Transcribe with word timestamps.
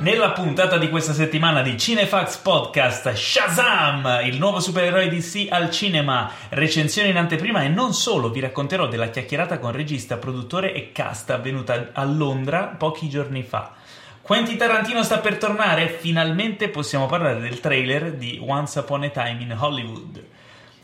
Nella 0.00 0.30
puntata 0.30 0.78
di 0.78 0.88
questa 0.88 1.12
settimana 1.12 1.60
di 1.60 1.76
Cinefax 1.76 2.38
Podcast, 2.38 3.12
Shazam, 3.12 4.20
il 4.24 4.38
nuovo 4.38 4.58
supereroe 4.58 5.10
DC 5.10 5.48
al 5.50 5.70
cinema, 5.70 6.32
recensione 6.48 7.10
in 7.10 7.18
anteprima 7.18 7.60
e 7.64 7.68
non 7.68 7.92
solo, 7.92 8.30
vi 8.30 8.40
racconterò 8.40 8.88
della 8.88 9.10
chiacchierata 9.10 9.58
con 9.58 9.72
regista, 9.72 10.16
produttore 10.16 10.72
e 10.72 10.92
cast 10.92 11.28
avvenuta 11.28 11.90
a 11.92 12.04
Londra 12.04 12.68
pochi 12.68 13.10
giorni 13.10 13.42
fa. 13.42 13.74
Quentin 14.22 14.56
Tarantino 14.56 15.02
sta 15.02 15.18
per 15.18 15.36
tornare? 15.36 15.88
Finalmente 15.88 16.70
possiamo 16.70 17.04
parlare 17.04 17.38
del 17.38 17.60
trailer 17.60 18.14
di 18.14 18.42
Once 18.42 18.78
Upon 18.78 19.02
a 19.02 19.10
Time 19.10 19.36
in 19.42 19.54
Hollywood. 19.58 20.24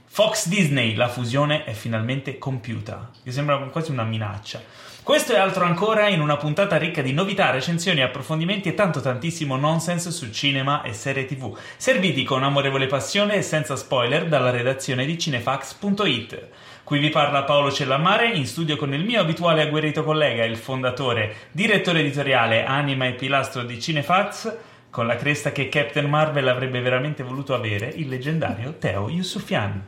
Fox 0.04 0.46
Disney, 0.46 0.94
la 0.94 1.08
fusione 1.08 1.64
è 1.64 1.72
finalmente 1.72 2.36
compiuta, 2.36 3.12
che 3.24 3.32
sembra 3.32 3.56
quasi 3.56 3.90
una 3.92 4.04
minaccia. 4.04 4.60
Questo 5.06 5.34
e 5.34 5.38
altro 5.38 5.64
ancora 5.64 6.08
in 6.08 6.20
una 6.20 6.36
puntata 6.36 6.78
ricca 6.78 7.00
di 7.00 7.12
novità, 7.12 7.52
recensioni, 7.52 8.02
approfondimenti 8.02 8.70
e 8.70 8.74
tanto 8.74 9.00
tantissimo 9.00 9.54
nonsense 9.54 10.10
su 10.10 10.32
cinema 10.32 10.82
e 10.82 10.92
serie 10.94 11.26
tv, 11.26 11.56
serviti 11.76 12.24
con 12.24 12.42
amorevole 12.42 12.88
passione 12.88 13.36
e 13.36 13.42
senza 13.42 13.76
spoiler 13.76 14.26
dalla 14.26 14.50
redazione 14.50 15.06
di 15.06 15.16
cinefax.it. 15.16 16.48
Qui 16.82 16.98
vi 16.98 17.10
parla 17.10 17.44
Paolo 17.44 17.70
Cellammare, 17.70 18.32
in 18.32 18.48
studio 18.48 18.74
con 18.74 18.92
il 18.94 19.04
mio 19.04 19.20
abituale 19.20 19.62
agguerrito 19.62 20.02
collega, 20.02 20.44
il 20.44 20.56
fondatore, 20.56 21.50
direttore 21.52 22.00
editoriale, 22.00 22.64
anima 22.64 23.06
e 23.06 23.12
pilastro 23.12 23.62
di 23.62 23.80
Cinefax, 23.80 24.56
con 24.96 25.06
la 25.06 25.16
cresta 25.16 25.52
che 25.52 25.68
Captain 25.68 26.08
Marvel 26.08 26.48
avrebbe 26.48 26.80
veramente 26.80 27.22
voluto 27.22 27.52
avere, 27.52 27.92
il 27.96 28.08
leggendario 28.08 28.76
Teo 28.78 29.10
Yusufian. 29.10 29.84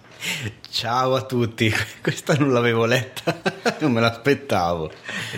Ciao 0.68 1.14
a 1.14 1.22
tutti, 1.22 1.72
questa 2.02 2.34
non 2.34 2.52
l'avevo 2.52 2.84
letta, 2.84 3.40
non 3.80 3.92
me 3.92 4.02
l'aspettavo. 4.02 4.92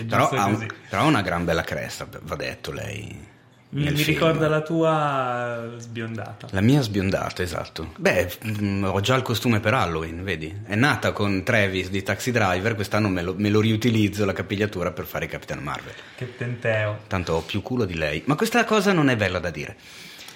Però 0.05 0.27
ha, 0.27 0.67
però 0.89 1.03
ha, 1.03 1.05
una 1.05 1.21
gran 1.21 1.45
bella 1.45 1.61
cresta, 1.61 2.05
va 2.23 2.35
detto 2.35 2.73
lei. 2.73 3.29
Mi, 3.73 3.89
mi 3.89 4.03
ricorda 4.03 4.49
la 4.49 4.61
tua 4.61 5.75
sbiondata. 5.77 6.47
La 6.51 6.59
mia 6.59 6.81
sbiondata, 6.81 7.41
esatto. 7.41 7.93
Beh, 7.97 8.29
mh, 8.41 8.65
mm, 8.65 8.83
ho 8.83 8.99
già 8.99 9.15
il 9.15 9.21
costume 9.21 9.61
per 9.61 9.73
Halloween, 9.73 10.23
vedi? 10.25 10.61
È 10.65 10.75
nata 10.75 11.13
con 11.13 11.43
Travis 11.43 11.89
di 11.89 12.03
Taxi 12.03 12.31
Driver, 12.31 12.75
quest'anno 12.75 13.07
me 13.07 13.21
lo, 13.21 13.33
me 13.37 13.49
lo 13.49 13.61
riutilizzo 13.61 14.25
la 14.25 14.33
capigliatura 14.33 14.91
per 14.91 15.05
fare 15.05 15.27
Capitan 15.27 15.59
Marvel. 15.59 15.93
Che 16.15 16.35
tenteo. 16.35 16.99
Tanto 17.07 17.33
ho 17.33 17.41
più 17.41 17.61
culo 17.61 17.85
di 17.85 17.95
lei. 17.95 18.21
Ma 18.25 18.35
questa 18.35 18.65
cosa 18.65 18.91
non 18.91 19.09
è 19.09 19.15
bella 19.15 19.39
da 19.39 19.49
dire. 19.49 19.77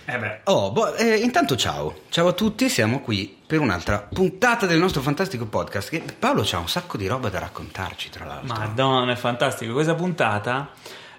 Eh 0.06 0.18
beh. 0.18 0.40
Oh, 0.46 0.72
boh, 0.72 0.96
eh, 0.96 1.16
intanto 1.18 1.58
ciao. 1.58 2.04
Ciao 2.08 2.28
a 2.28 2.34
tutti, 2.34 2.70
siamo 2.70 3.02
qui 3.02 3.36
per 3.46 3.60
un'altra 3.60 4.00
puntata 4.00 4.66
del 4.66 4.80
nostro 4.80 5.02
fantastico 5.02 5.46
podcast. 5.46 5.90
Che 5.90 6.04
Paolo 6.18 6.44
c'ha 6.46 6.60
un 6.60 6.70
sacco 6.70 6.96
di 6.96 7.08
roba 7.08 7.28
da 7.28 7.40
raccontarci, 7.40 8.10
tra 8.12 8.24
l'altro. 8.24 8.56
Madonna, 8.56 9.12
è 9.12 9.16
fantastico. 9.16 9.74
Questa 9.74 9.96
puntata 9.96 10.70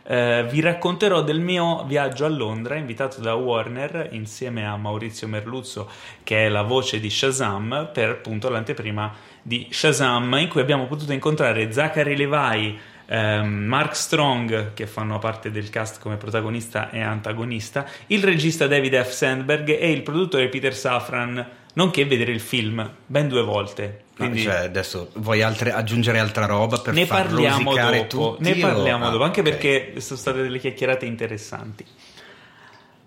eh, 0.08 0.46
vi 0.48 0.60
racconterò 0.60 1.22
del 1.22 1.40
mio 1.40 1.84
viaggio 1.84 2.24
a 2.24 2.28
Londra, 2.28 2.76
invitato 2.76 3.20
da 3.20 3.34
Warner 3.34 4.08
insieme 4.12 4.66
a 4.66 4.76
Maurizio 4.76 5.26
Merluzzo, 5.26 5.90
che 6.22 6.46
è 6.46 6.48
la 6.48 6.62
voce 6.62 7.00
di 7.00 7.10
Shazam, 7.10 7.90
per 7.92 8.10
appunto 8.10 8.48
l'anteprima 8.48 9.12
di 9.42 9.66
Shazam, 9.70 10.34
in 10.38 10.48
cui 10.48 10.60
abbiamo 10.60 10.86
potuto 10.86 11.12
incontrare 11.12 11.72
Zachary 11.72 12.16
Levi 12.16 12.78
ehm, 13.06 13.48
Mark 13.48 13.96
Strong, 13.96 14.74
che 14.74 14.86
fanno 14.86 15.18
parte 15.18 15.50
del 15.50 15.70
cast 15.70 16.00
come 16.00 16.16
protagonista 16.16 16.90
e 16.90 17.00
antagonista, 17.00 17.84
il 18.06 18.22
regista 18.22 18.66
David 18.66 19.02
F. 19.02 19.10
Sandberg 19.10 19.68
e 19.68 19.90
il 19.90 20.02
produttore 20.02 20.48
Peter 20.48 20.74
Safran, 20.74 21.64
nonché 21.76 22.04
vedere 22.04 22.32
il 22.32 22.40
film 22.40 22.90
ben 23.06 23.28
due 23.28 23.42
volte. 23.42 24.04
Quindi... 24.16 24.44
No, 24.44 24.50
cioè, 24.50 24.64
adesso 24.64 25.10
vuoi 25.14 25.42
altre, 25.42 25.72
aggiungere 25.72 26.18
altra 26.18 26.46
roba 26.46 26.78
per 26.78 26.94
ne 26.94 27.06
far 27.06 27.26
parliamo 27.26 27.74
dopo, 27.74 28.06
tutti? 28.06 28.42
Ne 28.42 28.56
parliamo 28.56 29.06
o... 29.06 29.10
dopo, 29.10 29.22
ah, 29.22 29.26
anche 29.26 29.40
okay. 29.40 29.52
perché 29.52 30.00
sono 30.00 30.18
state 30.18 30.42
delle 30.42 30.58
chiacchierate 30.58 31.04
interessanti. 31.04 31.84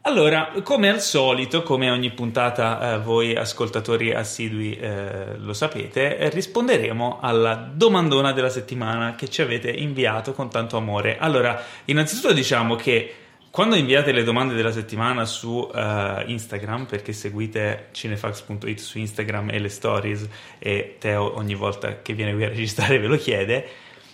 Allora, 0.03 0.51
come 0.63 0.89
al 0.89 1.01
solito, 1.01 1.61
come 1.61 1.89
ogni 1.91 2.11
puntata 2.11 2.93
eh, 2.93 2.99
voi 2.99 3.35
ascoltatori 3.35 4.13
assidui 4.13 4.75
eh, 4.75 5.37
lo 5.37 5.53
sapete, 5.53 6.17
eh, 6.17 6.29
risponderemo 6.29 7.19
alla 7.21 7.69
domandona 7.71 8.31
della 8.31 8.49
settimana 8.49 9.15
che 9.15 9.29
ci 9.29 9.41
avete 9.41 9.69
inviato 9.69 10.33
con 10.33 10.49
tanto 10.49 10.77
amore. 10.77 11.17
Allora, 11.19 11.61
innanzitutto 11.85 12.33
diciamo 12.33 12.75
che 12.75 13.13
quando 13.51 13.75
inviate 13.75 14.11
le 14.11 14.23
domande 14.23 14.53
della 14.53 14.71
settimana 14.71 15.25
su 15.25 15.49
uh, 15.49 16.23
Instagram, 16.25 16.85
perché 16.85 17.13
seguite 17.13 17.87
cinefax.it 17.91 18.79
su 18.79 18.99
Instagram 18.99 19.49
e 19.49 19.59
le 19.59 19.69
stories 19.69 20.27
e 20.59 20.97
Teo 20.99 21.35
ogni 21.35 21.55
volta 21.55 22.01
che 22.01 22.13
viene 22.13 22.33
qui 22.33 22.43
a 22.43 22.49
registrare 22.49 22.99
ve 22.99 23.07
lo 23.07 23.17
chiede, 23.17 23.67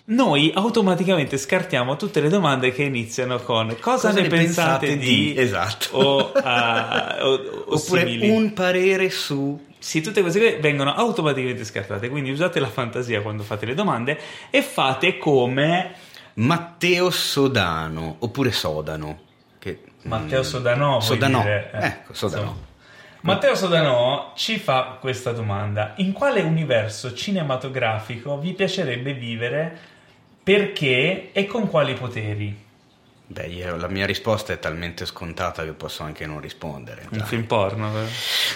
noi 0.06 0.51
automaticamente 0.53 1.38
scartiamo 1.38 1.97
tutte 1.97 2.22
le 2.22 2.29
domande 2.29 2.72
che 2.72 2.84
iniziano 2.84 3.40
con 3.40 3.75
cosa, 3.79 4.09
cosa 4.09 4.12
ne, 4.13 4.22
ne, 4.22 4.28
pensate, 4.28 4.88
pensate 4.88 4.97
di, 4.97 5.34
di, 5.34 5.38
esatto. 5.38 5.97
O, 5.97 6.31
uh, 6.34 7.25
o, 7.25 7.34
o 7.34 7.73
oppure 7.75 8.06
simili. 8.06 8.29
un 8.29 8.53
parere 8.53 9.09
su. 9.09 9.59
Sì, 9.78 10.02
tutte 10.02 10.22
queste 10.22 10.40
cose 10.40 10.57
vengono 10.59 10.94
automaticamente 10.96 11.63
scartate 11.63 12.09
quindi 12.09 12.31
usate 12.31 12.59
la 12.59 12.69
fantasia 12.69 13.22
quando 13.22 13.44
fate 13.44 13.67
le 13.67 13.75
domande 13.75 14.19
e 14.50 14.63
fate 14.63 15.19
come 15.19 15.94
Matteo 16.35 17.12
Sodano 17.12 18.16
oppure 18.19 18.52
Sodano 18.52 19.25
che, 19.66 19.80
Matteo 20.03 20.44
Sodano 20.44 21.00
Sodano. 21.00 21.42
dire, 21.42 21.72
eh, 21.74 21.86
ecco 21.88 22.14
Sodano. 22.14 22.42
insomma. 22.44 22.66
Matteo 23.22 23.56
Sodano 23.56 24.34
ci 24.36 24.59
fa 24.59 24.98
questa 25.00 25.31
domanda. 25.31 25.94
In 25.98 26.12
quale 26.12 26.42
universo 26.42 27.16
cinematografico 27.16 28.38
vi 28.38 28.53
piacerebbe 28.53 29.14
vivere? 29.14 29.76
Perché 30.44 31.31
e 31.31 31.46
con 31.48 31.68
quali 31.68 31.96
poteri? 31.96 32.65
Beh, 33.28 33.47
io, 33.47 33.75
la 33.75 33.88
mia 33.88 34.06
risposta 34.06 34.53
è 34.53 34.59
talmente 34.59 35.06
scontata 35.08 35.63
che 35.63 35.72
posso 35.72 36.03
anche 36.03 36.28
non 36.28 36.40
rispondere. 36.40 37.08
Un 37.09 37.18
dai. 37.18 37.28
film 37.28 37.46
porno? 37.46 37.91
Vero? 37.91 38.08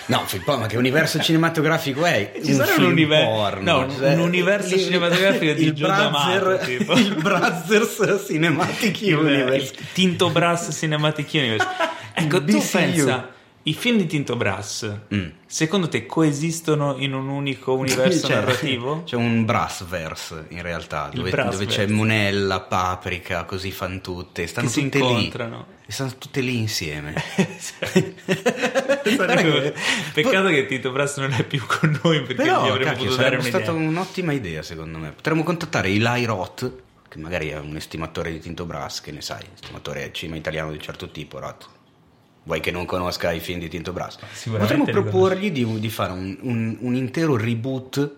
No, 0.06 0.19
un 0.19 0.28
film 0.28 0.44
porno, 0.44 0.62
ma 0.62 0.68
che 0.68 0.78
universo 0.78 1.18
cinematografico 1.24 2.06
è? 2.06 2.34
Ci 2.44 2.52
un 2.52 2.66
film 2.66 2.85
un, 2.85 2.91
univer- 2.91 3.25
porno. 3.25 3.81
no, 3.81 3.91
cioè, 3.91 4.13
un 4.13 4.19
universo 4.19 4.75
il, 4.75 4.81
cinematografico 4.81 5.53
di 5.53 5.63
il 5.63 5.74
Gio 5.74 5.88
Brazzer, 5.88 6.59
tipo. 6.63 6.94
Il 6.94 7.16
Brazzers 7.16 8.25
Cinematic 8.28 9.00
Universe. 9.02 9.74
Il, 9.74 9.79
il 9.79 9.88
Tinto 9.91 10.29
Brass 10.29 10.78
Cinematic 10.78 11.29
Universe. 11.34 11.68
Ecco, 12.19 12.44
tu 12.44 12.62
pensa... 12.69 13.29
I 13.64 13.74
film 13.74 13.97
di 13.97 14.06
Tinto 14.06 14.38
Brass, 14.38 14.90
mm. 15.14 15.28
secondo 15.46 15.90
te 15.90 16.06
coesistono 16.06 16.96
in 16.97 17.14
un 17.14 17.28
unico 17.28 17.74
universo 17.74 18.28
c'è, 18.28 18.36
narrativo? 18.36 19.03
C'è 19.09 19.18
un 19.18 19.44
Brassverse 19.44 20.46
in 20.50 20.62
realtà, 20.62 21.09
dove, 21.14 21.30
dove, 21.30 21.66
c'è 21.66 21.86
Munella, 21.88 22.62
Paprika, 22.62 23.44
così 23.44 23.72
fan 23.72 24.00
tutte, 24.00 24.47
stanno 24.47 24.70
che 24.70 24.74
tutte 24.81 24.97
si 24.97 25.03
incontrano. 25.03 25.66
lì. 25.68 25.78
E 25.88 25.92
stanno 25.92 26.14
tutte 26.18 26.40
lì 26.40 26.58
insieme. 26.58 27.14
Peccato 30.14 30.47
che 30.47 30.66
Tito 30.66 30.91
Brass 30.91 31.18
non 31.18 31.34
è 31.34 31.44
più 31.44 31.62
con 31.66 32.00
noi 32.02 32.22
perché 32.22 32.44
Però, 32.44 32.64
gli 32.64 32.70
avremmo 32.70 32.91
cacchio, 32.91 33.03
potuto 33.03 33.22
dare 33.22 33.36
un'idea. 33.36 33.59
stata 33.59 33.72
un'idea. 33.74 33.90
un'ottima 33.90 34.31
idea 34.31 34.64
secondo 34.64 34.97
me. 35.00 35.12
Potremmo 35.12 35.44
contattare 35.44 35.90
Eli 35.90 36.24
Roth, 36.24 36.72
che 37.09 37.18
magari 37.18 37.50
è 37.50 37.59
un 37.59 37.76
estimatore 37.76 38.31
di 38.31 38.40
Tinto 38.40 38.66
Brass, 38.66 39.02
che 39.02 39.12
ne 39.12 39.20
sai, 39.22 39.44
estimatore 39.53 40.14
cinema 40.14 40.38
italiano 40.38 40.70
di 40.70 40.78
un 40.78 40.81
certo 40.81 41.12
tipo, 41.12 41.40
Roth 41.40 41.78
vuoi 42.50 42.62
che 42.62 42.72
non 42.72 42.86
conosca 42.86 43.32
i 43.32 43.40
film 43.40 43.60
di 43.60 43.70
Tinto 43.70 43.94
Brass. 43.94 44.18
Potremmo 44.50 44.86
proporgli 44.86 45.52
di, 45.52 45.80
di, 45.80 45.90
fare 45.90 46.12
un, 46.12 46.36
un, 46.42 46.78
un, 46.80 46.96
intero 46.96 47.38
reboot 47.38 48.14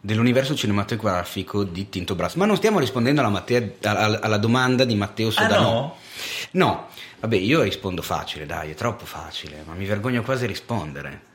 dell'universo 0.00 0.54
cinematografico 0.54 1.62
di 1.62 1.90
Tinto 1.90 2.14
Brass. 2.14 2.34
Ma 2.34 2.46
non 2.46 2.56
stiamo 2.56 2.78
rispondendo 2.78 3.20
alla, 3.20 3.28
Matteo, 3.28 3.74
alla, 3.82 4.20
alla 4.20 4.38
domanda 4.38 4.84
di 4.84 4.94
Matteo 4.94 5.30
Sodano. 5.30 5.68
Ah, 5.68 5.72
no? 5.72 5.96
no, 6.52 6.86
vabbè, 7.20 7.36
io 7.36 7.60
rispondo 7.60 8.00
facile, 8.00 8.46
dai, 8.46 8.70
è 8.70 8.74
troppo 8.74 9.04
facile, 9.04 9.62
ma 9.66 9.74
mi 9.74 9.84
vergogno 9.84 10.22
quasi 10.22 10.44
a 10.44 10.46
rispondere. 10.46 11.28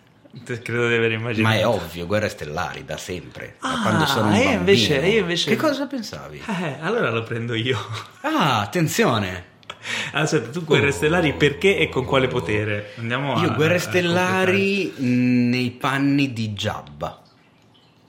Credo 0.43 0.89
di 0.89 0.95
aver 0.95 1.11
immaginato. 1.11 1.55
Ma 1.55 1.61
è 1.61 1.65
ovvio, 1.65 2.07
Guerre 2.07 2.27
Stellari, 2.27 2.83
da 2.83 2.97
sempre. 2.97 3.55
Ah, 3.59 3.75
da 3.75 3.81
quando 3.83 4.05
sono 4.05 4.27
un 4.29 4.33
io 4.33 4.39
bambino. 4.39 4.59
invece, 4.59 4.95
invece... 4.95 5.49
Che 5.51 5.55
cosa 5.55 5.85
pensavi? 5.85 6.43
Eh, 6.45 6.77
allora 6.81 7.11
lo 7.11 7.23
prendo 7.23 7.53
io. 7.53 7.77
Ah, 8.21 8.61
attenzione! 8.61 9.53
Aspetta, 10.11 10.49
tu 10.49 10.63
Guerre 10.63 10.91
Stellari 10.91 11.33
perché 11.33 11.77
e 11.77 11.89
con 11.89 12.05
quale 12.05 12.27
potere? 12.27 12.93
Andiamo 12.97 13.39
Io 13.41 13.51
a, 13.51 13.53
Guerre 13.53 13.75
a 13.75 13.79
Stellari 13.79 14.93
nei 14.97 15.71
panni 15.71 16.33
di 16.33 16.49
Jabba. 16.49 17.21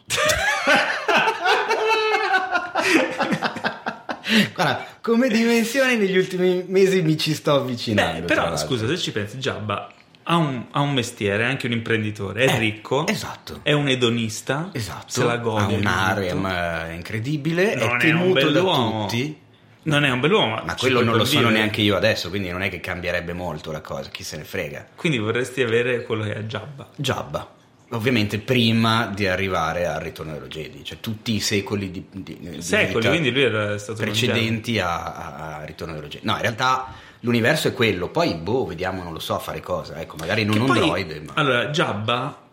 Guarda, 4.54 4.86
come 5.00 5.28
dimensioni 5.28 5.96
negli 5.96 6.16
ultimi 6.16 6.64
mesi 6.66 7.02
mi 7.02 7.16
ci 7.16 7.34
sto 7.34 7.54
avvicinando. 7.54 8.20
Beh, 8.20 8.26
però 8.26 8.56
scusa, 8.56 8.86
se 8.86 8.98
ci 8.98 9.12
pensi, 9.12 9.38
Jabba 9.38 9.90
ha 10.28 10.36
un, 10.36 10.66
ha 10.72 10.80
un, 10.80 10.92
mestiere, 10.92 11.44
è 11.44 11.46
anche 11.46 11.66
un 11.66 11.72
imprenditore, 11.72 12.44
è 12.44 12.54
eh, 12.54 12.58
ricco, 12.58 13.06
esatto. 13.06 13.60
è 13.62 13.72
un 13.72 13.88
edonista, 13.88 14.70
esatto. 14.72 15.06
se 15.06 15.24
la 15.24 15.36
gode. 15.36 15.74
Ha 15.74 15.78
un 15.78 15.86
harem 15.86 16.94
incredibile, 16.94 17.76
non 17.76 17.96
è 17.96 18.00
temuto 18.00 18.48
è 18.48 18.50
da 18.50 18.62
uomo. 18.62 19.06
tutti. 19.06 19.44
Non 19.86 20.04
è 20.04 20.10
un 20.10 20.18
bell'uomo, 20.18 20.60
ma 20.64 20.74
quello 20.74 21.02
non 21.02 21.16
lo 21.16 21.24
sono 21.24 21.48
neanche 21.48 21.80
io 21.80 21.96
adesso, 21.96 22.28
quindi 22.28 22.50
non 22.50 22.62
è 22.62 22.68
che 22.68 22.80
cambierebbe 22.80 23.32
molto 23.32 23.70
la 23.70 23.80
cosa, 23.80 24.10
chi 24.10 24.24
se 24.24 24.36
ne 24.36 24.44
frega. 24.44 24.86
Quindi 24.96 25.18
vorresti 25.18 25.62
avere 25.62 26.02
quello 26.02 26.24
che 26.24 26.34
è 26.34 26.40
Jabba. 26.40 26.88
Jabba. 26.96 27.54
Ovviamente 27.90 28.40
prima 28.40 29.06
di 29.14 29.28
arrivare 29.28 29.86
al 29.86 30.00
ritorno 30.00 30.32
dello 30.32 30.48
Jedi, 30.48 30.82
cioè 30.82 30.98
tutti 30.98 31.34
i 31.34 31.40
secoli 31.40 31.92
di, 31.92 32.04
di, 32.10 32.56
secoli, 32.60 33.04
di 33.04 33.08
quindi 33.08 33.30
lui 33.30 33.42
era 33.42 33.78
stato 33.78 34.02
precedenti 34.02 34.80
a, 34.80 35.58
a, 35.58 35.64
Ritorno 35.64 35.94
dello 35.94 36.08
Jedi. 36.08 36.26
No, 36.26 36.34
in 36.34 36.40
realtà 36.40 36.92
l'universo 37.20 37.68
è 37.68 37.72
quello, 37.72 38.08
poi 38.08 38.34
boh, 38.34 38.66
vediamo, 38.66 39.04
non 39.04 39.12
lo 39.12 39.20
so, 39.20 39.38
fare 39.38 39.60
cosa, 39.60 40.00
ecco, 40.00 40.16
magari 40.18 40.44
non 40.44 40.54
Che 40.54 40.60
un 40.62 40.66
poi- 40.66 40.78
droide, 40.80 41.20
ma... 41.20 41.32
Allora, 41.36 41.66
Jabba, 41.66 42.45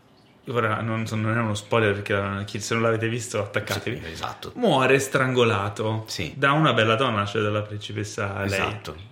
ora 0.49 0.81
non, 0.81 1.05
so- 1.07 1.15
non 1.15 1.37
è 1.37 1.39
uno 1.41 1.53
spoiler 1.55 1.93
perché 1.93 2.43
chi- 2.45 2.59
se 2.59 2.73
non 2.73 2.83
l'avete 2.83 3.07
visto 3.07 3.39
attaccatevi, 3.39 4.01
Sì, 4.03 4.11
esatto. 4.11 4.51
muore 4.55 4.99
strangolato 4.99 6.03
Sì. 6.07 6.33
da 6.35 6.51
una 6.51 6.73
bella 6.73 6.95
donna, 6.95 7.25
cioè 7.25 7.41
dalla 7.41 7.61
principessa 7.61 8.33
lei. 8.39 8.45
Esatto. 8.45 9.11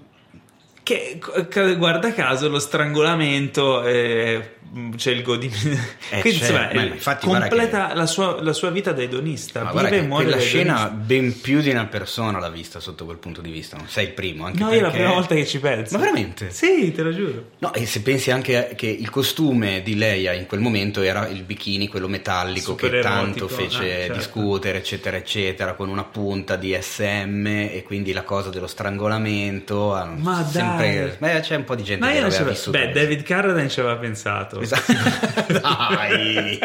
Che 0.84 1.20
c- 1.48 1.78
guarda 1.78 2.12
caso 2.14 2.50
lo 2.50 2.58
strangolamento 2.60 3.84
eh, 3.84 4.56
c'è 4.96 5.12
il 5.12 5.22
godimento. 5.22 5.68
Eh, 6.10 6.20
Quindi 6.22 6.40
insomma, 6.40 6.70
ma 6.74 6.84
eh, 6.84 6.86
infatti 6.88 7.26
completa 7.26 7.94
la, 7.94 8.06
sua, 8.06 8.42
la 8.42 8.54
sua 8.54 8.70
vita 8.70 8.92
da 8.92 9.02
edonista. 9.02 9.64
Ma 9.64 9.72
Vive 9.72 9.88
e 9.88 10.00
che 10.00 10.02
muore 10.02 10.30
da 10.30 10.40
scena 10.40 10.90
ben 10.90 11.40
più 11.42 11.62
di 11.62 11.70
una 11.70 11.86
persona 11.86 12.40
l'ha 12.40 12.50
vista 12.50 12.80
sotto 12.80 13.06
quel 13.06 13.18
punto 13.18 13.42
di 13.42 13.52
vista, 13.52 13.78
non 13.78 13.88
sei 13.88 14.06
il 14.06 14.12
primo, 14.12 14.46
anche 14.46 14.60
No, 14.60 14.70
perché... 14.70 14.82
io 14.82 14.88
è 14.88 14.90
la 14.90 14.96
prima 14.96 15.14
volta 15.14 15.36
che 15.36 15.46
ci 15.46 15.60
penso. 15.60 15.98
Ma 15.98 16.04
veramente? 16.04 16.50
Sì, 16.52 16.92
te 16.92 17.02
lo 17.02 17.14
giuro. 17.14 17.46
No, 17.60 17.74
e 17.74 17.86
se 17.86 18.02
pensi 18.02 18.32
anche 18.32 18.74
che 18.76 18.88
il 18.88 19.10
costume 19.10 19.82
di 19.82 19.96
Leia 19.96 20.34
in 20.34 20.46
quel 20.46 20.62
momento 20.62 21.02
era 21.02 21.28
il 21.28 21.44
bikini, 21.44 21.88
quello 21.88 22.08
metallico 22.08 22.72
Super 22.72 22.92
che 22.92 23.00
tanto 23.02 23.46
erotico, 23.46 23.62
fece 23.62 23.84
eh, 23.84 24.00
certo. 24.06 24.14
discutere, 24.14 24.78
eccetera, 24.78 25.18
eccetera, 25.18 25.74
con 25.74 25.90
una 25.90 26.04
punta 26.04 26.56
di 26.56 26.78
SM 26.80 27.46
e 27.46 27.84
quindi 27.86 28.14
la 28.14 28.24
cosa 28.24 28.50
dello 28.50 28.68
strangolamento. 28.68 29.94
ah, 29.94 30.06
Ma 30.06 30.46
sempre... 30.46 31.18
Beh, 31.18 31.40
c'è 31.42 31.56
un 31.56 31.64
po' 31.64 31.76
di 31.76 31.84
gente 31.84 32.04
Ma 32.04 32.12
che 32.12 32.18
io 32.18 32.22
non 32.22 32.30
l'aveva 32.30 32.50
ci 32.50 32.56
vissuto. 32.56 32.78
Beh, 32.78 32.92
David 32.92 33.24
Carradine 33.24 33.70
ci 33.70 33.80
aveva 33.80 33.96
pensato. 33.98 34.61
Esatto. 34.62 34.94
Dai, 35.60 36.60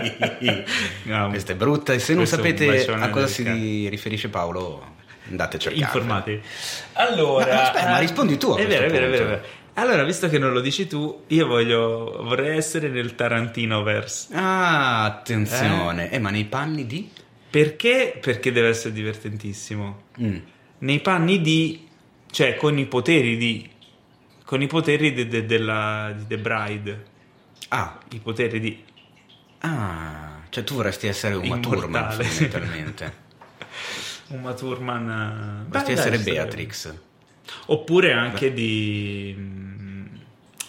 No, 1.05 1.29
questa 1.29 1.53
è 1.53 1.57
brutta. 1.57 1.93
E 1.93 1.99
se 1.99 2.15
non 2.15 2.27
sapete 2.27 2.85
a 2.87 3.11
cosa 3.11 3.27
si 3.27 3.89
riferisce 3.89 4.29
Paolo, 4.29 4.95
andate 5.29 5.57
a 5.57 5.59
cercare. 5.61 5.85
Informati. 5.85 6.41
Allora, 6.95 7.55
Ma 7.55 7.63
aspetta, 7.65 7.89
ma 7.91 7.97
eh, 7.97 8.01
rispondi 8.01 8.37
tu 8.39 8.51
a 8.51 8.59
È 8.59 8.67
vero, 8.67 8.85
è 8.87 8.91
vero, 8.91 9.07
è 9.07 9.11
vero, 9.11 9.25
è 9.25 9.27
punto. 9.27 9.41
vero. 9.43 9.65
Allora, 9.79 10.05
visto 10.05 10.29
che 10.31 10.39
non 10.39 10.53
lo 10.53 10.61
dici 10.61 10.87
tu, 10.87 11.25
io 11.27 11.47
voglio 11.47 12.21
vorrei 12.23 12.57
essere 12.57 12.89
nel 12.89 13.15
Tarantino 13.15 13.83
verse. 13.83 14.29
Ah, 14.35 15.05
attenzione. 15.05 16.11
Eh, 16.11 16.19
ma 16.19 16.31
nei 16.31 16.47
panni 16.47 16.87
di? 16.87 17.11
Perché? 17.51 18.19
Perché 18.21 18.53
deve 18.53 18.69
essere 18.69 18.93
divertentissimo. 18.95 20.03
Mm. 20.21 20.37
Nei 20.79 21.01
panni 21.01 21.41
di 21.43 21.87
cioè 22.31 22.57
con 22.57 22.79
i 22.79 22.87
poteri 22.87 23.37
di 23.37 23.69
con 24.45 24.63
i 24.63 24.67
poteri 24.67 25.13
de- 25.13 25.27
de- 25.29 25.45
della 25.47 26.13
di 26.17 26.25
The 26.27 26.39
Bride, 26.39 27.05
Ah, 27.69 27.99
i 28.11 28.19
poteri 28.21 28.61
di 28.61 28.85
Ah, 29.61 30.41
cioè 30.51 30.63
tu 30.65 30.75
vorresti 30.75 31.07
essere 31.07 31.35
Thurman 31.35 31.63
Immortale. 31.63 32.25
fondamentalmente. 32.25 33.25
Uma 34.29 34.53
Thurman 34.55 35.65
eh, 35.65 35.69
Vorresti 35.69 35.93
beh, 35.95 35.99
essere 36.01 36.19
Beatrix. 36.19 36.95
Oppure 37.67 38.13
anche 38.13 38.53
di 38.53 39.35
mm, 39.37 40.07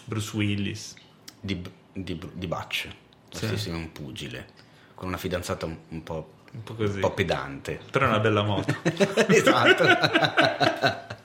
Bruce 0.05 0.35
Willis. 0.35 0.93
Di, 1.39 1.61
di, 1.93 2.19
di 2.33 2.47
Butch. 2.47 2.87
Vorresti 3.31 3.53
essere 3.55 3.75
un 3.75 3.91
pugile. 3.91 4.47
Con 4.95 5.07
una 5.09 5.17
fidanzata 5.17 5.65
un, 5.65 5.75
un 5.89 6.03
po', 6.03 6.33
Un 6.53 6.63
po' 6.63 6.73
così. 6.75 6.95
un 6.95 7.01
po' 7.01 7.11
pedante. 7.13 7.79
Però 7.91 8.05
è 8.05 8.09
una 8.09 8.19
bella 8.19 8.43
moto. 8.43 8.75
esatto. 9.27 9.85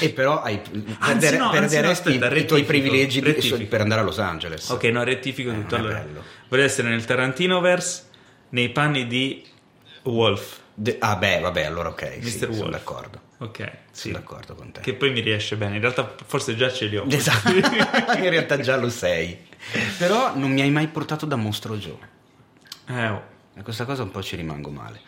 e 0.00 0.10
però 0.10 0.40
hai, 0.42 0.60
Anzi, 1.00 1.26
perdere- 1.26 1.36
no, 1.38 1.52
no, 1.52 1.90
aspetta, 1.90 2.10
i 2.34 2.44
tuoi 2.46 2.62
rettifico, 2.62 2.64
privilegi 2.64 3.20
di- 3.20 3.64
per 3.64 3.80
andare 3.80 4.00
a 4.00 4.04
Los 4.04 4.18
Angeles. 4.18 4.68
ok, 4.68 4.84
no, 4.84 5.02
rettifico 5.02 5.50
Eh, 5.50 5.54
tutto. 5.54 5.74
Allora, 5.76 6.04
vorrei 6.48 6.64
essere 6.64 6.88
nel 6.88 7.04
Tarantinoverse 7.04 8.02
nei 8.50 8.70
panni 8.70 9.06
di 9.06 9.44
Wolf. 10.04 10.60
De- 10.74 10.96
ah, 11.00 11.16
beh, 11.16 11.40
vabbè, 11.40 11.64
allora 11.64 11.88
ok. 11.88 12.18
Sì, 12.20 12.36
Mr. 12.36 12.38
sono 12.38 12.54
Wolf. 12.56 12.70
d'accordo. 12.70 13.20
Ok, 13.38 13.70
sì. 13.90 14.08
Sono 14.08 14.14
d'accordo 14.14 14.54
con 14.54 14.72
te. 14.72 14.80
Che 14.80 14.94
poi 14.94 15.10
mi 15.12 15.20
riesce 15.20 15.56
bene. 15.56 15.74
In 15.76 15.80
realtà 15.80 16.14
forse 16.26 16.54
già 16.56 16.72
ce 16.72 16.86
li 16.86 16.96
ho. 16.96 17.04
Esatto, 17.08 17.50
in 18.16 18.30
realtà 18.30 18.58
già 18.60 18.76
lo 18.76 18.88
sei. 18.90 19.46
Però 19.98 20.36
non 20.36 20.50
mi 20.52 20.60
hai 20.60 20.70
mai 20.70 20.86
portato 20.88 21.26
da 21.26 21.36
Mostro 21.36 21.76
Joe. 21.76 21.98
Eh, 22.88 23.08
oh. 23.08 23.22
E 23.56 23.62
questa 23.62 23.84
cosa 23.84 24.02
un 24.04 24.10
po' 24.12 24.22
ci 24.22 24.36
rimango 24.36 24.70
male. 24.70 25.00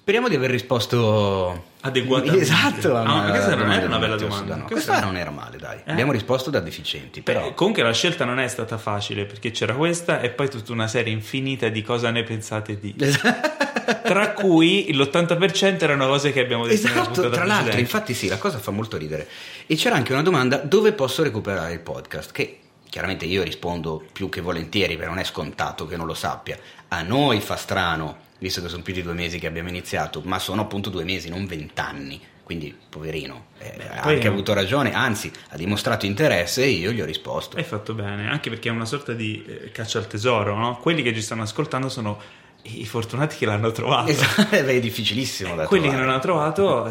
Speriamo 0.00 0.28
di 0.28 0.34
aver 0.34 0.50
risposto 0.50 1.68
Adeguatamente. 1.82 2.40
Esatto. 2.42 2.96
Ah, 2.96 3.02
ma 3.04 3.30
questa 3.30 3.54
non 3.54 3.70
era 3.70 3.86
una 3.86 3.98
bella 3.98 4.16
domanda. 4.16 4.36
Sodano. 4.54 4.64
Questa- 4.64 4.92
Questa 4.92 5.06
non 5.06 5.16
era 5.16 5.30
male, 5.30 5.58
dai. 5.58 5.78
Eh? 5.84 5.90
Abbiamo 5.92 6.12
risposto 6.12 6.48
da 6.50 6.60
deficienti, 6.60 7.20
però 7.20 7.42
Beh, 7.48 7.54
comunque 7.54 7.82
la 7.82 7.92
scelta 7.92 8.24
non 8.24 8.38
è 8.40 8.48
stata 8.48 8.78
facile 8.78 9.26
perché 9.26 9.50
c'era 9.50 9.74
questa 9.74 10.20
e 10.20 10.30
poi 10.30 10.48
tutta 10.48 10.72
una 10.72 10.88
serie 10.88 11.12
infinita 11.12 11.68
di 11.68 11.82
cosa 11.82 12.10
ne 12.10 12.22
pensate 12.22 12.78
di. 12.78 12.94
Tra 14.02 14.32
cui 14.32 14.92
l'80% 14.92 15.82
erano 15.82 16.06
cose 16.06 16.32
che 16.32 16.40
abbiamo 16.40 16.66
detto 16.66 16.86
Esatto, 16.86 17.28
tra 17.28 17.44
l'altro, 17.44 17.78
infatti 17.78 18.14
sì, 18.14 18.28
la 18.28 18.38
cosa 18.38 18.58
fa 18.58 18.70
molto 18.70 18.96
ridere. 18.96 19.28
E 19.66 19.74
c'era 19.76 19.96
anche 19.96 20.12
una 20.12 20.22
domanda, 20.22 20.56
dove 20.56 20.92
posso 20.92 21.22
recuperare 21.22 21.72
il 21.74 21.80
podcast? 21.80 22.32
Che 22.32 22.58
chiaramente 22.88 23.26
io 23.26 23.42
rispondo 23.42 24.02
più 24.12 24.28
che 24.28 24.40
volentieri, 24.40 24.94
perché 24.96 25.10
non 25.10 25.18
è 25.18 25.24
scontato 25.24 25.86
che 25.86 25.96
non 25.96 26.06
lo 26.06 26.14
sappia. 26.14 26.58
A 26.88 27.02
noi 27.02 27.40
fa 27.40 27.56
strano, 27.56 28.28
visto 28.40 28.60
che 28.60 28.68
sono 28.68 28.82
più 28.82 28.92
di 28.92 29.02
due 29.02 29.12
mesi 29.12 29.38
che 29.38 29.46
abbiamo 29.46 29.68
iniziato, 29.68 30.20
ma 30.24 30.40
sono 30.40 30.62
appunto 30.62 30.90
due 30.90 31.04
mesi, 31.04 31.28
non 31.28 31.46
vent'anni. 31.46 32.20
Quindi, 32.42 32.76
poverino, 32.88 33.46
eh, 33.58 33.76
ha 33.88 34.00
anche 34.00 34.22
è- 34.22 34.26
avuto 34.26 34.52
ragione, 34.52 34.92
anzi, 34.92 35.30
ha 35.50 35.56
dimostrato 35.56 36.04
interesse 36.04 36.64
e 36.64 36.70
io 36.70 36.90
gli 36.90 37.00
ho 37.00 37.04
risposto. 37.04 37.56
Hai 37.56 37.62
fatto 37.62 37.94
bene, 37.94 38.28
anche 38.28 38.50
perché 38.50 38.68
è 38.68 38.72
una 38.72 38.86
sorta 38.86 39.12
di 39.12 39.44
eh, 39.46 39.70
caccia 39.70 39.98
al 39.98 40.08
tesoro, 40.08 40.56
no? 40.56 40.76
Quelli 40.78 41.02
che 41.02 41.14
ci 41.14 41.22
stanno 41.22 41.42
ascoltando 41.42 41.88
sono 41.88 42.20
i 42.62 42.84
fortunati 42.86 43.36
che 43.36 43.46
l'hanno 43.46 43.70
trovato. 43.70 44.10
Esatto, 44.10 44.46
beh, 44.50 44.66
è 44.66 44.80
difficilissimo 44.80 45.54
da 45.54 45.66
Quelli 45.66 45.84
che 45.84 45.90
trovare. 45.90 46.06
non 46.06 46.08
hanno 46.12 46.20
trovato, 46.20 46.86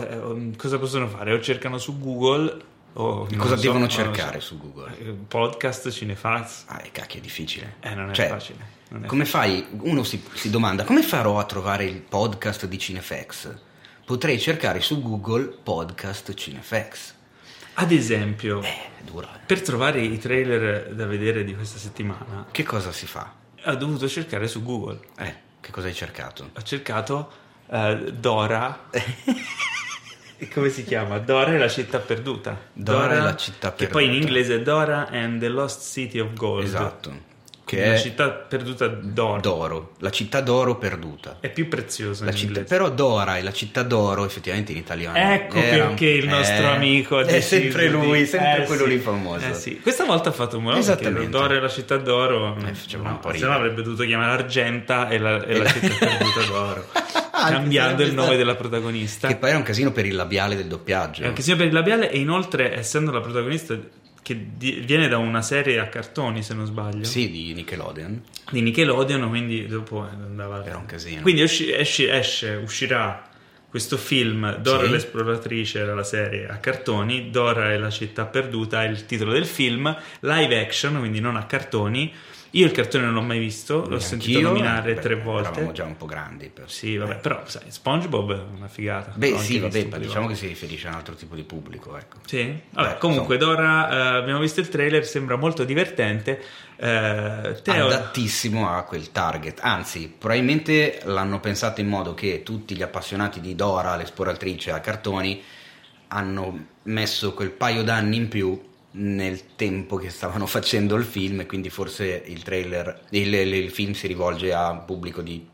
eh, 0.52 0.56
cosa 0.56 0.80
possono 0.80 1.10
fare? 1.10 1.34
O 1.34 1.42
cercano 1.42 1.78
su 1.78 2.00
Google 2.00 2.58
o 2.94 3.28
non 3.30 3.38
Cosa 3.38 3.58
so, 3.58 3.62
devono 3.62 3.88
cercare 3.90 4.40
so. 4.40 4.48
su 4.48 4.60
Google? 4.60 4.98
Eh, 4.98 5.12
Podcast, 5.28 5.90
cinefax. 5.92 6.64
Ah, 6.68 6.82
cacchio, 6.90 7.20
è 7.20 7.22
difficile. 7.22 7.76
Eh, 7.82 7.94
non 7.96 8.12
è 8.12 8.14
Cioè, 8.14 8.30
facile. 8.30 8.78
Come 9.06 9.26
fai? 9.26 9.66
Uno 9.82 10.04
si, 10.04 10.24
si 10.34 10.50
domanda 10.50 10.84
come 10.84 11.04
farò 11.04 11.38
a 11.38 11.44
trovare 11.44 11.84
il 11.86 12.00
podcast 12.02 12.66
di 12.66 12.80
Cinefax? 12.80 13.54
Potrei 14.04 14.40
cercare 14.40 14.82
su 14.82 15.02
Google 15.02 15.46
podcast 15.62 16.34
Cinefax. 16.34 17.14
Ad 17.76 17.92
esempio, 17.92 18.62
Eh, 18.64 18.90
per 19.46 19.62
trovare 19.62 20.02
i 20.02 20.18
trailer 20.18 20.94
da 20.96 21.06
vedere 21.06 21.44
di 21.44 21.54
questa 21.54 21.78
settimana, 21.78 22.48
Che 22.50 22.64
cosa 22.64 22.92
si 22.92 23.06
fa? 23.06 23.32
ho 23.66 23.76
dovuto 23.76 24.08
cercare 24.08 24.48
su 24.48 24.64
Google. 24.64 25.00
Eh, 25.20 25.36
che 25.62 25.70
cosa 25.72 25.86
hai 25.88 25.94
cercato? 25.94 26.50
Ho 26.58 26.62
cercato 26.64 27.32
eh, 27.70 28.12
Dora. 28.18 28.88
Come 30.54 30.70
si 30.70 30.84
chiama? 30.84 31.20
Dora 31.20 31.54
e 31.54 31.58
la 31.60 31.68
città 31.68 32.00
perduta. 32.00 32.58
Dora 32.74 33.14
e 33.18 33.20
la 33.20 33.36
città 33.36 33.74
Che 33.74 33.88
poi 33.88 34.06
in 34.06 34.10
perduta. 34.12 34.28
inglese 34.28 34.56
è 34.56 34.62
Dora 34.64 35.10
and 35.10 35.40
the 35.42 35.50
Lost 35.50 35.92
City 35.92 36.18
of 36.20 36.34
Gold. 36.34 36.64
Esatto. 36.64 37.28
Che 37.70 37.86
la 37.86 37.94
è 37.94 38.00
città 38.00 38.30
perduta 38.30 38.88
d'oro. 38.88 39.40
d'oro, 39.42 39.92
la 40.00 40.10
città 40.10 40.42
d'oro 40.42 40.78
perduta. 40.78 41.38
È 41.40 41.50
più 41.52 41.68
preziosa 41.68 42.26
La 42.26 42.32
in 42.32 42.38
città- 42.38 42.62
però 42.62 42.90
Dora 42.90 43.38
e 43.38 43.44
la 43.44 43.52
città 43.54 43.84
d'oro 43.84 44.26
effettivamente 44.26 44.72
in 44.72 44.80
italiano 44.80 45.16
Ecco 45.18 45.58
era- 45.58 45.86
perché 45.86 46.08
il 46.08 46.28
nostro 46.28 46.64
eh, 46.64 46.76
amico 46.76 47.20
è 47.20 47.40
sempre 47.42 47.84
di- 47.88 47.94
lui 47.94 48.26
sempre 48.26 48.64
Eh, 48.64 48.66
quello 48.66 48.84
sì. 48.86 48.90
lì 48.90 48.98
famoso 48.98 49.46
Eh 49.46 49.54
sì. 49.54 49.80
Questa 49.80 50.04
volta 50.06 50.30
ha 50.30 50.32
fatto 50.32 50.58
un 50.58 50.64
modo 50.64 50.84
perché. 50.84 51.30
Dora 51.30 51.54
e 51.56 51.60
la 51.60 51.70
città 51.70 51.98
d'oro 51.98 52.58
Eh, 52.66 52.74
faceva 52.74 53.04
no, 53.04 53.10
un 53.12 53.20
po' 53.20 53.34
se 53.34 53.46
no 53.46 53.52
avrebbe 53.54 53.84
dovuto 53.84 54.04
chiamare 54.04 54.32
Argenta 54.42 55.08
e 55.10 55.20
la, 55.20 55.46
e 55.46 55.56
la 55.58 55.66
città 55.70 55.88
perduta 56.08 56.46
d'oro 56.50 56.86
cambiando 57.32 58.04
il 58.04 58.14
nome 58.14 58.36
della 58.36 58.56
protagonista 58.56 59.28
che 59.28 59.36
poi 59.36 59.50
era 59.50 59.58
un 59.58 59.64
casino 59.64 59.92
per 59.92 60.06
il 60.06 60.16
labiale 60.16 60.56
del 60.56 60.66
doppiaggio 60.68 61.24
È 61.24 61.28
un 61.28 61.34
casino 61.34 61.56
per 61.56 61.68
il 61.68 61.74
labiale 61.74 62.10
e 62.12 62.18
inoltre 62.18 62.76
essendo 62.76 63.12
la 63.12 63.22
protagonista 63.22 63.78
che 64.30 64.46
di- 64.58 64.84
viene 64.86 65.08
da 65.08 65.18
una 65.18 65.42
serie 65.42 65.80
a 65.80 65.88
cartoni 65.88 66.44
se 66.44 66.54
non 66.54 66.68
sbaglio 66.68 67.04
sì 67.04 67.32
di 67.32 67.52
Nickelodeon 67.56 68.22
di 68.52 68.62
Nickelodeon 68.62 69.28
quindi 69.28 69.66
dopo 69.66 70.02
andava 70.02 70.64
Era 70.64 70.78
un 70.78 70.86
casino. 70.86 71.22
quindi 71.24 71.42
esci- 71.42 71.72
esci- 71.72 72.06
esce 72.08 72.50
uscirà 72.64 73.28
questo 73.68 73.98
film 73.98 74.58
Dora 74.58 74.86
Sì. 74.86 74.92
l'esploratrice 74.92 75.80
era 75.80 75.96
la 75.96 76.04
serie 76.04 76.48
a 76.48 76.58
cartoni 76.58 77.32
Dora 77.32 77.74
e 77.74 77.80
la 77.80 77.90
città 77.90 78.26
perduta 78.26 78.84
è 78.84 78.88
il 78.88 79.06
titolo 79.08 79.32
del 79.32 79.48
film 79.48 79.96
live 80.20 80.60
action 80.60 81.00
quindi 81.00 81.20
non 81.20 81.36
a 81.36 81.46
cartoni 81.46 82.14
io 82.52 82.66
il 82.66 82.72
cartone 82.72 83.06
non 83.06 83.14
l'ho 83.14 83.22
mai 83.22 83.40
visto 83.40 83.88
l'ho 83.88 84.00
sentito 84.00 84.40
nominare 84.42 84.96
beh, 84.96 85.02
tre 85.02 85.14
Eravamo 85.14 85.32
volte 85.32 85.72
già 85.72 85.84
un 85.84 85.98
po' 85.98 86.06
grandi. 86.06 86.50
Per... 86.50 86.70
sì 86.70 86.98
vabbè 86.98 87.18
però 87.18 87.42
sai 87.46 87.64
SpongeBob 87.68 88.34
è 88.34 88.42
una 88.56 88.68
figata 88.68 89.12
Beh, 89.16 89.38
sì, 89.38 89.60
vabbè, 89.60 89.84
diciamo 90.00 90.28
volte. 90.28 90.28
che 90.28 90.36
si 90.36 90.48
riferisce 90.48 90.88
a 90.88 90.92
un 90.92 90.96
altro 90.96 91.14
tipo 91.16 91.36
di 91.36 91.44
pubblico, 91.44 91.98
ecco. 91.98 92.18
Sì, 92.26 92.60
vabbè, 92.72 92.94
Beh, 92.94 92.98
comunque 92.98 93.38
Dora, 93.38 93.90
eh, 93.90 94.18
abbiamo 94.18 94.40
visto 94.40 94.60
il 94.60 94.70
trailer, 94.70 95.06
sembra 95.06 95.36
molto 95.36 95.64
divertente. 95.64 96.42
Eh, 96.78 97.60
Teo, 97.62 97.86
Adattissimo 97.88 98.70
a 98.70 98.84
quel 98.84 99.12
target. 99.12 99.60
Anzi, 99.62 100.14
probabilmente 100.16 101.02
l'hanno 101.04 101.40
pensato 101.40 101.82
in 101.82 101.88
modo 101.88 102.14
che 102.14 102.44
tutti 102.44 102.76
gli 102.76 102.82
appassionati 102.82 103.42
di 103.42 103.56
Dora, 103.56 103.96
l'esploratrice 103.96 104.72
a 104.72 104.80
cartoni, 104.80 105.42
hanno 106.08 106.66
messo 106.84 107.34
quel 107.34 107.52
paio 107.52 107.84
d'anni 107.84 108.16
in 108.18 108.28
più 108.30 108.69
nel 108.92 109.56
tempo 109.56 109.98
che 109.98 110.10
stavano 110.10 110.46
facendo 110.48 110.96
il 110.96 111.04
film 111.06 111.42
e 111.42 111.46
quindi 111.46 111.70
forse 111.70 112.24
il 112.26 112.44
trailer, 112.44 113.02
il, 113.12 113.34
il- 113.34 113.54
il 113.54 113.70
film 113.72 113.94
si 113.94 114.08
rivolge 114.08 114.54
a 114.54 114.70
un 114.70 114.86
pubblico 114.86 115.22
di 115.22 115.46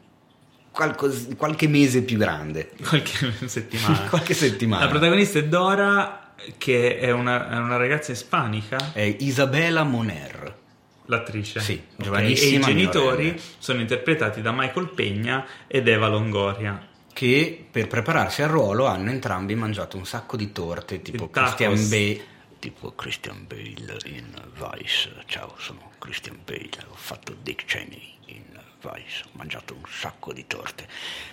qualcos- 0.72 1.30
qualche 1.38 1.68
mese 1.68 2.04
più 2.04 2.18
grande. 2.18 2.72
qualche 2.88 3.34
settimana. 3.48 4.02
qualche 4.10 4.34
settimana. 4.34 4.84
La 4.86 4.90
protagonista 4.90 5.40
è 5.40 5.46
Dora 5.46 6.34
che 6.58 7.00
è 7.00 7.12
una, 7.12 7.50
è 7.50 7.58
una 7.58 7.78
ragazza 7.78 8.12
ispanica? 8.12 8.92
È 8.94 9.02
Isabella 9.20 9.84
Moner. 9.84 10.64
L'attrice? 11.08 11.60
Sì, 11.60 11.80
okay. 12.04 12.34
E 12.34 12.48
i 12.48 12.60
genitori 12.60 13.40
sono 13.60 13.80
interpretati 13.80 14.42
da 14.42 14.52
Michael 14.52 14.90
Pegna 14.90 15.46
ed 15.68 15.88
Eva 15.88 16.08
Longoria. 16.08 16.88
Che 17.14 17.66
per 17.72 17.88
prepararsi 17.88 18.42
al 18.42 18.50
ruolo 18.50 18.88
hanno 18.88 19.12
entrambi 19.12 19.54
mangiato 19.56 19.98
un 19.98 20.06
sacco 20.06 20.36
di 20.36 20.52
torte, 20.52 21.02
tipo 21.04 21.30
Christian 21.30 21.76
Bale. 21.88 22.22
Tipo 22.66 22.96
Christian 22.96 23.46
Bale 23.48 24.00
in 24.06 24.26
Vice. 24.56 25.14
Ciao, 25.28 25.54
sono 25.60 25.92
Christian 26.00 26.40
Bale, 26.44 26.72
ho 26.90 26.96
fatto 26.96 27.36
Dick 27.40 27.64
Cheney 27.66 28.14
in 28.26 28.60
Vice, 28.82 29.22
ho 29.26 29.30
mangiato 29.34 29.76
un 29.76 29.84
sacco 29.88 30.34
di 30.34 30.48
torte. 30.48 30.88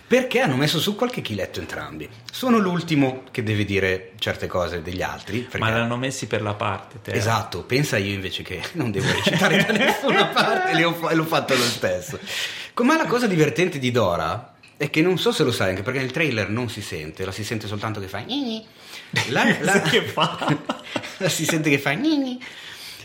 Perché 0.06 0.40
hanno 0.40 0.56
messo 0.56 0.78
su 0.78 0.94
qualche 0.94 1.22
chiletto 1.22 1.58
entrambi. 1.58 2.06
Sono 2.30 2.58
l'ultimo 2.58 3.22
che 3.30 3.42
deve 3.42 3.64
dire 3.64 4.12
certe 4.18 4.46
cose 4.46 4.82
degli 4.82 5.00
altri. 5.00 5.40
Perché... 5.40 5.56
Ma 5.56 5.70
l'hanno 5.70 5.96
messi 5.96 6.26
per 6.26 6.42
la 6.42 6.52
parte. 6.52 7.00
Te. 7.00 7.12
Esatto, 7.12 7.62
pensa 7.62 7.96
io 7.96 8.12
invece 8.12 8.42
che 8.42 8.62
non 8.72 8.90
devo 8.90 9.10
recitare 9.10 9.64
da 9.64 9.72
nessuna 9.72 10.26
parte 10.26 10.72
e 10.72 11.14
l'ho 11.14 11.24
fatto 11.24 11.56
lo 11.56 11.64
stesso. 11.64 12.18
Ma 12.82 12.94
la 12.98 13.06
cosa 13.06 13.26
divertente 13.26 13.78
di 13.78 13.90
Dora 13.90 14.52
è 14.76 14.90
che 14.90 15.00
non 15.00 15.16
so 15.16 15.32
se 15.32 15.44
lo 15.44 15.52
sai 15.52 15.70
anche 15.70 15.82
perché 15.82 16.00
nel 16.00 16.10
trailer 16.10 16.50
non 16.50 16.68
si 16.68 16.82
sente, 16.82 17.24
la 17.24 17.32
si 17.32 17.42
sente 17.42 17.66
soltanto 17.68 18.00
che 18.00 18.08
fa... 18.08 18.22
La, 19.28 19.45
la, 19.61 19.81
che 19.83 20.02
fa? 20.04 20.57
si 21.26 21.45
sente 21.45 21.71
che 21.71 21.78
fa... 21.78 21.97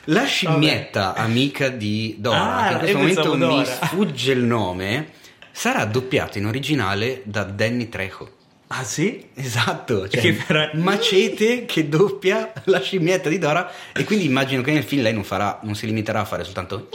La 0.10 0.24
scimmietta 0.24 1.08
Vabbè. 1.08 1.20
amica 1.20 1.70
di 1.70 2.16
Dora, 2.18 2.56
ah, 2.56 2.80
che 2.80 2.92
in 2.92 3.00
questo 3.00 3.36
momento 3.36 3.58
mi 3.58 3.66
sfugge 3.66 4.32
il 4.32 4.40
nome, 4.40 5.12
sarà 5.52 5.84
doppiata 5.84 6.38
in 6.38 6.46
originale 6.46 7.22
da 7.26 7.44
Danny 7.44 7.90
Trejo. 7.90 8.36
Ah 8.68 8.84
sì? 8.84 9.30
Esatto, 9.34 10.08
cioè, 10.08 10.22
che 10.22 10.34
farà... 10.34 10.72
Macete 10.74 11.66
che 11.66 11.90
doppia 11.90 12.52
la 12.66 12.80
scimmietta 12.80 13.28
di 13.28 13.38
Dora 13.38 13.70
e 13.94 14.04
quindi 14.06 14.26
immagino 14.26 14.62
che 14.62 14.72
nel 14.72 14.84
film 14.84 15.02
lei 15.02 15.14
non, 15.14 15.24
farà, 15.24 15.60
non 15.64 15.76
si 15.76 15.86
limiterà 15.86 16.22
a 16.22 16.26
fare 16.26 16.44
soltanto 16.44 16.90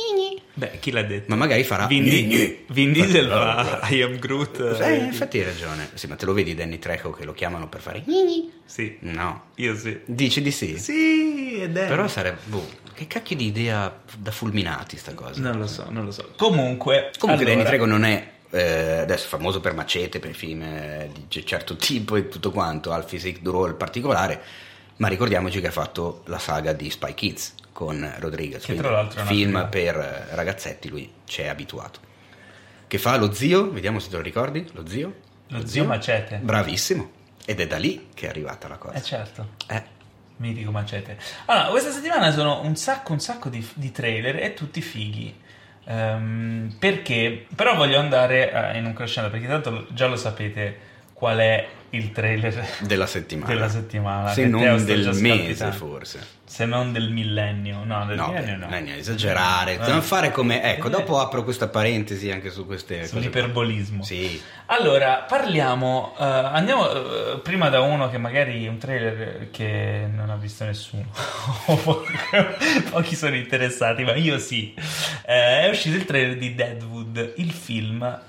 Beh, 0.54 0.78
chi 0.80 0.90
l'ha 0.90 1.02
detto? 1.02 1.26
Ma 1.28 1.36
magari 1.36 1.64
farà 1.64 1.86
Vin, 1.86 2.04
Di- 2.04 2.64
Vin 2.68 2.92
Diesel 2.92 3.26
fa 3.28 3.88
I 3.88 4.02
am 4.02 4.18
Groot. 4.18 4.76
Eh, 4.80 4.96
infatti 4.96 5.38
hai 5.38 5.44
ragione. 5.44 5.90
Sì, 5.94 6.06
ma 6.06 6.16
te 6.16 6.26
lo 6.26 6.34
vedi 6.34 6.54
Danny 6.54 6.78
Trejo 6.78 7.10
che 7.10 7.24
lo 7.24 7.32
chiamano 7.32 7.68
per 7.68 7.80
fare 7.80 8.04
Sì. 8.66 8.98
No. 9.00 9.44
Io 9.56 9.76
sì. 9.76 10.00
Dici 10.04 10.42
di 10.42 10.50
sì? 10.50 10.78
Sì, 10.78 11.60
ed 11.60 11.76
è. 11.76 11.86
Però 11.86 12.06
sarebbe 12.06 12.40
boh, 12.44 12.68
che 12.92 13.06
cacchio 13.06 13.36
di 13.36 13.46
idea 13.46 14.00
da 14.18 14.30
fulminati 14.30 14.96
sta 14.98 15.14
cosa. 15.14 15.40
Non 15.40 15.58
lo 15.58 15.66
so, 15.66 15.86
non 15.88 16.04
lo 16.04 16.10
so. 16.10 16.32
Comunque, 16.36 17.10
Comunque 17.18 17.46
allora... 17.46 17.62
Danny 17.62 17.76
Trejo 17.76 17.86
non 17.86 18.04
è 18.04 18.30
eh, 18.50 18.98
adesso 18.98 19.28
famoso 19.28 19.60
per 19.60 19.74
macete, 19.74 20.18
per 20.18 20.34
film 20.34 20.60
eh, 20.62 21.10
di 21.28 21.46
certo 21.46 21.76
tipo 21.76 22.16
e 22.16 22.28
tutto 22.28 22.50
quanto, 22.50 22.92
al 22.92 23.06
physique 23.06 23.40
du 23.40 23.50
role 23.50 23.72
particolare, 23.72 24.40
ma 24.96 25.08
ricordiamoci 25.08 25.60
che 25.60 25.68
ha 25.68 25.72
fatto 25.72 26.22
la 26.26 26.38
saga 26.38 26.74
di 26.74 26.90
Spy 26.90 27.14
Kids 27.14 27.54
con 27.84 28.14
Rodriguez, 28.18 28.64
che 28.64 28.76
tra 28.76 28.90
l'altro 28.90 29.24
film 29.24 29.56
figa. 29.56 29.64
per 29.66 29.94
ragazzetti, 30.30 30.88
lui 30.88 31.12
ci 31.24 31.42
è 31.42 31.48
abituato. 31.48 31.98
Che 32.86 32.98
fa 32.98 33.16
lo 33.16 33.32
zio, 33.32 33.72
vediamo 33.72 33.98
se 33.98 34.08
te 34.08 34.16
lo 34.16 34.22
ricordi, 34.22 34.64
lo 34.72 34.86
zio? 34.86 35.14
Lo, 35.48 35.58
lo 35.58 35.66
zio 35.66 35.84
Macete. 35.84 36.38
Bravissimo. 36.38 37.10
Ed 37.44 37.58
è 37.58 37.66
da 37.66 37.78
lì 37.78 38.10
che 38.14 38.26
è 38.26 38.28
arrivata 38.28 38.68
la 38.68 38.76
cosa. 38.76 38.94
Eh 38.94 39.02
certo. 39.02 39.48
Eh. 39.66 39.82
Mitico 40.36 40.70
Macete. 40.70 41.18
Allora, 41.46 41.70
questa 41.70 41.90
settimana 41.90 42.30
sono 42.30 42.62
un 42.62 42.76
sacco, 42.76 43.12
un 43.12 43.20
sacco 43.20 43.48
di, 43.48 43.66
di 43.74 43.90
trailer 43.90 44.36
e 44.36 44.54
tutti 44.54 44.80
fighi. 44.80 45.40
Um, 45.84 46.72
perché? 46.78 47.46
Però 47.52 47.74
voglio 47.74 47.98
andare 47.98 48.52
uh, 48.72 48.76
in 48.76 48.84
un 48.84 48.92
crescendo 48.92 49.28
perché 49.28 49.48
tanto 49.48 49.86
già 49.90 50.06
lo 50.06 50.14
sapete 50.14 50.90
qual 51.22 51.38
è 51.38 51.68
il 51.90 52.10
trailer 52.10 52.66
della 52.80 53.06
settimana. 53.06 53.54
Della 53.54 53.68
settimana 53.68 54.32
Se 54.32 54.44
non 54.44 54.84
del 54.84 55.14
mese, 55.20 55.70
forse. 55.70 56.18
Se 56.44 56.64
non 56.64 56.92
del 56.92 57.12
millennio. 57.12 57.84
No, 57.84 58.04
del 58.06 58.16
no, 58.16 58.26
millennio 58.26 58.56
no. 58.56 58.66
Millennio, 58.66 58.96
esagerare. 58.96 59.74
Eh. 59.74 59.88
Non 59.88 60.02
fare 60.02 60.32
come... 60.32 60.64
Ecco, 60.64 60.88
dopo 60.88 61.20
apro 61.20 61.44
questa 61.44 61.68
parentesi 61.68 62.28
anche 62.32 62.50
su 62.50 62.66
queste 62.66 63.06
Sull'iperbolismo. 63.06 64.02
Sì. 64.02 64.42
Allora, 64.66 65.24
parliamo... 65.28 66.14
Uh, 66.18 66.22
andiamo 66.22 66.90
uh, 66.90 67.40
prima 67.40 67.68
da 67.68 67.82
uno 67.82 68.10
che 68.10 68.18
magari... 68.18 68.66
Un 68.66 68.78
trailer 68.78 69.50
che 69.52 70.08
non 70.12 70.28
ha 70.28 70.36
visto 70.36 70.64
nessuno. 70.64 71.06
Pochi 72.90 73.14
sono 73.14 73.36
interessati, 73.36 74.02
ma 74.02 74.16
io 74.16 74.40
sì. 74.40 74.74
Uh, 74.76 75.22
è 75.24 75.68
uscito 75.70 75.96
il 75.96 76.04
trailer 76.04 76.36
di 76.36 76.56
Deadwood, 76.56 77.34
il 77.36 77.52
film 77.52 78.20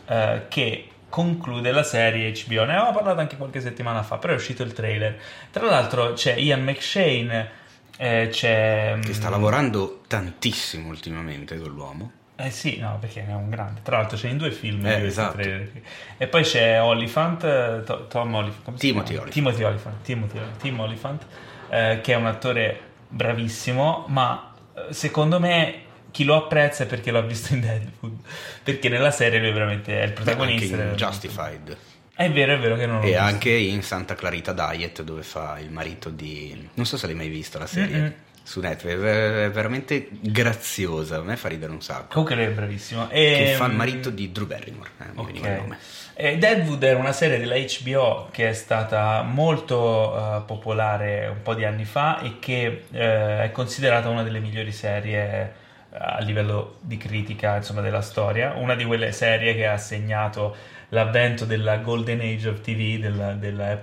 che 0.47 0.89
conclude 1.13 1.72
la 1.72 1.84
serie 1.84 2.32
HBO. 2.32 2.63
Ne 2.63 2.72
avevamo 2.72 2.91
parlato 2.91 3.20
anche 3.20 3.38
qualche 3.38 3.62
settimana 3.62 4.01
fa, 4.01 4.17
però 4.17 4.34
è 4.34 4.36
uscito 4.36 4.63
il 4.63 4.74
trailer. 4.74 5.15
Tra 5.51 5.67
l'altro 5.67 6.13
c'è 6.13 6.34
Ian 6.38 6.63
McShane, 6.63 7.51
eh, 7.98 8.29
c'è... 8.32 8.98
Che 9.00 9.13
sta 9.13 9.29
lavorando 9.29 10.01
tantissimo 10.08 10.88
ultimamente 10.88 11.60
con 11.60 11.70
l'uomo. 11.70 12.12
Eh 12.36 12.50
sì, 12.50 12.79
no, 12.79 12.98
perché 13.00 13.27
è 13.27 13.32
un 13.32 13.51
grande. 13.51 13.82
Tra 13.84 13.98
l'altro 13.98 14.17
c'è 14.17 14.27
in 14.27 14.38
due 14.38 14.50
film 14.50 14.88
eh, 14.88 15.05
esatto. 15.05 15.38
E 15.39 16.27
poi 16.27 16.41
c'è 16.41 16.82
Oliphant, 16.82 17.84
to, 17.84 18.08
Tom 18.08 18.34
Oliphant, 18.34 18.79
Timothy 18.79 19.13
Oliphant. 19.13 19.34
Timothy 19.34 19.63
Oliphant, 19.63 20.01
Timothy, 20.01 20.39
Tim 20.58 20.79
Oliphant 20.79 21.25
eh, 21.70 22.00
che 22.01 22.13
è 22.13 22.15
un 22.15 22.25
attore 22.25 22.79
bravissimo, 23.10 24.05
ma 24.08 24.51
secondo 24.89 25.39
me 25.39 25.82
chi 26.13 26.25
lo 26.25 26.36
apprezza 26.36 26.84
è 26.84 26.86
perché 26.86 27.10
l'ha 27.10 27.22
visto 27.22 27.55
in 27.55 27.62
Deadwood. 27.62 28.20
Perché 28.62 28.88
nella 28.88 29.10
serie 29.10 29.39
lui 29.39 29.51
veramente 29.51 30.00
è 30.00 30.05
il 30.05 30.13
protagonista. 30.13 30.75
Beh, 30.75 30.82
anche 30.84 30.91
in 30.91 30.96
Justified. 30.96 31.77
È 32.15 32.29
vero, 32.29 32.53
è 32.53 32.60
vero 32.60 32.75
che 32.75 32.86
non 32.86 33.01
l'ho 33.01 33.08
E 33.08 33.15
anche 33.15 33.50
in 33.50 33.82
Santa 33.82 34.13
Clarita 34.13 34.53
Diet, 34.53 35.01
dove 35.01 35.24
fa 35.24 35.58
il 35.60 35.72
marito 35.72 36.12
di. 36.12 36.70
Non 36.75 36.86
so 36.86 36.98
se 36.98 37.08
l'hai 37.08 37.15
mai 37.15 37.29
vista 37.29 37.58
la 37.58 37.65
serie. 37.65 37.98
Mm-hmm. 37.98 38.12
Su 38.43 38.60
Netflix 38.60 38.93
è 38.93 39.50
veramente 39.50 40.10
graziosa. 40.12 41.17
A 41.17 41.22
me 41.24 41.36
fa 41.36 41.48
ridere 41.48 41.72
un 41.72 41.82
sacco. 41.82 42.10
Comunque 42.10 42.36
lui 42.36 42.43
è 42.46 42.50
bravissimo. 42.50 43.10
E... 43.10 43.36
Che 43.38 43.53
fa 43.55 43.65
Ehm, 43.65 43.72
il 43.72 43.77
marito 43.77 44.10
di 44.12 44.32
Drew 44.32 44.46
Barrymore. 44.46 44.91
Eh, 45.00 45.05
non 45.15 45.25
Ok. 45.25 45.32
okay. 45.36 45.51
il 45.51 45.62
nome. 45.62 45.77
Eh, 46.13 46.38
Deadwood 46.38 46.84
era 46.84 47.00
una 47.00 47.13
serie 47.13 47.39
della 47.39 47.55
HBO 47.55 48.27
che 48.29 48.50
è 48.50 48.53
stata 48.53 49.24
molto 49.24 50.15
eh, 50.15 50.41
popolare 50.46 51.25
un 51.25 51.41
po' 51.41 51.55
di 51.55 51.65
anni 51.65 51.86
fa 51.86 52.22
e 52.22 52.38
che 52.38 52.84
eh, 52.91 53.43
è 53.46 53.50
considerata 53.51 54.10
una 54.10 54.22
delle 54.22 54.39
migliori 54.39 54.72
serie 54.72 55.62
a 55.97 56.19
livello 56.19 56.77
di 56.81 56.97
critica 56.97 57.57
insomma, 57.57 57.81
della 57.81 58.01
storia. 58.01 58.53
Una 58.55 58.75
di 58.75 58.85
quelle 58.85 59.12
serie 59.12 59.55
che 59.55 59.67
ha 59.67 59.77
segnato 59.77 60.55
l'avvento 60.89 61.45
della 61.45 61.77
Golden 61.77 62.19
Age 62.19 62.50
of 62.50 62.62
TV, 62.62 63.00
della, 63.00 63.33
della 63.33 63.79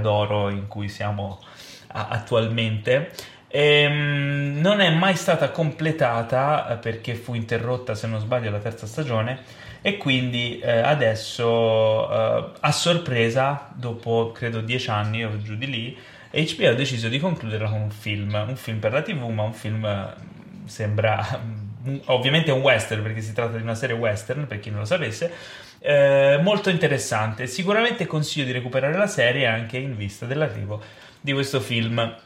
d'oro 0.00 0.48
in 0.48 0.66
cui 0.68 0.88
siamo 0.88 1.40
a- 1.88 2.08
attualmente. 2.08 3.10
Ehm, 3.48 4.60
non 4.60 4.80
è 4.80 4.90
mai 4.90 5.14
stata 5.14 5.50
completata 5.50 6.68
eh, 6.70 6.76
perché 6.76 7.14
fu 7.14 7.34
interrotta, 7.34 7.94
se 7.94 8.06
non 8.06 8.18
sbaglio, 8.20 8.50
la 8.50 8.58
terza 8.58 8.86
stagione 8.86 9.40
e 9.82 9.98
quindi 9.98 10.58
eh, 10.60 10.78
adesso 10.78 12.10
eh, 12.10 12.52
a 12.60 12.72
sorpresa, 12.72 13.68
dopo 13.74 14.32
credo 14.32 14.60
dieci 14.60 14.88
anni 14.90 15.24
o 15.24 15.36
giù 15.42 15.56
di 15.56 15.66
lì, 15.66 15.98
HBO 16.30 16.68
ha 16.68 16.74
deciso 16.74 17.08
di 17.08 17.18
concluderla 17.18 17.68
con 17.68 17.80
un 17.82 17.90
film, 17.90 18.42
un 18.48 18.56
film 18.56 18.78
per 18.78 18.92
la 18.92 19.02
TV, 19.02 19.22
ma 19.28 19.42
un 19.42 19.52
film 19.52 20.14
sembra 20.66 21.40
ovviamente 22.06 22.50
un 22.50 22.60
western 22.60 23.02
perché 23.02 23.20
si 23.20 23.32
tratta 23.32 23.56
di 23.56 23.62
una 23.62 23.74
serie 23.74 23.96
western, 23.96 24.46
per 24.46 24.60
chi 24.60 24.70
non 24.70 24.80
lo 24.80 24.84
sapesse, 24.84 25.32
eh, 25.78 26.38
molto 26.42 26.70
interessante. 26.70 27.46
Sicuramente 27.46 28.06
consiglio 28.06 28.46
di 28.46 28.52
recuperare 28.52 28.96
la 28.96 29.06
serie 29.06 29.46
anche 29.46 29.78
in 29.78 29.96
vista 29.96 30.26
dell'arrivo 30.26 30.80
di 31.20 31.32
questo 31.32 31.60
film. 31.60 32.16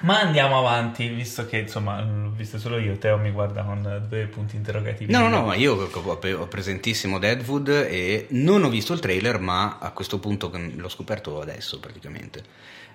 Ma 0.00 0.20
andiamo 0.20 0.56
avanti, 0.56 1.08
visto 1.08 1.44
che 1.46 1.58
insomma 1.58 2.00
l'ho 2.00 2.30
visto 2.30 2.56
solo 2.60 2.78
io, 2.78 2.96
Teo 2.98 3.18
mi 3.18 3.32
guarda 3.32 3.64
con 3.64 4.06
due 4.08 4.26
punti 4.26 4.54
interrogativi. 4.54 5.10
No, 5.10 5.22
no, 5.22 5.28
no, 5.28 5.46
ma 5.46 5.56
io 5.56 5.74
ho 5.74 6.46
presentissimo 6.46 7.18
Deadwood 7.18 7.68
e 7.68 8.26
non 8.30 8.62
ho 8.62 8.68
visto 8.68 8.92
il 8.92 9.00
trailer, 9.00 9.40
ma 9.40 9.78
a 9.80 9.90
questo 9.90 10.20
punto 10.20 10.52
l'ho 10.52 10.88
scoperto 10.88 11.40
adesso 11.40 11.80
praticamente. 11.80 12.44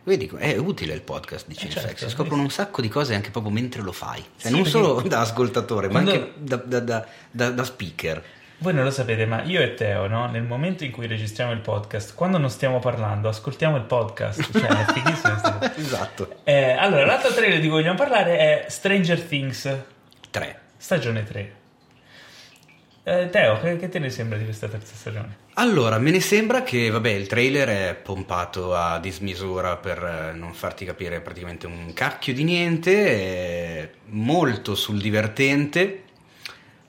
Vedi, 0.06 0.30
è 0.38 0.58
utile 0.58 0.94
il 0.94 1.02
podcast 1.02 1.48
di 1.48 1.56
Cinefx, 1.56 1.80
certo, 1.82 1.98
si 2.06 2.10
scoprono 2.10 2.42
un 2.42 2.50
sacco 2.50 2.82
di 2.82 2.90
cose 2.90 3.16
anche 3.16 3.30
proprio 3.30 3.54
mentre 3.54 3.82
lo 3.82 3.94
fai, 3.94 4.22
cioè 4.38 4.52
Sì, 4.52 4.56
non 4.58 4.66
solo 4.66 5.02
da 5.02 5.22
ascoltatore, 5.22 5.88
ma 5.90 6.00
anche 6.00 6.34
da, 6.36 6.58
da- 6.58 6.80
da- 7.32 7.50
da- 7.50 7.64
speaker. 7.64 8.22
Voi 8.58 8.74
non 8.74 8.84
lo 8.84 8.92
sapete, 8.92 9.26
ma 9.26 9.44
io 9.44 9.62
e 9.62 9.74
Teo, 9.76 10.08
no? 10.08 10.30
Nel 10.30 10.44
momento 10.44 10.84
in 10.84 10.92
cui 10.92 11.08
registriamo 11.08 11.52
il 11.54 11.60
podcast, 11.60 12.16
quando 12.16 12.38
non 12.38 12.50
stiamo 12.50 12.80
parlando, 12.80 13.28
ascoltiamo 13.30 13.76
il 13.78 13.84
podcast. 13.84 14.52
Cioè, 14.58 14.68
è 14.68 14.86
fighissimo. 14.92 15.60
esatto. 15.76 16.36
Eh, 16.44 16.72
allora, 16.72 17.06
l'altro 17.06 17.34
trailer 17.34 17.60
di 17.60 17.68
cui 17.68 17.78
vogliamo 17.78 17.98
parlare 17.98 18.38
è 18.38 18.66
Stranger 18.70 19.22
Things, 19.22 19.78
Tre. 20.30 20.60
stagione 20.78 21.24
3. 21.24 21.56
Eh, 23.04 23.30
Teo, 23.30 23.60
che, 23.60 23.78
che 23.78 23.90
te 23.90 24.00
ne 24.00 24.10
sembra 24.10 24.38
di 24.38 24.44
questa 24.46 24.68
terza 24.68 24.96
stagione? 24.96 25.38
Allora, 25.56 26.00
me 26.00 26.10
ne 26.10 26.20
sembra 26.20 26.64
che, 26.64 26.90
vabbè, 26.90 27.10
il 27.12 27.28
trailer 27.28 27.68
è 27.92 27.96
pompato 27.96 28.74
a 28.74 29.00
dismisura 29.00 29.78
per 29.78 30.04
eh, 30.04 30.36
non 30.36 30.52
farti 30.56 30.84
capire 30.84 31.22
praticamente 31.22 31.68
un 31.68 31.94
cacchio 31.94 32.34
di 32.34 32.44
niente, 32.44 33.98
molto 34.06 34.74
sul 34.74 35.00
divertente, 35.00 36.06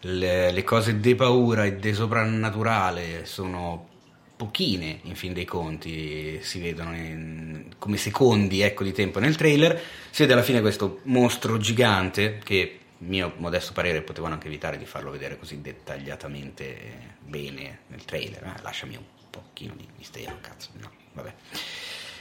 le, 0.01 0.51
le 0.51 0.65
cose 0.65 0.99
de 0.99 1.15
paura 1.15 1.67
e 1.67 1.75
de 1.75 1.93
soprannaturale 1.93 3.27
sono 3.27 3.89
pochine 4.35 5.01
in 5.03 5.15
fin 5.15 5.33
dei 5.35 5.45
conti 5.45 6.39
si 6.43 6.59
vedono 6.59 6.95
in, 6.97 7.67
come 7.79 7.99
secondi 7.99 8.63
ecco, 8.63 8.83
di 8.83 8.93
tempo 8.93 9.19
nel 9.21 9.37
trailer. 9.37 9.79
Si 10.09 10.23
vede 10.23 10.33
alla 10.33 10.43
fine 10.43 10.63
questo 10.63 11.01
mostro 11.05 11.59
gigante 11.59 12.41
che 12.43 12.79
mio 12.99 13.35
modesto 13.37 13.73
parere 13.75 14.01
potevano 14.01 14.35
anche 14.35 14.47
evitare 14.47 14.79
di 14.79 14.87
farlo 14.87 15.11
vedere 15.11 15.39
così 15.39 15.61
dettagliatamente 15.61 17.14
bene 17.25 17.81
nel 17.89 18.05
trailer 18.05 18.43
eh? 18.45 18.63
lasciami 18.63 18.97
un 18.97 19.05
pochino 19.31 19.75
di 19.77 19.87
mistero 19.97 20.37
cazzo 20.41 20.71
no 20.75 20.91
vabbè 21.13 21.35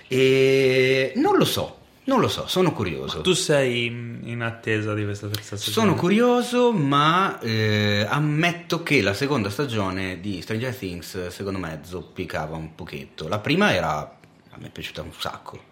e 0.07 1.13
non 1.15 1.37
lo 1.37 1.45
so 1.45 1.81
non 2.05 2.19
lo 2.19 2.27
so, 2.27 2.47
sono 2.47 2.73
curioso. 2.73 3.21
Tu 3.21 3.31
sei 3.31 3.85
in 3.85 4.41
attesa 4.41 4.93
di 4.93 5.05
questa 5.05 5.27
terza 5.27 5.55
stagione? 5.55 5.87
Sono 5.87 5.97
curioso, 5.97 6.73
ma 6.73 7.39
eh, 7.39 8.05
ammetto 8.07 8.83
che 8.83 9.01
la 9.01 9.13
seconda 9.13 9.49
stagione 9.49 10.19
di 10.19 10.41
Stranger 10.41 10.75
Things, 10.75 11.27
secondo 11.27 11.59
me, 11.59 11.79
zoppicava 11.83 12.57
un 12.57 12.75
pochetto. 12.75 13.29
La 13.29 13.39
prima 13.39 13.73
era. 13.73 13.99
a 13.99 14.57
me 14.57 14.67
è 14.67 14.69
piaciuta 14.69 15.01
un 15.01 15.13
sacco. 15.17 15.63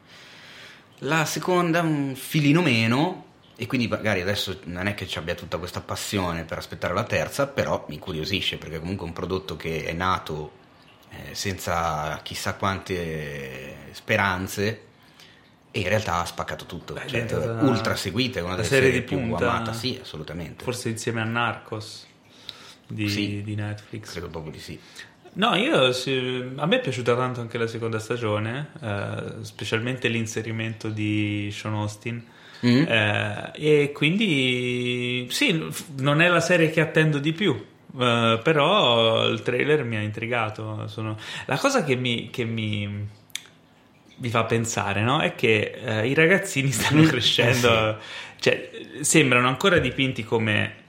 La 0.99 1.25
seconda, 1.25 1.81
un 1.81 2.13
filino 2.15 2.61
meno. 2.61 3.25
E 3.61 3.67
quindi 3.67 3.87
magari 3.87 4.21
adesso 4.21 4.59
non 4.63 4.87
è 4.87 4.95
che 4.95 5.05
ci 5.05 5.19
abbia 5.19 5.35
tutta 5.35 5.59
questa 5.59 5.81
passione 5.81 6.45
per 6.45 6.57
aspettare 6.57 6.95
la 6.95 7.03
terza, 7.03 7.45
però 7.45 7.85
mi 7.89 7.93
incuriosisce 7.93 8.57
perché 8.57 8.79
comunque 8.79 9.05
è 9.05 9.09
un 9.09 9.13
prodotto 9.13 9.55
che 9.55 9.85
è 9.85 9.93
nato 9.93 10.53
eh, 11.09 11.35
senza 11.35 12.19
chissà 12.23 12.55
quante 12.55 13.91
speranze 13.91 14.85
e 15.69 15.79
in 15.79 15.87
realtà 15.87 16.21
ha 16.21 16.25
spaccato 16.25 16.65
tutto, 16.65 16.95
Beh, 16.95 17.05
cioè, 17.05 17.21
una... 17.33 17.61
ultra 17.61 17.95
seguita, 17.95 18.39
è 18.39 18.41
una 18.41 18.55
delle 18.55 18.67
serie, 18.67 18.89
serie 18.89 19.03
più 19.03 19.19
punta, 19.19 19.51
amata, 19.51 19.73
sì, 19.73 19.99
assolutamente. 20.01 20.63
Forse 20.63 20.89
insieme 20.89 21.21
a 21.21 21.25
Narcos 21.25 22.07
di, 22.87 23.09
sì, 23.09 23.43
di 23.43 23.53
Netflix. 23.53 24.09
Credo 24.09 24.29
proprio 24.29 24.53
di 24.53 24.59
sì. 24.59 24.79
No, 25.33 25.55
io 25.55 25.93
sì, 25.93 26.51
a 26.55 26.65
me 26.65 26.75
è 26.77 26.81
piaciuta 26.81 27.15
tanto 27.15 27.39
anche 27.39 27.57
la 27.57 27.67
seconda 27.67 27.99
stagione, 27.99 28.71
eh, 28.81 29.43
specialmente 29.43 30.09
l'inserimento 30.09 30.89
di 30.89 31.49
Sean 31.53 31.75
Austin. 31.75 32.23
Mm. 32.65 32.83
Eh, 32.87 33.51
e 33.53 33.91
quindi 33.93 35.27
sì, 35.29 35.67
non 35.97 36.21
è 36.21 36.27
la 36.27 36.41
serie 36.41 36.69
che 36.69 36.81
attendo 36.81 37.17
di 37.17 37.31
più, 37.31 37.53
eh, 37.99 38.39
però 38.43 39.25
il 39.27 39.41
trailer 39.41 39.83
mi 39.83 39.95
ha 39.95 40.01
intrigato. 40.01 40.87
Sono... 40.87 41.17
La 41.45 41.57
cosa 41.57 41.83
che 41.83 41.95
mi, 41.95 42.29
che 42.29 42.43
mi 42.43 43.07
vi 44.17 44.29
fa 44.29 44.43
pensare, 44.43 45.01
no? 45.01 45.19
È 45.21 45.33
che 45.33 45.79
eh, 45.83 46.07
i 46.07 46.13
ragazzini 46.13 46.69
stanno 46.71 47.03
crescendo, 47.03 47.69
eh 47.69 47.95
sì. 47.99 48.41
cioè 48.41 48.69
sembrano 48.99 49.47
ancora 49.47 49.79
dipinti 49.79 50.23
come 50.23 50.80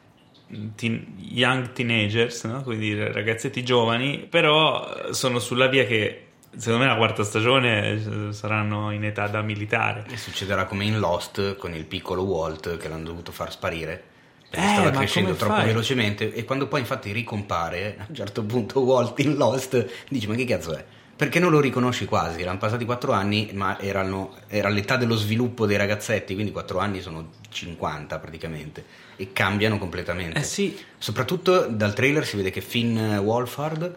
teen, 0.75 1.15
young 1.19 1.73
teenagers, 1.73 2.45
no? 2.45 2.63
quindi 2.63 2.95
ragazzetti 2.95 3.65
giovani, 3.65 4.27
però 4.29 5.13
sono 5.13 5.39
sulla 5.39 5.67
via 5.67 5.85
che 5.85 6.27
secondo 6.57 6.85
me 6.85 6.91
la 6.91 6.97
quarta 6.97 7.25
stagione 7.25 8.29
eh, 8.29 8.33
saranno 8.33 8.91
in 8.91 9.05
età 9.05 9.27
da 9.27 9.43
militare. 9.43 10.05
E 10.11 10.17
succederà 10.17 10.67
come 10.67 10.85
in 10.85 10.99
Lost 10.99 11.57
con 11.57 11.75
il 11.75 11.85
piccolo 11.85 12.23
Walt 12.23 12.77
che 12.77 12.89
l'hanno 12.89 13.05
dovuto 13.05 13.33
far 13.33 13.51
sparire. 13.51 14.11
Perché 14.49 14.67
eh, 14.67 14.73
stava 14.75 14.91
crescendo 14.91 15.33
troppo 15.35 15.55
fai? 15.55 15.67
velocemente 15.67 16.35
e 16.35 16.45
quando 16.45 16.69
poi 16.69 16.81
infatti 16.81 17.11
ricompare 17.11 17.97
a 17.99 18.05
un 18.07 18.15
certo 18.15 18.45
punto 18.45 18.81
Walt 18.81 19.19
in 19.21 19.37
Lost 19.37 20.05
dice 20.11 20.29
ma 20.29 20.35
che 20.35 20.45
cazzo 20.45 20.77
è? 20.77 20.85
Perché 21.23 21.39
non 21.39 21.53
lo 21.53 21.61
riconosci 21.61 22.05
quasi, 22.05 22.41
erano 22.41 22.59
passati 22.59 22.85
4 22.85 23.13
anni, 23.13 23.51
ma 23.53 23.79
erano, 23.79 24.35
era 24.49 24.69
l'età 24.69 24.97
dello 24.97 25.15
sviluppo 25.15 25.67
dei 25.67 25.77
ragazzetti, 25.77 26.35
quindi 26.35 26.51
4 26.51 26.81
anni 26.81 27.01
sono 27.01 27.31
50 27.49 28.19
praticamente, 28.19 28.85
e 29.15 29.33
cambiano 29.33 29.79
completamente. 29.79 30.41
Eh 30.41 30.43
sì. 30.43 30.77
Soprattutto 30.99 31.69
dal 31.69 31.95
trailer 31.95 32.27
si 32.27 32.37
vede 32.37 32.51
che 32.51 32.61
Finn 32.61 32.99
Wolfhard, 33.19 33.95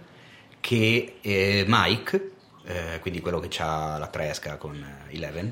che 0.59 1.15
è 1.19 1.63
Mike, 1.65 2.31
eh, 2.63 2.99
quindi 2.99 3.21
quello 3.21 3.39
che 3.39 3.49
ha 3.57 3.97
la 3.97 4.07
tresca 4.07 4.57
con 4.57 4.85
Eleven, 5.09 5.51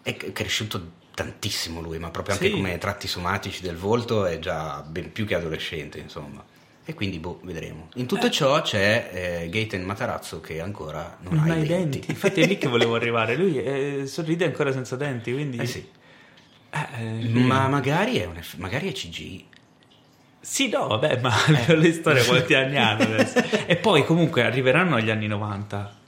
è 0.00 0.16
cresciuto 0.16 0.92
tantissimo 1.14 1.82
lui, 1.82 1.98
ma 1.98 2.08
proprio 2.08 2.32
anche 2.32 2.46
sì. 2.46 2.52
come 2.54 2.78
tratti 2.78 3.08
somatici 3.08 3.60
del 3.60 3.76
volto 3.76 4.24
è 4.24 4.38
già 4.38 4.80
ben 4.80 5.12
più 5.12 5.26
che 5.26 5.34
adolescente, 5.34 5.98
insomma. 5.98 6.42
E 6.86 6.92
quindi 6.94 7.18
boh, 7.18 7.40
vedremo. 7.42 7.88
In 7.94 8.06
tutto 8.06 8.26
eh. 8.26 8.30
ciò 8.30 8.60
c'è 8.60 9.10
eh, 9.44 9.48
Gaten 9.48 9.82
Matarazzo 9.82 10.40
che 10.40 10.60
ancora 10.60 11.16
non, 11.20 11.34
non 11.34 11.50
ha 11.50 11.56
i 11.56 11.66
denti. 11.66 11.98
denti. 11.98 12.10
Infatti 12.10 12.42
è 12.42 12.46
lì 12.46 12.58
che 12.58 12.68
volevo 12.68 12.94
arrivare. 12.94 13.36
Lui 13.36 13.58
eh, 13.58 14.06
sorride 14.06 14.44
ancora 14.44 14.70
senza 14.72 14.96
denti, 14.96 15.32
quindi... 15.32 15.58
Eh 15.58 15.66
sì. 15.66 15.88
Eh, 16.70 17.28
ma 17.28 17.68
magari 17.68 18.16
è, 18.16 18.26
un, 18.26 18.38
magari 18.56 18.90
è 18.90 18.92
CG. 18.92 19.44
Sì, 20.40 20.68
no, 20.68 20.88
vabbè, 20.88 21.20
ma 21.20 21.32
eh. 21.66 21.74
le 21.76 21.92
storie 21.92 22.22
quanti 22.24 22.52
anni 22.52 22.76
hanno 22.78 23.04
adesso? 23.04 23.42
e 23.64 23.76
poi 23.76 24.04
comunque 24.04 24.42
arriveranno 24.42 24.96
agli 24.96 25.08
anni 25.08 25.26
90 25.26 26.02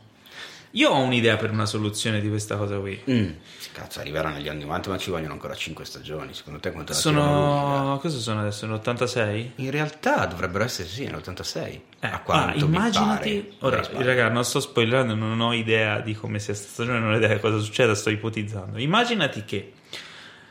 io 0.76 0.90
ho 0.90 0.98
un'idea 0.98 1.36
per 1.36 1.50
una 1.50 1.64
soluzione 1.64 2.20
di 2.20 2.28
questa 2.28 2.56
cosa 2.56 2.76
qui. 2.78 3.00
Mm. 3.10 3.30
Cazzo, 3.72 4.00
arriverà 4.00 4.28
negli 4.28 4.48
anni 4.48 4.62
90, 4.62 4.90
ma 4.90 4.98
ci 4.98 5.10
vogliono 5.10 5.32
ancora 5.32 5.54
5 5.54 5.84
stagioni. 5.86 6.34
Secondo 6.34 6.60
te 6.60 6.70
quanto 6.70 6.92
sono... 6.92 7.98
Cosa 8.00 8.18
sono 8.18 8.40
adesso? 8.40 8.66
Nell'86? 8.66 9.52
In 9.56 9.70
realtà 9.70 10.26
dovrebbero 10.26 10.64
essere 10.64 10.86
sì, 10.86 11.06
nell'86. 11.06 11.80
Eh, 11.98 12.06
a 12.06 12.20
quanto 12.20 12.64
ah, 12.64 12.68
immaginati. 12.68 13.54
Ora, 13.60 13.82
raga, 13.90 14.28
non 14.28 14.44
sto 14.44 14.60
spoilerando, 14.60 15.14
non 15.14 15.40
ho 15.40 15.54
idea 15.54 16.00
di 16.00 16.14
come 16.14 16.38
sia 16.38 16.52
questa 16.52 16.72
stagione, 16.72 16.98
non 16.98 17.12
ho 17.12 17.16
idea 17.16 17.32
di 17.32 17.40
cosa 17.40 17.58
succeda, 17.58 17.94
sto 17.94 18.10
ipotizzando. 18.10 18.78
Immaginati 18.78 19.44
che 19.46 19.72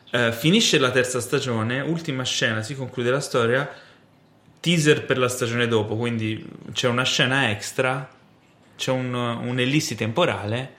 eh, 0.10 0.32
finisce 0.32 0.80
la 0.80 0.90
terza 0.90 1.20
stagione, 1.20 1.82
ultima 1.82 2.24
scena, 2.24 2.64
si 2.64 2.76
conclude 2.76 3.12
la 3.12 3.20
storia, 3.20 3.70
teaser 4.60 5.06
per 5.06 5.20
la 5.20 5.30
stagione 5.30 5.68
dopo, 5.68 5.96
quindi 5.96 6.44
c'è 6.74 6.88
una 6.88 7.04
scena 7.04 7.52
extra 7.52 8.10
c'è 8.76 8.92
un, 8.92 9.14
un'ellissi 9.14 9.96
temporale 9.96 10.74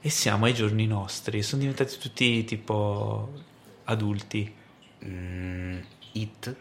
e 0.00 0.08
siamo 0.10 0.46
ai 0.46 0.54
giorni 0.54 0.86
nostri. 0.86 1.42
Sono 1.42 1.60
diventati 1.60 1.98
tutti 1.98 2.44
tipo 2.44 3.32
adulti. 3.84 4.54
Mm, 5.04 5.78
it? 6.12 6.56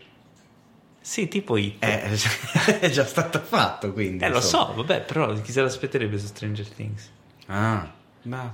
Sì, 1.01 1.27
tipo 1.27 1.57
It. 1.57 1.83
Eh, 1.83 2.01
è 2.79 2.89
già 2.89 3.05
stato 3.05 3.39
fatto, 3.39 3.93
quindi. 3.93 4.23
Eh, 4.23 4.29
lo 4.29 4.41
so, 4.41 4.73
vabbè, 4.75 5.01
però 5.01 5.33
chi 5.41 5.51
se 5.51 5.61
l'aspetterebbe 5.61 6.17
su 6.19 6.27
Stranger 6.27 6.67
Things? 6.67 7.09
Ah, 7.47 7.91
ma... 8.23 8.53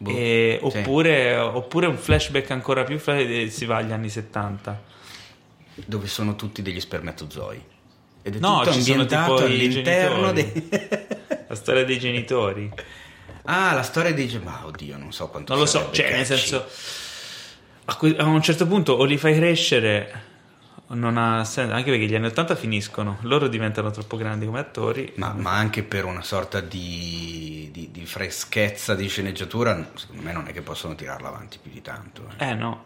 Boh, 0.00 0.10
e, 0.10 0.60
oppure, 0.62 1.32
sì. 1.34 1.38
oppure, 1.56 1.86
un 1.88 1.98
flashback 1.98 2.52
ancora 2.52 2.84
più 2.84 2.98
flash, 2.98 3.48
si 3.48 3.64
va 3.64 3.78
agli 3.78 3.90
anni 3.90 4.08
70. 4.08 4.82
Dove 5.84 6.06
sono 6.06 6.36
tutti 6.36 6.62
degli 6.62 6.80
spermatozoi. 6.80 7.62
Ed 8.22 8.36
è 8.36 8.38
no, 8.38 8.60
tutto 8.62 8.76
ambientato 8.76 9.36
all'interno 9.44 10.32
dei... 10.32 10.68
la 11.48 11.54
storia 11.54 11.84
dei 11.84 11.98
genitori. 11.98 12.70
Ah, 13.50 13.72
la 13.72 13.82
storia 13.82 14.12
dei 14.12 14.28
genitori. 14.28 14.52
Ma 14.52 14.66
oddio, 14.66 14.98
non 14.98 15.10
so 15.10 15.28
quanto 15.28 15.52
Non 15.52 15.62
lo 15.62 15.66
so, 15.66 15.90
cioè, 15.90 16.10
nel 16.12 16.26
senso. 16.26 16.66
A, 17.86 17.96
que- 17.96 18.16
a, 18.18 18.24
un 18.24 18.42
certo 18.42 18.66
punto 18.66 18.92
o 18.92 19.04
li 19.04 19.16
fai 19.16 19.34
crescere. 19.34 20.26
Non 20.88 21.16
ha 21.16 21.44
senso, 21.44 21.72
anche 21.72 21.90
perché 21.90 22.06
gli 22.06 22.14
anni 22.14 22.26
80 22.26 22.56
finiscono, 22.56 23.18
loro 23.22 23.48
diventano 23.48 23.90
troppo 23.90 24.18
grandi 24.18 24.44
come 24.44 24.58
attori. 24.58 25.12
Ma, 25.16 25.32
ma 25.32 25.52
anche 25.52 25.82
per 25.82 26.04
una 26.04 26.22
sorta 26.22 26.60
di, 26.60 27.70
di, 27.72 27.90
di, 27.90 28.04
freschezza 28.04 28.94
di 28.94 29.08
sceneggiatura, 29.08 29.92
secondo 29.94 30.22
me 30.22 30.32
non 30.32 30.46
è 30.46 30.52
che 30.52 30.60
possono 30.60 30.94
tirarla 30.94 31.28
avanti 31.28 31.58
più 31.60 31.70
di 31.70 31.80
tanto. 31.80 32.30
Eh, 32.36 32.48
eh 32.48 32.54
no. 32.54 32.84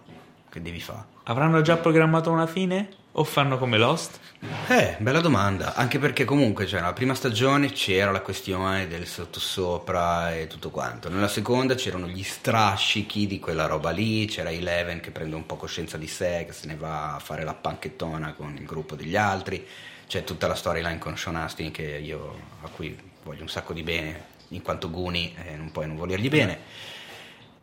Che 0.49 0.63
devi 0.63 0.81
fare? 0.81 1.12
Avranno 1.25 1.61
già 1.61 1.77
programmato 1.77 2.33
una 2.33 2.49
fine? 2.49 2.89
O 3.13 3.23
fanno 3.23 3.57
come 3.57 3.79
Lost? 3.79 4.19
Eh, 4.67 4.97
bella 4.99 5.21
domanda, 5.21 5.75
anche 5.77 6.01
perché 6.01 6.25
comunque 6.25 6.67
cioè, 6.67 6.81
nella 6.81 6.95
prima 6.95 7.15
stagione 7.15 7.71
c'era 7.71 8.11
la 8.11 8.23
questione 8.23 8.89
del 8.89 9.07
sottosopra 9.07 10.35
e 10.35 10.49
tutto 10.49 10.71
quanto, 10.71 11.09
nella 11.09 11.29
seconda 11.29 11.77
c'erano 11.77 12.09
gli 12.09 12.25
strascichi 12.25 13.29
di 13.29 13.39
quella 13.39 13.67
roba 13.67 13.91
lì, 13.91 14.25
c'era 14.27 14.51
Eleven 14.51 14.99
che 14.99 15.13
prende 15.13 15.37
un 15.37 15.47
po' 15.47 15.55
coscienza 15.55 15.97
di 15.97 16.09
sé, 16.09 16.43
che 16.45 16.53
se 16.53 16.67
ne 16.67 16.75
va 16.75 17.15
a 17.15 17.21
fare 17.21 17.45
la 17.45 17.55
panchettona 17.55 18.33
con 18.33 18.57
il 18.59 18.65
gruppo 18.65 18.97
degli 18.97 19.15
altri, 19.15 19.65
c'è 20.09 20.25
tutta 20.25 20.49
la 20.49 20.57
storyline 20.57 20.99
con 20.99 21.17
Sean 21.17 21.37
Astin 21.37 21.71
che 21.71 21.99
io, 22.03 22.37
a 22.63 22.69
cui 22.69 22.99
voglio 23.23 23.43
un 23.43 23.49
sacco 23.49 23.73
di 23.73 23.85
bene, 23.85 24.25
in 24.49 24.63
quanto 24.63 24.91
Guni 24.91 25.37
e 25.41 25.55
non 25.55 25.71
puoi 25.71 25.87
non 25.87 25.95
volergli 25.95 26.29
bene. 26.29 26.59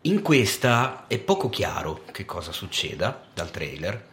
In 0.03 0.21
questa 0.21 1.07
è 1.07 1.19
poco 1.19 1.49
chiaro 1.49 2.03
che 2.13 2.23
cosa 2.23 2.53
succeda 2.53 3.21
dal 3.33 3.51
trailer, 3.51 4.07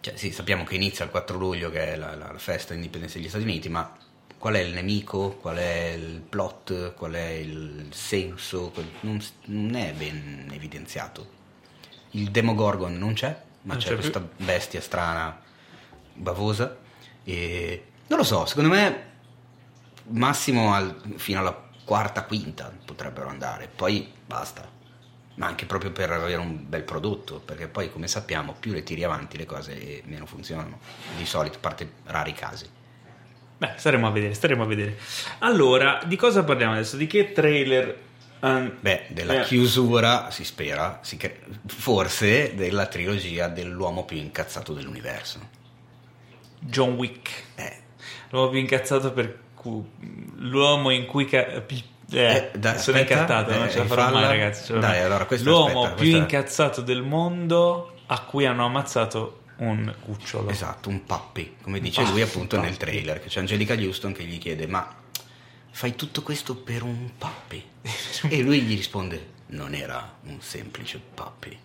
cioè, 0.00 0.16
sì, 0.16 0.32
sappiamo 0.32 0.64
che 0.64 0.74
inizia 0.74 1.04
il 1.04 1.12
4 1.12 1.38
luglio, 1.38 1.70
che 1.70 1.92
è 1.92 1.96
la, 1.96 2.16
la, 2.16 2.32
la 2.32 2.38
festa 2.38 2.72
d'indipendenza 2.72 3.16
degli 3.16 3.28
Stati 3.28 3.44
Uniti, 3.44 3.68
ma 3.68 3.96
qual 4.36 4.54
è 4.54 4.58
il 4.58 4.74
nemico, 4.74 5.36
qual 5.36 5.58
è 5.58 5.92
il 5.96 6.22
plot, 6.28 6.94
qual 6.94 7.12
è 7.12 7.28
il 7.28 7.86
senso, 7.90 8.72
non, 9.02 9.22
non 9.44 9.76
è 9.76 9.92
ben 9.92 10.50
evidenziato. 10.52 11.34
Il 12.10 12.32
Demogorgon 12.32 12.98
non 12.98 13.12
c'è, 13.12 13.40
ma 13.62 13.74
non 13.74 13.82
c'è, 13.82 13.90
c'è 13.90 13.94
questa 13.94 14.28
bestia 14.38 14.80
strana, 14.80 15.40
bavosa. 16.14 16.78
E 17.22 17.84
non 18.08 18.18
lo 18.18 18.24
so, 18.24 18.44
secondo 18.44 18.70
me 18.70 19.12
massimo 20.08 20.74
al, 20.74 21.14
fino 21.14 21.38
alla 21.38 21.64
quarta, 21.84 22.24
quinta 22.24 22.72
potrebbero 22.84 23.28
andare, 23.28 23.68
poi 23.68 24.12
basta 24.26 24.74
ma 25.36 25.46
anche 25.46 25.66
proprio 25.66 25.90
per 25.90 26.10
avere 26.10 26.40
un 26.40 26.68
bel 26.68 26.82
prodotto, 26.82 27.40
perché 27.40 27.68
poi 27.68 27.90
come 27.90 28.08
sappiamo 28.08 28.54
più 28.58 28.72
le 28.72 28.82
tiri 28.82 29.04
avanti 29.04 29.36
le 29.36 29.46
cose 29.46 30.02
meno 30.04 30.26
funzionano, 30.26 30.78
di 31.16 31.26
solito, 31.26 31.56
a 31.56 31.60
parte 31.60 31.90
rari 32.04 32.32
casi. 32.32 32.66
Beh, 33.58 33.72
staremo 33.76 34.06
a 34.06 34.10
vedere, 34.10 34.34
staremo 34.34 34.62
a 34.62 34.66
vedere. 34.66 34.98
Allora, 35.38 36.02
di 36.04 36.16
cosa 36.16 36.44
parliamo 36.44 36.74
adesso? 36.74 36.96
Di 36.96 37.06
che 37.06 37.32
trailer? 37.32 38.04
Um, 38.40 38.76
Beh, 38.80 39.06
della 39.08 39.40
eh. 39.40 39.44
chiusura, 39.44 40.30
si 40.30 40.44
spera, 40.44 41.00
si 41.02 41.16
cre- 41.16 41.40
forse 41.66 42.54
della 42.54 42.86
trilogia 42.86 43.48
dell'uomo 43.48 44.04
più 44.04 44.18
incazzato 44.18 44.74
dell'universo. 44.74 45.40
John 46.58 46.94
Wick. 46.94 47.30
Eh. 47.54 47.76
L'uomo 48.30 48.50
più 48.50 48.58
incazzato 48.58 49.12
per 49.12 49.38
cui... 49.54 49.82
L'uomo 50.36 50.90
in 50.90 51.06
cui... 51.06 51.24
Ca- 51.26 51.62
eh, 52.10 52.50
eh, 52.52 52.58
dai, 52.58 52.78
sono 52.78 52.98
aspetta, 52.98 53.46
eh, 53.46 53.58
non 53.58 53.70
ce 53.70 53.78
la 53.78 53.86
farò 53.86 54.10
mai, 54.10 54.26
ragazzi. 54.26 54.78
Dai, 54.78 55.00
allora, 55.00 55.26
L'uomo 55.40 55.82
aspetta, 55.82 56.00
più 56.00 56.16
incazzato 56.16 56.80
del 56.80 57.02
mondo 57.02 57.94
a 58.06 58.20
cui 58.20 58.46
hanno 58.46 58.64
ammazzato 58.64 59.42
un 59.56 59.92
cucciolo. 60.00 60.50
Esatto, 60.50 60.88
un 60.88 61.04
puppy, 61.04 61.56
come 61.62 61.80
dice 61.80 62.04
lui 62.04 62.22
appunto 62.22 62.60
nel 62.60 62.76
trailer, 62.76 63.20
che 63.20 63.28
c'è 63.28 63.40
Angelica 63.40 63.74
Houston 63.74 64.12
che 64.12 64.24
gli 64.24 64.38
chiede 64.38 64.66
ma 64.66 64.94
fai 65.70 65.94
tutto 65.94 66.22
questo 66.22 66.54
per 66.56 66.82
un 66.82 67.10
puppy? 67.18 67.62
e 68.28 68.40
lui 68.42 68.62
gli 68.62 68.76
risponde 68.76 69.34
non 69.48 69.74
era 69.74 70.16
un 70.24 70.40
semplice 70.40 71.00
puppy. 71.14 71.58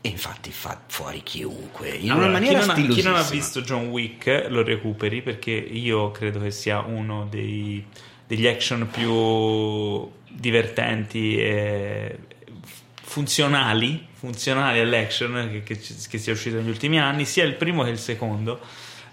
E 0.00 0.08
infatti 0.08 0.50
fa 0.52 0.80
fuori 0.86 1.22
chiunque 1.24 1.88
in 1.90 2.10
allora, 2.12 2.26
una 2.26 2.38
maniera 2.38 2.60
chi 2.60 2.66
non, 2.66 2.90
ha, 2.90 2.94
chi 2.94 3.02
non 3.02 3.16
ha 3.16 3.22
visto 3.22 3.62
John 3.62 3.88
Wick 3.88 4.46
lo 4.48 4.62
recuperi 4.62 5.22
perché 5.22 5.50
io 5.50 6.12
credo 6.12 6.38
che 6.38 6.52
sia 6.52 6.78
uno 6.80 7.26
dei, 7.28 7.84
degli 8.28 8.46
action 8.46 8.88
più 8.90 10.08
divertenti 10.28 11.38
e 11.38 12.18
funzionali, 13.02 14.06
funzionali 14.12 14.80
all'action 14.80 15.48
che, 15.50 15.62
che, 15.62 15.80
che, 16.08 16.18
sia 16.18 16.32
uscito 16.32 16.56
negli 16.56 16.68
ultimi 16.68 17.00
anni, 17.00 17.24
sia 17.24 17.44
il 17.44 17.54
primo 17.54 17.82
che 17.82 17.90
il 17.90 17.98
secondo. 17.98 18.60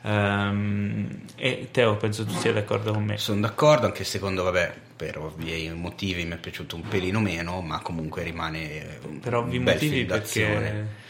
Um, 0.02 1.22
e 1.36 1.70
Teo, 1.72 1.96
penso 1.96 2.26
tu 2.26 2.34
sia 2.36 2.52
d'accordo 2.52 2.92
con 2.92 3.06
me. 3.06 3.18
Sono 3.18 3.40
d'accordo, 3.40 3.86
anche 3.88 4.02
il 4.02 4.08
secondo, 4.08 4.44
vabbè, 4.44 4.74
per 4.98 5.18
ovvi 5.18 5.72
motivi 5.74 6.26
mi 6.26 6.34
è 6.34 6.38
piaciuto 6.38 6.76
un 6.76 6.84
pelino 6.88 7.22
meno, 7.22 7.62
ma 7.62 7.80
comunque 7.80 8.22
rimane 8.22 9.00
per 9.22 9.34
ovvi 9.34 9.60
motivi 9.60 10.04
perché 10.04 11.04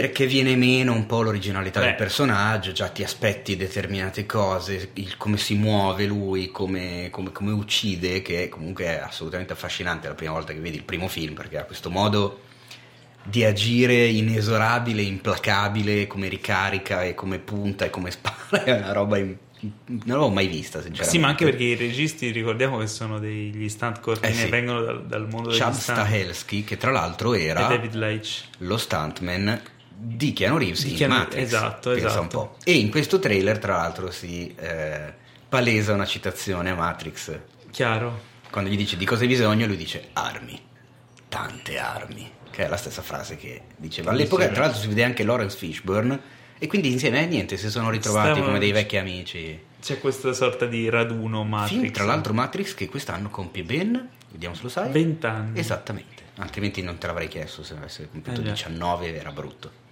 perché 0.00 0.26
viene 0.26 0.56
meno 0.56 0.92
un 0.92 1.06
po' 1.06 1.22
l'originalità 1.22 1.80
Beh. 1.80 1.86
del 1.86 1.94
personaggio, 1.94 2.70
già 2.72 2.88
ti 2.88 3.02
aspetti 3.02 3.56
determinate 3.56 4.26
cose, 4.26 4.90
il, 4.92 5.16
come 5.16 5.38
si 5.38 5.54
muove 5.54 6.04
lui, 6.04 6.50
come, 6.50 7.08
come, 7.10 7.32
come, 7.32 7.52
uccide, 7.52 8.20
che 8.20 8.50
comunque 8.50 8.84
è 8.84 8.98
assolutamente 8.98 9.54
affascinante 9.54 10.06
la 10.06 10.12
prima 10.12 10.32
volta 10.32 10.52
che 10.52 10.58
vedi 10.58 10.76
il 10.76 10.82
primo 10.82 11.08
film, 11.08 11.32
perché 11.32 11.56
ha 11.56 11.64
questo 11.64 11.88
modo 11.88 12.40
di 13.22 13.42
agire 13.42 14.04
inesorabile, 14.04 15.00
implacabile, 15.00 16.06
come 16.06 16.28
ricarica 16.28 17.02
e 17.02 17.14
come 17.14 17.38
punta 17.38 17.86
e 17.86 17.90
come 17.90 18.10
spara, 18.12 18.64
è 18.64 18.76
una 18.76 18.92
roba 18.92 19.16
in, 19.16 19.34
non 19.86 20.00
l'avevo 20.04 20.28
mai 20.28 20.46
vista, 20.46 20.82
sinceramente. 20.82 21.10
Sì, 21.10 21.18
ma 21.18 21.28
anche 21.28 21.46
perché 21.46 21.64
i 21.64 21.74
registi 21.74 22.30
ricordiamo 22.32 22.76
che 22.76 22.86
sono 22.86 23.18
degli 23.18 23.68
stunt 23.70 24.00
coordinator, 24.00 24.40
eh 24.40 24.44
sì. 24.44 24.50
vengono 24.50 24.82
dal, 24.82 25.06
dal 25.06 25.26
mondo 25.26 25.48
Chad 25.52 25.70
degli 25.70 25.80
stunt. 25.80 25.98
Stahelski, 25.98 26.64
che 26.64 26.76
tra 26.76 26.90
l'altro 26.90 27.32
era 27.32 27.80
lo 28.58 28.76
stuntman 28.76 29.74
di 29.98 30.32
Keanu 30.34 30.58
Reeves 30.58 30.84
di 30.84 30.94
Keanu, 30.94 31.14
in 31.14 31.18
Matrix. 31.20 31.42
Esatto, 31.42 31.90
esatto. 31.92 32.56
E 32.64 32.74
in 32.74 32.90
questo 32.90 33.18
trailer, 33.18 33.58
tra 33.58 33.76
l'altro, 33.76 34.10
si 34.10 34.54
eh, 34.54 35.12
palesa 35.48 35.94
una 35.94 36.04
citazione 36.04 36.70
a 36.70 36.74
Matrix. 36.74 37.38
Chiaro. 37.70 38.34
Quando 38.50 38.70
gli 38.70 38.76
dice 38.76 38.96
di 38.96 39.06
cosa 39.06 39.22
hai 39.22 39.28
bisogno, 39.28 39.66
lui 39.66 39.76
dice 39.76 40.08
armi, 40.12 40.60
tante 41.28 41.78
armi, 41.78 42.30
che 42.50 42.66
è 42.66 42.68
la 42.68 42.76
stessa 42.76 43.02
frase 43.02 43.36
che 43.36 43.62
diceva. 43.76 44.10
All'epoca, 44.10 44.48
tra 44.48 44.62
l'altro, 44.62 44.80
si 44.80 44.88
vede 44.88 45.04
anche 45.04 45.24
Lawrence 45.24 45.56
Fishburne. 45.56 46.34
E 46.58 46.68
quindi 46.68 46.90
insieme 46.90 47.22
eh, 47.22 47.26
niente, 47.26 47.58
si 47.58 47.68
sono 47.68 47.90
ritrovati 47.90 48.30
Stiamo... 48.30 48.46
come 48.46 48.58
dei 48.58 48.72
vecchi 48.72 48.96
amici. 48.96 49.60
C'è 49.78 50.00
questa 50.00 50.32
sorta 50.32 50.64
di 50.64 50.88
raduno 50.88 51.44
Matrix. 51.44 51.80
Film, 51.80 51.92
tra 51.92 52.04
l'altro, 52.04 52.32
Matrix 52.32 52.74
che 52.74 52.88
quest'anno 52.88 53.28
compie 53.28 53.62
ben, 53.62 54.08
vediamo 54.30 54.54
se 54.54 54.62
lo 54.62 54.68
sai. 54.68 54.90
20 54.90 55.26
anni. 55.26 55.58
Esattamente, 55.58 56.22
altrimenti 56.36 56.80
non 56.80 56.96
te 56.96 57.06
l'avrei 57.06 57.28
chiesto 57.28 57.62
se 57.62 57.74
avesse 57.74 58.08
compiuto 58.10 58.40
eh 58.40 58.44
19 58.44 59.18
era 59.18 59.32
brutto. 59.32 59.84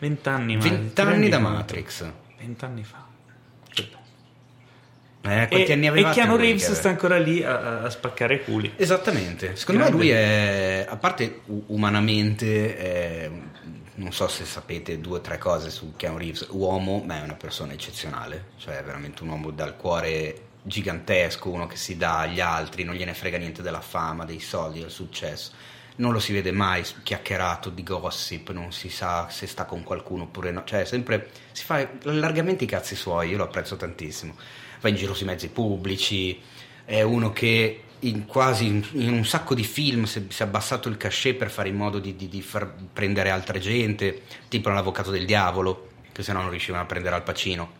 Vent'anni, 0.00 0.56
Vent'anni 0.56 1.28
da 1.28 1.38
Matrix. 1.38 2.10
Vent'anni 2.38 2.84
fa. 2.84 3.06
Eh, 5.22 5.46
quanti 5.48 5.70
e, 5.70 5.72
anni? 5.74 5.86
E 5.88 6.10
Keanu 6.10 6.36
Reeves 6.36 6.72
sta 6.72 6.88
ancora 6.88 7.18
lì 7.18 7.44
a, 7.44 7.82
a 7.82 7.90
spaccare 7.90 8.42
culi. 8.42 8.72
Esattamente. 8.76 9.56
Secondo 9.56 9.82
Grande. 9.82 9.98
me 9.98 10.02
lui 10.02 10.10
è, 10.10 10.86
a 10.88 10.96
parte 10.96 11.42
umanamente, 11.66 12.76
è, 12.78 13.30
non 13.96 14.12
so 14.12 14.26
se 14.26 14.46
sapete 14.46 14.98
due 15.00 15.18
o 15.18 15.20
tre 15.20 15.36
cose 15.36 15.68
su 15.68 15.92
Keanu 15.94 16.16
Reeves, 16.16 16.46
uomo, 16.52 17.02
ma 17.04 17.20
è 17.20 17.22
una 17.22 17.34
persona 17.34 17.74
eccezionale, 17.74 18.46
cioè 18.56 18.78
è 18.78 18.82
veramente 18.82 19.22
un 19.22 19.28
uomo 19.28 19.50
dal 19.50 19.76
cuore 19.76 20.46
gigantesco, 20.62 21.50
uno 21.50 21.66
che 21.66 21.76
si 21.76 21.98
dà 21.98 22.20
agli 22.20 22.40
altri, 22.40 22.84
non 22.84 22.94
gliene 22.94 23.12
frega 23.12 23.36
niente 23.36 23.60
della 23.60 23.82
fama, 23.82 24.24
dei 24.24 24.40
soldi, 24.40 24.80
del 24.80 24.90
successo 24.90 25.52
non 26.00 26.12
lo 26.12 26.18
si 26.18 26.32
vede 26.32 26.50
mai 26.50 26.82
chiacchierato 27.02 27.70
di 27.70 27.82
gossip, 27.82 28.50
non 28.50 28.72
si 28.72 28.88
sa 28.88 29.28
se 29.28 29.46
sta 29.46 29.64
con 29.66 29.82
qualcuno 29.84 30.24
oppure 30.24 30.50
no, 30.50 30.64
cioè 30.64 30.84
sempre 30.84 31.30
si 31.52 31.64
fa 31.64 31.86
largamente 32.02 32.64
i 32.64 32.66
cazzi 32.66 32.96
suoi, 32.96 33.28
io 33.30 33.36
lo 33.36 33.44
apprezzo 33.44 33.76
tantissimo. 33.76 34.34
Va 34.80 34.88
in 34.88 34.96
giro 34.96 35.14
sui 35.14 35.26
mezzi 35.26 35.48
pubblici, 35.48 36.40
è 36.86 37.02
uno 37.02 37.32
che 37.32 37.82
in 38.00 38.24
quasi 38.24 38.66
in, 38.66 39.12
un 39.12 39.26
sacco 39.26 39.54
di 39.54 39.62
film 39.62 40.04
si, 40.04 40.26
si, 40.30 40.42
è 40.42 40.46
abbassato 40.46 40.88
il 40.88 40.96
cachet 40.96 41.36
per 41.36 41.50
fare 41.50 41.68
in 41.68 41.76
modo 41.76 41.98
di, 41.98 42.16
di, 42.16 42.28
di 42.28 42.40
far 42.40 42.72
prendere 42.92 43.28
altra 43.28 43.58
gente, 43.58 44.22
tipo 44.48 44.70
l'avvocato 44.70 45.10
del 45.10 45.26
diavolo, 45.26 45.88
che 46.12 46.22
se 46.22 46.32
no 46.32 46.40
non 46.40 46.50
riuscivano 46.50 46.82
a 46.82 46.86
prendere 46.86 47.14
al 47.14 47.22
pacino. 47.22 47.79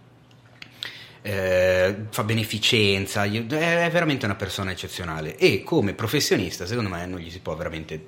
Eh, 1.23 1.97
fa 2.09 2.25
beneficenza, 2.25 3.25
è 3.25 3.91
veramente 3.91 4.25
una 4.25 4.37
persona 4.37 4.71
eccezionale 4.71 5.37
e 5.37 5.63
come 5.63 5.93
professionista 5.93 6.65
secondo 6.65 6.89
me 6.89 7.05
non 7.05 7.19
gli 7.21 7.31
si 7.31 7.41
può 7.41 7.55
veramente 7.57 8.07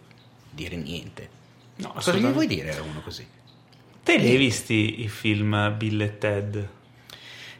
dire 0.50 0.76
niente. 0.76 1.28
No, 1.76 1.92
Cosa 1.92 2.12
gli 2.14 2.24
vuoi 2.24 2.46
dire 2.46 2.74
a 2.76 2.80
uno 2.82 3.00
così? 3.02 3.26
Te 4.02 4.16
li 4.16 4.30
hai 4.30 4.36
visti 4.36 5.02
i 5.02 5.08
film 5.08 5.74
Bill 5.76 6.00
e 6.00 6.18
Ted? 6.18 6.68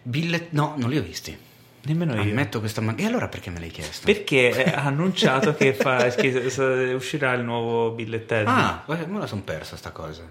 Bill 0.03 0.33
e... 0.35 0.47
No, 0.51 0.75
non 0.79 0.89
li 0.91 0.97
ho 0.99 1.03
visti. 1.03 1.37
Nemmeno 1.85 2.15
io. 2.15 2.23
Ammetto 2.23 2.59
questa 2.61 2.81
man- 2.81 2.99
E 2.99 3.05
allora 3.05 3.29
perché 3.29 3.51
me 3.51 3.59
l'hai 3.61 3.71
chiesto? 3.71 4.07
Perché 4.07 4.65
ha 4.75 4.85
annunciato 4.85 5.55
che, 5.55 5.75
fa, 5.75 6.09
che 6.09 6.93
uscirà 6.95 7.33
il 7.35 7.43
nuovo 7.43 7.91
Bill 7.91 8.13
e 8.15 8.25
Ted. 8.25 8.47
Ah, 8.47 8.85
me 8.87 9.19
la 9.19 9.27
sono 9.27 9.43
persa 9.43 9.77
sta 9.77 9.91
cosa. 9.91 10.23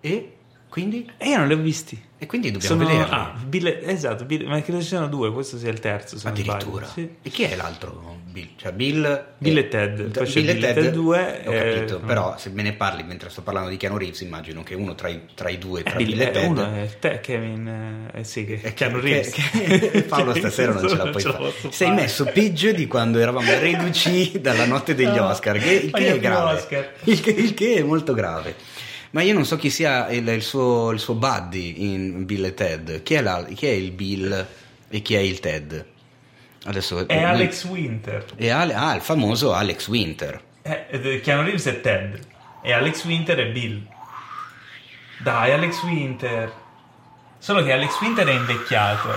E? 0.00 0.32
Quindi? 0.74 1.08
E 1.18 1.28
io 1.28 1.38
non 1.38 1.46
li 1.46 1.54
ho 1.54 1.58
visti. 1.58 1.96
E 2.18 2.26
quindi 2.26 2.50
dobbiamo 2.50 2.74
Sono, 2.74 2.88
vederli. 2.88 3.14
Ah, 3.14 3.32
Bill, 3.46 3.78
esatto, 3.84 4.24
Bill, 4.24 4.44
ma 4.48 4.60
credo 4.60 4.80
ci 4.80 4.88
siano 4.88 5.06
due, 5.06 5.32
questo 5.32 5.56
sia 5.56 5.70
il 5.70 5.78
terzo. 5.78 6.18
Addirittura. 6.26 6.84
Sì. 6.84 7.08
E 7.22 7.30
chi 7.30 7.44
è 7.44 7.54
l'altro? 7.54 8.18
Bill, 8.24 8.48
cioè 8.56 8.72
Bill, 8.72 9.24
Bill 9.38 9.56
e 9.56 9.68
Ted. 9.68 10.10
Poi 10.10 10.26
Bill, 10.26 10.44
Bill 10.44 10.64
e 10.64 10.72
Ted 10.72 10.90
2. 10.90 11.42
Ho 11.46 11.52
eh, 11.52 11.74
capito, 11.74 12.00
però 12.00 12.36
se 12.38 12.50
me 12.50 12.62
ne 12.62 12.72
parli 12.72 13.04
mentre 13.04 13.30
sto 13.30 13.42
parlando 13.42 13.70
di 13.70 13.76
Keanu 13.76 13.96
Reeves, 13.96 14.22
immagino 14.22 14.64
che 14.64 14.74
uno 14.74 14.96
tra 14.96 15.06
i, 15.06 15.20
tra 15.34 15.48
i 15.48 15.58
due, 15.58 15.84
tra 15.84 15.94
eh, 15.94 16.04
Bill, 16.04 16.20
e 16.20 16.30
Ted. 16.32 16.50
Uno 16.50 16.74
è 16.74 16.98
te, 16.98 17.20
Kevin. 17.20 18.10
Eh, 18.12 18.24
sì, 18.24 18.44
che 18.44 18.60
è 18.60 18.74
Keanu 18.74 18.98
Reeves. 18.98 19.30
Che, 19.30 19.90
che, 19.90 20.02
Paolo 20.10 20.34
stasera 20.34 20.72
non 20.72 20.88
ce 20.88 20.96
la 20.96 21.06
puoi 21.06 21.22
fare. 21.22 21.52
Sei 21.70 21.92
messo 21.92 22.24
peggio 22.24 22.72
di 22.72 22.88
quando 22.88 23.20
eravamo 23.20 23.46
reduci 23.60 24.40
dalla 24.40 24.64
notte 24.64 24.96
degli 24.96 25.18
Oscar, 25.18 25.56
che, 25.56 25.72
il 25.72 25.92
che 25.92 26.14
è 26.14 26.18
grave. 26.18 26.96
Il 27.04 27.22
il 27.28 27.54
che 27.54 27.74
è 27.76 27.82
molto 27.84 28.12
grave. 28.12 28.82
Ma 29.14 29.22
io 29.22 29.32
non 29.32 29.46
so 29.46 29.56
chi 29.56 29.70
sia 29.70 30.08
il, 30.08 30.26
il, 30.26 30.42
suo, 30.42 30.90
il 30.90 30.98
suo, 30.98 31.14
buddy 31.14 31.92
in 31.92 32.24
Bill 32.24 32.46
e 32.46 32.54
Ted. 32.54 33.04
Chi 33.04 33.14
è, 33.14 33.22
la, 33.22 33.44
chi 33.44 33.66
è, 33.66 33.70
il 33.70 33.92
Bill 33.92 34.46
e 34.88 35.02
chi 35.02 35.14
è 35.14 35.20
il 35.20 35.38
Ted? 35.38 35.86
Adesso, 36.64 37.06
è 37.06 37.14
lui, 37.14 37.24
Alex 37.24 37.64
Winter. 37.64 38.24
È 38.34 38.48
Ale, 38.48 38.74
ah, 38.74 38.92
il 38.96 39.02
famoso 39.02 39.52
Alex 39.52 39.86
Winter. 39.86 40.42
Eh, 40.62 41.20
Keanu 41.22 41.42
Reeves 41.42 41.64
è 41.66 41.80
Ted. 41.80 42.18
E 42.60 42.72
Alex 42.72 43.04
Winter 43.04 43.38
è 43.38 43.52
Bill. 43.52 43.86
Dai, 45.18 45.52
Alex 45.52 45.80
Winter. 45.84 46.52
Solo 47.38 47.62
che 47.62 47.70
Alex 47.70 48.00
Winter 48.00 48.26
è 48.26 48.32
invecchiato. 48.32 49.10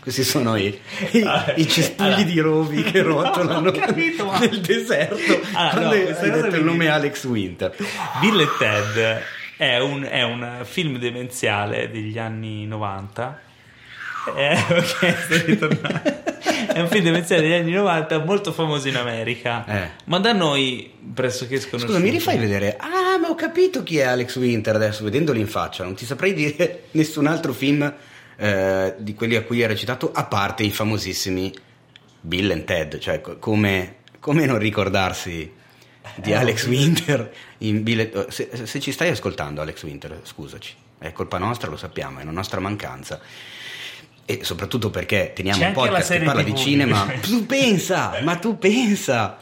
Questi 0.00 0.24
sono 0.24 0.56
i, 0.56 0.66
i, 1.12 1.22
ah, 1.22 1.52
i 1.56 1.68
cespugli 1.68 2.06
allora. 2.06 2.22
di 2.22 2.40
rovi 2.40 2.82
che 2.82 3.02
rotolano 3.02 3.70
capito, 3.70 4.30
nel 4.38 4.60
deserto. 4.60 5.38
Allora, 5.52 5.88
Quando 5.88 5.96
no, 5.96 6.18
hai 6.18 6.30
detto 6.42 6.56
il 6.56 6.64
nome 6.64 6.88
Alex 6.88 7.24
Winter. 7.24 7.74
Bill 8.20 8.40
e 8.40 8.48
Ted 8.58 9.22
è 9.56 9.78
un, 9.78 10.02
è 10.04 10.22
un 10.22 10.60
film 10.62 10.98
demenziale 10.98 11.90
degli 11.90 12.18
anni 12.18 12.66
90. 12.66 13.40
Eh, 14.36 14.52
ok, 14.52 15.16
sto 15.24 15.44
ritornando. 15.44 16.22
è 16.72 16.80
un 16.80 16.88
film 16.88 17.04
demenziale 17.04 17.42
degli 17.42 17.52
anni 17.52 17.72
90 17.72 18.24
molto 18.24 18.52
famoso 18.52 18.88
in 18.88 18.96
America, 18.96 19.64
eh. 19.66 19.90
ma 20.04 20.18
da 20.18 20.32
noi 20.32 20.90
pressoché 21.12 21.58
sconosciuto. 21.58 21.92
Scusa, 21.92 22.04
mi 22.04 22.10
rifai 22.10 22.38
vedere? 22.38 22.76
Ah, 22.78 23.18
ma 23.18 23.28
ho 23.28 23.34
capito 23.34 23.82
chi 23.82 23.98
è 23.98 24.04
Alex 24.04 24.36
Winter 24.36 24.74
adesso, 24.74 25.04
vedendolo 25.04 25.38
in 25.38 25.46
faccia. 25.46 25.84
Non 25.84 25.94
ti 25.94 26.06
saprei 26.06 26.32
dire 26.32 26.84
nessun 26.92 27.26
altro 27.26 27.52
film 27.52 27.92
eh, 28.40 28.94
di 28.96 29.12
quelli 29.12 29.36
a 29.36 29.42
cui 29.42 29.62
ha 29.62 29.66
recitato, 29.66 30.10
a 30.12 30.24
parte 30.24 30.62
i 30.62 30.70
famosissimi 30.70 31.52
Bill 32.22 32.50
and 32.50 32.64
Ted, 32.64 32.98
cioè 32.98 33.20
come, 33.20 33.96
come 34.18 34.46
non 34.46 34.58
ricordarsi 34.58 35.52
di 36.16 36.32
Alex 36.32 36.66
Winter 36.66 37.30
in 37.58 37.82
Bill 37.82 38.10
oh, 38.14 38.30
se, 38.30 38.48
se, 38.64 38.80
ci 38.80 38.92
stai 38.92 39.10
ascoltando 39.10 39.60
Alex 39.60 39.82
Winter, 39.82 40.20
scusaci, 40.22 40.74
è 40.98 41.12
colpa 41.12 41.36
nostra, 41.36 41.68
lo 41.68 41.76
sappiamo, 41.76 42.20
è 42.20 42.22
una 42.22 42.32
nostra 42.32 42.60
mancanza. 42.60 43.20
e 44.24 44.40
soprattutto 44.42 44.88
perché 44.88 45.32
teniamo 45.34 45.62
un 45.62 45.72
podcast 45.74 46.12
che 46.12 46.24
parla 46.24 46.42
TV. 46.42 46.46
di 46.46 46.56
cinema. 46.56 47.06
tu 47.20 47.44
pensa, 47.44 48.20
ma 48.22 48.36
tu 48.36 48.56
pensa. 48.56 49.36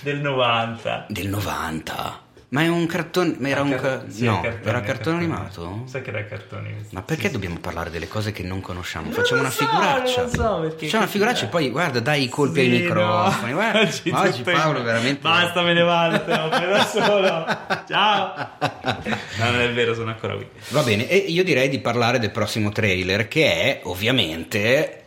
Del 0.00 0.20
90. 0.20 1.06
Del 1.08 1.28
90. 1.28 2.23
Ma 2.54 2.62
è 2.62 2.68
un 2.68 2.86
cartone. 2.86 3.34
Ma 3.38 3.48
era 3.48 3.62
un. 3.62 3.70
Car- 3.74 4.04
sì, 4.06 4.26
no, 4.26 4.40
cartone, 4.40 4.68
era 4.68 4.80
cartone, 4.80 5.16
animato? 5.16 5.82
Sai 5.86 6.02
che 6.02 6.10
era 6.10 6.24
cartone. 6.24 6.86
Ma 6.90 7.02
perché 7.02 7.26
sì, 7.26 7.32
dobbiamo 7.32 7.56
sì. 7.56 7.60
parlare 7.60 7.90
delle 7.90 8.06
cose 8.06 8.30
che 8.30 8.44
non 8.44 8.60
conosciamo? 8.60 9.06
Non 9.06 9.14
Facciamo 9.14 9.40
una 9.40 9.50
so, 9.50 9.64
figuraccia. 9.64 10.20
Non 10.20 10.30
so 10.30 10.60
perché. 10.60 10.84
Facciamo 10.84 11.02
una 11.02 11.10
figuraccia 11.10 11.44
e 11.46 11.48
poi 11.48 11.70
guarda, 11.70 11.98
dai 11.98 12.22
i 12.22 12.28
colpi 12.28 12.60
ai 12.60 12.68
microfoni. 12.68 13.50
No. 13.50 13.56
Guarda, 13.56 13.80
oggi, 13.82 14.08
oggi 14.08 14.42
Paolo 14.42 14.84
veramente. 14.84 15.20
Basta, 15.20 15.62
me 15.62 15.72
ne 15.72 15.82
vado, 15.82 16.22
da 16.24 16.84
solo. 16.84 17.44
Ciao. 17.88 18.48
No, 18.60 19.50
non 19.50 19.60
è 19.60 19.72
vero, 19.72 19.92
sono 19.92 20.10
ancora 20.10 20.36
qui. 20.36 20.46
Va 20.68 20.82
bene, 20.84 21.08
e 21.08 21.16
io 21.16 21.42
direi 21.42 21.68
di 21.68 21.80
parlare 21.80 22.20
del 22.20 22.30
prossimo 22.30 22.70
trailer 22.70 23.26
che 23.26 23.52
è 23.52 23.80
ovviamente. 23.82 25.02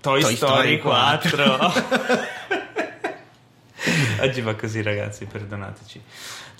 Toy, 0.00 0.20
Toy 0.20 0.36
Story, 0.36 0.78
Story 0.78 0.78
4. 0.78 1.56
4. 1.58 2.20
oggi 4.22 4.40
va 4.40 4.54
così, 4.54 4.82
ragazzi, 4.82 5.24
perdonateci. 5.24 6.00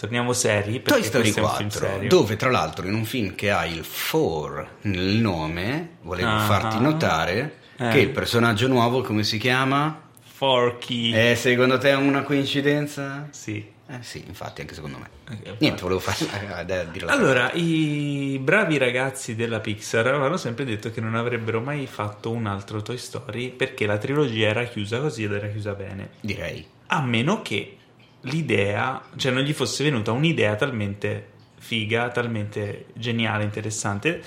Torniamo 0.03 0.33
seri. 0.33 0.83
Toy 0.83 1.01
Story 1.05 1.31
4, 1.31 2.09
dove 2.09 2.35
tra 2.35 2.51
l'altro 2.51 2.89
in 2.89 2.95
un 2.95 3.05
film 3.05 3.37
che 3.37 3.53
ha 3.53 3.65
il 3.65 3.87
4 3.87 4.69
nel 4.81 5.19
nome, 5.19 5.91
volevo 6.03 6.29
uh-huh. 6.29 6.41
farti 6.41 6.81
notare 6.81 7.59
eh. 7.77 7.89
che 7.89 8.01
il 8.01 8.09
personaggio 8.09 8.67
nuovo, 8.67 9.03
come 9.03 9.23
si 9.23 9.39
chiama? 9.39 10.03
Forky. 10.21 11.13
Eh, 11.13 11.37
secondo 11.37 11.79
te 11.79 11.91
è 11.91 11.95
una 11.95 12.23
coincidenza? 12.25 13.29
Sì. 13.31 13.65
Eh 13.87 13.99
sì, 14.01 14.25
infatti, 14.27 14.63
anche 14.63 14.75
secondo 14.75 14.99
me. 14.99 15.09
Okay, 15.37 15.55
Niente, 15.61 15.83
volevo 15.83 16.01
fare 16.01 16.67
eh, 16.67 17.05
Allora, 17.07 17.53
i 17.53 18.41
bravi 18.43 18.79
ragazzi 18.79 19.37
della 19.37 19.61
Pixar 19.61 20.09
avevano 20.09 20.37
sempre 20.37 20.65
detto 20.65 20.91
che 20.91 21.01
non 21.01 21.15
avrebbero 21.15 21.61
mai 21.61 21.87
fatto 21.87 22.33
un 22.33 22.47
altro 22.47 22.83
Toy 22.83 22.99
Story 22.99 23.51
perché 23.51 23.87
la 23.87 23.99
trilogia 23.99 24.49
era 24.49 24.65
chiusa 24.65 24.99
così 24.99 25.23
ed 25.23 25.33
era 25.33 25.47
chiusa 25.47 25.75
bene. 25.75 26.11
Direi. 26.21 26.67
A 26.89 27.01
meno 27.03 27.41
che 27.41 27.77
l'idea, 28.23 29.03
cioè 29.17 29.33
non 29.33 29.43
gli 29.43 29.53
fosse 29.53 29.85
venuta 29.85 30.13
un'idea 30.13 30.55
talmente 30.55 31.31
figa, 31.59 32.09
talmente 32.09 32.87
geniale, 32.95 33.45
interessante, 33.45 34.23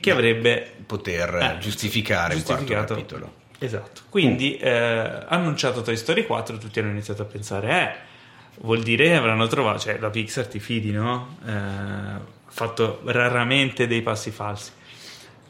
che 0.00 0.10
avrebbe 0.10 0.74
poter 0.86 1.34
eh, 1.34 1.56
giustificare 1.60 2.34
un 2.34 2.42
quarto 2.42 2.74
capitolo. 2.74 3.32
Esatto. 3.58 4.02
Quindi, 4.08 4.58
mm. 4.58 4.66
eh, 4.66 5.24
annunciato 5.28 5.82
Toy 5.82 5.96
Story 5.96 6.24
4, 6.24 6.58
tutti 6.58 6.78
hanno 6.80 6.90
iniziato 6.90 7.22
a 7.22 7.24
pensare, 7.26 7.70
eh, 7.82 7.94
vuol 8.60 8.82
dire 8.82 9.04
che 9.04 9.14
avranno 9.14 9.46
trovato, 9.46 9.80
cioè 9.80 9.98
la 9.98 10.10
Pixar 10.10 10.46
ti 10.46 10.60
fidi, 10.60 10.90
no? 10.90 11.38
Eh, 11.44 11.52
ha 11.52 12.20
fatto 12.46 13.02
raramente 13.04 13.86
dei 13.86 14.02
passi 14.02 14.30
falsi. 14.30 14.70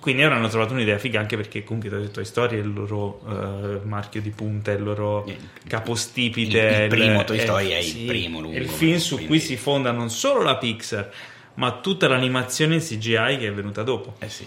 Quindi 0.00 0.22
avranno 0.22 0.48
trovato 0.48 0.74
un'idea 0.74 0.96
figa 0.98 1.18
anche 1.18 1.37
perché 1.37 1.64
comunque 1.64 1.90
Toy 1.90 2.24
Story 2.24 2.24
storia 2.24 2.58
è 2.58 2.61
il 2.61 2.72
loro 2.72 3.20
uh, 3.24 3.87
marchio 3.87 4.20
di 4.20 4.30
punta, 4.30 4.70
è 4.70 4.76
il 4.76 4.82
loro 4.82 5.28
capostipite. 5.66 6.58
Il, 6.58 6.82
il 6.82 6.88
primo 6.88 7.24
Toy 7.24 7.40
Story 7.40 7.68
è, 7.68 7.76
è 7.76 7.78
il 7.78 8.06
primo 8.06 8.40
lungo. 8.40 8.56
È 8.56 8.61
il 8.61 8.68
film 8.68 8.98
su 8.98 9.16
quindi... 9.16 9.26
cui 9.26 9.40
si 9.40 9.56
fonda 9.56 9.90
non 9.90 10.08
solo 10.08 10.42
la 10.42 10.56
Pixar, 10.56 11.12
ma 11.54 11.80
tutta 11.80 12.06
l'animazione 12.06 12.74
in 12.74 12.80
CGI 12.80 13.37
che 13.38 13.48
è 13.48 13.52
venuta 13.52 13.82
dopo. 13.82 14.14
Eh 14.18 14.28
sì. 14.28 14.46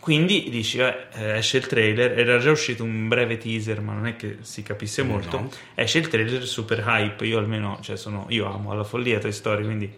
Quindi 0.00 0.50
dici, 0.50 0.78
eh, 0.78 1.08
esce 1.12 1.56
il 1.58 1.66
trailer, 1.66 2.18
era 2.18 2.38
già 2.38 2.50
uscito 2.50 2.84
un 2.84 3.08
breve 3.08 3.38
teaser, 3.38 3.80
ma 3.80 3.94
non 3.94 4.06
è 4.06 4.16
che 4.16 4.38
si 4.42 4.62
capisse 4.62 5.02
molto. 5.02 5.40
No. 5.40 5.50
Esce 5.74 5.98
il 5.98 6.08
trailer 6.08 6.46
super 6.46 6.84
hype, 6.86 7.24
io 7.24 7.38
almeno, 7.38 7.78
cioè 7.80 7.96
sono, 7.96 8.26
io 8.28 8.44
amo 8.44 8.70
alla 8.70 8.84
follia 8.84 9.18
Toy 9.18 9.32
Story, 9.32 9.64
quindi 9.64 9.90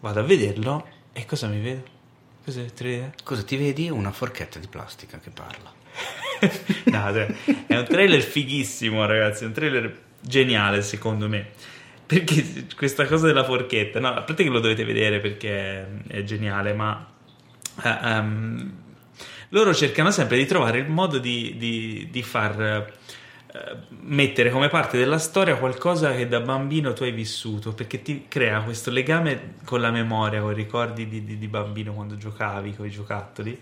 vado 0.00 0.20
a 0.20 0.22
vederlo 0.22 0.86
e 1.14 1.24
cosa 1.24 1.46
mi 1.46 1.60
vedo? 1.60 1.91
Cos'è 2.44 2.62
il 2.62 2.72
trailer? 2.72 3.12
Cosa 3.22 3.42
ti 3.42 3.56
vedi? 3.56 3.88
Una 3.88 4.10
forchetta 4.10 4.58
di 4.58 4.66
plastica 4.66 5.18
che 5.18 5.30
parla. 5.30 5.72
no, 6.86 7.12
cioè, 7.12 7.34
è 7.66 7.76
un 7.78 7.84
trailer 7.84 8.20
fighissimo, 8.20 9.04
ragazzi. 9.06 9.44
È 9.44 9.46
un 9.46 9.52
trailer 9.52 9.96
geniale, 10.20 10.82
secondo 10.82 11.28
me. 11.28 11.50
Perché 12.04 12.66
questa 12.76 13.06
cosa 13.06 13.26
della 13.26 13.44
forchetta, 13.44 14.00
no, 14.00 14.08
a 14.08 14.22
parte 14.22 14.42
che 14.42 14.50
lo 14.50 14.60
dovete 14.60 14.84
vedere 14.84 15.20
perché 15.20 16.02
è 16.08 16.22
geniale, 16.24 16.72
ma 16.72 17.06
uh, 17.82 17.88
um, 17.88 18.72
loro 19.50 19.74
cercano 19.74 20.10
sempre 20.10 20.36
di 20.36 20.44
trovare 20.44 20.78
il 20.78 20.88
modo 20.88 21.18
di, 21.18 21.54
di, 21.56 22.08
di 22.10 22.22
far 22.22 22.60
eh, 22.60 22.92
mettere 24.00 24.50
come 24.50 24.68
parte 24.68 24.96
della 24.96 25.18
storia 25.18 25.56
qualcosa 25.56 26.14
che 26.14 26.26
da 26.26 26.40
bambino 26.40 26.92
tu 26.92 27.02
hai 27.02 27.12
vissuto 27.12 27.72
perché 27.72 28.00
ti 28.00 28.24
crea 28.26 28.62
questo 28.62 28.90
legame 28.90 29.56
con 29.64 29.80
la 29.80 29.90
memoria, 29.90 30.40
con 30.40 30.52
i 30.52 30.54
ricordi 30.54 31.06
di, 31.06 31.24
di, 31.24 31.38
di 31.38 31.48
bambino 31.48 31.92
quando 31.92 32.16
giocavi 32.16 32.74
con 32.74 32.86
i 32.86 32.90
giocattoli 32.90 33.58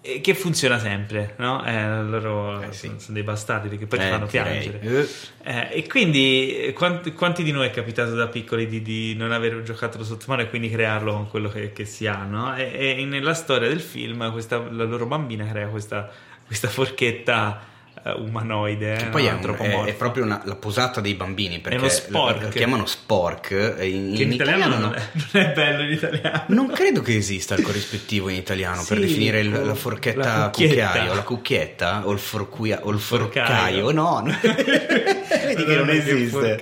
e 0.00 0.20
che 0.20 0.34
funziona 0.34 0.78
sempre, 0.78 1.34
no? 1.38 1.64
Eh, 1.64 2.02
loro 2.02 2.62
eh, 2.62 2.72
sì. 2.72 2.86
sono, 2.86 3.14
dei 3.14 3.24
bastardi 3.24 3.68
perché 3.68 3.86
poi 3.86 3.98
eh, 3.98 4.02
ti 4.02 4.08
fanno 4.08 4.26
piangere. 4.26 4.80
Eh. 4.80 5.08
eh, 5.42 5.68
e 5.72 5.88
quindi 5.88 6.72
quanti, 6.74 7.12
quanti, 7.12 7.42
di 7.42 7.50
noi 7.50 7.66
è 7.66 7.70
capitato 7.70 8.14
da 8.14 8.28
piccoli 8.28 8.68
di, 8.68 8.80
di 8.80 9.14
non 9.14 9.32
aver 9.32 9.62
giocato 9.62 10.02
sotto 10.04 10.24
mano 10.28 10.42
e 10.42 10.48
quindi 10.48 10.70
crearlo 10.70 11.12
con 11.12 11.28
quello 11.28 11.48
che, 11.48 11.72
che 11.72 11.84
si 11.84 12.06
ha, 12.06 12.22
no? 12.22 12.56
E, 12.56 12.96
e, 12.98 13.04
nella 13.04 13.34
storia 13.34 13.68
del 13.68 13.80
film 13.80 14.30
questa, 14.30 14.58
la 14.70 14.84
loro 14.84 15.04
bambina 15.06 15.46
crea 15.46 15.66
questa, 15.66 16.08
questa 16.46 16.68
forchetta 16.68 17.67
uh, 18.04 18.22
umanoide. 18.22 18.96
Che 18.96 19.06
poi 19.06 19.26
è, 19.26 19.32
un, 19.32 19.56
è, 19.56 19.84
è, 19.84 19.94
proprio 19.94 20.24
una, 20.24 20.40
la 20.44 20.56
posata 20.56 21.00
dei 21.00 21.14
bambini 21.14 21.58
perché 21.60 21.78
lo, 21.78 21.88
spork. 21.88 22.42
lo 22.42 22.48
chiamano 22.48 22.86
spork. 22.86 23.76
In, 23.80 24.14
in, 24.14 24.20
in 24.20 24.32
italiano, 24.32 24.66
italiano 24.66 24.78
non, 24.78 24.94
è, 24.94 25.02
non, 25.32 25.42
è, 25.42 25.52
bello 25.52 25.82
in 25.82 25.90
italiano. 25.90 26.42
Non 26.48 26.70
credo 26.72 27.02
che 27.02 27.16
esista 27.16 27.54
il 27.54 27.62
corrispettivo 27.62 28.28
in 28.28 28.36
italiano 28.36 28.82
sì, 28.82 28.88
per 28.88 29.00
definire 29.00 29.40
il, 29.40 29.50
la 29.50 29.74
forchetta 29.74 30.38
la 30.38 30.50
cucchiaio, 30.50 31.14
la 31.14 31.22
cucchietta 31.22 32.06
o 32.06 32.12
il, 32.12 32.18
forcuia, 32.18 32.80
o 32.84 32.90
il 32.90 33.00
forcaio. 33.00 33.90
No, 33.90 34.20
no. 34.20 34.36
vedi 34.42 35.64
che 35.64 35.76
non 35.76 35.90
esiste. 35.90 36.58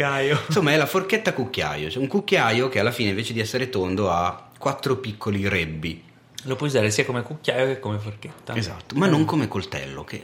Insomma, 0.46 0.72
è 0.72 0.76
la 0.76 0.86
forchetta 0.86 1.32
cucchiaio. 1.32 1.90
Cioè 1.90 2.02
un 2.02 2.08
cucchiaio 2.08 2.68
che 2.68 2.78
alla 2.78 2.92
fine 2.92 3.10
invece 3.10 3.32
di 3.32 3.40
essere 3.40 3.68
tondo 3.68 4.10
ha 4.10 4.48
quattro 4.58 4.96
piccoli 4.96 5.48
rebbi. 5.48 6.02
Lo 6.42 6.54
puoi 6.54 6.68
usare 6.68 6.90
sia 6.90 7.04
come 7.04 7.22
cucchiaio 7.22 7.66
che 7.66 7.80
come 7.80 7.98
forchetta. 7.98 8.54
Esatto, 8.54 8.94
ma 8.94 9.06
non 9.06 9.24
come 9.24 9.48
coltello, 9.48 10.04
che 10.04 10.20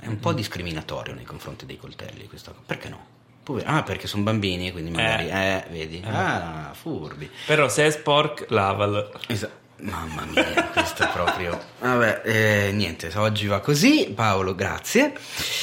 è 0.00 0.06
un 0.06 0.18
po' 0.18 0.32
discriminatorio 0.32 1.14
nei 1.14 1.24
confronti 1.24 1.66
dei 1.66 1.78
coltelli 1.78 2.26
questa 2.26 2.52
cosa. 2.52 2.64
Perché 2.66 2.88
no? 2.88 3.18
Ah, 3.64 3.82
perché 3.82 4.06
sono 4.06 4.22
bambini, 4.22 4.70
quindi 4.70 4.90
magari, 4.90 5.28
eh, 5.28 5.56
eh 5.56 5.64
vedi, 5.70 6.00
eh. 6.00 6.08
ah, 6.08 6.70
furbi. 6.72 7.28
Però 7.46 7.68
se 7.68 7.86
è 7.86 7.90
spork, 7.90 8.46
lavalo. 8.50 9.10
Esatto. 9.26 9.59
Mamma 9.82 10.26
mia, 10.26 10.68
questo 10.72 11.04
è 11.04 11.08
proprio. 11.08 11.58
Vabbè, 11.78 12.22
eh, 12.24 12.70
niente, 12.72 13.10
oggi 13.16 13.46
va 13.46 13.60
così. 13.60 14.12
Paolo, 14.14 14.54
grazie. 14.54 15.12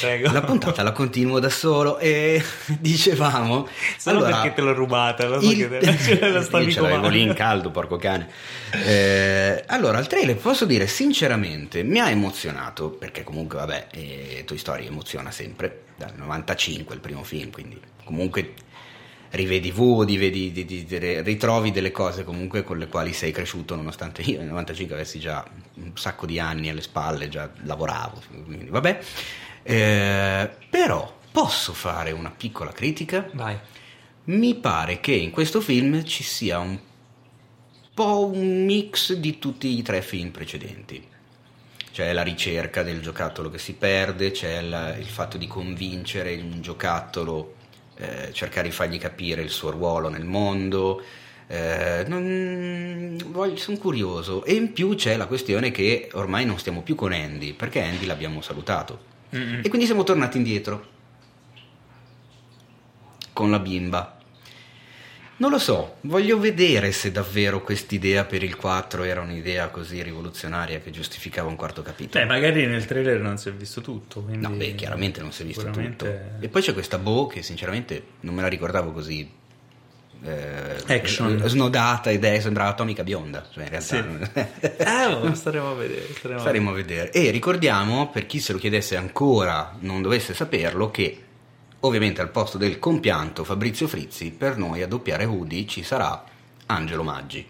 Prego. 0.00 0.32
La 0.32 0.40
puntata 0.40 0.82
la 0.82 0.92
continuo 0.92 1.38
da 1.38 1.48
solo 1.48 1.98
e 1.98 2.42
dicevamo. 2.80 3.68
Solo 3.96 4.18
allora, 4.18 4.40
perché 4.40 4.54
te 4.54 4.60
l'ho 4.62 4.74
rubata, 4.74 5.26
lo 5.26 5.40
so 5.40 5.50
il... 5.50 5.68
che 5.68 6.18
te 6.18 6.28
la 6.30 6.42
stavi 6.42 6.72
Ce 6.72 6.80
l'avevo 6.80 7.08
lì 7.08 7.22
in 7.22 7.34
caldo, 7.34 7.70
porco 7.70 7.96
cane. 7.96 8.28
Eh, 8.72 9.62
allora, 9.66 9.98
il 9.98 10.06
trailer, 10.06 10.36
posso 10.36 10.64
dire 10.64 10.86
sinceramente, 10.86 11.82
mi 11.84 12.00
ha 12.00 12.10
emozionato 12.10 12.90
perché 12.90 13.22
comunque, 13.22 13.58
vabbè, 13.58 13.86
eh, 13.92 14.42
Toy 14.44 14.58
Story 14.58 14.86
emoziona 14.86 15.30
sempre. 15.30 15.82
Dal 15.98 16.12
95 16.14 16.94
il 16.94 17.00
primo 17.00 17.24
film, 17.24 17.50
quindi 17.50 17.80
comunque 18.04 18.54
rivedi 19.30 19.70
Woody, 19.70 20.16
vedi, 20.16 20.52
di, 20.52 20.64
di, 20.64 20.84
di, 20.84 21.20
ritrovi 21.20 21.70
delle 21.70 21.90
cose 21.90 22.24
comunque 22.24 22.62
con 22.62 22.78
le 22.78 22.88
quali 22.88 23.12
sei 23.12 23.32
cresciuto, 23.32 23.74
nonostante 23.74 24.22
io 24.22 24.38
nel 24.38 24.48
95 24.48 24.94
avessi 24.94 25.18
già 25.18 25.44
un 25.74 25.92
sacco 25.94 26.26
di 26.26 26.38
anni 26.38 26.68
alle 26.68 26.82
spalle, 26.82 27.28
già 27.28 27.50
lavoravo, 27.62 28.22
quindi 28.44 28.66
vabbè. 28.66 28.98
Eh, 29.62 30.50
però 30.70 31.16
posso 31.30 31.72
fare 31.72 32.10
una 32.10 32.30
piccola 32.30 32.72
critica? 32.72 33.28
Vai. 33.32 33.56
Mi 34.24 34.54
pare 34.54 35.00
che 35.00 35.12
in 35.12 35.30
questo 35.30 35.60
film 35.60 36.04
ci 36.04 36.22
sia 36.22 36.58
un 36.58 36.78
po' 37.94 38.30
un 38.32 38.64
mix 38.64 39.14
di 39.14 39.38
tutti 39.38 39.76
i 39.76 39.82
tre 39.82 40.02
film 40.02 40.30
precedenti. 40.30 41.06
C'è 41.92 42.12
la 42.12 42.22
ricerca 42.22 42.82
del 42.82 43.00
giocattolo 43.00 43.50
che 43.50 43.58
si 43.58 43.72
perde, 43.72 44.30
c'è 44.30 44.58
il, 44.58 44.96
il 45.00 45.06
fatto 45.06 45.36
di 45.36 45.48
convincere 45.48 46.34
un 46.36 46.60
giocattolo 46.60 47.56
eh, 47.98 48.32
cercare 48.32 48.68
di 48.68 48.74
fargli 48.74 48.98
capire 48.98 49.42
il 49.42 49.50
suo 49.50 49.70
ruolo 49.70 50.08
nel 50.08 50.24
mondo. 50.24 51.02
Eh, 51.48 52.04
sono 52.06 53.76
curioso. 53.78 54.44
E 54.44 54.54
in 54.54 54.72
più 54.72 54.94
c'è 54.94 55.16
la 55.16 55.26
questione 55.26 55.70
che 55.70 56.08
ormai 56.12 56.44
non 56.44 56.58
stiamo 56.58 56.82
più 56.82 56.94
con 56.94 57.12
Andy, 57.12 57.54
perché 57.54 57.82
Andy 57.82 58.06
l'abbiamo 58.06 58.40
salutato. 58.40 59.06
Mm-hmm. 59.34 59.60
E 59.64 59.68
quindi 59.68 59.86
siamo 59.86 60.04
tornati 60.04 60.36
indietro 60.36 60.86
con 63.32 63.50
la 63.50 63.58
bimba. 63.58 64.17
Non 65.38 65.50
lo 65.52 65.58
so, 65.58 65.98
voglio 66.02 66.36
vedere 66.40 66.90
se 66.90 67.12
davvero 67.12 67.62
quest'idea 67.62 68.24
per 68.24 68.42
il 68.42 68.56
4 68.56 69.04
era 69.04 69.20
un'idea 69.20 69.68
così 69.68 70.02
rivoluzionaria 70.02 70.80
che 70.80 70.90
giustificava 70.90 71.48
un 71.48 71.54
quarto 71.54 71.80
capitolo. 71.80 72.24
Beh, 72.24 72.28
magari 72.28 72.66
nel 72.66 72.84
trailer 72.86 73.20
non 73.20 73.38
si 73.38 73.48
è 73.48 73.52
visto 73.52 73.80
tutto. 73.80 74.22
Quindi... 74.22 74.44
No, 74.44 74.50
beh, 74.50 74.74
chiaramente 74.74 75.20
non 75.20 75.30
si 75.30 75.42
è 75.42 75.46
visto 75.46 75.70
tutto. 75.70 76.06
E 76.40 76.48
poi 76.48 76.60
c'è 76.60 76.72
questa 76.72 76.98
Bo 76.98 77.28
che 77.28 77.42
sinceramente 77.42 78.02
non 78.20 78.34
me 78.34 78.42
la 78.42 78.48
ricordavo 78.48 78.90
così 78.90 79.30
eh, 80.24 80.82
Action. 80.86 81.40
snodata 81.46 82.10
ed 82.10 82.24
è 82.24 82.40
sembrava 82.40 82.70
atomica 82.70 83.04
bionda. 83.04 83.46
Cioè 83.48 83.62
in 83.62 83.70
realtà 83.70 83.96
sì. 83.96 84.50
eh, 85.30 85.34
staremo 85.36 85.70
a 85.70 85.74
vedere. 85.74 86.14
Staremo, 86.14 86.40
staremo 86.40 86.70
a 86.70 86.72
vedere. 86.74 87.12
E 87.12 87.30
ricordiamo, 87.30 88.10
per 88.10 88.26
chi 88.26 88.40
se 88.40 88.52
lo 88.52 88.58
chiedesse 88.58 88.96
ancora, 88.96 89.76
non 89.82 90.02
dovesse 90.02 90.34
saperlo, 90.34 90.90
che 90.90 91.26
ovviamente 91.80 92.20
al 92.20 92.30
posto 92.30 92.58
del 92.58 92.78
compianto 92.78 93.44
Fabrizio 93.44 93.86
Frizzi, 93.86 94.30
per 94.30 94.56
noi 94.56 94.82
a 94.82 94.88
doppiare 94.88 95.24
Woody 95.24 95.66
ci 95.66 95.82
sarà 95.82 96.24
Angelo 96.66 97.02
Maggi. 97.02 97.46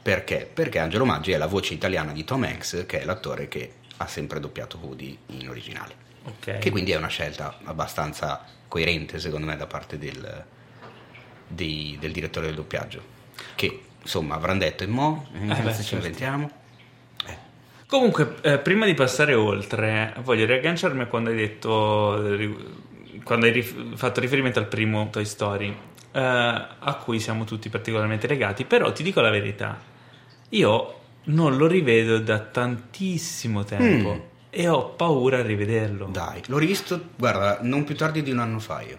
Perché? 0.00 0.48
Perché 0.52 0.78
Angelo 0.78 1.04
Maggi 1.04 1.32
è 1.32 1.36
la 1.36 1.46
voce 1.46 1.74
italiana 1.74 2.12
di 2.12 2.24
Tom 2.24 2.44
Hanks, 2.44 2.84
che 2.86 3.00
è 3.00 3.04
l'attore 3.04 3.48
che 3.48 3.74
ha 3.98 4.06
sempre 4.06 4.40
doppiato 4.40 4.78
Woody 4.80 5.18
in 5.26 5.48
originale. 5.48 6.06
Okay. 6.24 6.58
Che 6.60 6.70
quindi 6.70 6.92
è 6.92 6.96
una 6.96 7.08
scelta 7.08 7.58
abbastanza 7.64 8.44
coerente, 8.68 9.18
secondo 9.18 9.46
me, 9.46 9.56
da 9.56 9.66
parte 9.66 9.98
del, 9.98 10.44
di, 11.46 11.96
del 12.00 12.12
direttore 12.12 12.46
del 12.46 12.54
doppiaggio. 12.54 13.02
Che 13.54 13.80
insomma 14.00 14.34
avranno 14.34 14.60
detto: 14.60 14.84
e 14.84 14.86
mo? 14.86 15.28
Eh, 15.32 15.46
beh, 15.46 15.74
ci 15.74 15.82
certo. 15.82 15.94
inventiamo. 15.96 16.50
Eh. 17.26 17.36
Comunque, 17.86 18.36
eh, 18.42 18.58
prima 18.58 18.86
di 18.86 18.94
passare 18.94 19.34
oltre, 19.34 20.14
voglio 20.22 20.46
riagganciarmi 20.46 21.02
a 21.02 21.06
quando 21.06 21.30
hai 21.30 21.36
detto. 21.36 22.56
Quando 23.28 23.44
hai 23.44 23.52
rif- 23.52 23.94
fatto 23.94 24.20
riferimento 24.20 24.58
al 24.58 24.68
primo 24.68 25.10
Toy 25.10 25.26
Story, 25.26 25.68
eh, 26.12 26.20
a 26.20 27.00
cui 27.04 27.20
siamo 27.20 27.44
tutti 27.44 27.68
particolarmente 27.68 28.26
legati, 28.26 28.64
però 28.64 28.90
ti 28.90 29.02
dico 29.02 29.20
la 29.20 29.28
verità, 29.28 29.78
io 30.48 30.94
non 31.24 31.58
lo 31.58 31.66
rivedo 31.66 32.18
da 32.20 32.38
tantissimo 32.38 33.64
tempo. 33.64 34.14
Mm 34.14 34.36
e 34.50 34.66
ho 34.66 34.88
paura 34.88 35.40
a 35.40 35.42
rivederlo. 35.42 36.06
Dai, 36.06 36.40
l'ho 36.46 36.56
rivisto, 36.56 37.10
guarda, 37.16 37.58
non 37.60 37.84
più 37.84 37.94
tardi 37.94 38.22
di 38.22 38.30
un 38.30 38.38
anno 38.38 38.58
fa 38.58 38.80
io. 38.80 38.98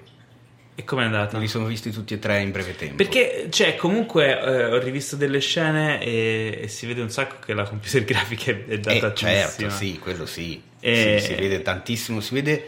E 0.75 0.83
com'è 0.85 1.03
andata? 1.03 1.37
Li 1.37 1.47
sono 1.47 1.65
visti 1.65 1.91
tutti 1.91 2.13
e 2.13 2.19
tre 2.19 2.39
in 2.39 2.51
breve 2.51 2.75
tempo. 2.75 2.95
Perché, 2.95 3.47
cioè, 3.49 3.75
comunque 3.75 4.39
eh, 4.39 4.65
ho 4.65 4.79
rivisto 4.79 5.17
delle 5.17 5.39
scene 5.39 6.01
e, 6.01 6.59
e, 6.61 6.67
si 6.69 6.85
vede 6.85 7.01
un 7.01 7.09
sacco 7.09 7.35
che 7.43 7.53
la 7.53 7.63
computer 7.63 8.03
grafica 8.05 8.51
è 8.51 8.79
datata 8.79 9.07
eh, 9.07 9.15
certo, 9.15 9.69
sì, 9.69 9.99
quello 9.99 10.25
sì. 10.25 10.61
E... 10.79 11.19
sì. 11.19 11.33
Si 11.33 11.35
vede 11.35 11.61
tantissimo, 11.61 12.21
si 12.21 12.33
vede 12.33 12.67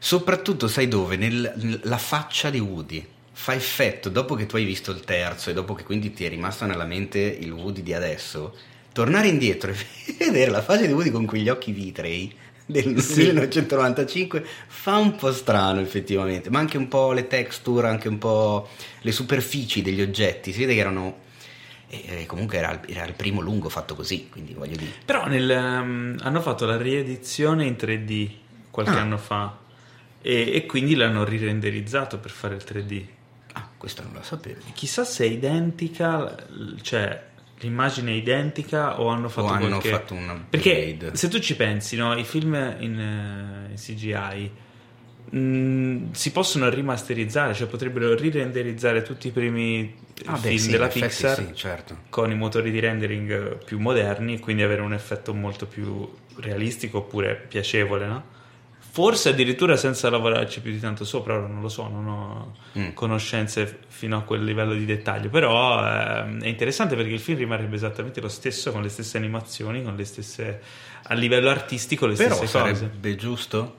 soprattutto, 0.00 0.66
sai 0.66 0.88
dove? 0.88 1.16
Nel, 1.16 1.52
nella 1.56 1.98
faccia 1.98 2.50
di 2.50 2.58
Woody. 2.58 3.06
Fa 3.32 3.54
effetto, 3.54 4.08
dopo 4.08 4.34
che 4.34 4.46
tu 4.46 4.56
hai 4.56 4.64
visto 4.64 4.90
il 4.90 5.00
terzo 5.00 5.50
e 5.50 5.52
dopo 5.52 5.74
che 5.74 5.84
quindi 5.84 6.12
ti 6.12 6.24
è 6.24 6.28
rimasto 6.28 6.66
nella 6.66 6.84
mente 6.84 7.18
il 7.18 7.52
Woody 7.52 7.82
di 7.82 7.94
adesso, 7.94 8.54
tornare 8.92 9.28
indietro 9.28 9.70
e 9.72 9.76
vedere 10.18 10.50
la 10.50 10.62
faccia 10.62 10.86
di 10.86 10.92
Woody 10.92 11.10
con 11.10 11.26
quegli 11.26 11.48
occhi 11.48 11.72
vitrei 11.72 12.34
del 12.66 13.00
sì. 13.00 13.20
1995 13.20 14.44
fa 14.66 14.96
un 14.96 15.16
po' 15.16 15.32
strano 15.32 15.80
effettivamente, 15.80 16.50
ma 16.50 16.58
anche 16.58 16.76
un 16.76 16.88
po' 16.88 17.12
le 17.12 17.26
texture, 17.26 17.88
anche 17.88 18.08
un 18.08 18.18
po' 18.18 18.68
le 19.00 19.12
superfici 19.12 19.82
degli 19.82 20.00
oggetti, 20.00 20.52
si 20.52 20.60
vede 20.60 20.74
che 20.74 20.80
erano... 20.80 21.28
E 21.92 22.24
comunque 22.26 22.58
era, 22.58 22.80
era, 22.86 23.04
il 23.04 23.14
primo 23.14 23.40
lungo 23.40 23.68
fatto 23.68 23.96
così, 23.96 24.28
quindi 24.30 24.54
voglio 24.54 24.76
dire. 24.76 24.92
Però 25.04 25.26
nel, 25.26 25.50
um, 25.50 26.16
hanno 26.20 26.40
fatto 26.40 26.64
la 26.64 26.76
riedizione 26.76 27.64
in 27.64 27.72
3D 27.72 28.30
qualche 28.70 28.92
ah. 28.92 29.00
anno 29.00 29.18
fa 29.18 29.58
e, 30.22 30.54
e, 30.54 30.66
quindi 30.66 30.94
l'hanno 30.94 31.24
rirenderizzato 31.24 32.18
per 32.18 32.30
fare 32.30 32.54
il 32.54 32.62
3D. 32.66 33.04
Ah, 33.52 33.68
questo 33.76 34.02
non 34.02 34.12
lo 34.14 34.22
sapevo. 34.22 34.60
Chissà 34.74 35.04
se 35.04 35.24
è 35.24 35.28
identica, 35.28 36.36
cioè 36.82 37.28
l'immagine 37.60 38.12
è 38.12 38.14
identica 38.14 39.00
o 39.00 39.08
hanno 39.08 39.28
fatto, 39.28 39.48
o 39.48 39.50
hanno 39.50 39.68
qualche... 39.68 39.90
fatto 39.90 40.14
un 40.14 40.44
perché 40.48 40.96
se 41.12 41.28
tu 41.28 41.38
ci 41.38 41.56
pensi 41.56 41.96
no, 41.96 42.16
i 42.16 42.24
film 42.24 42.54
in, 42.78 42.96
uh, 42.96 43.70
in 43.70 43.76
CGI 43.76 44.50
mh, 45.30 45.38
mm, 45.38 46.10
si 46.12 46.32
possono 46.32 46.68
rimasterizzare 46.70 47.54
cioè 47.54 47.66
potrebbero 47.66 48.14
rirenderizzare 48.14 49.02
tutti 49.02 49.28
i 49.28 49.30
primi 49.30 49.94
ah, 50.26 50.36
film 50.36 50.54
beh, 50.54 50.58
sì, 50.58 50.70
della 50.70 50.88
Pixar 50.88 51.36
sì, 51.36 51.54
certo. 51.54 51.98
con 52.08 52.30
i 52.30 52.34
motori 52.34 52.70
di 52.70 52.80
rendering 52.80 53.62
più 53.62 53.78
moderni 53.78 54.38
quindi 54.38 54.62
avere 54.62 54.80
un 54.80 54.94
effetto 54.94 55.34
molto 55.34 55.66
più 55.66 56.08
realistico 56.36 56.98
oppure 56.98 57.44
piacevole 57.46 58.06
no? 58.06 58.38
Forse 58.90 59.28
addirittura 59.28 59.76
senza 59.76 60.10
lavorarci 60.10 60.60
più 60.60 60.72
di 60.72 60.80
tanto 60.80 61.04
sopra, 61.04 61.36
ora 61.36 61.46
non 61.46 61.60
lo 61.60 61.68
so, 61.68 61.88
non 61.88 62.08
ho 62.08 62.54
mm. 62.76 62.92
conoscenze 62.92 63.80
fino 63.86 64.16
a 64.16 64.22
quel 64.22 64.42
livello 64.42 64.74
di 64.74 64.84
dettaglio, 64.84 65.28
però 65.28 65.80
eh, 65.80 66.38
è 66.40 66.48
interessante 66.48 66.96
perché 66.96 67.12
il 67.12 67.20
film 67.20 67.38
rimarrebbe 67.38 67.76
esattamente 67.76 68.20
lo 68.20 68.28
stesso, 68.28 68.72
con 68.72 68.82
le 68.82 68.88
stesse 68.88 69.16
animazioni, 69.16 69.84
con 69.84 69.94
le 69.94 70.04
stesse, 70.04 70.60
a 71.04 71.14
livello 71.14 71.50
artistico 71.50 72.06
le 72.06 72.16
però 72.16 72.34
stesse 72.34 72.58
cose. 72.58 72.74
sarebbe 72.74 73.14
giusto? 73.14 73.76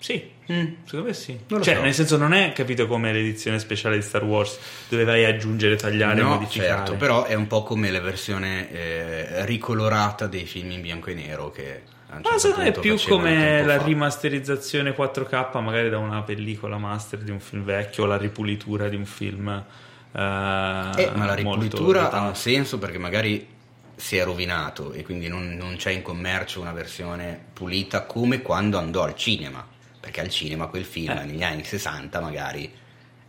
Sì, 0.00 0.30
mm. 0.52 0.66
secondo 0.84 1.06
me 1.06 1.12
sì. 1.12 1.38
cioè, 1.48 1.74
so. 1.74 1.80
nel 1.82 1.94
senso, 1.94 2.16
non 2.16 2.32
è 2.32 2.52
capito 2.52 2.86
come 2.86 3.12
l'edizione 3.12 3.58
speciale 3.58 3.96
di 3.96 4.02
Star 4.02 4.24
Wars, 4.24 4.58
dove 4.88 5.04
vai 5.04 5.24
a 5.24 5.28
aggiungere, 5.28 5.76
tagliare, 5.76 6.20
no, 6.20 6.30
modificare. 6.30 6.68
Certo, 6.68 6.94
però 6.96 7.24
è 7.24 7.34
un 7.34 7.46
po' 7.46 7.62
come 7.62 7.90
la 7.90 8.00
versione 8.00 8.70
eh, 8.72 9.44
ricolorata 9.46 10.26
dei 10.26 10.46
film 10.46 10.70
in 10.72 10.80
bianco 10.80 11.10
e 11.10 11.14
nero 11.14 11.50
che 11.50 11.98
ma 12.10 12.22
certo 12.22 12.38
secondo 12.38 12.62
me 12.64 12.68
è 12.68 12.80
più 12.80 12.98
come 13.06 13.64
la 13.64 13.78
fa. 13.78 13.84
rimasterizzazione 13.84 14.96
4K, 14.96 15.62
magari 15.62 15.88
da 15.90 15.98
una 15.98 16.22
pellicola 16.22 16.76
master 16.76 17.20
di 17.20 17.30
un 17.30 17.38
film 17.38 17.62
vecchio, 17.62 18.02
o 18.02 18.06
la 18.06 18.16
ripulitura 18.16 18.88
di 18.88 18.96
un 18.96 19.06
film. 19.06 19.48
Eh, 19.48 20.18
eh, 20.18 21.10
ma 21.14 21.24
la 21.24 21.34
ripulitura 21.34 22.10
ha 22.10 22.26
un 22.26 22.34
senso 22.34 22.78
perché 22.78 22.98
magari 22.98 23.46
si 23.94 24.16
è 24.16 24.24
rovinato 24.24 24.92
e 24.92 25.04
quindi 25.04 25.28
non, 25.28 25.54
non, 25.54 25.76
c'è 25.76 25.90
in 25.90 26.02
commercio 26.02 26.60
una 26.60 26.72
versione 26.72 27.38
pulita 27.52 28.06
come 28.06 28.42
quando 28.42 28.78
andò 28.78 29.04
al 29.04 29.14
cinema. 29.14 29.64
Perché 30.00 30.20
al 30.20 30.30
cinema 30.30 30.66
quel 30.66 30.84
film 30.84 31.10
eh. 31.10 31.24
negli 31.24 31.42
anni 31.42 31.64
60 31.64 32.20
magari 32.20 32.72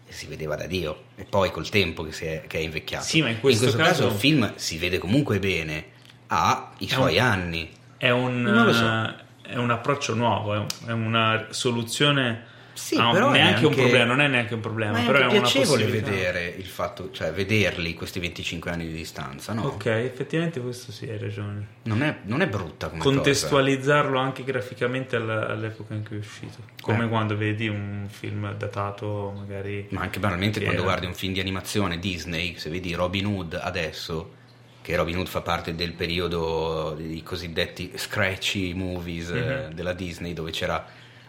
si 0.07 0.27
vedeva 0.27 0.55
da 0.55 0.67
Dio 0.67 1.03
e 1.15 1.23
poi 1.23 1.51
col 1.51 1.69
tempo 1.69 2.03
che, 2.03 2.43
è, 2.43 2.47
che 2.47 2.57
è 2.57 2.61
invecchiato. 2.61 3.05
Sì, 3.05 3.21
ma 3.21 3.29
in 3.29 3.39
questo, 3.39 3.65
in 3.65 3.71
questo 3.71 3.89
caso... 3.89 4.03
caso 4.03 4.13
il 4.13 4.19
film 4.19 4.53
si 4.55 4.77
vede 4.77 4.97
comunque 4.97 5.39
bene, 5.39 5.85
ha 6.27 6.71
i 6.79 6.89
suoi 6.89 7.17
un... 7.17 7.23
anni 7.23 7.69
è 7.97 8.09
un, 8.09 8.71
so. 8.73 9.49
è 9.49 9.57
un 9.57 9.69
approccio 9.69 10.15
nuovo, 10.15 10.65
è 10.85 10.91
una 10.91 11.47
soluzione. 11.49 12.49
Sì, 12.73 12.95
no, 12.95 13.11
però 13.11 13.29
neanche 13.29 13.53
anche, 13.53 13.65
un 13.65 13.73
problema, 13.75 14.05
non 14.05 14.21
è 14.21 14.27
neanche 14.27 14.53
un 14.53 14.59
problema, 14.59 14.91
ma 14.93 15.03
è 15.03 15.05
però 15.05 15.27
è 15.27 15.27
piacevole 15.27 15.85
vedere 15.85 16.53
il 16.57 16.65
fatto, 16.65 17.11
cioè 17.11 17.31
vederli 17.31 17.93
questi 17.93 18.19
25 18.19 18.71
anni 18.71 18.87
di 18.87 18.93
distanza, 18.93 19.53
no? 19.53 19.63
Ok, 19.63 19.85
effettivamente 19.87 20.59
questo 20.61 20.91
sì, 20.91 21.09
hai 21.09 21.17
ragione. 21.17 21.67
Non 21.83 22.01
è, 22.01 22.19
non 22.23 22.41
è 22.41 22.47
brutta 22.47 22.89
come 22.89 23.01
Contestualizzarlo 23.01 24.11
cosa. 24.11 24.23
anche 24.23 24.43
graficamente 24.43 25.15
all'epoca 25.15 25.93
in 25.93 26.05
cui 26.05 26.17
è 26.17 26.19
uscito, 26.19 26.57
come 26.81 27.05
eh. 27.05 27.09
quando 27.09 27.35
vedi 27.35 27.67
un 27.67 28.07
film 28.09 28.53
datato 28.55 29.33
magari... 29.35 29.87
Ma 29.89 30.01
anche 30.01 30.19
banalmente 30.19 30.61
quando 30.61 30.83
guardi 30.83 31.05
un 31.05 31.13
film 31.13 31.33
di 31.33 31.39
animazione 31.39 31.99
Disney, 31.99 32.57
se 32.57 32.69
vedi 32.69 32.93
Robin 32.93 33.25
Hood 33.25 33.59
adesso 33.61 34.39
che 34.81 34.95
Robin 34.95 35.17
Hood 35.17 35.27
fa 35.27 35.41
parte 35.41 35.75
del 35.75 35.93
periodo 35.93 36.95
dei 36.97 37.21
cosiddetti 37.21 37.91
scratchy 37.95 38.73
movies 38.73 39.31
mm-hmm. 39.31 39.71
della 39.71 39.93
Disney 39.93 40.33
dove 40.33 40.51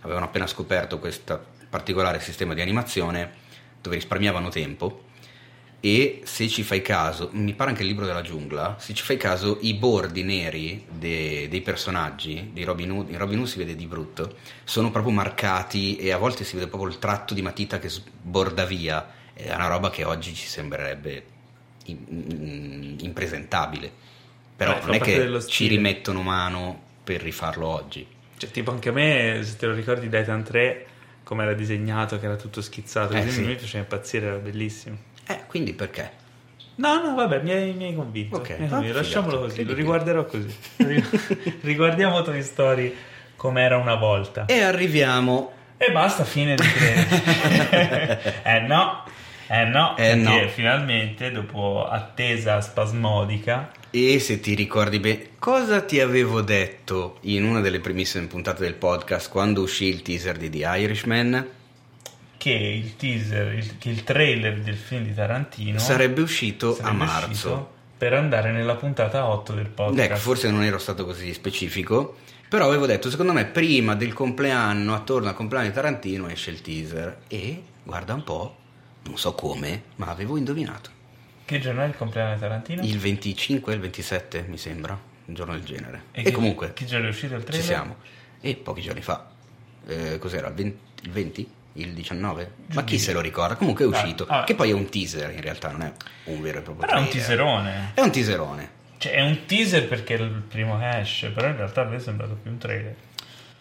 avevano 0.03 0.27
appena 0.27 0.47
scoperto 0.47 0.99
questo 0.99 1.47
particolare 1.69 2.21
sistema 2.21 2.55
di 2.55 2.61
animazione 2.61 3.41
dove 3.81 3.97
risparmiavano 3.97 4.51
tempo 4.51 5.11
e 5.85 6.21
se 6.23 6.49
ci 6.49 6.63
fai 6.63 6.81
caso, 6.81 7.31
mi 7.33 7.55
pare 7.55 7.71
anche 7.71 7.83
il 7.83 7.89
libro 7.89 8.07
della 8.07 8.23
giungla, 8.23 8.77
se 8.79 8.95
ci 8.95 9.03
fai 9.03 9.17
caso 9.17 9.59
i 9.63 9.75
bordi 9.75 10.23
neri 10.23 10.87
de, 10.89 11.49
dei 11.49 11.61
personaggi 11.61 12.51
di 12.53 12.63
Robin 12.63 12.93
Hood, 12.93 13.11
in 13.11 13.19
Robin 13.19 13.41
Hood 13.41 13.49
si 13.49 13.59
vede 13.59 13.75
di 13.75 13.87
brutto, 13.87 14.37
sono 14.63 14.93
proprio 14.93 15.13
marcati 15.13 15.97
e 15.97 16.13
a 16.13 16.19
volte 16.19 16.45
si 16.45 16.55
vede 16.55 16.69
proprio 16.69 16.89
il 16.89 17.01
tratto 17.01 17.35
di 17.35 17.43
matita 17.43 17.81
che 17.81 17.89
sborda 17.89 18.65
via, 18.65 19.11
è 19.33 19.53
una 19.53 19.67
roba 19.67 19.91
che 19.91 20.05
oggi 20.05 20.37
ci 20.37 20.47
sembrerebbe 20.47 21.25
impresentabile. 21.87 23.91
Però 24.55 24.75
Beh, 24.75 24.85
non 24.85 24.95
è 24.95 25.01
che 25.01 25.45
ci 25.49 25.67
rimettono 25.67 26.23
mano 26.23 26.81
per 27.03 27.21
rifarlo 27.21 27.67
oggi. 27.67 28.07
Cioè, 28.43 28.51
tipo 28.51 28.73
anche 28.73 28.89
a 28.89 28.93
me, 28.93 29.39
se 29.43 29.57
te 29.57 29.67
lo 29.67 29.73
ricordi, 29.73 30.09
Titan 30.09 30.43
3, 30.43 30.87
come 31.23 31.45
era 31.45 31.53
disegnato, 31.53 32.19
che 32.19 32.27
era 32.27 32.35
tutto 32.35 32.61
schizzato, 32.61 33.15
eh, 33.15 33.29
sì. 33.31 33.43
mi 33.43 33.55
faceva 33.55 33.85
impazzire, 33.85 34.27
era 34.27 34.37
bellissimo. 34.37 34.97
Eh, 35.29 35.43
quindi 35.47 35.75
perché? 35.75 36.11
No, 36.75 37.01
no, 37.01 37.15
vabbè, 37.15 37.41
mi 37.41 37.53
hai, 37.53 37.73
mi 37.73 37.85
hai 37.85 37.95
convinto. 37.95 38.39
Ok, 38.39 38.49
mi 38.59 38.65
hai 38.65 38.69
convinto. 38.69 38.97
lasciamolo 38.97 39.39
così, 39.39 39.63
lo 39.63 39.75
riguarderò 39.75 40.27
così. 40.27 40.53
Riguardiamo 41.63 42.23
Toy 42.23 42.43
Story 42.43 42.93
come 43.37 43.63
era 43.63 43.77
una 43.77 43.95
volta. 43.95 44.47
E 44.47 44.61
arriviamo. 44.61 45.53
E 45.77 45.93
basta, 45.93 46.25
fine 46.25 46.57
di 46.57 46.65
eh 48.43 48.59
no, 48.67 49.05
eh 49.47 49.65
no, 49.67 49.97
eh 49.97 50.15
no. 50.17 50.49
finalmente 50.49 51.31
dopo 51.31 51.87
attesa 51.89 52.61
spasmodica. 52.61 53.71
E 53.95 54.19
se 54.21 54.41
ti 54.41 54.55
ricordi 54.55 54.99
bene, 55.01 55.33
cosa 55.39 55.83
ti 55.83 56.01
avevo 56.01 56.41
detto 56.41 57.19
in 57.25 57.45
una 57.45 57.61
delle 57.61 57.79
primissime 57.79 58.27
puntate 58.27 58.63
del 58.63 58.73
podcast 58.73 59.29
quando 59.29 59.61
uscì 59.61 59.85
il 59.85 60.01
teaser 60.01 60.39
di 60.39 60.49
The 60.49 60.67
Irishman? 60.79 61.49
Che 62.39 62.51
il 62.51 62.97
teaser, 62.97 63.53
il, 63.53 63.77
che 63.77 63.91
il 63.91 64.03
trailer 64.03 64.63
del 64.63 64.77
film 64.77 65.05
di 65.05 65.13
Tarantino 65.13 65.79
sarebbe 65.79 66.23
uscito 66.23 66.75
sarebbe 66.75 66.89
a 66.89 66.93
marzo. 67.05 67.29
Uscito 67.29 67.71
per 67.99 68.15
andare 68.15 68.51
nella 68.51 68.77
puntata 68.77 69.29
8 69.29 69.53
del 69.53 69.69
podcast. 69.69 70.11
Ecco, 70.11 70.19
forse 70.19 70.51
non 70.51 70.63
ero 70.63 70.79
stato 70.79 71.05
così 71.05 71.31
specifico. 71.35 72.17
Però 72.49 72.67
avevo 72.67 72.87
detto, 72.87 73.11
secondo 73.11 73.35
me, 73.35 73.45
prima 73.45 73.95
del 73.95 74.15
compleanno, 74.15 74.95
attorno 74.95 75.29
al 75.29 75.35
compleanno 75.35 75.69
di 75.69 75.75
Tarantino, 75.75 76.29
esce 76.29 76.51
il 76.51 76.63
teaser. 76.63 77.25
E 77.29 77.63
guarda 77.83 78.15
un 78.15 78.25
po', 78.25 78.57
non 79.03 79.19
so 79.19 79.35
come, 79.35 79.83
ma 79.97 80.07
avevo 80.07 80.39
indovinato. 80.39 81.01
Che 81.45 81.59
giorno 81.61 81.83
è 81.83 81.87
il 81.87 81.97
compleanno 81.97 82.35
di 82.35 82.41
Tarantino? 82.41 82.83
Il 82.83 82.99
25 82.99 83.73
e 83.73 83.75
il 83.77 83.81
27, 83.83 84.45
mi 84.49 84.57
sembra, 84.59 84.99
un 85.27 85.35
giorno 85.35 85.53
del 85.55 85.65
genere. 85.65 86.05
E, 86.13 86.21
E, 86.21 86.25
che, 86.25 86.31
comunque 86.31 86.73
Che 86.73 86.85
giorno 86.85 87.07
è 87.07 87.11
uscito 87.11 87.35
il 87.35 87.43
trailer? 87.43 87.61
ci 87.61 87.67
siamo. 87.67 87.97
E 88.41 88.57
pochi 88.57 88.81
giorni 88.81 89.03
fa, 89.03 89.29
eh, 89.87 90.19
cos'era? 90.19 90.49
Il 90.49 90.55
20? 90.55 90.79
Il 91.03 91.11
20? 91.11 91.51
Il 91.75 91.93
19? 91.95 92.53
Ma 92.75 92.85
chi 92.85 92.99
se 92.99 93.13
lo 93.13 93.21
ricorda? 93.21 93.55
Comunque 93.57 93.85
è 93.85 93.89
uscito. 93.89 94.27
Ah, 94.27 94.41
ah. 94.41 94.45
Che 94.45 94.55
poi 94.55 94.71
è 94.71 94.73
un 94.73 94.89
teaser, 94.89 95.31
in 95.33 95.41
realtà 95.41 95.71
non 95.71 95.83
è 95.83 95.93
un 96.25 96.41
vero 96.43 96.59
e 96.59 96.63
proprio 96.63 96.87
Però 96.87 96.99
è 96.99 97.01
un 97.01 97.09
trailer. 97.09 97.27
teaserone. 97.27 97.91
È 97.95 98.01
un 98.01 98.11
teaserone. 98.13 98.71
Cioè, 98.99 99.13
è 99.13 99.21
un 99.23 99.47
teaser 99.47 99.89
perché 99.89 100.15
è 100.17 100.21
il 100.21 100.43
primo 100.47 100.79
esce, 100.81 101.31
però 101.31 101.49
in 101.49 101.57
realtà 101.57 101.81
a 101.83 101.85
me 101.85 101.97
è 101.97 101.99
sembrato 101.99 102.35
più 102.35 102.51
un 102.51 102.59
trailer. 102.59 102.95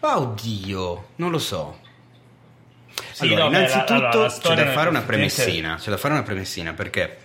Ma 0.00 0.18
oddio, 0.18 1.08
non 1.16 1.30
lo 1.30 1.38
so. 1.38 1.80
Sì, 3.12 3.24
allora, 3.24 3.44
no, 3.44 3.50
beh, 3.50 3.52
la- 3.52 3.58
innanzitutto 3.60 3.92
allora, 3.94 4.18
la 4.18 4.28
c'è 4.38 4.54
da 4.54 4.70
fare 4.72 4.88
una 4.88 5.00
premessina, 5.02 5.76
c'è 5.76 5.90
da 5.90 5.96
fare 5.96 6.14
una 6.14 6.22
premessina 6.22 6.72
perché 6.74 7.18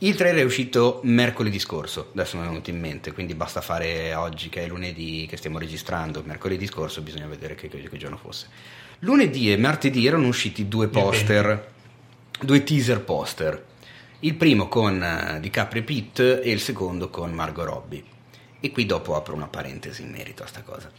il 0.00 0.14
trailer 0.14 0.42
è 0.42 0.44
uscito 0.44 1.00
mercoledì 1.04 1.58
scorso, 1.58 2.10
adesso 2.12 2.36
mi 2.36 2.44
è 2.44 2.46
venuto 2.48 2.70
in 2.70 2.78
mente, 2.78 3.12
quindi 3.12 3.34
basta 3.34 3.60
fare 3.60 4.14
oggi 4.14 4.48
che 4.48 4.64
è 4.64 4.68
lunedì 4.68 5.26
che 5.28 5.36
stiamo 5.36 5.58
registrando, 5.58 6.22
mercoledì 6.24 6.66
scorso 6.66 7.02
bisogna 7.02 7.26
vedere 7.26 7.54
che, 7.56 7.68
che- 7.68 7.88
che 7.88 7.96
giorno 7.96 8.16
fosse. 8.16 8.46
Lunedì 9.00 9.52
e 9.52 9.56
martedì 9.56 10.06
erano 10.06 10.28
usciti 10.28 10.68
due 10.68 10.88
poster, 10.88 11.72
due 12.40 12.62
teaser 12.62 13.00
poster, 13.00 13.64
il 14.20 14.34
primo 14.34 14.68
con 14.68 15.02
eh, 15.02 15.40
DiCaprio 15.40 15.82
e 15.82 15.84
Pitt 15.84 16.18
e 16.20 16.50
il 16.50 16.60
secondo 16.60 17.08
con 17.10 17.32
Margot 17.32 17.64
Robbie. 17.64 18.02
E 18.60 18.72
qui 18.72 18.86
dopo 18.86 19.14
apro 19.14 19.34
una 19.34 19.46
parentesi 19.46 20.02
in 20.02 20.10
merito 20.10 20.42
a 20.42 20.46
sta 20.46 20.62
cosa. 20.62 20.90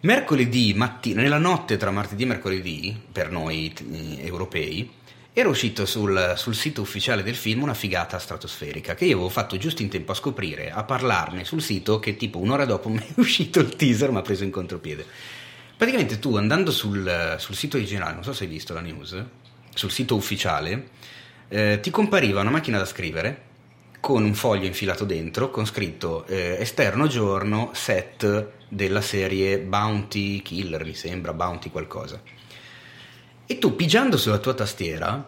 Mercoledì 0.00 0.72
mattina, 0.74 1.20
nella 1.22 1.38
notte 1.38 1.76
tra 1.76 1.90
martedì 1.90 2.22
e 2.22 2.26
mercoledì, 2.26 3.00
per 3.12 3.30
noi 3.30 3.72
eh, 3.92 4.26
europei, 4.26 4.90
era 5.38 5.50
uscito 5.50 5.84
sul, 5.84 6.32
sul 6.38 6.54
sito 6.54 6.80
ufficiale 6.80 7.22
del 7.22 7.34
film 7.34 7.60
una 7.60 7.74
figata 7.74 8.18
stratosferica 8.18 8.94
che 8.94 9.04
io 9.04 9.16
avevo 9.16 9.28
fatto 9.28 9.58
giusto 9.58 9.82
in 9.82 9.90
tempo 9.90 10.12
a 10.12 10.14
scoprire, 10.14 10.70
a 10.70 10.82
parlarne 10.82 11.44
sul 11.44 11.60
sito 11.60 11.98
che 11.98 12.16
tipo 12.16 12.38
un'ora 12.38 12.64
dopo 12.64 12.88
mi 12.88 13.00
è 13.00 13.20
uscito 13.20 13.60
il 13.60 13.76
teaser, 13.76 14.10
mi 14.10 14.16
ha 14.16 14.22
preso 14.22 14.44
in 14.44 14.50
contropiede. 14.50 15.04
Praticamente 15.76 16.18
tu 16.18 16.36
andando 16.36 16.70
sul, 16.70 17.36
sul 17.36 17.54
sito 17.54 17.76
originale, 17.76 18.14
non 18.14 18.24
so 18.24 18.32
se 18.32 18.44
hai 18.44 18.48
visto 18.48 18.72
la 18.72 18.80
news, 18.80 19.22
sul 19.74 19.90
sito 19.90 20.14
ufficiale, 20.14 20.88
eh, 21.48 21.80
ti 21.82 21.90
compariva 21.90 22.40
una 22.40 22.48
macchina 22.48 22.78
da 22.78 22.86
scrivere 22.86 23.42
con 24.00 24.24
un 24.24 24.32
foglio 24.32 24.64
infilato 24.64 25.04
dentro 25.04 25.50
con 25.50 25.66
scritto 25.66 26.24
eh, 26.28 26.56
esterno 26.60 27.08
giorno 27.08 27.72
set 27.74 28.52
della 28.70 29.02
serie 29.02 29.58
Bounty 29.58 30.40
Killer, 30.40 30.82
mi 30.82 30.94
sembra, 30.94 31.34
Bounty 31.34 31.68
qualcosa. 31.68 32.22
E 33.46 33.58
tu 33.58 33.76
pigiando 33.76 34.16
sulla 34.16 34.38
tua 34.38 34.54
tastiera, 34.54 35.24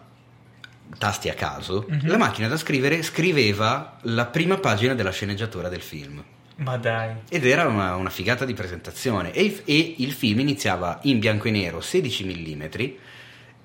tasti 0.97 1.29
a 1.29 1.33
caso, 1.33 1.85
la 2.03 2.17
macchina 2.17 2.47
da 2.47 2.57
scrivere 2.57 3.01
scriveva 3.01 3.97
la 4.01 4.25
prima 4.25 4.57
pagina 4.57 4.93
della 4.93 5.11
sceneggiatura 5.11 5.69
del 5.69 5.81
film. 5.81 6.23
Ma 6.55 6.77
dai. 6.77 7.15
Ed 7.29 7.45
era 7.45 7.65
una, 7.67 7.95
una 7.95 8.09
figata 8.09 8.43
di 8.43 8.53
presentazione. 8.53 9.31
E, 9.31 9.61
e 9.63 9.95
il 9.99 10.11
film 10.11 10.39
iniziava 10.39 10.99
in 11.03 11.19
bianco 11.19 11.47
e 11.47 11.51
nero, 11.51 11.79
16 11.79 12.25
mm, 12.25 12.63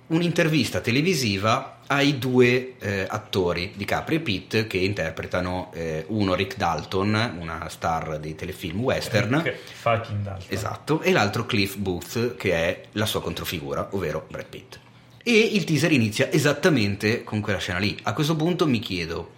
un'intervista 0.08 0.80
televisiva 0.80 1.78
ai 1.86 2.18
due 2.18 2.74
eh, 2.78 3.06
attori 3.08 3.72
di 3.74 3.84
Capri 3.84 4.16
e 4.16 4.20
Pitt 4.20 4.66
che 4.66 4.78
interpretano 4.78 5.70
eh, 5.74 6.04
uno 6.08 6.34
Rick 6.34 6.56
Dalton, 6.56 7.36
una 7.38 7.68
star 7.68 8.18
dei 8.18 8.34
telefilm 8.34 8.80
western. 8.80 9.42
Fucking 9.80 10.22
Dalton. 10.22 10.46
Esatto, 10.48 11.00
e 11.02 11.12
l'altro 11.12 11.46
Cliff 11.46 11.76
Booth, 11.76 12.36
che 12.36 12.52
è 12.52 12.82
la 12.92 13.06
sua 13.06 13.20
controfigura, 13.20 13.88
ovvero 13.90 14.26
Brad 14.28 14.46
Pitt. 14.46 14.78
E 15.22 15.38
il 15.38 15.64
teaser 15.64 15.92
inizia 15.92 16.30
esattamente 16.30 17.24
con 17.24 17.40
quella 17.40 17.58
scena 17.58 17.78
lì. 17.78 17.96
A 18.02 18.12
questo 18.12 18.36
punto 18.36 18.66
mi 18.66 18.78
chiedo, 18.78 19.30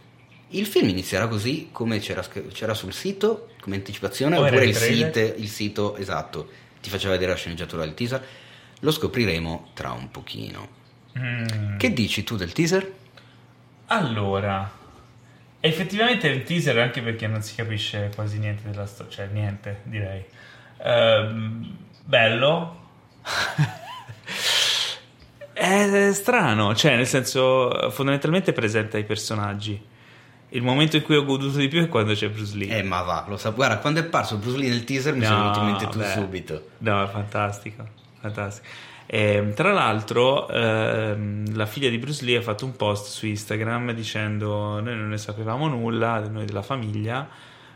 il 0.50 0.66
film 0.66 0.88
inizierà 0.88 1.28
così 1.28 1.68
come 1.70 1.98
c'era, 1.98 2.24
c'era 2.52 2.74
sul 2.74 2.92
sito, 2.92 3.50
come 3.60 3.76
anticipazione, 3.76 4.36
O 4.36 4.44
oppure 4.44 4.64
il 4.64 4.74
sito, 4.74 5.18
il 5.18 5.48
sito, 5.48 5.96
esatto, 5.96 6.48
ti 6.80 6.90
faceva 6.90 7.12
vedere 7.12 7.32
la 7.32 7.36
sceneggiatura 7.36 7.84
del 7.84 7.94
teaser? 7.94 8.24
Lo 8.86 8.92
scopriremo 8.92 9.70
tra 9.74 9.90
un 9.90 10.12
pochino. 10.12 10.68
Mm. 11.18 11.76
Che 11.76 11.92
dici 11.92 12.22
tu 12.22 12.36
del 12.36 12.52
teaser? 12.52 12.88
Allora, 13.86 14.70
effettivamente 15.58 16.30
è 16.30 16.34
un 16.36 16.44
teaser 16.44 16.78
anche 16.78 17.02
perché 17.02 17.26
non 17.26 17.42
si 17.42 17.56
capisce 17.56 18.12
quasi 18.14 18.38
niente 18.38 18.70
della 18.70 18.86
storia, 18.86 19.12
cioè 19.12 19.26
niente 19.32 19.80
direi. 19.82 20.24
Ehm, 20.84 21.76
bello. 22.04 22.80
è 25.52 26.10
strano, 26.12 26.72
cioè 26.76 26.94
nel 26.94 27.08
senso 27.08 27.90
fondamentalmente 27.90 28.52
presenta 28.52 28.98
i 28.98 29.04
personaggi. 29.04 29.84
Il 30.50 30.62
momento 30.62 30.94
in 30.94 31.02
cui 31.02 31.16
ho 31.16 31.24
goduto 31.24 31.58
di 31.58 31.66
più 31.66 31.82
è 31.82 31.88
quando 31.88 32.14
c'è 32.14 32.28
Bruce 32.28 32.56
Lee. 32.56 32.78
Eh, 32.78 32.82
ma 32.84 33.02
va, 33.02 33.24
lo 33.26 33.36
sa. 33.36 33.50
Guarda, 33.50 33.78
quando 33.78 33.98
è 33.98 34.04
apparso 34.04 34.36
Bruce 34.36 34.58
Lee 34.58 34.68
nel 34.68 34.84
teaser 34.84 35.12
mi 35.14 35.22
No, 35.22 35.26
sono 35.26 35.40
venuto 35.40 35.58
in 35.58 35.64
mente 35.66 35.88
tu 35.88 35.98
beh. 35.98 36.12
subito. 36.12 36.68
No, 36.78 37.02
è 37.02 37.08
fantastico, 37.08 38.04
fantastico. 38.26 38.68
Ehm, 39.06 39.54
tra 39.54 39.72
l'altro, 39.72 40.48
ehm, 40.48 41.54
la 41.54 41.66
figlia 41.66 41.88
di 41.88 41.98
Bruce 41.98 42.24
Lee 42.24 42.38
ha 42.38 42.42
fatto 42.42 42.64
un 42.64 42.74
post 42.76 43.06
su 43.06 43.26
Instagram 43.26 43.92
dicendo: 43.92 44.80
Noi 44.80 44.96
non 44.96 45.08
ne 45.08 45.18
sapevamo 45.18 45.68
nulla, 45.68 46.18
noi 46.28 46.44
della 46.44 46.62
famiglia, 46.62 47.28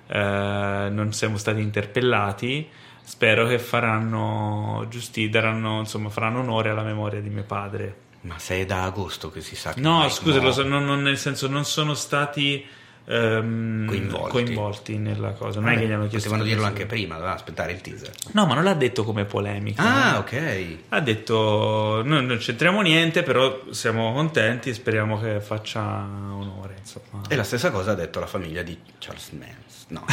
eh, 0.06 0.88
non 0.90 1.12
siamo 1.12 1.36
stati 1.36 1.60
interpellati. 1.60 2.68
Spero 3.02 3.46
che 3.46 3.58
faranno 3.58 4.86
giusti, 4.88 5.28
daranno, 5.28 5.80
insomma, 5.80 6.10
faranno 6.10 6.40
onore 6.40 6.70
alla 6.70 6.82
memoria 6.82 7.20
di 7.20 7.30
mio 7.30 7.44
padre. 7.44 8.08
Ma 8.22 8.38
se 8.38 8.60
è 8.60 8.66
da 8.66 8.82
agosto 8.82 9.30
che 9.30 9.40
si 9.40 9.56
sa 9.56 9.72
che 9.72 9.80
No, 9.80 10.06
scusa, 10.10 10.40
lo 10.40 10.52
so, 10.52 10.62
non, 10.62 10.84
non- 10.84 11.00
nel 11.00 11.16
senso, 11.16 11.48
non 11.48 11.64
sono 11.64 11.94
stati 11.94 12.64
ehm, 13.10 13.86
Coinvolti. 13.86 14.30
coinvolti 14.30 14.98
nella 14.98 15.30
cosa. 15.32 15.60
Non 15.60 15.68
è 15.70 15.72
Vabbè, 15.72 15.84
che 15.84 15.88
gli 15.90 15.94
hanno 15.94 16.06
chiesto. 16.08 16.28
Potevano 16.28 16.48
dirlo 16.48 16.66
anche 16.66 16.86
prima, 16.86 17.14
doveva 17.16 17.34
aspettare 17.34 17.72
il 17.72 17.80
teaser. 17.80 18.10
No, 18.32 18.46
ma 18.46 18.54
non 18.54 18.64
l'ha 18.64 18.74
detto 18.74 19.04
come 19.04 19.24
polemica. 19.24 19.82
Ah, 19.82 20.18
ok. 20.18 20.76
Ha 20.90 21.00
detto: 21.00 22.02
Noi 22.04 22.24
non 22.24 22.36
c'entriamo 22.38 22.80
niente, 22.82 23.22
però 23.22 23.60
siamo 23.70 24.12
contenti 24.12 24.70
e 24.70 24.74
speriamo 24.74 25.18
che 25.20 25.40
faccia 25.40 25.80
onore. 25.82 26.74
Insomma, 26.78 27.22
E 27.28 27.36
la 27.36 27.42
stessa 27.44 27.70
cosa 27.70 27.92
ha 27.92 27.94
detto 27.94 28.20
la 28.20 28.26
famiglia 28.26 28.62
di 28.62 28.78
Charles 28.98 29.30
Mans. 29.30 29.68
No, 29.88 30.04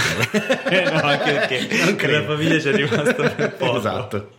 Eh, 0.69 0.83
no, 0.89 1.01
anche 1.01 1.31
perché 1.33 1.67
Non 1.85 1.95
credo. 1.95 2.19
la 2.29 2.35
famiglia 2.35 2.59
ci 2.59 2.69
è 2.69 2.71
rimasta 2.75 3.13
per 3.13 3.53
poco. 3.57 3.77
esatto. 3.77 4.31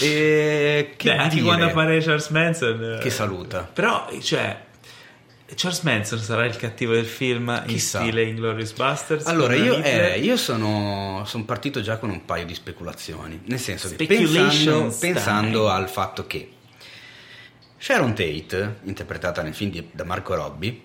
E 0.00 0.94
che 0.96 1.10
Beh, 1.10 1.16
anche 1.16 1.42
quando 1.42 1.66
appare 1.66 1.98
Charles 2.00 2.28
Manson, 2.28 2.96
eh, 2.96 2.98
Che 2.98 3.10
saluta. 3.10 3.68
Però, 3.72 4.08
cioè, 4.20 4.56
Charles 5.54 5.80
Manson 5.82 6.18
sarà 6.18 6.44
il 6.44 6.56
cattivo 6.56 6.92
del 6.92 7.06
film 7.06 7.48
in 7.66 7.74
Chissà. 7.74 8.00
stile 8.00 8.24
Inglorious 8.24 8.72
Basterds. 8.72 9.26
Allora, 9.26 9.54
io, 9.54 9.76
eh, 9.76 10.18
io 10.18 10.36
sono, 10.36 11.22
sono 11.24 11.44
partito 11.44 11.80
già 11.80 11.98
con 11.98 12.10
un 12.10 12.24
paio 12.24 12.44
di 12.44 12.54
speculazioni. 12.54 13.40
Nel 13.44 13.60
senso 13.60 13.94
che 13.94 14.06
pensando, 14.06 14.94
pensando 14.98 15.68
al 15.68 15.88
fatto 15.88 16.26
che 16.26 16.50
Sharon 17.78 18.14
Tate, 18.14 18.78
interpretata 18.84 19.42
nel 19.42 19.54
film 19.54 19.70
di- 19.70 19.88
da 19.92 20.04
Marco 20.04 20.34
Robbi, 20.34 20.82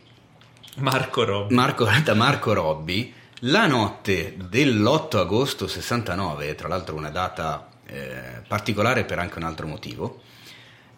Marco 0.75 1.23
Robbi. 1.25 1.53
Marco, 1.53 1.87
da 2.03 2.13
Marco 2.13 2.53
Robbi, 2.53 3.13
la 3.41 3.65
notte 3.65 4.35
dell'8 4.37 5.17
agosto 5.17 5.67
69, 5.67 6.53
tra 6.55 6.67
l'altro 6.67 6.95
una 6.95 7.09
data 7.09 7.67
eh, 7.87 8.41
particolare 8.47 9.03
per 9.05 9.19
anche 9.19 9.39
un 9.39 9.45
altro 9.45 9.65
motivo, 9.67 10.21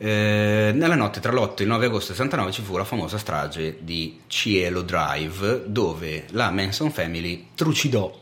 eh, 0.04 0.74
nella 0.74 0.96
notte 0.96 1.22
tra 1.22 1.32
l'8 1.32 1.60
e 1.60 1.64
il 1.64 1.70
9 1.70 1.86
agosto 1.86 2.12
69 2.12 2.52
ci 2.52 2.62
fu 2.62 2.76
la 2.76 2.84
famosa 2.84 3.18
strage 3.18 3.78
di 3.80 4.20
Cielo 4.28 4.82
Drive, 4.82 5.64
dove 5.68 6.26
la 6.32 6.52
Manson 6.52 6.92
Family 6.92 7.52
trucidò, 7.56 8.14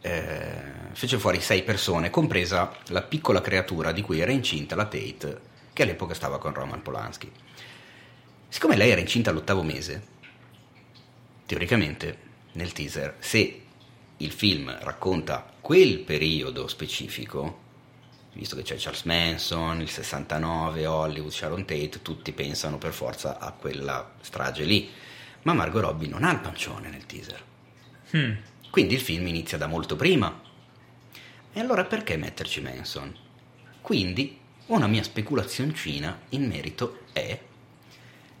eh, 0.00 0.62
fece 0.90 1.18
fuori 1.18 1.40
sei 1.40 1.62
persone, 1.62 2.10
compresa 2.10 2.74
la 2.88 3.02
piccola 3.02 3.40
creatura 3.40 3.92
di 3.92 4.02
cui 4.02 4.18
era 4.18 4.32
incinta 4.32 4.74
la 4.74 4.86
Tate, 4.86 5.40
che 5.72 5.84
all'epoca 5.84 6.12
stava 6.12 6.40
con 6.40 6.54
Roman 6.54 6.82
Polanski. 6.82 7.30
Siccome 8.48 8.76
lei 8.76 8.90
era 8.90 9.00
incinta 9.00 9.30
all'ottavo 9.30 9.62
mese, 9.62 10.02
teoricamente 11.46 12.18
nel 12.54 12.72
teaser, 12.72 13.14
se 13.20 13.60
il 14.16 14.32
film 14.32 14.76
racconta 14.80 15.52
quel 15.60 16.00
periodo 16.00 16.66
specifico, 16.66 17.61
visto 18.32 18.56
che 18.56 18.62
c'è 18.62 18.76
Charles 18.76 19.02
Manson, 19.02 19.80
il 19.80 19.90
69, 19.90 20.86
Hollywood, 20.86 21.30
Sharon 21.30 21.64
Tate, 21.64 22.02
tutti 22.02 22.32
pensano 22.32 22.78
per 22.78 22.92
forza 22.92 23.38
a 23.38 23.52
quella 23.52 24.12
strage 24.20 24.64
lì. 24.64 24.90
Ma 25.42 25.52
Margot 25.54 25.82
Robbie 25.82 26.08
non 26.08 26.24
ha 26.24 26.32
il 26.32 26.40
pancione 26.40 26.88
nel 26.88 27.04
teaser. 27.04 27.42
Hmm. 28.16 28.32
Quindi 28.70 28.94
il 28.94 29.00
film 29.00 29.26
inizia 29.26 29.58
da 29.58 29.66
molto 29.66 29.96
prima. 29.96 30.40
E 31.52 31.60
allora 31.60 31.84
perché 31.84 32.16
metterci 32.16 32.60
Manson? 32.60 33.14
Quindi 33.80 34.38
una 34.66 34.86
mia 34.86 35.02
speculazioncina 35.02 36.20
in 36.30 36.46
merito 36.46 37.00
è 37.12 37.38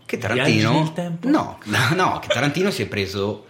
che 0.06 0.18
Tarantino 0.18 0.92
tempo? 0.92 1.28
no, 1.28 1.58
no, 1.94 2.18
che 2.18 2.28
Tarantino 2.28 2.70
si 2.70 2.82
è 2.82 2.86
preso 2.86 3.46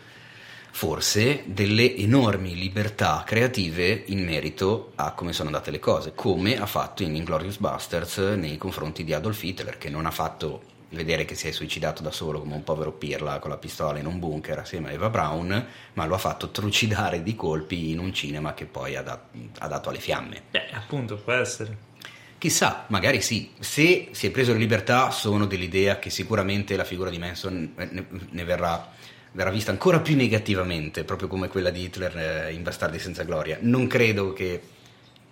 forse 0.74 1.44
delle 1.46 1.94
enormi 1.96 2.54
libertà 2.54 3.22
creative 3.26 4.04
in 4.06 4.24
merito 4.24 4.92
a 4.96 5.12
come 5.12 5.32
sono 5.32 5.48
andate 5.48 5.70
le 5.70 5.78
cose, 5.78 6.12
come 6.14 6.58
ha 6.58 6.66
fatto 6.66 7.02
in 7.02 7.14
Inglorious 7.14 7.58
Basterds 7.58 8.18
nei 8.36 8.56
confronti 8.56 9.04
di 9.04 9.12
Adolf 9.12 9.42
Hitler, 9.42 9.78
che 9.78 9.90
non 9.90 10.06
ha 10.06 10.10
fatto 10.10 10.70
vedere 10.88 11.24
che 11.24 11.34
si 11.34 11.48
è 11.48 11.52
suicidato 11.52 12.02
da 12.02 12.10
solo 12.10 12.40
come 12.40 12.54
un 12.54 12.64
povero 12.64 12.92
pirla 12.92 13.38
con 13.38 13.50
la 13.50 13.58
pistola 13.58 13.98
in 13.98 14.06
un 14.06 14.18
bunker 14.18 14.58
assieme 14.58 14.88
a 14.88 14.92
Eva 14.92 15.10
Brown, 15.10 15.66
ma 15.92 16.06
lo 16.06 16.14
ha 16.14 16.18
fatto 16.18 16.50
trucidare 16.50 17.22
di 17.22 17.36
colpi 17.36 17.90
in 17.90 17.98
un 17.98 18.12
cinema 18.12 18.54
che 18.54 18.64
poi 18.64 18.96
ha, 18.96 19.02
dat- 19.02 19.28
ha 19.58 19.68
dato 19.68 19.90
alle 19.90 20.00
fiamme. 20.00 20.42
Beh, 20.50 20.70
appunto, 20.72 21.16
può 21.16 21.32
essere. 21.32 21.90
Chissà, 22.38 22.86
magari 22.88 23.20
sì. 23.20 23.52
Se 23.60 24.08
si 24.10 24.26
è 24.26 24.30
preso 24.30 24.52
le 24.52 24.58
libertà, 24.58 25.10
sono 25.10 25.46
dell'idea 25.46 25.98
che 25.98 26.10
sicuramente 26.10 26.74
la 26.76 26.84
figura 26.84 27.08
di 27.08 27.18
Manson 27.18 27.72
ne, 27.76 28.06
ne 28.30 28.44
verrà, 28.44 28.90
verrà, 29.32 29.50
vista 29.50 29.70
ancora 29.70 30.00
più 30.00 30.16
negativamente, 30.16 31.04
proprio 31.04 31.28
come 31.28 31.48
quella 31.48 31.70
di 31.70 31.82
Hitler 31.82 32.16
eh, 32.16 32.52
in 32.52 32.62
Bastardi 32.62 32.98
senza 32.98 33.22
gloria. 33.24 33.58
Non 33.60 33.86
credo 33.86 34.32
che 34.32 34.60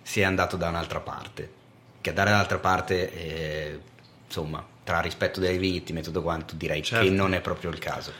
sia 0.01 0.27
andato 0.27 0.57
da 0.57 0.69
un'altra 0.69 0.99
parte. 0.99 1.59
Che 2.01 2.09
andare 2.09 2.31
dall'altra 2.31 2.57
parte, 2.57 3.13
eh, 3.13 3.79
insomma, 4.25 4.65
tra 4.83 5.01
rispetto 5.01 5.39
delle 5.39 5.57
vittime 5.57 5.99
e 5.99 6.03
tutto 6.03 6.21
quanto, 6.21 6.55
direi 6.55 6.81
certo. 6.81 7.05
che 7.05 7.11
non 7.11 7.33
è 7.33 7.41
proprio 7.41 7.69
il 7.69 7.79
caso. 7.79 8.11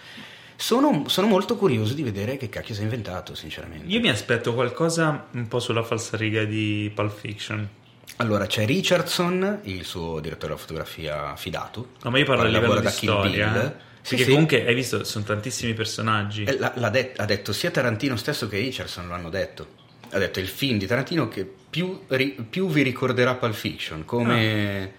Sono, 0.56 1.06
sono, 1.08 1.26
molto 1.26 1.56
curioso 1.56 1.96
di 1.96 2.04
vedere 2.04 2.38
che 2.38 2.48
cacchio 2.48 2.76
si 2.76 2.82
è 2.82 2.84
inventato, 2.84 3.34
sinceramente. 3.34 3.88
Io 3.88 4.00
mi 4.00 4.10
aspetto 4.10 4.54
qualcosa 4.54 5.26
un 5.32 5.48
po' 5.48 5.60
sulla 5.60 5.82
falsariga 5.82 6.44
di 6.44 6.92
Pulp 6.94 7.18
Fiction 7.18 7.70
allora 8.18 8.46
c'è 8.46 8.66
Richardson, 8.66 9.62
il 9.64 9.84
suo 9.84 10.20
direttore 10.20 10.50
della 10.50 10.60
fotografia 10.60 11.36
fidato. 11.36 11.94
No, 12.04 12.12
ma 12.12 12.20
io 12.20 12.26
parlo 12.26 12.44
a 12.44 12.48
livello 12.48 12.80
di 12.80 12.88
storia. 12.88 13.50
Bill. 13.50 13.76
Sì, 14.02 14.10
Perché 14.16 14.24
sì. 14.24 14.30
comunque 14.32 14.66
hai 14.66 14.74
visto, 14.74 15.04
sono 15.04 15.24
tantissimi 15.24 15.74
personaggi. 15.74 16.44
Eh, 16.44 16.58
l'ha, 16.58 16.74
l'ha 16.76 16.90
det- 16.90 17.14
ha 17.18 17.26
detto 17.26 17.54
sia 17.54 17.70
Tarantino 17.72 18.16
stesso 18.16 18.48
che 18.48 18.58
Richardson 18.58 19.08
lo 19.08 19.14
hanno 19.14 19.30
detto. 19.30 19.80
Ha 20.10 20.18
detto 20.18 20.40
il 20.40 20.48
film 20.48 20.78
di 20.78 20.88
Tarantino 20.88 21.28
che 21.28 21.46
più, 21.70 22.02
ri- 22.08 22.36
più 22.50 22.68
vi 22.68 22.82
ricorderà 22.82 23.36
Pulp 23.36 23.54
Fiction 23.54 24.04
come, 24.04 24.84
ah. 24.84 24.90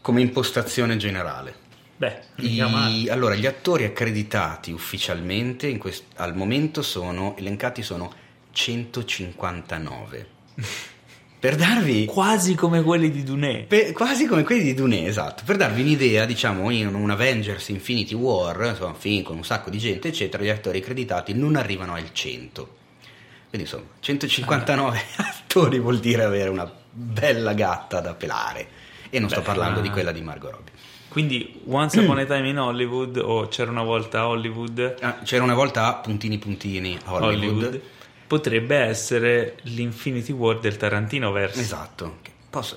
come 0.00 0.20
impostazione 0.20 0.96
generale. 0.96 1.64
Beh, 1.98 2.20
I, 2.36 3.08
allora, 3.08 3.34
gli 3.34 3.46
attori 3.46 3.84
accreditati 3.84 4.70
ufficialmente 4.70 5.76
quest- 5.78 6.04
al 6.16 6.36
momento 6.36 6.82
sono 6.82 7.34
elencati 7.36 7.82
sono 7.82 8.12
159. 8.52 10.26
Per 11.46 11.54
darvi... 11.54 12.06
Quasi 12.06 12.56
come 12.56 12.82
quelli 12.82 13.08
di 13.08 13.22
Duné. 13.22 13.66
Per, 13.68 13.92
quasi 13.92 14.26
come 14.26 14.42
quelli 14.42 14.64
di 14.64 14.74
Duné, 14.74 15.06
esatto. 15.06 15.44
Per 15.46 15.56
darvi 15.56 15.80
un'idea, 15.80 16.24
diciamo, 16.24 16.70
in 16.70 16.92
un 16.92 17.08
Avengers 17.08 17.68
Infinity 17.68 18.14
War, 18.14 18.70
insomma, 18.70 18.94
film 18.94 19.22
con 19.22 19.36
un 19.36 19.44
sacco 19.44 19.70
di 19.70 19.78
gente, 19.78 20.08
eccetera, 20.08 20.42
gli 20.42 20.48
attori 20.48 20.78
accreditati 20.78 21.34
non 21.34 21.54
arrivano 21.54 21.94
al 21.94 22.12
100. 22.12 22.68
Quindi 23.48 23.68
insomma, 23.68 23.84
159 24.00 25.02
ah. 25.18 25.22
attori 25.38 25.78
vuol 25.78 26.00
dire 26.00 26.24
avere 26.24 26.48
una 26.48 26.68
bella 26.90 27.52
gatta 27.52 28.00
da 28.00 28.14
pelare. 28.14 28.66
E 29.08 29.20
non 29.20 29.28
Beh, 29.28 29.34
sto 29.34 29.42
parlando 29.42 29.76
ma... 29.76 29.82
di 29.82 29.90
quella 29.90 30.10
di 30.10 30.22
Margot 30.22 30.50
Robbie. 30.50 30.72
Quindi 31.06 31.60
Once 31.68 32.00
Upon 32.00 32.18
a 32.18 32.24
Time 32.24 32.48
in 32.48 32.58
Hollywood 32.58 33.18
o 33.18 33.46
C'era 33.46 33.70
una 33.70 33.84
volta 33.84 34.22
a 34.22 34.28
Hollywood? 34.30 34.96
Ah, 35.00 35.20
c'era 35.22 35.44
una 35.44 35.54
volta 35.54 35.86
a 35.86 35.94
puntini 35.94 36.38
puntini 36.38 36.98
Hollywood. 37.04 37.34
Hollywood 37.34 37.80
potrebbe 38.26 38.76
essere 38.76 39.58
l'Infinity 39.62 40.32
War 40.32 40.58
del 40.58 40.76
Tarantino 40.76 41.30
verso. 41.32 41.60
Esatto. 41.60 42.18
Posso, 42.50 42.76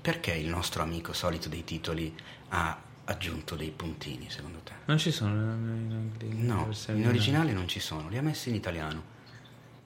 perché 0.00 0.32
il 0.32 0.48
nostro 0.48 0.82
amico 0.82 1.12
solito 1.12 1.48
dei 1.48 1.64
titoli 1.64 2.14
ha 2.48 2.76
aggiunto 3.04 3.56
dei 3.56 3.70
puntini, 3.70 4.26
secondo 4.28 4.58
te? 4.64 4.72
Non 4.86 4.98
ci 4.98 5.10
sono 5.10 5.32
in, 5.32 6.10
No, 6.44 6.68
in 6.88 7.06
originale 7.06 7.52
non 7.52 7.68
ci 7.68 7.80
sono, 7.80 8.08
li 8.08 8.18
ha 8.18 8.22
messi 8.22 8.48
in 8.48 8.54
italiano. 8.54 9.10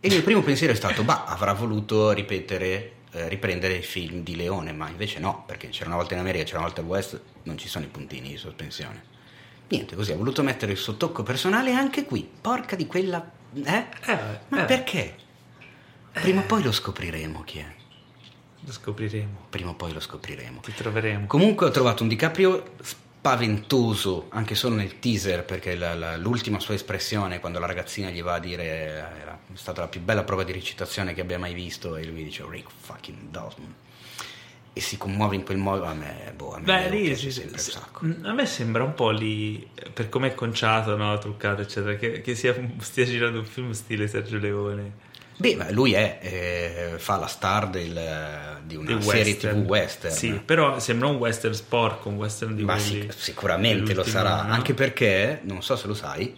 E 0.00 0.08
il 0.08 0.14
mio 0.14 0.22
primo 0.22 0.42
pensiero 0.42 0.72
è 0.72 0.76
stato, 0.76 1.02
bah, 1.02 1.24
avrà 1.24 1.52
voluto 1.52 2.12
ripetere, 2.12 2.92
eh, 3.12 3.28
riprendere 3.28 3.74
il 3.74 3.84
film 3.84 4.22
di 4.22 4.36
Leone, 4.36 4.72
ma 4.72 4.88
invece 4.88 5.18
no, 5.18 5.44
perché 5.46 5.68
c'era 5.68 5.86
una 5.86 5.96
volta 5.96 6.14
in 6.14 6.20
America, 6.20 6.44
c'era 6.44 6.58
una 6.58 6.66
volta 6.66 6.82
al 6.82 6.86
West, 6.86 7.20
non 7.44 7.58
ci 7.58 7.68
sono 7.68 7.84
i 7.84 7.88
puntini 7.88 8.28
di 8.28 8.36
sospensione. 8.36 9.14
Niente, 9.68 9.96
così 9.96 10.12
ha 10.12 10.16
voluto 10.16 10.42
mettere 10.42 10.72
il 10.72 10.78
suo 10.78 10.96
tocco 10.96 11.22
personale 11.22 11.72
anche 11.72 12.04
qui. 12.04 12.28
Porca 12.40 12.76
di 12.76 12.86
quella 12.86 13.28
eh? 13.64 13.86
eh 14.06 14.18
Ma 14.48 14.62
eh. 14.62 14.64
perché? 14.64 15.14
Prima 16.12 16.40
o 16.40 16.44
poi 16.44 16.62
lo 16.62 16.72
scopriremo 16.72 17.42
chi 17.44 17.58
è. 17.58 17.74
Lo 18.60 18.72
scopriremo. 18.72 19.46
Prima 19.50 19.70
o 19.70 19.74
poi 19.74 19.92
lo 19.92 20.00
scopriremo. 20.00 20.60
Ti 20.60 20.74
troveremo. 20.74 21.26
Comunque 21.26 21.66
ho 21.66 21.70
trovato 21.70 22.02
un 22.02 22.08
DiCaprio 22.08 22.74
spaventoso, 22.82 24.26
anche 24.30 24.54
solo 24.54 24.76
nel 24.76 24.98
teaser, 24.98 25.44
perché 25.44 25.74
la, 25.76 25.94
la, 25.94 26.16
l'ultima 26.16 26.58
sua 26.58 26.74
espressione 26.74 27.38
quando 27.38 27.58
la 27.58 27.66
ragazzina 27.66 28.10
gli 28.10 28.22
va 28.22 28.34
a 28.34 28.40
dire 28.40 28.64
era 28.64 29.38
stata 29.52 29.82
la 29.82 29.88
più 29.88 30.00
bella 30.00 30.24
prova 30.24 30.44
di 30.44 30.52
recitazione 30.52 31.14
che 31.14 31.20
abbia 31.20 31.38
mai 31.38 31.54
visto 31.54 31.96
e 31.96 32.04
lui 32.04 32.24
dice 32.24 32.44
Rick 32.48 32.70
fucking 32.70 33.30
Dawson 33.30 33.74
e 34.76 34.80
si 34.82 34.98
commuove 34.98 35.36
in 35.36 35.42
quel 35.42 35.56
modo 35.56 35.84
a 35.84 35.94
me, 35.94 36.34
boh, 36.36 36.52
a 36.52 36.58
me, 36.58 36.64
Beh, 36.66 36.90
lì, 36.90 37.16
sì, 37.16 37.30
sì, 37.30 37.48
a 38.24 38.32
me 38.34 38.44
sembra 38.44 38.84
un 38.84 38.92
po' 38.92 39.08
lì 39.08 39.66
per 39.90 40.10
come 40.10 40.28
è 40.28 40.34
conciato, 40.34 40.94
no, 40.98 41.16
truccato 41.16 41.62
eccetera 41.62 41.94
che, 41.94 42.20
che 42.20 42.34
sia, 42.34 42.54
stia 42.80 43.06
girando 43.06 43.38
un 43.38 43.46
film 43.46 43.70
stile 43.70 44.06
Sergio 44.06 44.36
Leone 44.36 44.92
Beh, 45.38 45.72
lui 45.72 45.94
è, 45.94 46.18
eh, 46.20 46.98
fa 46.98 47.16
la 47.16 47.26
star 47.26 47.70
del, 47.70 48.60
di 48.66 48.76
una 48.76 49.00
serie 49.00 49.32
western. 49.32 49.62
tv 49.62 49.68
western. 49.68 50.14
Sì, 50.14 50.40
però 50.44 50.78
sembra 50.78 51.08
un 51.08 51.16
western 51.16 51.54
sporco, 51.54 52.10
un 52.10 52.16
western 52.16 52.54
di 52.54 52.62
Ma 52.62 52.78
sic- 52.78 53.14
sicuramente 53.14 53.94
lo 53.94 54.04
sarà, 54.04 54.42
no? 54.42 54.52
anche 54.52 54.74
perché, 54.74 55.40
non 55.44 55.62
so 55.62 55.74
se 55.76 55.86
lo 55.86 55.94
sai, 55.94 56.36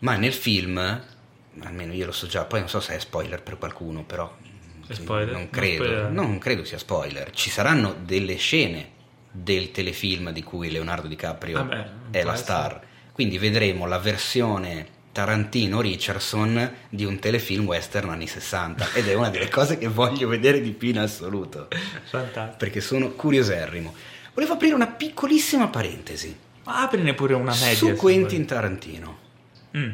ma 0.00 0.16
nel 0.16 0.32
film, 0.32 0.78
almeno 1.60 1.92
io 1.92 2.06
lo 2.06 2.12
so 2.12 2.26
già, 2.26 2.44
poi 2.44 2.58
non 2.58 2.68
so 2.68 2.80
se 2.80 2.96
è 2.96 2.98
spoiler 2.98 3.40
per 3.42 3.58
qualcuno, 3.58 4.02
però 4.02 4.36
Spoiler? 4.94 5.32
Non 5.32 5.50
credo, 5.50 6.02
non, 6.02 6.12
non 6.12 6.38
credo 6.38 6.64
sia 6.64 6.78
spoiler. 6.78 7.30
Ci 7.30 7.50
saranno 7.50 7.96
delle 8.04 8.36
scene 8.36 8.96
del 9.30 9.70
telefilm 9.70 10.30
di 10.30 10.42
cui 10.42 10.70
Leonardo 10.70 11.06
DiCaprio 11.06 11.58
Vabbè, 11.58 11.90
è 12.10 12.22
la 12.22 12.34
star. 12.34 12.66
Essere. 12.66 12.86
Quindi 13.12 13.38
vedremo 13.38 13.86
la 13.86 13.98
versione 13.98 14.86
Tarantino-Richardson 15.12 16.72
di 16.88 17.04
un 17.04 17.18
telefilm 17.18 17.66
western 17.66 18.10
anni 18.10 18.28
60 18.28 18.92
ed 18.94 19.08
è 19.08 19.14
una 19.14 19.30
delle 19.30 19.48
cose 19.48 19.76
che 19.76 19.88
voglio 19.88 20.28
vedere 20.28 20.60
di 20.60 20.70
più 20.70 20.90
in 20.90 20.98
assoluto. 20.98 21.68
Fantastico. 22.04 22.56
Perché 22.56 22.80
sono 22.80 23.10
curioserrimo. 23.10 23.94
Volevo 24.34 24.52
aprire 24.52 24.74
una 24.74 24.86
piccolissima 24.86 25.66
parentesi. 25.68 26.36
Aprine 26.64 27.14
pure 27.14 27.34
una 27.34 27.52
media. 27.52 27.74
Su 27.74 27.94
Quentin 27.94 28.46
Tarantino. 28.46 29.18
Mm. 29.76 29.90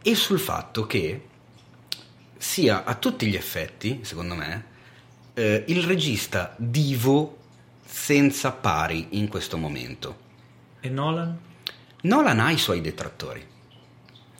E 0.00 0.14
sul 0.14 0.38
fatto 0.38 0.86
che 0.86 1.20
sia 2.44 2.84
a 2.84 2.94
tutti 2.94 3.26
gli 3.26 3.34
effetti, 3.34 4.00
secondo 4.02 4.34
me, 4.34 4.64
eh, 5.32 5.64
il 5.66 5.82
regista 5.82 6.54
divo 6.58 7.38
senza 7.86 8.52
pari 8.52 9.06
in 9.12 9.28
questo 9.28 9.56
momento. 9.56 10.18
E 10.78 10.90
Nolan? 10.90 11.36
Nolan 12.02 12.40
ha 12.40 12.50
i 12.50 12.58
suoi 12.58 12.82
detrattori. 12.82 13.42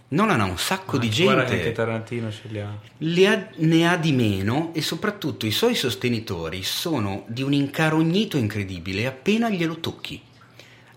Nolan 0.08 0.40
ha 0.42 0.44
un 0.44 0.58
sacco 0.58 0.96
Ma 0.96 1.02
di 1.02 1.10
gente. 1.10 1.32
Guarda 1.32 1.50
che 1.50 1.56
anche 1.56 1.72
Tarantino 1.72 2.30
ce 2.30 2.48
li 2.48 2.60
ha. 2.60 2.78
li 2.98 3.26
ha. 3.26 3.48
Ne 3.56 3.88
ha 3.88 3.96
di 3.96 4.12
meno 4.12 4.70
e 4.74 4.82
soprattutto 4.82 5.46
i 5.46 5.50
suoi 5.50 5.74
sostenitori 5.74 6.62
sono 6.62 7.24
di 7.26 7.42
un 7.42 7.54
incarognito 7.54 8.36
incredibile 8.36 9.06
appena 9.06 9.48
glielo 9.48 9.80
tocchi. 9.80 10.22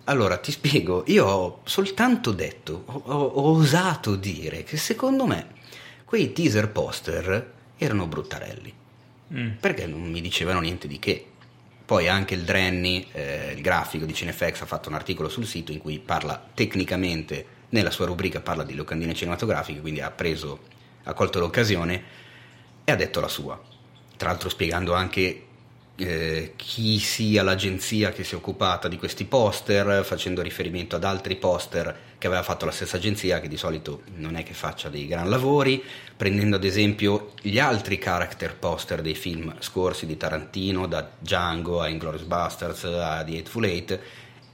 Allora 0.04 0.38
ti 0.38 0.52
spiego, 0.52 1.04
io 1.08 1.26
ho 1.26 1.62
soltanto 1.64 2.32
detto, 2.32 2.84
ho, 2.86 3.02
ho, 3.06 3.26
ho 3.26 3.56
osato 3.56 4.16
dire 4.16 4.64
che 4.64 4.76
secondo 4.76 5.26
me 5.26 5.56
quei 6.08 6.32
teaser 6.32 6.70
poster 6.70 7.54
erano 7.76 8.08
bruttarelli. 8.08 8.74
Mm. 9.34 9.50
Perché 9.60 9.86
non 9.88 10.10
mi 10.10 10.22
dicevano 10.22 10.62
niente 10.62 10.88
di 10.88 11.00
che. 11.00 11.26
Poi 11.84 12.08
anche 12.08 12.34
il 12.34 12.44
Drenny, 12.44 13.08
eh, 13.12 13.52
il 13.54 13.62
grafico 13.62 14.06
di 14.06 14.14
Cinefx, 14.14 14.62
ha 14.62 14.66
fatto 14.66 14.88
un 14.88 14.96
articolo 14.96 15.28
sul 15.28 15.46
sito 15.46 15.74
in 15.74 15.80
cui 15.80 16.00
parla 16.00 16.42
tecnicamente, 16.54 17.46
nella 17.70 17.92
sua 17.92 18.06
rubrica 18.06 18.40
parla 18.40 18.64
di 18.64 18.74
locandine 18.74 19.14
cinematografiche, 19.14 19.82
quindi 19.82 20.00
ha 20.00 20.10
preso, 20.10 20.62
ha 21.04 21.12
colto 21.12 21.40
l'occasione 21.40 22.04
e 22.86 22.92
ha 22.94 22.96
detto 22.96 23.20
la 23.20 23.28
sua. 23.28 23.62
Tra 24.16 24.30
l'altro 24.30 24.48
spiegando 24.48 24.94
anche 24.94 25.47
eh, 25.98 26.54
chi 26.56 27.00
sia 27.00 27.42
l'agenzia 27.42 28.12
che 28.12 28.24
si 28.24 28.36
è 28.36 28.38
occupata 28.38 28.88
di 28.88 28.98
questi 28.98 29.26
poster, 29.26 30.06
facendo 30.06 30.42
riferimento 30.42 30.96
ad 30.96 31.04
altri 31.04 31.36
poster 31.36 32.06
che 32.20 32.28
aveva 32.28 32.44
fatto 32.44 32.66
la 32.66 32.72
stessa 32.72 32.98
agenzia, 32.98 33.40
che 33.40 33.48
di 33.48 33.58
solito 33.58 34.04
non 34.16 34.36
è 34.36 34.44
che 34.44 34.54
faccia 34.54 34.90
dei 34.90 35.08
gran 35.08 35.30
lavori, 35.30 35.84
prendendo 36.16 36.56
ad 36.56 36.64
esempio 36.64 37.34
gli 37.42 37.60
altri 37.60 37.98
character 37.98 38.56
poster 38.56 39.02
dei 39.02 39.16
film 39.16 39.56
scorsi 39.60 40.06
di 40.06 40.18
Tarantino, 40.18 40.88
da 40.88 41.10
Django 41.18 41.82
a 41.82 41.88
Inglourious 41.88 42.26
Basterds 42.26 42.84
a 42.84 43.24
The 43.24 43.32
Eightful 43.34 43.66
Eight, 43.66 44.00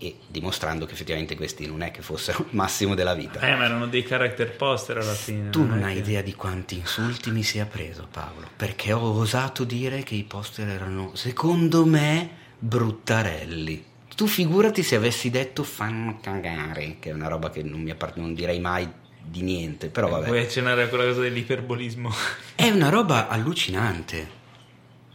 e 0.03 0.17
dimostrando 0.27 0.85
che 0.85 0.93
effettivamente 0.93 1.37
questi 1.37 1.65
non 1.65 1.81
è 1.81 1.91
che 1.91 2.01
fossero 2.01 2.39
il 2.39 2.55
massimo 2.55 2.93
della 2.93 3.13
vita. 3.13 3.39
Eh, 3.39 3.55
ma 3.55 3.63
erano 3.63 3.87
dei 3.87 4.03
character 4.03 4.53
poster 4.53 4.97
alla 4.97 5.13
fine. 5.13 5.49
Tu 5.49 5.59
non, 5.59 5.79
non 5.79 5.83
hai 5.83 5.93
che... 5.93 5.99
idea 5.99 6.21
di 6.21 6.35
quanti 6.35 6.77
insulti 6.77 7.31
mi 7.31 7.43
sia 7.43 7.65
preso, 7.65 8.07
Paolo, 8.11 8.47
perché 8.57 8.91
ho 8.91 9.17
osato 9.17 9.63
dire 9.63 10.03
che 10.03 10.15
i 10.15 10.23
poster 10.23 10.67
erano, 10.67 11.11
secondo 11.15 11.85
me, 11.85 12.29
bruttarelli. 12.59 13.85
Tu 14.15 14.27
figurati 14.27 14.83
se 14.83 14.95
avessi 14.95 15.29
detto 15.29 15.63
fanno 15.63 16.19
cagare, 16.21 16.97
che 16.99 17.09
è 17.09 17.13
una 17.13 17.29
roba 17.29 17.49
che 17.49 17.63
non, 17.63 17.81
mi 17.81 17.91
appart- 17.91 18.17
non 18.17 18.33
direi 18.33 18.59
mai 18.59 18.87
di 19.25 19.41
niente, 19.41 19.87
però 19.87 20.09
vabbè. 20.09 20.27
Vuoi 20.27 20.41
accennare 20.41 20.83
a 20.83 20.87
quella 20.89 21.05
cosa 21.05 21.21
dell'iperbolismo? 21.21 22.13
È 22.55 22.69
una 22.69 22.89
roba 22.89 23.29
allucinante. 23.29 24.41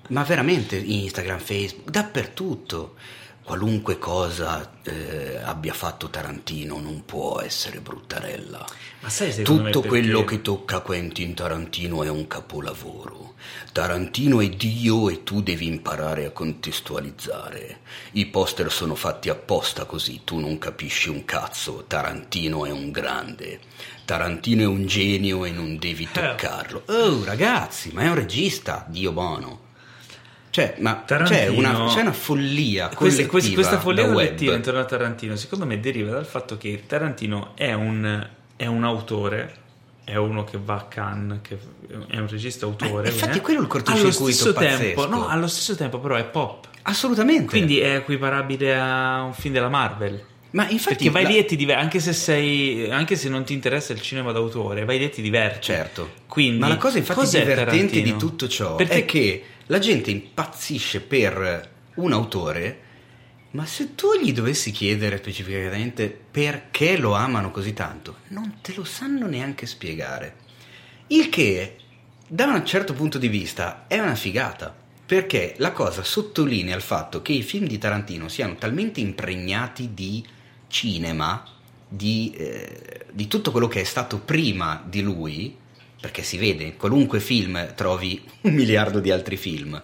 Ma 0.09 0.23
veramente 0.23 0.77
Instagram, 0.77 1.39
Facebook, 1.39 1.91
dappertutto 1.91 2.95
qualunque 3.49 3.99
cosa 3.99 4.73
eh, 4.83 5.41
abbia 5.43 5.73
fatto 5.73 6.11
Tarantino 6.11 6.79
non 6.81 7.07
può 7.07 7.41
essere 7.41 7.81
bruttarella. 7.81 8.63
Ma 9.01 9.09
sai, 9.09 9.43
Tutto 9.43 9.81
quello 9.81 10.23
che 10.25 10.43
tocca 10.43 10.81
Quentin 10.81 11.33
Tarantino 11.33 12.03
è 12.03 12.11
un 12.11 12.27
capolavoro. 12.27 13.37
Tarantino 13.73 14.43
è 14.43 14.51
Dio 14.51 15.09
e 15.09 15.25
tu 15.25 15.41
devi 15.41 15.67
imparare 15.67 16.27
a 16.27 16.31
contestualizzare. 16.31 17.81
I 18.13 18.27
poster 18.27 18.71
sono 18.71 18.95
fatti 18.95 19.31
apposta 19.31 19.87
così, 19.87 20.21
tu 20.25 20.39
non 20.39 20.59
capisci 20.59 21.09
un 21.09 21.25
cazzo. 21.25 21.85
Tarantino 21.87 22.67
è 22.67 22.71
un 22.71 22.91
grande. 22.91 23.61
Tarantino 24.05 24.61
è 24.61 24.67
un 24.67 24.85
genio 24.85 25.47
e 25.47 25.53
non 25.53 25.79
devi 25.79 26.05
eh. 26.05 26.13
toccarlo. 26.13 26.83
Oh, 26.89 27.25
ragazzi, 27.25 27.93
ma 27.95 28.03
è 28.03 28.09
un 28.09 28.15
regista, 28.17 28.85
Dio 28.87 29.13
buono. 29.13 29.68
Cioè, 30.59 30.75
ma 30.79 31.05
c'è 31.07 31.47
una, 31.47 31.87
c'è 31.87 32.01
una, 32.01 32.13
follia 32.13 32.89
questa, 32.89 33.25
questa 33.27 33.79
follia 33.79 34.09
collettiva 34.09 34.55
intorno 34.55 34.81
a 34.81 34.85
Tarantino 34.85 35.37
secondo 35.37 35.65
me 35.67 35.79
deriva 35.79 36.11
dal 36.11 36.27
fatto 36.27 36.59
che 36.59 36.83
Tarantino 36.85 37.53
è 37.55 37.73
un, 37.75 38.29
è 38.57 38.67
un 38.67 38.83
autore 38.83 39.55
è 40.03 40.17
uno 40.17 40.43
che 40.43 40.59
va 40.61 40.75
a 40.75 40.83
Cannes 40.85 41.39
che 41.43 41.59
è 42.09 42.19
un 42.19 42.27
regista 42.29 42.67
autore 42.67 43.07
eh, 43.07 43.13
infatti 43.13 43.41
quello 43.41 43.61
è 43.61 43.63
il 43.63 43.69
cortocircuito 43.69 44.25
allo 44.25 44.33
stesso 44.33 44.53
tempo 44.53 45.07
no, 45.07 45.29
allo 45.29 45.47
stesso 45.47 45.77
tempo 45.77 46.01
però 46.01 46.17
è 46.17 46.25
pop 46.25 46.67
assolutamente 46.83 47.47
quindi 47.47 47.79
è 47.79 47.95
equiparabile 47.95 48.77
a 48.77 49.23
un 49.23 49.35
film 49.35 49.55
della 49.55 49.69
Marvel 49.69 50.25
ma 50.51 50.67
infatti 50.69 51.05
perché 51.05 51.11
vai 51.11 51.23
la... 51.25 51.29
lì 51.29 51.39
e 51.39 51.45
ti 51.45 51.57
diverti, 51.57 51.83
anche 51.83 52.01
se 52.01 52.13
sei 52.15 52.91
anche 52.91 53.17
se 53.17 53.29
non 53.29 53.45
ti 53.45 53.53
interessa 53.53 53.93
il 53.93 54.01
cinema 54.01 54.33
d'autore, 54.33 54.87
vai 54.87 54.99
lì 54.99 55.05
e 55.05 55.11
ti 55.11 55.21
diverti. 55.21 55.61
Certo. 55.61 56.11
Quindi, 56.27 56.59
ma 56.59 56.69
la 56.69 56.79
cosa 56.79 56.97
infatti 56.97 57.21
divertente 57.27 57.65
Tarantino? 57.65 58.03
di 58.03 58.17
tutto 58.17 58.49
ciò 58.49 58.75
perché... 58.77 58.95
è 58.95 59.05
che 59.05 59.45
la 59.69 59.79
gente 59.79 60.11
impazzisce 60.11 61.01
per 61.01 61.71
un 61.95 62.13
autore, 62.13 62.81
ma 63.53 63.65
se 63.65 63.95
tu 63.95 64.09
gli 64.21 64.33
dovessi 64.33 64.71
chiedere 64.71 65.19
specificamente 65.19 66.09
perché 66.31 66.97
lo 66.97 67.15
amano 67.15 67.51
così 67.51 67.73
tanto, 67.73 68.19
non 68.29 68.59
te 68.61 68.75
lo 68.75 68.85
sanno 68.85 69.27
neanche 69.27 69.67
spiegare. 69.67 70.37
Il 71.09 71.29
che, 71.29 71.77
da 72.27 72.47
un 72.47 72.65
certo 72.65 72.93
punto 72.93 73.19
di 73.19 73.29
vista, 73.29 73.85
è 73.87 73.99
una 73.99 74.15
figata, 74.15 74.75
perché 75.07 75.55
la 75.59 75.73
cosa 75.73 76.03
sottolinea 76.03 76.77
il 76.77 76.83
fatto 76.83 77.23
che 77.23 77.33
i 77.33 77.43
film 77.43 77.67
di 77.67 77.79
Tarantino 77.79 78.29
siano 78.29 78.57
talmente 78.57 79.01
impregnati 79.01 79.95
di 79.95 80.25
cinema, 80.69 81.43
di, 81.89 82.31
eh, 82.37 83.07
di 83.11 83.27
tutto 83.27 83.51
quello 83.51 83.69
che 83.69 83.81
è 83.81 83.85
stato 83.85 84.19
prima 84.19 84.83
di 84.87 85.01
lui, 85.01 85.57
perché 86.01 86.23
si 86.23 86.39
vede, 86.39 86.65
in 86.65 86.77
qualunque 86.77 87.21
film 87.21 87.75
trovi 87.75 88.23
un 88.43 88.53
miliardo 88.53 89.01
di 89.01 89.11
altri 89.11 89.37
film, 89.37 89.83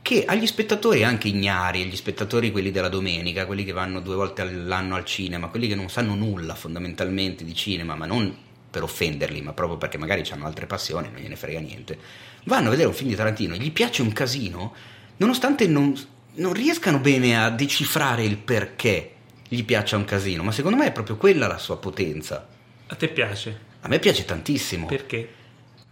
che 0.00 0.24
agli 0.24 0.46
spettatori 0.46 1.04
anche 1.04 1.28
ignari, 1.28 1.82
agli 1.82 1.94
spettatori 1.94 2.50
quelli 2.50 2.70
della 2.70 2.88
domenica, 2.88 3.46
quelli 3.46 3.64
che 3.64 3.72
vanno 3.72 4.00
due 4.00 4.16
volte 4.16 4.42
all'anno 4.42 4.96
al 4.96 5.04
cinema, 5.04 5.48
quelli 5.48 5.68
che 5.68 5.76
non 5.76 5.88
sanno 5.88 6.14
nulla 6.14 6.54
fondamentalmente 6.54 7.44
di 7.44 7.54
cinema, 7.54 7.94
ma 7.94 8.06
non 8.06 8.34
per 8.68 8.82
offenderli, 8.82 9.42
ma 9.42 9.52
proprio 9.52 9.76
perché 9.76 9.98
magari 9.98 10.28
hanno 10.30 10.46
altre 10.46 10.66
passioni, 10.66 11.08
non 11.12 11.20
gliene 11.20 11.36
frega 11.36 11.60
niente, 11.60 11.98
vanno 12.44 12.68
a 12.68 12.70
vedere 12.70 12.88
un 12.88 12.94
film 12.94 13.10
di 13.10 13.16
Tarantino, 13.16 13.54
gli 13.54 13.70
piace 13.70 14.02
un 14.02 14.12
casino, 14.12 14.74
nonostante 15.18 15.68
non, 15.68 15.94
non 16.36 16.52
riescano 16.52 16.98
bene 16.98 17.38
a 17.38 17.50
decifrare 17.50 18.24
il 18.24 18.38
perché 18.38 19.12
gli 19.46 19.62
piaccia 19.64 19.98
un 19.98 20.06
casino, 20.06 20.42
ma 20.42 20.50
secondo 20.50 20.78
me 20.78 20.86
è 20.86 20.92
proprio 20.92 21.16
quella 21.16 21.46
la 21.46 21.58
sua 21.58 21.76
potenza. 21.76 22.48
A 22.86 22.94
te 22.94 23.08
piace? 23.08 23.70
A 23.82 23.88
me 23.88 23.98
piace 23.98 24.24
tantissimo. 24.24 24.86
Perché? 24.86 25.40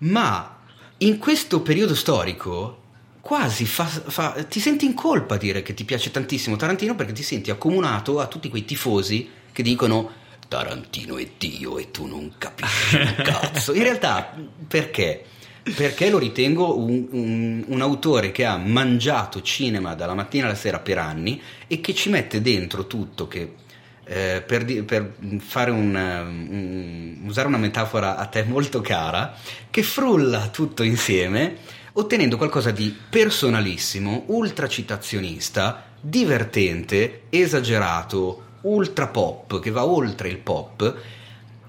Ma 0.00 0.58
in 0.98 1.18
questo 1.18 1.62
periodo 1.62 1.94
storico 1.94 2.78
quasi 3.20 3.66
fa, 3.66 3.84
fa, 3.84 4.44
ti 4.48 4.60
senti 4.60 4.84
in 4.84 4.94
colpa 4.94 5.34
a 5.34 5.38
dire 5.38 5.62
che 5.62 5.74
ti 5.74 5.84
piace 5.84 6.10
tantissimo 6.10 6.56
Tarantino 6.56 6.94
perché 6.94 7.12
ti 7.12 7.22
senti 7.22 7.50
accomunato 7.50 8.20
a 8.20 8.26
tutti 8.26 8.48
quei 8.48 8.64
tifosi 8.64 9.28
che 9.52 9.62
dicono 9.62 10.10
Tarantino 10.48 11.16
è 11.16 11.28
Dio 11.38 11.78
e 11.78 11.90
tu 11.90 12.06
non 12.06 12.32
capisci 12.36 12.96
un 12.96 13.14
cazzo. 13.22 13.72
In 13.72 13.84
realtà 13.84 14.34
perché? 14.66 15.24
Perché 15.62 16.10
lo 16.10 16.18
ritengo 16.18 16.76
un, 16.76 17.06
un, 17.10 17.64
un, 17.68 17.80
autore 17.80 18.32
che 18.32 18.44
ha 18.44 18.56
mangiato 18.56 19.42
cinema 19.42 19.94
dalla 19.94 20.14
mattina 20.14 20.46
alla 20.46 20.56
sera 20.56 20.80
per 20.80 20.98
anni 20.98 21.40
e 21.68 21.80
che 21.80 21.94
ci 21.94 22.08
mette 22.08 22.40
dentro 22.40 22.88
tutto, 22.88 23.28
che 23.28 23.54
eh, 24.12 24.42
per, 24.44 24.64
di, 24.64 24.82
per 24.82 25.14
un, 25.20 25.94
un, 25.94 27.16
usare 27.22 27.46
una 27.46 27.58
metafora 27.58 28.16
a 28.16 28.26
te 28.26 28.42
molto 28.42 28.80
cara, 28.80 29.36
che 29.70 29.84
frulla 29.84 30.48
tutto 30.48 30.82
insieme, 30.82 31.58
ottenendo 31.92 32.36
qualcosa 32.36 32.72
di 32.72 32.92
personalissimo, 33.08 34.24
ultra 34.26 34.66
citazionista, 34.66 35.84
divertente, 36.00 37.22
esagerato, 37.30 38.46
ultra 38.62 39.06
pop, 39.06 39.60
che 39.60 39.70
va 39.70 39.86
oltre 39.86 40.28
il 40.28 40.38
pop 40.38 40.96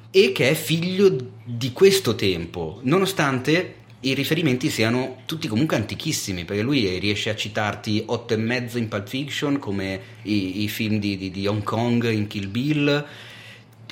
e 0.09 0.31
che 0.31 0.49
è 0.49 0.55
figlio 0.55 1.15
di 1.43 1.71
questo 1.73 2.15
tempo, 2.15 2.79
nonostante 2.81 3.75
i 4.03 4.13
riferimenti 4.15 4.69
siano 4.69 5.21
tutti 5.25 5.47
comunque 5.47 5.75
antichissimi, 5.75 6.43
perché 6.43 6.63
lui 6.63 6.97
riesce 6.97 7.29
a 7.29 7.35
citarti 7.35 8.03
otto 8.07 8.33
e 8.33 8.37
mezzo 8.37 8.79
in 8.79 8.87
Pulp 8.87 9.07
Fiction, 9.07 9.59
come 9.59 10.01
i, 10.23 10.63
i 10.63 10.69
film 10.69 10.97
di, 10.97 11.17
di, 11.17 11.29
di, 11.29 11.45
Hong 11.45 11.61
Kong 11.61 12.09
in 12.09 12.25
Kill 12.25 12.49
Bill. 12.49 13.05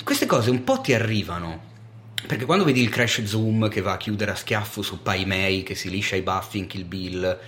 Queste 0.02 0.26
cose 0.26 0.50
un 0.50 0.64
po' 0.64 0.80
ti 0.80 0.94
arrivano. 0.94 1.68
Perché 2.26 2.44
quando 2.44 2.64
vedi 2.64 2.82
il 2.82 2.88
crash 2.88 3.22
zoom 3.24 3.68
che 3.68 3.80
va 3.80 3.92
a 3.92 3.96
chiudere 3.96 4.32
a 4.32 4.34
schiaffo 4.34 4.82
su 4.82 5.00
Pai 5.00 5.24
Mei, 5.24 5.62
che 5.62 5.76
si 5.76 5.88
liscia 5.88 6.16
i 6.16 6.22
baffi 6.22 6.58
in 6.58 6.66
Kill 6.66 6.86
Bill, 6.86 7.38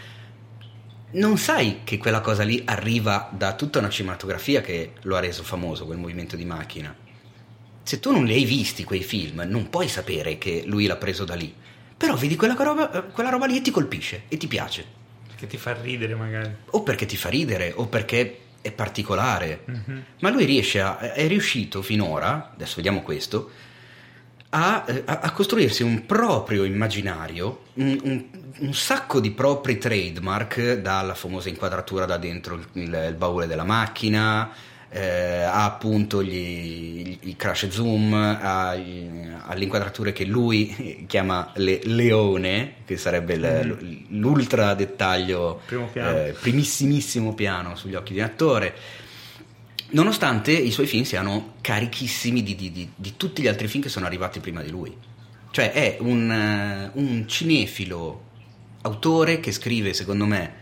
non 1.13 1.37
sai 1.39 1.81
che 1.83 1.99
quella 1.99 2.21
cosa 2.21 2.45
lì 2.45 2.63
arriva 2.65 3.29
da 3.37 3.55
tutta 3.55 3.81
una 3.81 3.91
cinematografia 3.91 4.61
che 4.61 4.93
lo 5.03 5.17
ha 5.17 5.21
reso 5.21 5.43
famoso, 5.43 5.85
quel 5.85 5.99
movimento 5.99 6.37
di 6.37 6.45
macchina. 6.45 6.95
Se 7.83 7.99
tu 7.99 8.13
non 8.13 8.25
li 8.25 8.35
hai 8.35 8.45
visti 8.45 8.85
quei 8.85 9.03
film, 9.03 9.45
non 9.49 9.69
puoi 9.69 9.89
sapere 9.89 10.39
che 10.39 10.63
lui 10.65 10.87
l'ha 10.87 10.97
preso 10.97 11.25
da 11.25 11.35
lì. 11.35 11.53
Però 12.03 12.17
vedi 12.17 12.35
quella 12.35 12.55
roba, 12.55 12.89
quella 12.89 13.31
roba 13.31 13.47
lì 13.47 13.59
e 13.59 13.61
ti 13.61 13.71
colpisce 13.71 14.23
e 14.27 14.37
ti 14.37 14.49
piace. 14.49 14.85
Perché 15.25 15.47
ti 15.47 15.57
fa 15.57 15.73
ridere 15.81 16.17
magari. 16.17 16.53
O 16.71 16.83
perché 16.83 17.07
ti 17.07 17.17
fa 17.17 17.29
ridere, 17.29 17.73
o 17.77 17.87
perché 17.87 18.39
è 18.61 18.73
particolare. 18.73 19.63
Mm-hmm. 19.71 20.01
Ma 20.19 20.31
lui 20.31 20.45
riesce 20.45 20.81
a, 20.81 20.99
è 20.99 21.29
riuscito 21.29 21.81
finora, 21.81 22.51
adesso 22.55 22.73
vediamo 22.75 23.03
questo, 23.03 23.53
a, 24.49 24.85
a, 24.85 25.19
a 25.21 25.31
costruirsi 25.31 25.85
un 25.85 26.05
proprio 26.05 26.65
immaginario, 26.65 27.67
un, 27.75 27.97
un, 28.03 28.25
un, 28.59 28.75
sacco 28.75 29.21
di 29.21 29.31
propri 29.31 29.79
trademark, 29.79 30.79
dalla 30.81 31.15
famosa 31.15 31.51
inquadratura 31.51 32.05
da 32.05 32.17
dentro 32.17 32.57
il, 32.57 32.67
il, 32.73 33.07
il 33.11 33.15
baule 33.15 33.47
della 33.47 33.63
macchina, 33.63 34.51
eh, 34.95 35.43
ha 35.43 35.65
appunto 35.65 36.23
gli, 36.23 37.19
i 37.23 37.35
crash 37.35 37.69
zoom, 37.69 38.13
ha, 38.13 38.75
le 38.75 39.63
inquadrature 39.63 40.13
che 40.13 40.25
lui 40.25 41.05
chiama 41.09 41.51
le 41.57 41.81
leone, 41.85 42.75
che 42.85 42.99
sarebbe 42.99 43.39
mm. 43.39 44.19
l'ultra 44.19 44.75
dettaglio, 44.75 45.63
eh, 45.95 46.37
primissimissimo 46.39 47.35
piano 47.35 47.75
sugli 47.75 47.95
occhi 47.95 48.13
di 48.13 48.19
un 48.19 48.27
attore. 48.27 48.75
Nonostante 49.93 50.53
i 50.53 50.71
suoi 50.71 50.87
film 50.87 51.05
siano 51.05 51.55
carichissimi 51.63 52.43
di, 52.43 52.55
di, 52.55 52.71
di, 52.71 52.89
di, 52.95 53.15
tutti 53.17 53.43
gli 53.43 53.49
altri 53.49 53.69
film 53.69 53.83
che 53.83 53.89
sono 53.91 54.07
arrivati 54.07 54.41
prima 54.41 54.63
di 54.63 54.71
lui. 54.71 54.95
Cioè 55.51 55.73
è 55.73 55.97
un, 56.01 56.91
un 56.95 57.29
cinefilo 57.29 58.25
autore 58.83 59.41
che 59.41 59.53
scrive, 59.53 59.93
secondo 59.93 60.25
me, 60.25 60.61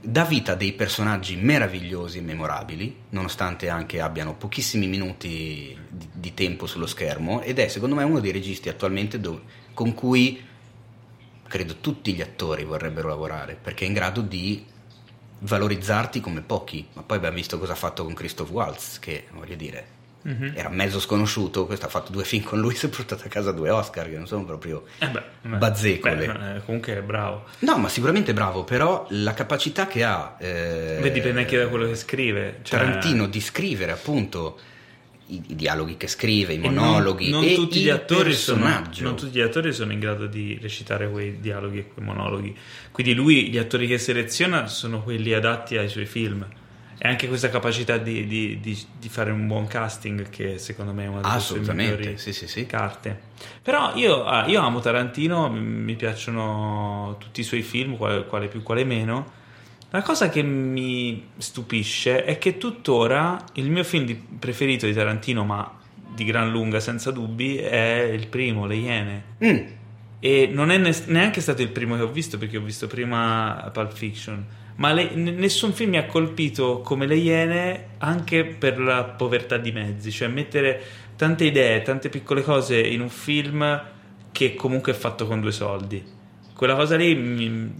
dà 0.00 0.24
vita 0.24 0.52
a 0.52 0.54
dei 0.54 0.72
personaggi 0.72 1.36
meravigliosi 1.36 2.18
e 2.18 2.22
memorabili, 2.22 2.96
nonostante 3.10 3.68
anche 3.68 4.00
abbiano 4.00 4.34
pochissimi 4.34 4.86
minuti 4.86 5.76
di, 5.88 6.08
di 6.12 6.34
tempo 6.34 6.66
sullo 6.66 6.86
schermo, 6.86 7.40
ed 7.42 7.58
è 7.58 7.68
secondo 7.68 7.94
me 7.94 8.04
uno 8.04 8.20
dei 8.20 8.32
registi 8.32 8.68
attualmente 8.68 9.20
dove, 9.20 9.40
con 9.74 9.94
cui 9.94 10.44
credo 11.46 11.76
tutti 11.76 12.14
gli 12.14 12.20
attori 12.20 12.64
vorrebbero 12.64 13.08
lavorare, 13.08 13.58
perché 13.60 13.84
è 13.84 13.88
in 13.88 13.94
grado 13.94 14.20
di 14.20 14.64
valorizzarti 15.40 16.20
come 16.20 16.42
pochi. 16.42 16.86
Ma 16.92 17.02
poi 17.02 17.16
abbiamo 17.16 17.36
visto 17.36 17.58
cosa 17.58 17.72
ha 17.72 17.76
fatto 17.76 18.04
con 18.04 18.14
Christoph 18.14 18.50
Waltz, 18.50 18.98
che 18.98 19.26
voglio 19.32 19.56
dire 19.56 19.96
Mm-hmm. 20.26 20.56
Era 20.56 20.68
mezzo 20.68 20.98
sconosciuto, 20.98 21.64
questo 21.64 21.86
ha 21.86 21.88
fatto 21.88 22.10
due 22.10 22.24
film 22.24 22.42
con 22.42 22.58
lui, 22.58 22.74
si 22.76 22.86
è 22.86 22.88
portato 22.88 23.24
a 23.24 23.28
casa 23.28 23.52
due 23.52 23.70
Oscar, 23.70 24.08
che 24.08 24.16
non 24.16 24.26
sono 24.26 24.44
proprio 24.44 24.84
eh 24.98 25.08
beh, 25.08 25.56
bazzecole. 25.56 26.26
Beh, 26.26 26.62
comunque 26.64 26.96
è 26.96 27.02
bravo. 27.02 27.44
No, 27.60 27.78
ma 27.78 27.88
sicuramente 27.88 28.32
è 28.32 28.34
bravo, 28.34 28.64
però 28.64 29.06
la 29.10 29.34
capacita 29.34 29.86
che 29.86 30.04
ha... 30.04 30.36
Eh, 30.38 30.98
beh, 31.00 31.12
dipende 31.12 31.40
anche 31.40 31.56
da 31.56 31.68
quello 31.68 31.86
che 31.86 31.94
scrive. 31.94 32.60
Cioè... 32.62 32.78
Tarantino 32.78 33.26
di 33.26 33.40
scrivere 33.40 33.92
appunto 33.92 34.58
i, 35.28 35.42
i, 35.48 35.54
dialoghi 35.54 35.96
che 35.96 36.08
scrive, 36.08 36.54
i 36.54 36.58
monologhi 36.58 37.30
non, 37.30 37.44
non 37.44 37.54
tutti 37.54 37.80
gli 37.80 37.90
attori 37.90 38.32
sono, 38.32 38.68
non 39.00 39.16
tutti 39.16 39.38
gli 39.38 39.40
attori 39.40 39.72
sono 39.72 39.92
in 39.92 40.00
grado 40.00 40.26
di 40.26 40.58
recitare 40.60 41.08
quei 41.08 41.38
dialoghi 41.40 41.78
e 41.78 41.86
quei 41.92 42.04
monologhi. 42.04 42.56
Quindi 42.90 43.14
lui, 43.14 43.50
gli 43.50 43.58
attori 43.58 43.86
che 43.86 43.98
seleziona 43.98 44.66
sono 44.66 45.02
quelli 45.02 45.32
adatti 45.32 45.76
ai 45.76 45.88
suoi 45.88 46.06
film 46.06 46.46
e 46.98 47.08
anche 47.08 47.28
questa 47.28 47.48
capacità 47.48 47.96
di, 47.96 48.26
di, 48.26 48.58
di, 48.60 48.78
di, 48.98 49.08
fare 49.08 49.30
un 49.30 49.46
buon 49.46 49.68
casting 49.68 50.28
che 50.28 50.58
secondo 50.58 50.92
me 50.92 51.04
è 51.04 51.06
una 51.06 51.20
delle 51.20 51.40
sue 51.40 51.60
migliori 51.60 52.18
sì, 52.18 52.32
sì, 52.32 52.48
sì. 52.48 52.66
carte 52.66 53.20
però 53.62 53.94
io, 53.94 54.24
ah, 54.24 54.46
io, 54.46 54.60
amo 54.60 54.80
Tarantino 54.80 55.48
mi 55.48 55.94
piacciono 55.94 57.16
tutti 57.18 57.40
i 57.40 57.44
suoi 57.44 57.62
film 57.62 57.96
quale, 57.96 58.26
quale 58.26 58.48
più 58.48 58.62
quale 58.62 58.84
meno 58.84 59.36
La 59.90 60.02
cosa 60.02 60.28
che 60.28 60.42
mi 60.42 61.28
stupisce 61.38 62.24
è 62.24 62.36
che 62.36 62.58
tuttora 62.58 63.42
il 63.54 63.70
mio 63.70 63.84
film 63.84 64.38
preferito 64.38 64.84
di 64.84 64.92
Tarantino, 64.92 65.44
ma 65.44 65.78
di 66.14 66.24
gran 66.24 66.50
lunga 66.50 66.78
senza 66.78 67.10
dubbi, 67.10 67.56
è 67.56 68.10
il 68.12 68.26
primo, 68.26 68.66
Le 68.66 68.74
Iene. 68.74 69.22
Mm. 69.42 69.58
E 70.20 70.50
non 70.52 70.70
è 70.70 70.76
neanche 71.06 71.40
stato 71.40 71.62
il 71.62 71.70
primo 71.70 71.96
che 71.96 72.02
ho 72.02 72.10
visto 72.10 72.36
perché 72.36 72.58
ho 72.58 72.60
visto 72.60 72.86
prima 72.86 73.70
Pulp 73.72 73.92
Fiction. 73.92 74.44
Ma 74.78 74.92
le, 74.92 75.10
nessun 75.14 75.72
film 75.72 75.90
mi 75.90 75.98
ha 75.98 76.06
colpito 76.06 76.80
come 76.80 77.06
Le 77.06 77.16
Iene 77.16 77.86
anche 77.98 78.44
per 78.44 78.78
la 78.78 79.04
povertà 79.04 79.56
di 79.56 79.72
mezzi, 79.72 80.12
cioè 80.12 80.28
mettere 80.28 80.80
tante 81.16 81.44
idee, 81.44 81.82
tante 81.82 82.08
piccole 82.08 82.42
cose 82.42 82.78
in 82.80 83.00
un 83.00 83.08
film 83.08 83.82
che 84.30 84.54
comunque 84.54 84.92
è 84.92 84.94
fatto 84.94 85.26
con 85.26 85.40
due 85.40 85.50
soldi. 85.50 86.16
Quella 86.54 86.76
cosa 86.76 86.96
lì 86.96 87.14
mi, 87.16 87.74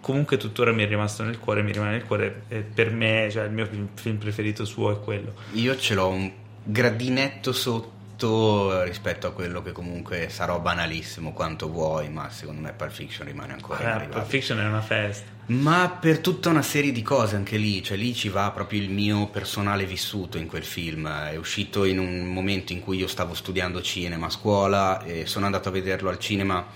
comunque 0.00 0.36
tuttora 0.36 0.70
mi 0.72 0.82
è 0.82 0.86
rimasto 0.86 1.22
nel 1.22 1.38
cuore, 1.38 1.62
mi 1.62 1.72
rimane 1.72 1.92
nel 1.92 2.04
cuore. 2.04 2.42
Per 2.74 2.90
me, 2.90 3.28
cioè, 3.30 3.44
il 3.44 3.52
mio 3.52 3.66
film 3.94 4.16
preferito 4.16 4.66
suo 4.66 4.92
è 4.92 5.00
quello. 5.00 5.32
Io 5.52 5.76
ce 5.78 5.94
l'ho 5.94 6.08
un 6.08 6.30
gradinetto 6.62 7.52
sotto 7.52 8.82
rispetto 8.82 9.26
a 9.26 9.32
quello 9.32 9.62
che 9.62 9.72
comunque 9.72 10.28
sarò 10.28 10.60
banalissimo 10.60 11.32
quanto 11.32 11.70
vuoi, 11.70 12.10
ma 12.10 12.28
secondo 12.28 12.60
me 12.60 12.72
Pulp 12.72 12.90
Fiction 12.90 13.26
rimane 13.26 13.54
ancora. 13.54 14.02
Eh, 14.02 14.08
Pulp 14.08 14.26
Fiction 14.26 14.60
è 14.60 14.66
una 14.66 14.82
festa. 14.82 15.37
Ma 15.48 15.96
per 15.98 16.18
tutta 16.18 16.50
una 16.50 16.60
serie 16.60 16.92
di 16.92 17.00
cose 17.00 17.34
anche 17.34 17.56
lì, 17.56 17.82
cioè 17.82 17.96
lì 17.96 18.14
ci 18.14 18.28
va 18.28 18.50
proprio 18.50 18.82
il 18.82 18.90
mio 18.90 19.28
personale 19.28 19.86
vissuto 19.86 20.36
in 20.36 20.46
quel 20.46 20.64
film. 20.64 21.08
È 21.08 21.36
uscito 21.36 21.84
in 21.84 21.98
un 21.98 22.26
momento 22.26 22.74
in 22.74 22.80
cui 22.80 22.98
io 22.98 23.06
stavo 23.06 23.32
studiando 23.32 23.80
cinema 23.80 24.26
a 24.26 24.30
scuola 24.30 25.02
e 25.04 25.24
sono 25.24 25.46
andato 25.46 25.70
a 25.70 25.72
vederlo 25.72 26.10
al 26.10 26.18
cinema 26.18 26.66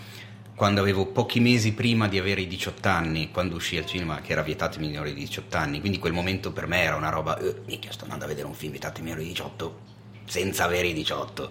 quando 0.54 0.80
avevo 0.80 1.04
pochi 1.04 1.38
mesi 1.38 1.74
prima 1.74 2.08
di 2.08 2.18
avere 2.18 2.40
i 2.40 2.46
18 2.46 2.88
anni, 2.88 3.30
quando 3.30 3.56
uscì 3.56 3.76
al 3.76 3.84
cinema 3.84 4.22
che 4.22 4.32
era 4.32 4.42
vietato 4.42 4.78
ai 4.78 4.86
minori 4.86 5.12
di 5.12 5.20
18 5.20 5.56
anni, 5.56 5.80
quindi 5.80 5.98
quel 5.98 6.14
momento 6.14 6.50
per 6.50 6.66
me 6.66 6.80
era 6.80 6.96
una 6.96 7.10
roba, 7.10 7.36
eh, 7.38 7.56
minchia 7.66 7.92
sto 7.92 8.04
andando 8.04 8.24
a 8.24 8.28
vedere 8.28 8.46
un 8.46 8.54
film 8.54 8.70
vietato 8.70 8.98
ai 8.98 9.04
minori 9.04 9.22
di 9.24 9.28
18 9.30 9.90
senza 10.24 10.64
avere 10.64 10.88
i 10.88 10.94
18. 10.94 11.50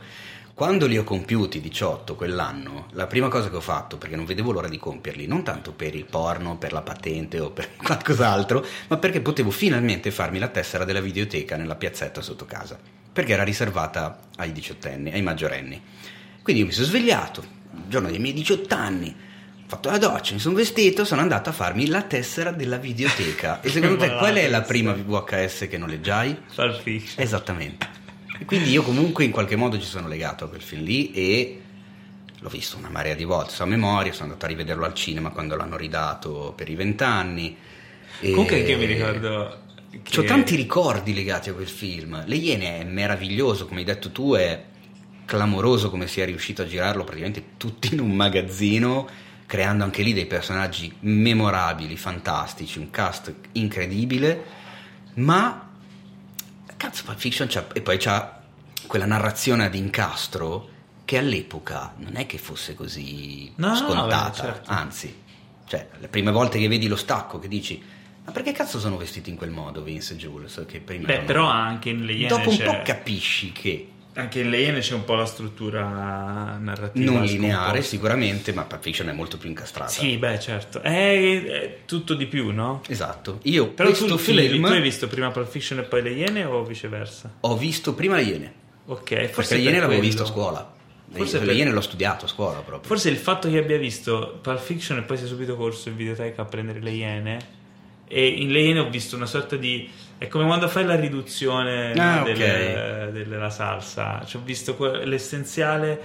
Quando 0.62 0.86
li 0.86 0.96
ho 0.96 1.04
compiuti 1.04 1.60
18 1.60 2.14
quell'anno, 2.14 2.86
la 2.92 3.08
prima 3.08 3.30
cosa 3.30 3.50
che 3.50 3.56
ho 3.56 3.62
fatto, 3.62 3.98
perché 3.98 4.16
non 4.16 4.26
vedevo 4.26 4.52
l'ora 4.52 4.68
di 4.68 4.78
compierli, 4.78 5.26
non 5.26 5.42
tanto 5.42 5.72
per 5.72 5.96
il 5.96 6.06
porno, 6.06 6.60
per 6.60 6.72
la 6.72 6.84
patente 6.84 7.40
o 7.40 7.50
per 7.50 7.70
qualcos'altro, 7.82 8.64
ma 8.88 8.98
perché 8.98 9.22
potevo 9.22 9.50
finalmente 9.50 10.12
farmi 10.12 10.38
la 10.38 10.50
tessera 10.50 10.86
della 10.86 11.02
videoteca 11.02 11.58
nella 11.58 11.74
piazzetta 11.74 12.22
sotto 12.22 12.46
casa, 12.46 12.78
perché 13.12 13.34
era 13.34 13.42
riservata 13.42 14.20
ai 14.36 14.52
diciottenni, 14.52 15.12
ai 15.12 15.24
maggiorenni. 15.24 15.82
Quindi 16.44 16.62
io 16.62 16.68
mi 16.68 16.74
sono 16.74 16.86
svegliato, 16.86 17.42
il 17.74 17.88
giorno 17.88 18.10
dei 18.10 18.20
miei 18.20 18.34
18 18.36 18.76
anni, 18.76 19.10
ho 19.10 19.64
fatto 19.66 19.90
la 19.90 19.98
doccia, 19.98 20.36
mi 20.36 20.40
sono 20.40 20.54
vestito, 20.54 21.06
sono 21.06 21.22
andato 21.22 21.50
a 21.50 21.54
farmi 21.54 21.88
la 21.88 22.04
tessera 22.04 22.52
della 22.52 22.78
videoteca. 22.78 23.62
E 23.62 23.70
secondo 23.70 23.96
te 24.06 24.16
qual 24.16 24.36
è 24.36 24.48
la 24.48 24.62
prima 24.62 24.94
VHS 24.94 25.66
che 25.68 25.80
noleggiai? 25.80 26.38
Farfish. 26.54 27.16
Esattamente. 27.18 28.01
Quindi 28.46 28.72
io 28.72 28.82
comunque 28.84 29.24
in 29.24 29.32
qualche 29.32 29.56
modo 29.56 29.80
ci 29.80 29.86
sono 29.86 30.08
legato 30.08 30.46
a 30.46 30.48
quel 30.50 30.62
film 30.62 30.84
lì 30.84 31.12
e 31.12 31.62
l'ho 32.40 32.50
visto 32.50 32.78
una 32.78 32.90
marea 32.90 33.14
di 33.14 33.24
volte, 33.24 33.54
so 33.54 33.64
a 33.64 33.68
memoria, 33.68 34.12
sono 34.12 34.26
andato 34.26 34.46
a 34.46 34.48
rivederlo 34.48 34.84
al 34.84 34.94
cinema 34.94 35.30
quando 35.30 35.56
l'hanno 35.56 35.78
ridato 35.78 36.54
per 36.56 36.70
i 36.70 36.76
vent'anni. 36.76 37.56
Comunque 38.20 38.60
io 38.60 38.78
mi 38.78 38.86
ricordo... 38.86 39.60
Che... 40.04 40.20
Ho 40.20 40.24
tanti 40.24 40.56
ricordi 40.56 41.14
legati 41.14 41.50
a 41.50 41.54
quel 41.54 41.68
film. 41.68 42.24
Le 42.26 42.36
Iene 42.36 42.80
è 42.80 42.84
meraviglioso, 42.84 43.66
come 43.66 43.82
hai 43.82 43.86
detto 43.86 44.12
tu, 44.12 44.34
è 44.34 44.64
clamoroso 45.26 45.90
come 45.90 46.08
sia 46.08 46.26
riuscito 46.26 46.62
a 46.62 46.66
girarlo 46.66 47.04
praticamente 47.04 47.44
tutto 47.58 47.88
in 47.92 48.00
un 48.00 48.12
magazzino, 48.12 49.08
creando 49.46 49.84
anche 49.84 50.02
lì 50.02 50.14
dei 50.14 50.26
personaggi 50.26 50.92
memorabili, 51.02 51.96
fantastici, 51.96 52.80
un 52.80 52.90
cast 52.90 53.34
incredibile, 53.54 54.44
ma 55.16 55.71
cazzo, 56.82 57.04
Pulp 57.04 57.20
Fiction 57.20 57.48
c'ha, 57.48 57.68
e 57.74 57.82
poi 57.82 57.98
c'ha 57.98 58.42
quella 58.88 59.06
narrazione 59.06 59.66
ad 59.66 59.76
incastro 59.76 60.70
che 61.06 61.20
all'epoca 61.20 61.94
non 61.98 62.16
è 62.16 62.26
che 62.26 62.40
fosse 62.40 62.74
così 62.74 63.52
no, 63.58 63.76
scontata, 63.76 64.42
no, 64.42 64.54
certo. 64.54 64.72
anzi, 64.72 65.22
cioè, 65.68 65.88
le 66.00 66.08
prime 66.08 66.32
volte 66.32 66.58
che 66.58 66.68
vedi 66.68 66.88
lo 66.88 66.96
stacco 66.96 67.38
che 67.38 67.48
dici 67.48 67.84
ma 68.24 68.32
perché 68.32 68.52
cazzo 68.52 68.80
sono 68.80 68.98
vestiti 68.98 69.30
in 69.30 69.36
quel 69.36 69.50
modo 69.52 69.84
Vince 69.84 70.14
e 70.14 70.18
Jules? 70.18 70.64
Che 70.68 70.80
prima 70.80 71.06
Beh, 71.06 71.22
però 71.22 71.46
anche 71.48 71.90
in 71.90 72.06
le 72.06 72.14
Iene 72.14 72.28
Dopo 72.28 72.50
un 72.50 72.58
c'è... 72.58 72.66
po' 72.66 72.82
capisci 72.84 73.52
che 73.52 73.90
anche 74.14 74.42
in 74.42 74.50
Lane 74.50 74.80
c'è 74.80 74.94
un 74.94 75.06
po' 75.06 75.16
la 75.16 75.26
struttura 75.26 76.58
narrativa. 76.60 77.12
Non 77.12 77.24
lineare 77.24 77.82
sicuramente, 77.82 78.54
ma 78.54 78.64
Pulp 78.64 78.82
Fiction 78.82 79.10
è 79.10 79.14
molto 79.14 79.38
più 79.38 79.48
incastrata. 79.48 79.90
Sì, 79.90 80.18
beh, 80.18 80.40
certo. 80.40 80.82
È, 80.82 81.44
è 81.44 81.78
tutto 81.86 82.14
di 82.14 82.26
più, 82.26 82.52
no? 82.52 82.82
Esatto. 82.88 83.40
Io 83.44 83.70
Però 83.70 83.88
questo 83.88 84.08
tu, 84.08 84.18
film... 84.18 84.66
tu 84.66 84.72
hai 84.74 84.82
visto 84.82 85.08
prima 85.08 85.32
Pulp 85.32 85.48
Fiction 85.48 85.80
e 85.80 85.84
poi 85.84 86.02
Le 86.02 86.12
Iene 86.12 86.44
o 86.44 86.64
viceversa? 86.64 87.36
Ho 87.42 87.56
visto 87.56 87.94
prima 87.94 88.16
Le 88.16 88.24
Iene. 88.24 88.54
Ok, 88.88 89.30
forse 89.30 89.56
Perché 89.56 89.56
Le 89.56 89.62
Iene 89.62 89.80
l'avevo 89.80 90.02
visto 90.02 90.24
a 90.24 90.26
scuola. 90.26 90.74
Forse 91.12 91.40
Le 91.40 91.46
per... 91.46 91.56
Iene 91.56 91.72
l'ho 91.72 91.82
studiato 91.82 92.26
a 92.26 92.28
scuola 92.28 92.60
proprio. 92.60 92.88
Forse 92.88 93.10
il 93.10 93.18
fatto 93.18 93.50
che 93.50 93.58
abbia 93.58 93.78
visto 93.78 94.40
Pulp 94.42 94.60
Fiction 94.60 94.98
e 94.98 95.02
poi 95.04 95.18
sia 95.18 95.28
subito 95.28 95.56
corso 95.56 95.90
in 95.90 95.96
videoteca 95.96 96.42
a 96.42 96.46
prendere 96.46 96.80
Le 96.80 96.92
Iene 96.92 97.40
e 98.08 98.28
in 98.28 98.52
Le 98.52 98.60
Iene 98.60 98.80
ho 98.80 98.90
visto 98.90 99.16
una 99.16 99.26
sorta 99.26 99.56
di 99.56 99.90
è 100.22 100.28
come 100.28 100.46
quando 100.46 100.68
fai 100.68 100.86
la 100.86 100.94
riduzione 100.94 101.94
ah, 101.94 102.22
del, 102.22 102.36
okay. 102.36 103.12
della 103.12 103.50
salsa. 103.50 104.24
Cioè, 104.24 104.40
ho 104.40 104.44
visto 104.46 104.76
que- 104.76 105.04
l'essenziale 105.04 106.00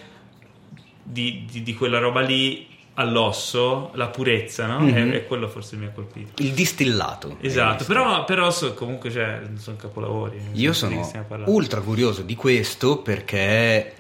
di, 1.03 1.45
di, 1.51 1.63
di, 1.63 1.75
quella 1.75 1.99
roba 1.99 2.23
lì 2.23 2.67
all'osso, 2.95 3.91
la 3.93 4.07
purezza, 4.07 4.65
no? 4.65 4.81
Mm-hmm. 4.81 5.13
E, 5.13 5.27
quello 5.27 5.49
forse 5.49 5.77
mi 5.77 5.85
ha 5.85 5.91
colpito. 5.91 6.43
Il 6.43 6.53
distillato. 6.53 7.37
Esatto, 7.43 7.85
però, 7.85 8.25
però 8.25 8.51
so, 8.51 8.73
comunque 8.73 9.11
cioè, 9.11 9.43
sono 9.59 9.77
capolavori. 9.77 10.41
Io 10.53 10.73
sono 10.73 11.07
ultra 11.45 11.83
curioso 11.83 12.23
di 12.23 12.37
questo 12.37 13.03
perché 13.03 13.93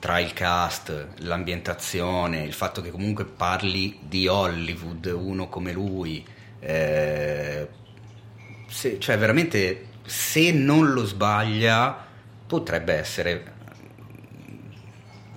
tra 0.00 0.18
il 0.18 0.32
cast, 0.32 1.10
l'ambientazione, 1.18 2.42
il 2.42 2.54
fatto 2.54 2.82
che 2.82 2.90
comunque 2.90 3.24
parli 3.24 4.00
di 4.00 4.26
Hollywood, 4.26 5.06
uno 5.16 5.48
come 5.48 5.70
lui, 5.70 6.26
eh, 6.58 7.68
se, 8.70 9.00
cioè 9.00 9.18
veramente 9.18 9.88
se 10.06 10.52
non 10.52 10.92
lo 10.92 11.04
sbaglia 11.04 12.06
potrebbe 12.46 12.94
essere 12.94 13.52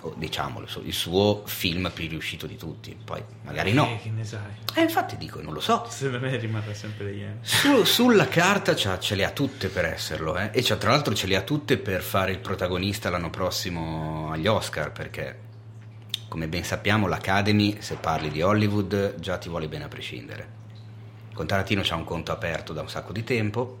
oh, 0.00 0.14
diciamolo 0.16 0.68
il 0.84 0.92
suo 0.92 1.42
film 1.44 1.90
più 1.92 2.08
riuscito 2.08 2.46
di 2.46 2.56
tutti. 2.56 2.96
Poi 3.04 3.22
magari 3.42 3.72
no. 3.72 3.86
Eh, 3.86 4.00
che 4.02 4.10
ne 4.10 4.24
sai. 4.24 4.40
Eh 4.74 4.82
infatti 4.82 5.16
dico 5.16 5.40
non 5.42 5.52
lo 5.52 5.60
so. 5.60 5.84
Secondo 5.88 6.26
me 6.26 6.36
rimarrà 6.36 6.72
sempre 6.74 7.06
degli 7.06 7.22
anni 7.22 7.38
Su, 7.42 7.82
sulla 7.82 8.28
carta 8.28 8.76
ce 8.76 9.14
le 9.16 9.24
ha 9.24 9.30
tutte 9.30 9.68
per 9.68 9.84
esserlo 9.86 10.36
eh? 10.38 10.50
e 10.52 10.62
tra 10.62 10.90
l'altro 10.90 11.14
ce 11.14 11.26
le 11.26 11.36
ha 11.36 11.42
tutte 11.42 11.76
per 11.76 12.02
fare 12.02 12.30
il 12.30 12.38
protagonista 12.38 13.10
l'anno 13.10 13.30
prossimo 13.30 14.30
agli 14.30 14.46
Oscar 14.46 14.92
perché 14.92 15.42
come 16.28 16.46
ben 16.48 16.64
sappiamo 16.64 17.06
l'Academy 17.06 17.76
se 17.80 17.96
parli 17.96 18.30
di 18.30 18.42
Hollywood 18.42 19.18
già 19.18 19.38
ti 19.38 19.48
vuole 19.48 19.68
bene 19.68 19.84
a 19.84 19.88
prescindere 19.88 20.62
con 21.34 21.46
Tarantino 21.46 21.82
c'ha 21.84 21.96
un 21.96 22.04
conto 22.04 22.32
aperto 22.32 22.72
da 22.72 22.80
un 22.80 22.88
sacco 22.88 23.12
di 23.12 23.24
tempo. 23.24 23.78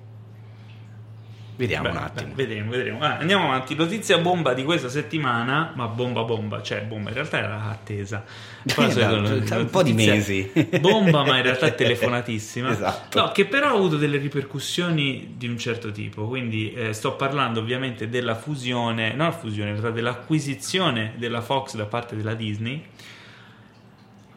Vediamo 1.56 1.84
beh, 1.84 1.90
un 1.90 1.96
attimo. 1.98 2.34
Beh, 2.34 2.46
vedremo, 2.46 2.70
vedremo. 2.72 3.00
Ah, 3.00 3.18
andiamo 3.18 3.44
avanti. 3.44 3.76
Notizia 3.76 4.18
bomba 4.18 4.54
di 4.54 4.64
questa 4.64 4.88
settimana, 4.88 5.72
ma 5.76 5.86
bomba 5.86 6.24
bomba, 6.24 6.60
cioè 6.62 6.82
bomba, 6.82 7.10
in 7.10 7.14
realtà 7.14 7.38
era 7.38 7.70
attesa. 7.70 8.24
Poi 8.74 8.86
esatto, 8.86 9.60
un 9.60 9.68
po' 9.70 9.84
di 9.84 9.92
mesi. 9.92 10.50
Bomba, 10.80 11.22
ma 11.22 11.36
in 11.36 11.42
realtà 11.42 11.66
è 11.66 11.74
telefonatissima. 11.74 12.70
esatto. 12.70 13.20
No, 13.20 13.30
che 13.30 13.44
però 13.44 13.68
ha 13.68 13.72
avuto 13.72 13.98
delle 13.98 14.16
ripercussioni 14.16 15.34
di 15.36 15.46
un 15.46 15.58
certo 15.58 15.92
tipo. 15.92 16.26
Quindi 16.26 16.72
eh, 16.72 16.92
sto 16.92 17.14
parlando 17.14 17.60
ovviamente 17.60 18.08
della 18.08 18.34
fusione, 18.34 19.12
non 19.12 19.26
la 19.26 19.32
fusione, 19.32 19.70
in 19.70 19.76
realtà 19.76 19.94
dell'acquisizione 19.94 21.12
della 21.18 21.42
Fox 21.42 21.76
da 21.76 21.84
parte 21.84 22.16
della 22.16 22.34
Disney 22.34 22.82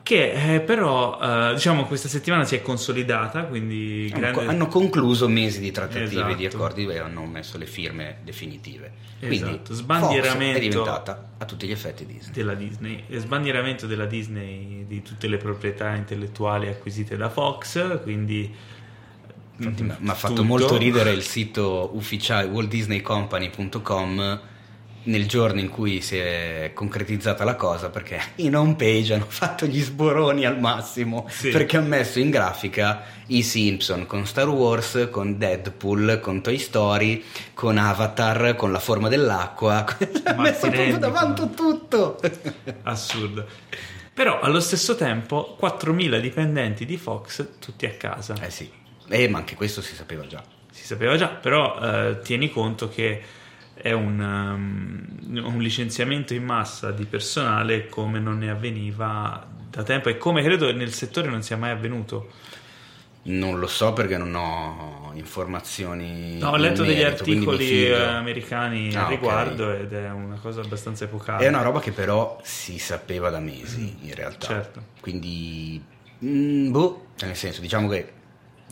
che 0.08 0.56
eh, 0.56 0.62
però 0.62 1.20
eh, 1.22 1.54
diciamo 1.56 1.84
questa 1.84 2.08
settimana 2.08 2.46
si 2.46 2.56
è 2.56 2.62
consolidata 2.62 3.44
quindi 3.44 4.08
grande... 4.08 4.46
hanno 4.46 4.68
concluso 4.68 5.28
mesi 5.28 5.60
di 5.60 5.70
trattative 5.70 6.06
esatto. 6.06 6.34
di 6.34 6.46
accordi 6.46 6.88
e 6.88 7.00
hanno 7.00 7.26
messo 7.26 7.58
le 7.58 7.66
firme 7.66 8.20
definitive 8.24 8.90
quindi 9.20 9.50
esatto. 9.50 9.74
sbandieramento 9.74 10.58
è 10.58 10.62
diventata 10.62 11.32
a 11.38 11.44
tutti 11.44 11.68
gli 11.68 11.72
effetti 11.72 12.06
Disney 12.06 12.32
della 12.34 12.54
Disney 12.54 13.04
sbandieramento 13.18 13.86
della 13.86 14.06
Disney 14.06 14.86
di 14.88 15.02
tutte 15.02 15.28
le 15.28 15.36
proprietà 15.36 15.94
intellettuali 15.94 16.70
acquisite 16.70 17.18
da 17.18 17.28
Fox 17.28 18.02
quindi 18.04 18.56
mi 19.58 19.94
ha 20.06 20.14
fatto 20.14 20.46
molto 20.46 20.78
ridere 20.78 21.12
il 21.12 21.24
sito 21.24 21.90
ufficiale 21.94 22.48
waltdisneycompany.com 22.48 24.40
nel 25.08 25.28
giorno 25.28 25.60
in 25.60 25.70
cui 25.70 26.02
si 26.02 26.18
è 26.18 26.72
concretizzata 26.74 27.44
la 27.44 27.56
cosa 27.56 27.90
perché 27.90 28.22
in 28.36 28.56
home 28.56 28.76
page 28.76 29.14
hanno 29.14 29.26
fatto 29.28 29.66
gli 29.66 29.82
sboroni 29.82 30.46
al 30.46 30.60
massimo 30.60 31.26
sì. 31.30 31.50
perché 31.50 31.78
hanno 31.78 31.88
messo 31.88 32.20
in 32.20 32.30
grafica 32.30 33.04
i 33.28 33.42
Simpson 33.42 34.06
con 34.06 34.26
Star 34.26 34.48
Wars, 34.48 35.10
con 35.12 35.38
Deadpool, 35.38 36.20
con 36.22 36.42
Toy 36.42 36.58
Story, 36.58 37.24
con 37.54 37.78
Avatar, 37.78 38.56
con 38.56 38.72
la 38.72 38.80
forma 38.80 39.10
dell'acqua. 39.10 39.86
hanno 40.24 40.42
messo 40.42 40.70
proprio 40.70 40.98
davanti 40.98 41.50
tutto. 41.54 42.20
Assurdo. 42.84 43.46
Però 44.14 44.40
allo 44.40 44.60
stesso 44.60 44.96
tempo 44.96 45.58
4.000 45.62 46.20
dipendenti 46.20 46.86
di 46.86 46.98
Fox 46.98 47.46
tutti 47.60 47.86
a 47.86 47.92
casa. 47.92 48.36
Eh 48.42 48.50
sì. 48.50 48.70
Eh, 49.10 49.28
ma 49.28 49.40
anche 49.40 49.56
questo 49.56 49.82
si 49.82 49.94
sapeva 49.94 50.26
già. 50.26 50.42
Si 50.72 50.86
sapeva 50.86 51.18
già, 51.18 51.28
però 51.28 51.80
eh, 51.80 52.20
tieni 52.22 52.50
conto 52.50 52.90
che 52.90 53.22
è 53.82 53.92
un, 53.92 54.20
um, 54.20 55.46
un, 55.46 55.58
licenziamento 55.60 56.34
in 56.34 56.44
massa 56.44 56.92
di 56.92 57.06
personale 57.06 57.88
come 57.88 58.20
non 58.20 58.40
ne 58.40 58.50
avveniva 58.50 59.46
da 59.70 59.84
tempo 59.84 60.10
e 60.10 60.18
come 60.18 60.42
credo 60.44 60.72
nel 60.74 60.94
settore 60.94 61.30
non 61.30 61.44
sia 61.44 61.58
mai 61.58 61.72
avvenuto. 61.72 62.30
Non 63.24 63.60
lo 63.60 63.68
so 63.68 63.92
perché 63.92 64.18
non 64.18 64.34
ho 64.36 65.12
informazioni. 65.16 66.38
No, 66.40 66.52
ho 66.52 66.56
letto 66.56 66.84
degli 66.84 67.02
merito, 67.02 67.24
articoli 67.24 67.94
americani 67.94 68.96
ah, 68.96 69.04
al 69.04 69.10
riguardo 69.10 69.68
okay. 69.68 69.82
ed 69.82 69.94
è 69.94 70.10
una 70.10 70.38
cosa 70.42 70.62
abbastanza 70.62 71.04
epocale. 71.04 71.46
È 71.46 71.50
una 71.50 71.62
roba 71.62 71.82
che 71.82 71.92
però 71.92 72.40
si 72.44 72.80
sapeva 72.80 73.30
da 73.30 73.40
mesi 73.40 73.98
in 74.02 74.14
realtà. 74.14 74.48
Certo. 74.48 74.82
Quindi, 75.02 75.84
mh, 76.20 76.28
mm, 76.28 76.72
boh, 76.72 77.08
nel 77.20 77.36
senso, 77.36 77.60
diciamo 77.60 77.90
che 77.90 78.14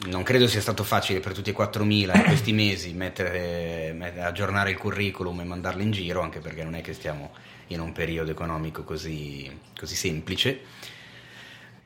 non 0.07 0.23
credo 0.23 0.47
sia 0.47 0.61
stato 0.61 0.83
facile 0.83 1.19
per 1.19 1.33
tutti 1.33 1.49
e 1.49 1.55
4.000 1.55 2.15
in 2.17 2.23
questi 2.23 2.53
mesi 2.53 2.93
mettere, 2.93 3.95
aggiornare 4.19 4.71
il 4.71 4.77
curriculum 4.77 5.39
e 5.39 5.43
mandarlo 5.45 5.81
in 5.81 5.91
giro, 5.91 6.21
anche 6.21 6.39
perché 6.39 6.63
non 6.63 6.75
è 6.75 6.81
che 6.81 6.93
stiamo 6.93 7.31
in 7.67 7.79
un 7.79 7.91
periodo 7.93 8.31
economico 8.31 8.83
così, 8.83 9.49
così 9.77 9.95
semplice. 9.95 10.59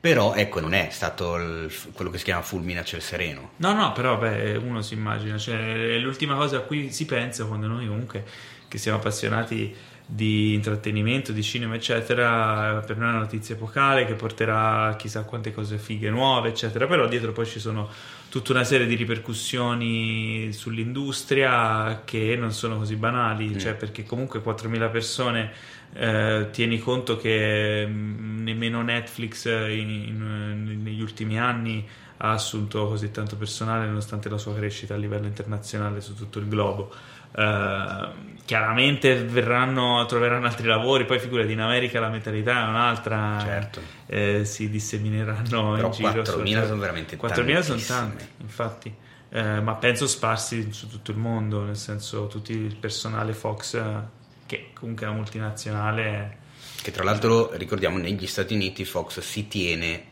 Però 0.00 0.34
ecco, 0.34 0.60
non 0.60 0.72
è 0.72 0.88
stato 0.90 1.36
il, 1.36 1.70
quello 1.92 2.10
che 2.10 2.18
si 2.18 2.24
chiama 2.24 2.42
fulmine 2.42 2.80
a 2.80 2.84
ciel 2.84 3.02
sereno. 3.02 3.50
No, 3.56 3.74
no, 3.74 3.92
però 3.92 4.16
beh, 4.16 4.56
uno 4.56 4.80
si 4.80 4.94
immagina, 4.94 5.36
cioè, 5.36 5.94
è 5.94 5.98
l'ultima 5.98 6.36
cosa 6.36 6.56
a 6.56 6.60
cui 6.60 6.90
si 6.90 7.04
pensa 7.04 7.44
quando 7.44 7.66
noi 7.66 7.86
comunque 7.86 8.24
che 8.66 8.78
siamo 8.78 8.98
appassionati 8.98 9.74
di 10.12 10.54
intrattenimento, 10.54 11.30
di 11.30 11.42
cinema, 11.42 11.76
eccetera, 11.76 12.82
per 12.84 12.96
noi 12.96 13.06
è 13.06 13.10
una 13.12 13.20
notizia 13.20 13.54
epocale 13.54 14.04
che 14.06 14.14
porterà 14.14 14.96
chissà 14.98 15.22
quante 15.22 15.52
cose 15.52 15.78
fighe 15.78 16.10
nuove, 16.10 16.48
eccetera, 16.48 16.88
però 16.88 17.06
dietro 17.06 17.30
poi 17.30 17.46
ci 17.46 17.60
sono 17.60 17.88
tutta 18.28 18.50
una 18.50 18.64
serie 18.64 18.86
di 18.86 18.96
ripercussioni 18.96 20.52
sull'industria 20.52 22.02
che 22.04 22.34
non 22.36 22.52
sono 22.52 22.78
così 22.78 22.96
banali, 22.96 23.50
mm. 23.50 23.58
cioè 23.58 23.74
perché 23.74 24.04
comunque 24.04 24.40
4.000 24.40 24.90
persone 24.90 25.52
eh, 25.92 26.48
tieni 26.50 26.80
conto 26.80 27.16
che 27.16 27.86
mm, 27.86 28.42
nemmeno 28.42 28.82
Netflix 28.82 29.46
in, 29.46 29.90
in, 29.90 30.80
negli 30.82 31.02
ultimi 31.02 31.38
anni 31.38 31.86
ha 32.22 32.32
assunto 32.32 32.88
così 32.88 33.12
tanto 33.12 33.36
personale 33.36 33.86
nonostante 33.86 34.28
la 34.28 34.38
sua 34.38 34.54
crescita 34.54 34.94
a 34.94 34.98
livello 34.98 35.26
internazionale 35.26 36.00
su 36.00 36.14
tutto 36.14 36.40
il 36.40 36.48
globo. 36.48 36.92
Uh, 37.32 38.28
chiaramente 38.50 39.14
verranno, 39.22 40.04
troveranno 40.06 40.46
altri 40.46 40.66
lavori, 40.66 41.04
poi 41.04 41.20
figurati 41.20 41.52
in 41.52 41.60
America 41.60 42.00
la 42.00 42.08
mentalità 42.08 42.66
è 42.66 42.68
un'altra, 42.68 43.38
certo. 43.40 43.80
eh, 44.06 44.44
si 44.44 44.68
dissemineranno 44.68 45.74
Però 45.74 45.86
in 45.86 45.92
giro. 45.92 46.22
4.000 46.22 46.66
sono 46.66 46.80
veramente 46.80 47.16
4.000 47.16 47.60
sono 47.60 47.80
tanti, 47.80 48.24
infatti, 48.38 48.92
eh, 49.28 49.60
ma 49.60 49.74
penso 49.76 50.08
sparsi 50.08 50.72
su 50.72 50.88
tutto 50.88 51.12
il 51.12 51.18
mondo, 51.18 51.62
nel 51.62 51.76
senso 51.76 52.26
tutti 52.26 52.50
il 52.50 52.74
personale 52.74 53.34
Fox, 53.34 53.80
che 54.46 54.70
comunque 54.74 55.06
è 55.06 55.08
una 55.08 55.18
multinazionale. 55.18 56.38
Che 56.82 56.90
tra 56.90 57.04
l'altro 57.04 57.52
ricordiamo 57.52 57.98
negli 57.98 58.26
Stati 58.26 58.54
Uniti 58.54 58.84
Fox 58.84 59.20
si 59.20 59.46
tiene 59.46 60.04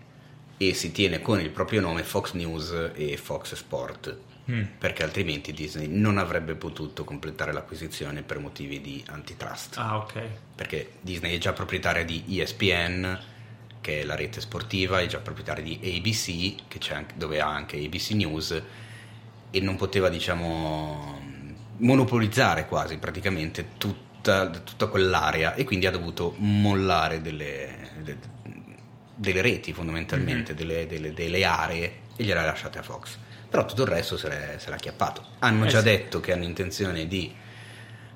e 0.57 0.75
si 0.75 0.93
tiene 0.93 1.21
con 1.21 1.41
il 1.41 1.51
proprio 1.51 1.81
nome 1.81 2.05
Fox 2.05 2.35
News 2.35 2.93
e 2.95 3.17
Fox 3.17 3.55
Sport 3.55 4.27
mm. 4.51 4.63
perché 4.79 5.03
altrimenti 5.03 5.53
Disney 5.53 5.87
non 5.87 6.19
avrebbe 6.19 6.55
potuto 6.55 7.05
completare 7.05 7.53
l'acquisizione 7.53 8.23
per 8.23 8.39
motivi 8.39 8.81
di 8.81 9.03
antitrust. 9.09 9.77
Ah, 9.79 9.99
ok. 9.99 10.23
Perché 10.55 10.93
Disney 11.01 11.37
è 11.37 11.39
già 11.39 11.53
proprietaria 11.53 12.05
di 12.05 12.25
ESPN, 12.27 13.19
che 13.81 14.01
è 14.01 14.05
la 14.05 14.15
rete 14.15 14.41
sportiva, 14.41 15.01
è 15.01 15.07
già 15.07 15.19
proprietaria 15.19 15.63
di 15.63 15.79
ABC, 15.83 16.91
anche, 16.93 17.15
dove 17.17 17.41
ha 17.41 17.49
anche 17.49 17.77
ABC 17.77 18.11
News, 18.11 18.63
e 19.51 19.61
non 19.61 19.77
poteva, 19.77 20.09
diciamo, 20.09 21.21
monopolizzare 21.79 22.67
quasi 22.67 22.99
praticamente 22.99 23.71
tutta, 23.79 24.51
tutta 24.51 24.87
quell'area 24.89 25.55
e 25.55 25.65
quindi 25.65 25.87
ha 25.87 25.91
dovuto 25.91 26.35
mollare 26.39 27.23
delle, 27.23 27.91
delle, 28.03 28.19
delle 29.15 29.41
reti 29.41 29.73
fondamentalmente, 29.73 30.53
mm-hmm. 30.53 30.67
delle, 30.67 30.87
delle, 30.87 31.15
delle 31.15 31.45
aree 31.45 31.93
e 32.17 32.25
gliele 32.25 32.41
ha 32.41 32.45
lasciate 32.45 32.79
a 32.79 32.83
Fox 32.83 33.17
però 33.49 33.65
tutto 33.65 33.83
il 33.83 33.89
resto 33.89 34.17
se 34.17 34.29
l'è, 34.29 34.57
se 34.59 34.71
l'ha 34.71 34.77
acchiappato. 34.77 35.25
Hanno 35.41 35.65
eh 35.65 35.69
già 35.69 35.79
sì. 35.79 35.85
detto 35.85 36.21
che 36.21 36.33
hanno 36.33 36.45
intenzione 36.45 37.07
di 37.07 37.35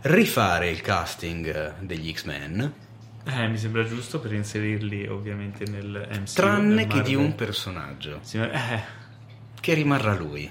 rifare 0.03 0.69
il 0.69 0.81
casting 0.81 1.79
degli 1.81 2.13
X-Men. 2.13 2.73
Eh, 3.25 3.49
mi 3.49 3.57
sembra 3.57 3.85
giusto 3.85 4.19
per 4.19 4.33
inserirli 4.33 5.07
ovviamente 5.07 5.65
nel 5.65 6.09
MCU. 6.11 6.33
Tranne 6.35 6.87
che 6.87 7.03
di 7.03 7.15
un 7.15 7.35
personaggio. 7.35 8.19
Sì, 8.23 8.39
eh. 8.39 8.81
Che 9.61 9.75
rimarrà 9.75 10.15
lui. 10.15 10.51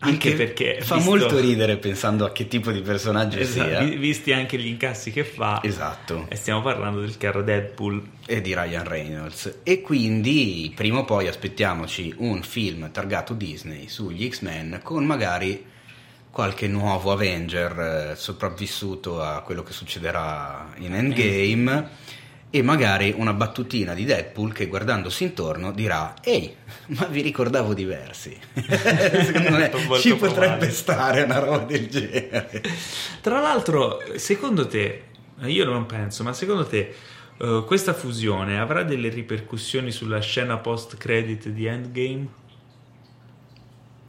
Anche 0.00 0.34
perché 0.34 0.78
fa 0.80 0.96
visto... 0.96 1.10
molto 1.10 1.40
ridere 1.40 1.76
pensando 1.76 2.24
a 2.24 2.30
che 2.30 2.46
tipo 2.46 2.70
di 2.70 2.80
personaggio 2.82 3.38
esatto, 3.38 3.68
sia. 3.68 3.96
Visti 3.96 4.32
anche 4.32 4.56
gli 4.56 4.66
incassi 4.66 5.10
che 5.10 5.24
fa. 5.24 5.60
Esatto. 5.62 6.26
E 6.28 6.36
stiamo 6.36 6.62
parlando 6.62 7.00
del 7.00 7.16
caro 7.16 7.42
Deadpool. 7.42 8.02
E 8.26 8.40
di 8.40 8.54
Ryan 8.54 8.84
Reynolds. 8.84 9.58
E 9.64 9.80
quindi 9.80 10.72
prima 10.74 11.00
o 11.00 11.04
poi 11.04 11.26
aspettiamoci 11.26 12.14
un 12.18 12.42
film 12.42 12.90
targato 12.92 13.34
Disney 13.34 13.88
sugli 13.88 14.28
X-Men 14.28 14.80
con 14.84 15.04
magari 15.04 15.64
qualche 16.30 16.68
nuovo 16.68 17.10
Avenger 17.10 18.10
eh, 18.12 18.16
sopravvissuto 18.16 19.20
a 19.20 19.40
quello 19.40 19.64
che 19.64 19.72
succederà 19.72 20.74
in 20.76 20.94
Endgame 20.94 21.88
e 22.50 22.62
magari 22.62 23.14
una 23.16 23.32
battutina 23.32 23.92
di 23.94 24.04
Deadpool 24.04 24.52
che 24.52 24.66
guardandosi 24.66 25.24
intorno 25.24 25.70
dirà 25.72 26.14
ehi 26.22 26.54
ma 26.96 27.04
vi 27.06 27.20
ricordavo 27.20 27.74
diversi. 27.74 28.36
Secondo 28.54 29.56
me 29.56 29.70
ci 30.00 30.14
potrebbe 30.14 30.70
stare 30.70 31.22
una 31.22 31.38
roba 31.38 31.64
del 31.64 31.88
genere. 31.88 32.62
Tra 33.20 33.40
l'altro 33.40 34.00
secondo 34.16 34.66
te 34.66 35.04
io 35.42 35.64
non 35.64 35.86
penso 35.86 36.22
ma 36.22 36.32
secondo 36.32 36.66
te 36.66 36.94
uh, 37.38 37.64
questa 37.64 37.92
fusione 37.92 38.58
avrà 38.58 38.82
delle 38.82 39.08
ripercussioni 39.08 39.90
sulla 39.90 40.20
scena 40.20 40.56
post 40.56 40.96
credit 40.96 41.48
di 41.48 41.66
Endgame? 41.66 42.46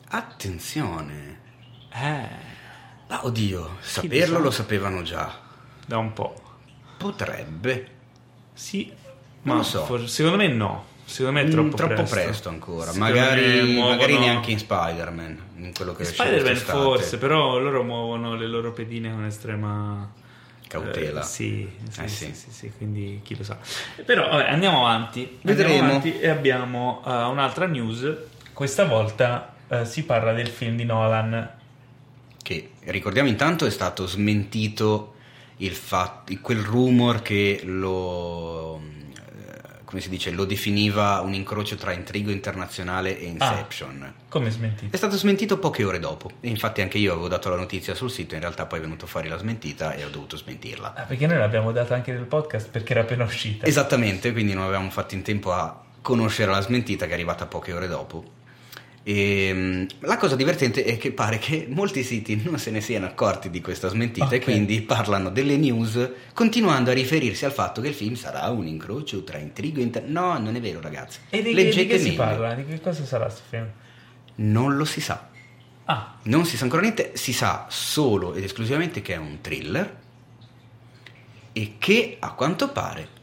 attenzione. 0.09 1.39
Eh. 1.93 2.47
Ah, 3.07 3.25
oddio 3.25 3.77
saperlo 3.79 4.39
lo 4.39 4.51
sapevano 4.51 5.01
già. 5.01 5.39
Da 5.85 5.97
un 5.97 6.13
po' 6.13 6.35
potrebbe 6.97 7.97
sì, 8.59 8.91
ma 9.43 9.53
non 9.53 9.63
so. 9.63 9.85
For- 9.85 10.09
secondo 10.09 10.35
me 10.35 10.49
no. 10.49 10.85
Secondo 11.05 11.39
me 11.39 11.47
è 11.47 11.49
troppo, 11.49 11.67
mm, 11.69 11.75
troppo 11.75 11.93
presto. 11.93 12.15
presto 12.15 12.49
ancora. 12.49 12.93
Magari, 12.93 13.71
muovono... 13.71 13.95
magari, 13.95 14.17
neanche 14.17 14.51
in 14.51 14.59
Spider-Man. 14.59 15.41
In 15.59 15.73
quello 15.73 15.93
che 15.93 16.03
Spider-Man 16.03 16.55
forse, 16.57 17.17
però 17.17 17.57
loro 17.57 17.83
muovono 17.83 18.35
le 18.35 18.47
loro 18.47 18.73
pedine 18.73 19.09
con 19.11 19.23
estrema 19.23 20.11
cautela. 20.67 21.21
Eh, 21.21 21.23
sì, 21.23 21.69
sì, 21.89 22.01
eh, 22.01 22.07
sì. 22.09 22.33
sì, 22.33 22.51
sì, 22.51 22.71
quindi 22.75 23.21
chi 23.23 23.37
lo 23.37 23.43
sa. 23.43 23.57
Però 24.05 24.27
vabbè, 24.27 24.49
andiamo 24.49 24.85
avanti. 24.85 25.39
Vedremo. 25.41 25.69
Andiamo 25.69 25.89
avanti 25.89 26.19
e 26.19 26.27
abbiamo 26.27 27.01
uh, 27.05 27.09
un'altra 27.31 27.65
news. 27.65 28.13
Questa 28.51 28.83
volta 28.83 29.55
uh, 29.67 29.85
si 29.85 30.03
parla 30.03 30.33
del 30.33 30.49
film 30.49 30.75
di 30.75 30.83
Nolan. 30.83 31.49
Che 32.43 32.71
ricordiamo 32.83 33.29
intanto 33.29 33.65
è 33.65 33.71
stato 33.71 34.05
smentito 34.05 35.15
fatto, 35.67 36.33
quel 36.41 36.59
rumor 36.59 37.21
che 37.21 37.61
lo, 37.63 38.77
eh, 38.79 39.83
come 39.83 39.99
si 39.99 40.09
dice, 40.09 40.31
lo 40.31 40.45
definiva 40.45 41.19
un 41.19 41.33
incrocio 41.33 41.75
tra 41.75 41.91
Intrigo 41.91 42.31
Internazionale 42.31 43.19
e 43.19 43.25
Inception. 43.25 44.01
Ah, 44.03 44.13
come 44.29 44.49
smentito? 44.51 44.93
È 44.93 44.97
stato 44.97 45.17
smentito 45.17 45.59
poche 45.59 45.83
ore 45.83 45.99
dopo. 45.99 46.31
E 46.39 46.47
infatti 46.47 46.81
anche 46.81 46.97
io 46.97 47.11
avevo 47.11 47.27
dato 47.27 47.49
la 47.49 47.57
notizia 47.57 47.93
sul 47.93 48.09
sito, 48.09 48.35
in 48.35 48.41
realtà 48.41 48.65
poi 48.65 48.79
è 48.79 48.81
venuto 48.81 49.05
fuori 49.05 49.27
la 49.27 49.37
smentita 49.37 49.93
e 49.93 50.05
ho 50.05 50.09
dovuto 50.09 50.37
smentirla. 50.37 50.93
Ah, 50.95 51.03
perché 51.03 51.27
noi 51.27 51.37
l'abbiamo 51.37 51.71
data 51.73 51.93
anche 51.93 52.13
nel 52.13 52.25
podcast 52.25 52.69
perché 52.69 52.93
era 52.93 53.01
appena 53.01 53.25
uscita. 53.25 53.65
Esattamente, 53.65 54.31
quindi 54.31 54.53
non 54.53 54.63
avevamo 54.63 54.89
fatto 54.89 55.13
in 55.15 55.23
tempo 55.23 55.51
a 55.51 55.83
conoscere 56.01 56.51
la 56.51 56.61
smentita 56.61 57.05
che 57.05 57.11
è 57.11 57.15
arrivata 57.15 57.45
poche 57.45 57.73
ore 57.73 57.87
dopo. 57.87 58.37
E, 59.03 59.47
ehm, 59.47 59.87
la 59.99 60.17
cosa 60.17 60.35
divertente 60.35 60.83
è 60.83 60.97
che 60.97 61.11
pare 61.11 61.39
che 61.39 61.67
molti 61.69 62.03
siti 62.03 62.41
non 62.43 62.59
se 62.59 62.71
ne 62.71 62.81
siano 62.81 63.05
accorti 63.05 63.49
di 63.49 63.61
questa 63.61 63.87
smentita 63.87 64.25
okay. 64.25 64.39
e 64.39 64.41
quindi 64.41 64.81
parlano 64.81 65.29
delle 65.29 65.57
news 65.57 66.09
continuando 66.33 66.91
a 66.91 66.93
riferirsi 66.93 67.45
al 67.45 67.53
fatto 67.53 67.81
che 67.81 67.89
il 67.89 67.93
film 67.93 68.15
sarà 68.15 68.47
un 68.49 68.67
incrocio 68.67 69.23
tra 69.23 69.37
intrigo 69.37 69.79
e 69.79 69.83
inter... 69.83 70.03
No, 70.03 70.37
non 70.37 70.55
è 70.55 70.61
vero 70.61 70.81
ragazzi. 70.81 71.19
E 71.29 71.41
di, 71.41 71.53
Leggete 71.53 71.81
di 71.81 71.87
che 71.87 71.99
si 71.99 72.13
parla? 72.13 72.53
Di 72.53 72.65
che 72.65 72.81
cosa 72.81 73.05
sarà 73.05 73.25
questo 73.25 73.43
film? 73.49 73.67
Non 74.35 74.75
lo 74.75 74.85
si 74.85 75.01
sa. 75.01 75.27
Ah. 75.85 76.17
Non 76.23 76.45
si 76.45 76.55
sa 76.55 76.65
ancora 76.65 76.83
niente, 76.83 77.11
si 77.15 77.33
sa 77.33 77.65
solo 77.69 78.35
ed 78.35 78.43
esclusivamente 78.43 79.01
che 79.01 79.15
è 79.15 79.17
un 79.17 79.39
thriller 79.41 79.97
e 81.51 81.75
che 81.79 82.17
a 82.19 82.33
quanto 82.33 82.69
pare 82.69 83.17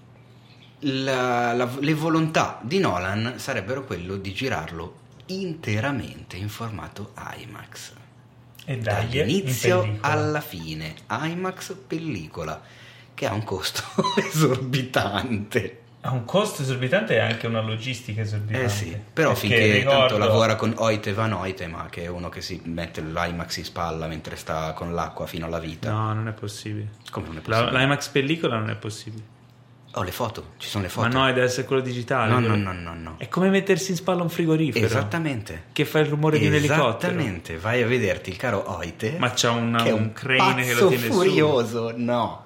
la, 0.80 1.52
la, 1.52 1.68
le 1.78 1.94
volontà 1.94 2.58
di 2.62 2.78
Nolan 2.78 3.34
sarebbero 3.36 3.84
quello 3.84 4.16
di 4.16 4.32
girarlo 4.32 5.04
interamente 5.26 6.36
in 6.36 6.48
formato 6.48 7.12
IMAX. 7.38 7.92
E 8.64 8.78
dai, 8.78 9.08
dall'inizio 9.08 9.98
alla 10.00 10.40
fine, 10.40 10.94
IMAX 11.08 11.76
pellicola, 11.86 12.60
che 13.14 13.26
ha 13.26 13.32
un 13.32 13.44
costo 13.44 13.82
esorbitante. 14.18 15.80
Ha 16.00 16.10
un 16.12 16.24
costo 16.24 16.62
esorbitante 16.62 17.14
e 17.14 17.18
anche 17.18 17.46
una 17.46 17.60
logistica 17.60 18.20
esorbitante. 18.20 18.64
Eh 18.64 18.68
sì, 18.68 18.96
però 19.12 19.32
Perché 19.32 19.46
finché 19.48 19.72
ricordo... 19.72 19.98
tanto 19.98 20.18
lavora 20.18 20.54
con 20.54 20.72
Oite 20.76 21.12
Van 21.12 21.32
Oitema, 21.32 21.86
che 21.90 22.04
è 22.04 22.06
uno 22.06 22.28
che 22.28 22.42
si 22.42 22.60
mette 22.64 23.00
l'IMAX 23.00 23.56
in 23.56 23.64
spalla 23.64 24.06
mentre 24.06 24.36
sta 24.36 24.72
con 24.72 24.94
l'acqua 24.94 25.26
fino 25.26 25.46
alla 25.46 25.58
vita. 25.58 25.90
No, 25.90 26.12
non 26.12 26.28
è 26.28 26.32
possibile. 26.32 26.90
Come 27.10 27.26
non 27.26 27.38
è 27.38 27.40
possibile? 27.40 27.72
La, 27.72 27.78
L'IMAX 27.80 28.08
pellicola 28.08 28.58
non 28.58 28.70
è 28.70 28.76
possibile. 28.76 29.34
Ho 29.96 30.00
oh, 30.00 30.02
le 30.02 30.12
foto, 30.12 30.52
ci 30.58 30.68
sono 30.68 30.84
le 30.84 30.90
foto. 30.90 31.08
Ma 31.08 31.14
no, 31.14 31.26
deve 31.32 31.44
essere 31.44 31.66
quello 31.66 31.80
digitale. 31.80 32.30
No, 32.30 32.38
no, 32.38 32.54
no, 32.54 32.70
no, 32.74 32.92
no. 32.92 33.14
È 33.16 33.28
come 33.28 33.48
mettersi 33.48 33.92
in 33.92 33.96
spalla 33.96 34.20
un 34.20 34.28
frigorifero. 34.28 34.84
Esattamente. 34.84 35.68
Che 35.72 35.86
fa 35.86 36.00
il 36.00 36.06
rumore 36.06 36.38
di 36.38 36.46
un 36.46 36.52
elicottero. 36.52 36.88
Esattamente, 36.90 37.56
vai 37.56 37.80
a 37.80 37.86
vederti 37.86 38.28
il 38.28 38.36
caro 38.36 38.76
Oite. 38.76 39.16
Ma 39.16 39.32
c'ha 39.34 39.52
una, 39.52 39.82
che 39.82 39.92
un, 39.92 40.00
un 40.02 40.12
crane 40.12 40.64
che 40.64 40.74
lo 40.74 40.88
tiene 40.88 41.08
furioso, 41.08 41.88
su. 41.88 41.94
no. 41.96 42.44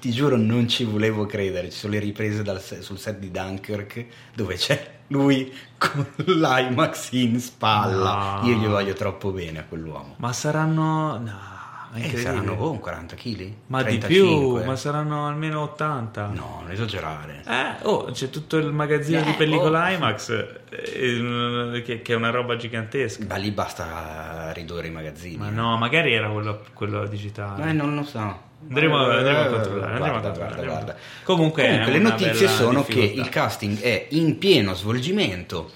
Ti 0.00 0.10
giuro, 0.10 0.36
non 0.36 0.68
ci 0.68 0.84
volevo 0.84 1.24
credere. 1.24 1.70
Ci 1.70 1.78
sono 1.78 1.94
le 1.94 1.98
riprese 1.98 2.42
dal, 2.42 2.60
sul 2.60 2.98
set 2.98 3.18
di 3.18 3.30
Dunkirk 3.30 4.04
dove 4.34 4.56
c'è 4.56 4.98
lui 5.06 5.50
con 5.78 6.06
l'IMAX 6.26 7.12
in 7.12 7.40
spalla. 7.40 8.40
No. 8.42 8.48
Io 8.48 8.56
gli 8.56 8.66
voglio 8.66 8.92
troppo 8.92 9.30
bene 9.30 9.60
a 9.60 9.64
quell'uomo. 9.64 10.16
Ma 10.18 10.32
saranno. 10.34 11.16
No. 11.16 11.51
Eh, 11.94 12.16
saranno 12.16 12.52
oh, 12.52 12.78
40 12.78 13.16
kg? 13.16 13.52
Ma 13.66 13.82
35. 13.82 14.08
di 14.08 14.14
più, 14.14 14.64
ma 14.64 14.76
saranno 14.76 15.26
almeno 15.26 15.60
80. 15.60 16.26
No, 16.28 16.60
non 16.62 16.70
esagerare. 16.70 17.42
Eh, 17.46 17.84
oh, 17.86 18.04
c'è 18.04 18.30
tutto 18.30 18.56
il 18.56 18.72
magazzino 18.72 19.20
eh, 19.20 19.24
di 19.24 19.32
pellicola 19.32 19.84
oh. 19.84 19.90
IMAX 19.90 20.30
eh, 20.70 21.82
che, 21.84 22.00
che, 22.00 22.12
è 22.12 22.16
una 22.16 22.30
roba 22.30 22.56
gigantesca. 22.56 23.24
Ma 23.28 23.36
lì 23.36 23.50
basta 23.50 24.52
ridurre 24.54 24.86
i 24.86 24.90
magazzini. 24.90 25.36
Ma 25.36 25.50
no, 25.50 25.76
magari 25.76 26.14
era 26.14 26.30
quello, 26.30 26.62
quello 26.72 27.06
digitale. 27.06 27.68
Eh, 27.68 27.72
non 27.72 27.94
lo 27.94 28.04
so. 28.04 28.50
Andremo, 28.68 28.96
andremo, 28.96 29.40
a 29.40 29.46
controllare. 29.46 29.92
Andremo 29.92 29.98
guarda, 29.98 30.16
a 30.16 30.20
controllare. 30.20 30.54
Guarda, 30.54 30.72
guarda. 30.72 30.96
Comunque, 31.24 31.62
Comunque 31.68 31.92
le 31.92 31.98
notizie 31.98 32.48
sono 32.48 32.84
che 32.84 33.00
il 33.00 33.28
casting 33.28 33.80
è 33.80 34.06
in 34.10 34.38
pieno 34.38 34.74
svolgimento 34.74 35.72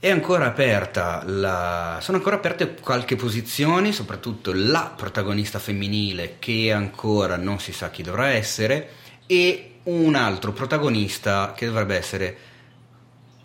è 0.00 0.10
ancora 0.10 0.46
aperta 0.46 1.24
la... 1.26 1.98
sono 2.00 2.18
ancora 2.18 2.36
aperte 2.36 2.74
qualche 2.74 3.16
posizioni, 3.16 3.92
soprattutto 3.92 4.52
la 4.54 4.92
protagonista 4.96 5.58
femminile 5.58 6.36
che 6.38 6.70
ancora 6.72 7.36
non 7.36 7.58
si 7.58 7.72
sa 7.72 7.90
chi 7.90 8.02
dovrà 8.02 8.28
essere 8.28 8.90
e 9.26 9.80
un 9.84 10.14
altro 10.14 10.52
protagonista 10.52 11.52
che 11.56 11.66
dovrebbe 11.66 11.96
essere 11.96 12.36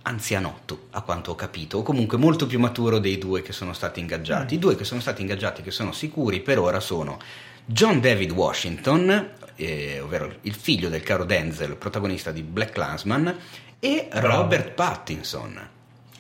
anzianotto, 0.03 0.87
a 0.91 1.01
quanto 1.01 1.31
ho 1.31 1.35
capito, 1.35 1.79
o 1.79 1.81
comunque 1.81 2.17
molto 2.17 2.45
più 2.45 2.59
maturo 2.59 2.99
dei 2.99 3.17
due 3.17 3.41
che 3.41 3.53
sono 3.53 3.73
stati 3.73 3.99
ingaggiati. 3.99 4.53
Mm. 4.53 4.57
I 4.57 4.59
due 4.59 4.75
che 4.75 4.83
sono 4.83 5.01
stati 5.01 5.21
ingaggiati, 5.21 5.63
che 5.63 5.71
sono 5.71 5.91
sicuri 5.91 6.41
per 6.41 6.59
ora, 6.59 6.79
sono 6.79 7.17
John 7.65 7.99
David 7.99 8.31
Washington, 8.31 9.31
eh, 9.55 10.01
ovvero 10.01 10.31
il 10.41 10.53
figlio 10.53 10.89
del 10.89 11.01
caro 11.01 11.23
Denzel, 11.23 11.77
protagonista 11.77 12.31
di 12.31 12.43
Black 12.43 12.73
Clansman, 12.73 13.35
e 13.79 14.07
Robert 14.11 14.71
Pattinson 14.71 15.69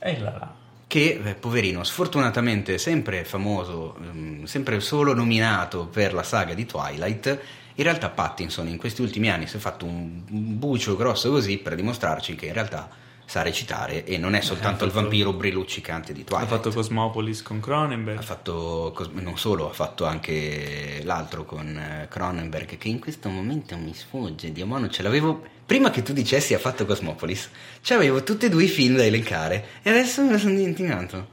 e 0.03 0.19
là 0.19 0.37
là. 0.37 0.55
Che, 0.85 1.21
eh, 1.23 1.33
poverino, 1.33 1.83
sfortunatamente 1.83 2.77
sempre 2.77 3.23
famoso, 3.23 3.95
um, 3.99 4.43
sempre 4.43 4.79
solo 4.79 5.13
nominato 5.13 5.87
per 5.87 6.13
la 6.13 6.23
saga 6.23 6.53
di 6.53 6.65
Twilight, 6.65 7.39
in 7.75 7.83
realtà 7.83 8.09
Pattinson 8.09 8.67
in 8.67 8.77
questi 8.77 9.01
ultimi 9.01 9.31
anni 9.31 9.47
si 9.47 9.55
è 9.55 9.59
fatto 9.59 9.85
un 9.85 10.21
bucio 10.27 10.95
grosso 10.95 11.31
così 11.31 11.57
per 11.57 11.73
dimostrarci 11.73 12.35
che 12.35 12.45
in 12.47 12.53
realtà 12.53 12.87
sa 13.25 13.41
recitare 13.41 14.05
e 14.05 14.17
non 14.17 14.35
è 14.35 14.41
soltanto 14.41 14.85
il 14.85 14.91
vampiro 14.91 15.33
brilluccicante 15.33 16.13
di 16.13 16.23
Twilight. 16.23 16.51
Ha 16.51 16.55
fatto 16.57 16.69
Cosmopolis 16.69 17.41
con 17.41 17.59
Cronenberg. 17.59 18.19
Ha 18.19 18.21
fatto, 18.21 18.93
non 19.13 19.37
solo, 19.37 19.69
ha 19.69 19.73
fatto 19.73 20.05
anche 20.05 21.01
l'altro 21.03 21.45
con 21.45 21.75
eh, 21.75 22.07
Cronenberg 22.09 22.77
che 22.77 22.87
in 22.89 22.99
questo 22.99 23.29
momento 23.29 23.75
mi 23.77 23.93
sfugge, 23.95 24.51
Dio 24.51 24.67
mio, 24.67 24.77
non 24.77 24.91
ce 24.91 25.01
l'avevo... 25.01 25.52
Prima 25.65 25.89
che 25.89 26.03
tu 26.03 26.13
dicessi 26.13 26.53
ha 26.53 26.59
fatto 26.59 26.85
Cosmopolis, 26.85 27.49
c'avevo 27.81 28.23
tutti 28.23 28.45
e 28.45 28.49
due 28.49 28.65
i 28.65 28.67
film 28.67 28.97
da 28.97 29.05
elencare 29.05 29.65
e 29.81 29.89
adesso 29.89 30.21
me 30.21 30.31
lo 30.31 30.37
sono 30.37 30.55
dimenticato. 30.55 31.27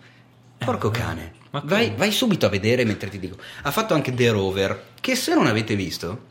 Porco 0.58 0.88
eh, 0.88 0.98
cane. 0.98 1.32
Vai, 1.64 1.92
vai, 1.96 2.12
subito 2.12 2.46
a 2.46 2.48
vedere 2.48 2.84
mentre 2.84 3.10
ti 3.10 3.18
dico. 3.18 3.36
Ha 3.62 3.70
fatto 3.72 3.94
anche 3.94 4.14
The 4.14 4.30
Rover, 4.30 4.84
che 5.00 5.16
se 5.16 5.34
non 5.34 5.46
avete 5.46 5.74
visto, 5.74 6.26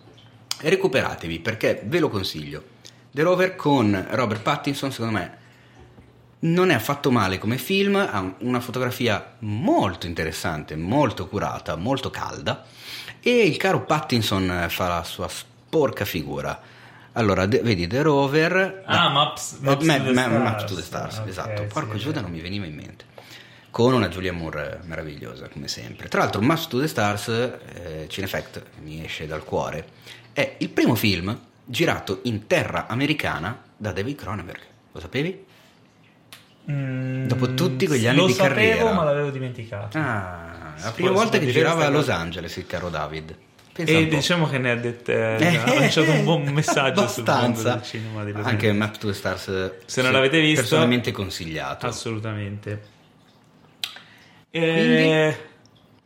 recuperatevi 0.61 1.39
perché 1.39 1.81
ve 1.85 1.99
lo 1.99 2.09
consiglio. 2.09 2.63
The 3.11 3.21
Rover 3.23 3.55
con 3.55 4.07
Robert 4.11 4.41
Pattinson, 4.41 4.91
secondo 4.91 5.17
me, 5.17 5.37
non 6.41 6.69
è 6.69 6.73
affatto 6.73 7.11
male 7.11 7.37
come 7.37 7.57
film, 7.57 7.95
ha 7.95 8.35
una 8.39 8.61
fotografia 8.61 9.35
molto 9.39 10.07
interessante, 10.07 10.77
molto 10.77 11.27
curata, 11.27 11.75
molto 11.75 12.09
calda 12.09 12.65
e 13.19 13.41
il 13.41 13.57
caro 13.57 13.83
Pattinson 13.83 14.67
fa 14.69 14.87
la 14.87 15.03
sua 15.03 15.27
sporca 15.27 16.05
figura. 16.05 16.68
Allora, 17.20 17.45
de- 17.45 17.59
vedi 17.61 17.86
The 17.86 18.01
Rover. 18.01 18.84
Ah, 18.86 18.93
da, 18.93 19.09
Maps, 19.09 19.57
Maps, 19.59 19.84
ma, 19.86 19.97
to, 19.97 20.13
ma, 20.13 20.28
Maps 20.28 20.63
to 20.63 20.76
the 20.76 20.82
Stars. 20.82 21.17
Okay, 21.17 21.30
esatto. 21.30 21.63
Porco 21.63 21.97
sì, 21.97 22.03
Giuda, 22.03 22.22
non 22.22 22.32
mi 22.32 22.39
veniva 22.39 22.65
in 22.65 22.76
mente. 22.76 23.05
Con 23.72 23.93
una 23.93 24.07
Julia 24.07 24.32
Moore 24.32 24.80
meravigliosa, 24.86 25.49
come 25.49 25.67
sempre. 25.67 26.07
Tra 26.07 26.22
l'altro, 26.22 26.39
Maps 26.41 26.67
to 26.67 26.80
the 26.80 26.88
Stars, 26.88 27.28
eh, 27.28 28.05
Cinefact, 28.07 28.63
mi 28.84 29.03
esce 29.03 29.28
dal 29.28 29.43
cuore, 29.43 29.86
è 30.32 30.55
il 30.59 30.70
primo 30.70 30.95
film 30.95 31.38
girato 31.65 32.22
in 32.24 32.47
terra 32.47 32.88
americana 32.88 33.61
da 33.76 33.91
David 33.91 34.15
Cronenberg. 34.15 34.61
Lo 34.93 34.99
sapevi? 35.01 35.45
Mm, 36.72 37.28
Dopo 37.28 37.53
tutti 37.53 37.86
quegli 37.86 38.07
anni 38.07 38.26
di 38.28 38.34
sapevo, 38.34 38.47
carriera. 38.53 38.74
Lo 38.76 38.80
sapevo, 38.88 38.97
ma 38.97 39.03
l'avevo 39.03 39.30
dimenticato. 39.30 39.97
Ah, 39.97 40.74
la 40.82 40.91
prima 40.91 41.11
volta 41.11 41.38
che 41.38 41.47
girava 41.51 41.86
a 41.86 41.89
Los 41.89 42.09
Angeles 42.09 42.55
il 42.55 42.65
caro 42.65 42.89
David. 42.89 43.36
Pensa 43.86 43.93
e 43.93 44.07
diciamo 44.07 44.45
che 44.49 44.57
ne 44.57 44.71
ha, 44.71 44.75
dette, 44.75 45.13
ha 45.63 45.73
lanciato 45.73 46.11
un 46.11 46.23
buon 46.25 46.43
messaggio 46.49 47.07
sul 47.07 47.23
mondo 47.25 47.61
del 47.61 47.82
cinema 47.82 48.25
Anche 48.43 48.73
Map 48.73 48.97
to 48.97 49.07
the 49.07 49.13
Stars 49.13 49.71
se 49.86 50.01
non 50.01 50.11
l'avete 50.11 50.41
visto 50.41 50.61
personalmente 50.61 51.11
consigliato. 51.11 51.86
assolutamente. 51.86 52.82
Eh, 54.51 55.38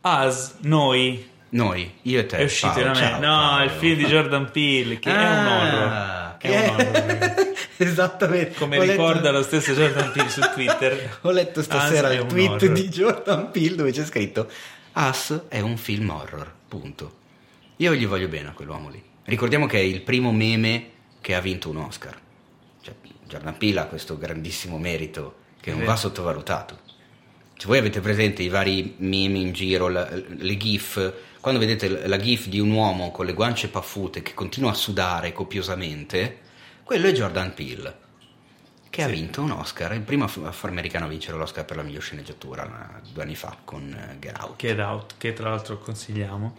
As, 0.02 0.56
noi. 0.60 1.30
Noi, 1.48 1.94
io 2.02 2.20
e 2.20 2.26
te 2.26 2.36
è 2.36 2.44
uscito 2.44 2.72
Paolo, 2.72 2.84
da 2.84 2.90
me 2.90 2.96
ciao, 2.96 3.20
no, 3.20 3.20
Paolo. 3.20 3.64
il 3.64 3.70
film 3.70 3.96
di 3.96 4.04
Jordan 4.04 4.50
Peele 4.50 4.98
che 4.98 5.10
ah, 5.10 5.20
è 5.20 5.38
un 5.38 5.46
horror 5.46 6.36
che 6.38 6.48
è? 6.48 6.68
un 6.68 6.74
horror. 6.74 7.52
Esattamente. 7.76 8.54
Come 8.54 8.78
ho 8.78 8.82
ricorda 8.82 9.20
letto... 9.20 9.32
lo 9.32 9.42
stesso 9.42 9.72
Jordan 9.72 10.12
Peele 10.12 10.28
su 10.28 10.40
Twitter. 10.52 11.18
Ho 11.22 11.30
letto 11.30 11.62
stasera 11.62 12.12
il 12.12 12.26
tweet 12.26 12.66
di 12.66 12.88
Jordan 12.88 13.50
Peele 13.50 13.74
dove 13.74 13.90
c'è 13.90 14.04
scritto 14.04 14.48
As 14.92 15.42
è 15.48 15.60
un 15.60 15.76
film 15.76 16.10
horror 16.10 16.52
punto 16.68 17.22
io 17.76 17.94
gli 17.94 18.06
voglio 18.06 18.28
bene 18.28 18.48
a 18.48 18.52
quell'uomo 18.52 18.88
lì. 18.88 19.02
Ricordiamo 19.24 19.66
che 19.66 19.78
è 19.78 19.82
il 19.82 20.02
primo 20.02 20.32
meme 20.32 20.90
che 21.20 21.34
ha 21.34 21.40
vinto 21.40 21.70
un 21.70 21.78
Oscar. 21.78 22.20
Cioè, 22.82 22.94
Jordan 23.26 23.56
Peele 23.56 23.80
ha 23.80 23.86
questo 23.86 24.18
grandissimo 24.18 24.78
merito 24.78 25.36
che 25.60 25.72
non 25.72 25.84
va 25.84 25.96
sottovalutato. 25.96 26.78
Se 27.56 27.66
voi 27.66 27.78
avete 27.78 28.00
presente 28.00 28.42
i 28.42 28.48
vari 28.48 28.94
meme 28.98 29.38
in 29.38 29.52
giro, 29.52 29.88
la, 29.88 30.08
le 30.10 30.56
gif, 30.56 31.12
quando 31.40 31.60
vedete 31.60 32.06
la 32.06 32.18
gif 32.18 32.48
di 32.48 32.60
un 32.60 32.70
uomo 32.70 33.10
con 33.10 33.26
le 33.26 33.32
guance 33.32 33.68
paffute 33.68 34.22
che 34.22 34.34
continua 34.34 34.70
a 34.70 34.74
sudare 34.74 35.32
copiosamente, 35.32 36.40
quello 36.82 37.06
è 37.06 37.12
Jordan 37.12 37.54
Peele 37.54 38.02
che 38.94 39.02
sì. 39.02 39.08
ha 39.08 39.10
vinto 39.10 39.42
un 39.42 39.50
Oscar, 39.50 39.92
il 39.94 40.02
primo 40.02 40.22
afroamericano 40.22 41.06
a 41.06 41.08
vincere 41.08 41.36
l'Oscar 41.36 41.64
per 41.64 41.78
la 41.78 41.82
miglior 41.82 42.00
sceneggiatura 42.00 43.00
due 43.12 43.22
anni 43.24 43.34
fa 43.34 43.56
con 43.64 43.92
eh, 43.92 44.18
Get 44.20 44.38
Out. 44.38 44.56
Get 44.56 44.78
Out, 44.78 45.14
che 45.18 45.32
tra 45.32 45.48
l'altro 45.48 45.78
consigliamo. 45.78 46.56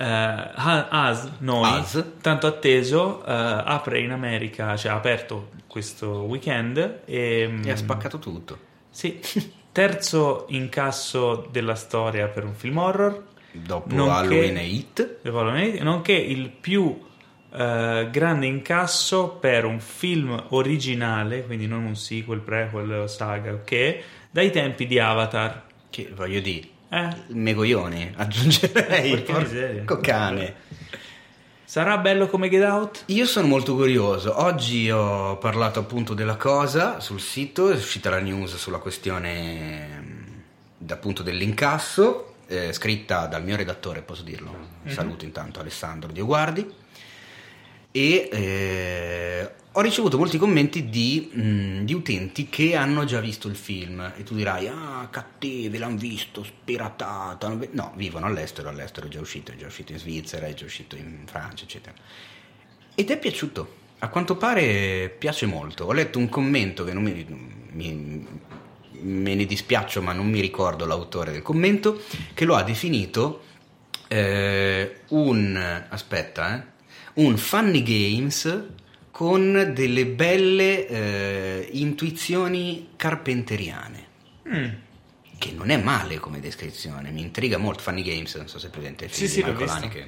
Uh, 0.00 0.86
As, 0.88 1.30
noi, 1.40 1.78
As. 1.80 2.02
tanto 2.22 2.46
atteso, 2.46 3.18
uh, 3.18 3.22
apre 3.26 4.00
in 4.00 4.12
America, 4.12 4.74
cioè 4.74 4.92
ha 4.92 4.94
aperto 4.94 5.50
questo 5.66 6.22
weekend 6.22 7.02
e, 7.04 7.46
mm, 7.46 7.64
e 7.66 7.70
ha 7.70 7.76
spaccato 7.76 8.18
tutto. 8.18 8.58
Sì, 8.88 9.20
terzo 9.72 10.46
incasso 10.48 11.46
della 11.50 11.74
storia 11.74 12.28
per 12.28 12.44
un 12.44 12.54
film 12.54 12.78
horror. 12.78 13.24
Dopo 13.52 13.94
Halloween 14.10 14.56
e 14.56 14.64
Hit. 14.64 15.18
Nonché 15.82 16.12
il 16.12 16.48
più 16.48 17.08
Uh, 17.50 18.08
grande 18.10 18.46
incasso 18.46 19.30
per 19.30 19.64
un 19.64 19.80
film 19.80 20.40
originale, 20.50 21.44
quindi 21.44 21.66
non 21.66 21.82
un 21.82 21.96
sequel, 21.96 22.38
prequel, 22.38 23.08
saga, 23.08 23.52
ok? 23.52 23.98
Dai 24.30 24.52
tempi 24.52 24.86
di 24.86 25.00
Avatar. 25.00 25.64
Che 25.90 26.12
voglio 26.14 26.38
dire, 26.38 26.68
eh? 26.90 27.16
megoglioni, 27.28 28.12
aggiungerei, 28.16 29.22
porco 29.22 30.00
cane. 30.00 30.54
Sarà 31.64 31.98
bello 31.98 32.26
come 32.26 32.48
Get 32.48 32.64
Out? 32.64 33.02
Io 33.06 33.26
sono 33.26 33.46
molto 33.46 33.76
curioso. 33.76 34.42
Oggi 34.42 34.90
ho 34.90 35.36
parlato 35.38 35.78
appunto 35.78 36.14
della 36.14 36.34
cosa 36.34 36.98
sul 36.98 37.20
sito, 37.20 37.70
è 37.70 37.76
uscita 37.76 38.10
la 38.10 38.18
news 38.18 38.56
sulla 38.56 38.78
questione 38.78 40.08
appunto 40.88 41.22
dell'incasso, 41.22 42.34
eh, 42.48 42.72
scritta 42.72 43.26
dal 43.26 43.44
mio 43.44 43.54
redattore, 43.54 44.02
posso 44.02 44.22
dirlo. 44.22 44.50
Mm-hmm. 44.50 44.92
Saluto 44.92 45.24
intanto 45.24 45.60
Alessandro 45.60 46.10
Dioguardi 46.10 46.74
e 47.92 48.28
eh, 48.32 49.19
ho 49.72 49.80
ricevuto 49.80 50.18
molti 50.18 50.36
commenti 50.36 50.88
di, 50.88 51.30
mh, 51.32 51.84
di, 51.84 51.94
utenti 51.94 52.48
che 52.48 52.74
hanno 52.74 53.04
già 53.04 53.20
visto 53.20 53.46
il 53.46 53.54
film 53.54 54.12
e 54.16 54.24
tu 54.24 54.34
dirai 54.34 54.66
ah 54.66 55.08
cattivi 55.10 55.78
l'hanno 55.78 55.96
visto 55.96 56.42
spiratato 56.42 57.68
no 57.72 57.92
vivono 57.94 58.26
all'estero 58.26 58.68
all'estero 58.68 59.06
è 59.06 59.10
già 59.10 59.20
uscito 59.20 59.52
è 59.52 59.56
già 59.56 59.66
uscito 59.66 59.92
in 59.92 59.98
Svizzera 59.98 60.46
è 60.46 60.54
già 60.54 60.64
uscito 60.64 60.96
in 60.96 61.22
Francia 61.26 61.64
eccetera. 61.64 61.94
Ed 62.94 63.10
è 63.10 63.18
piaciuto? 63.18 63.78
A 64.00 64.08
quanto 64.08 64.36
pare 64.36 65.14
piace 65.16 65.46
molto. 65.46 65.84
Ho 65.84 65.92
letto 65.92 66.18
un 66.18 66.28
commento 66.28 66.84
che 66.84 66.92
non 66.92 67.02
mi, 67.02 67.24
mi, 67.70 68.26
me 69.00 69.34
ne 69.34 69.46
dispiaccio, 69.46 70.02
ma 70.02 70.12
non 70.12 70.28
mi 70.28 70.40
ricordo 70.40 70.84
l'autore 70.84 71.32
del 71.32 71.42
commento, 71.42 72.02
che 72.34 72.44
lo 72.44 72.56
ha 72.56 72.62
definito 72.62 73.42
eh, 74.08 75.00
un 75.08 75.84
aspetta, 75.88 76.56
eh, 76.56 76.64
un 77.14 77.36
funny 77.36 77.82
games 77.82 78.66
con 79.20 79.72
delle 79.74 80.06
belle 80.06 80.86
eh, 80.86 81.68
intuizioni 81.72 82.92
carpenteriane. 82.96 84.06
Mm. 84.48 84.68
Che 85.36 85.52
non 85.52 85.68
è 85.68 85.76
male 85.76 86.18
come 86.18 86.40
descrizione, 86.40 87.10
mi 87.10 87.20
intriga 87.20 87.58
molto. 87.58 87.82
Funny 87.82 88.00
Games, 88.00 88.34
non 88.36 88.48
so 88.48 88.58
se 88.58 88.68
è 88.68 88.70
presente 88.70 89.04
il 89.04 89.10
film 89.10 89.28
sì, 89.28 89.42
di 89.42 89.68
sì, 89.68 89.88
che 89.90 90.06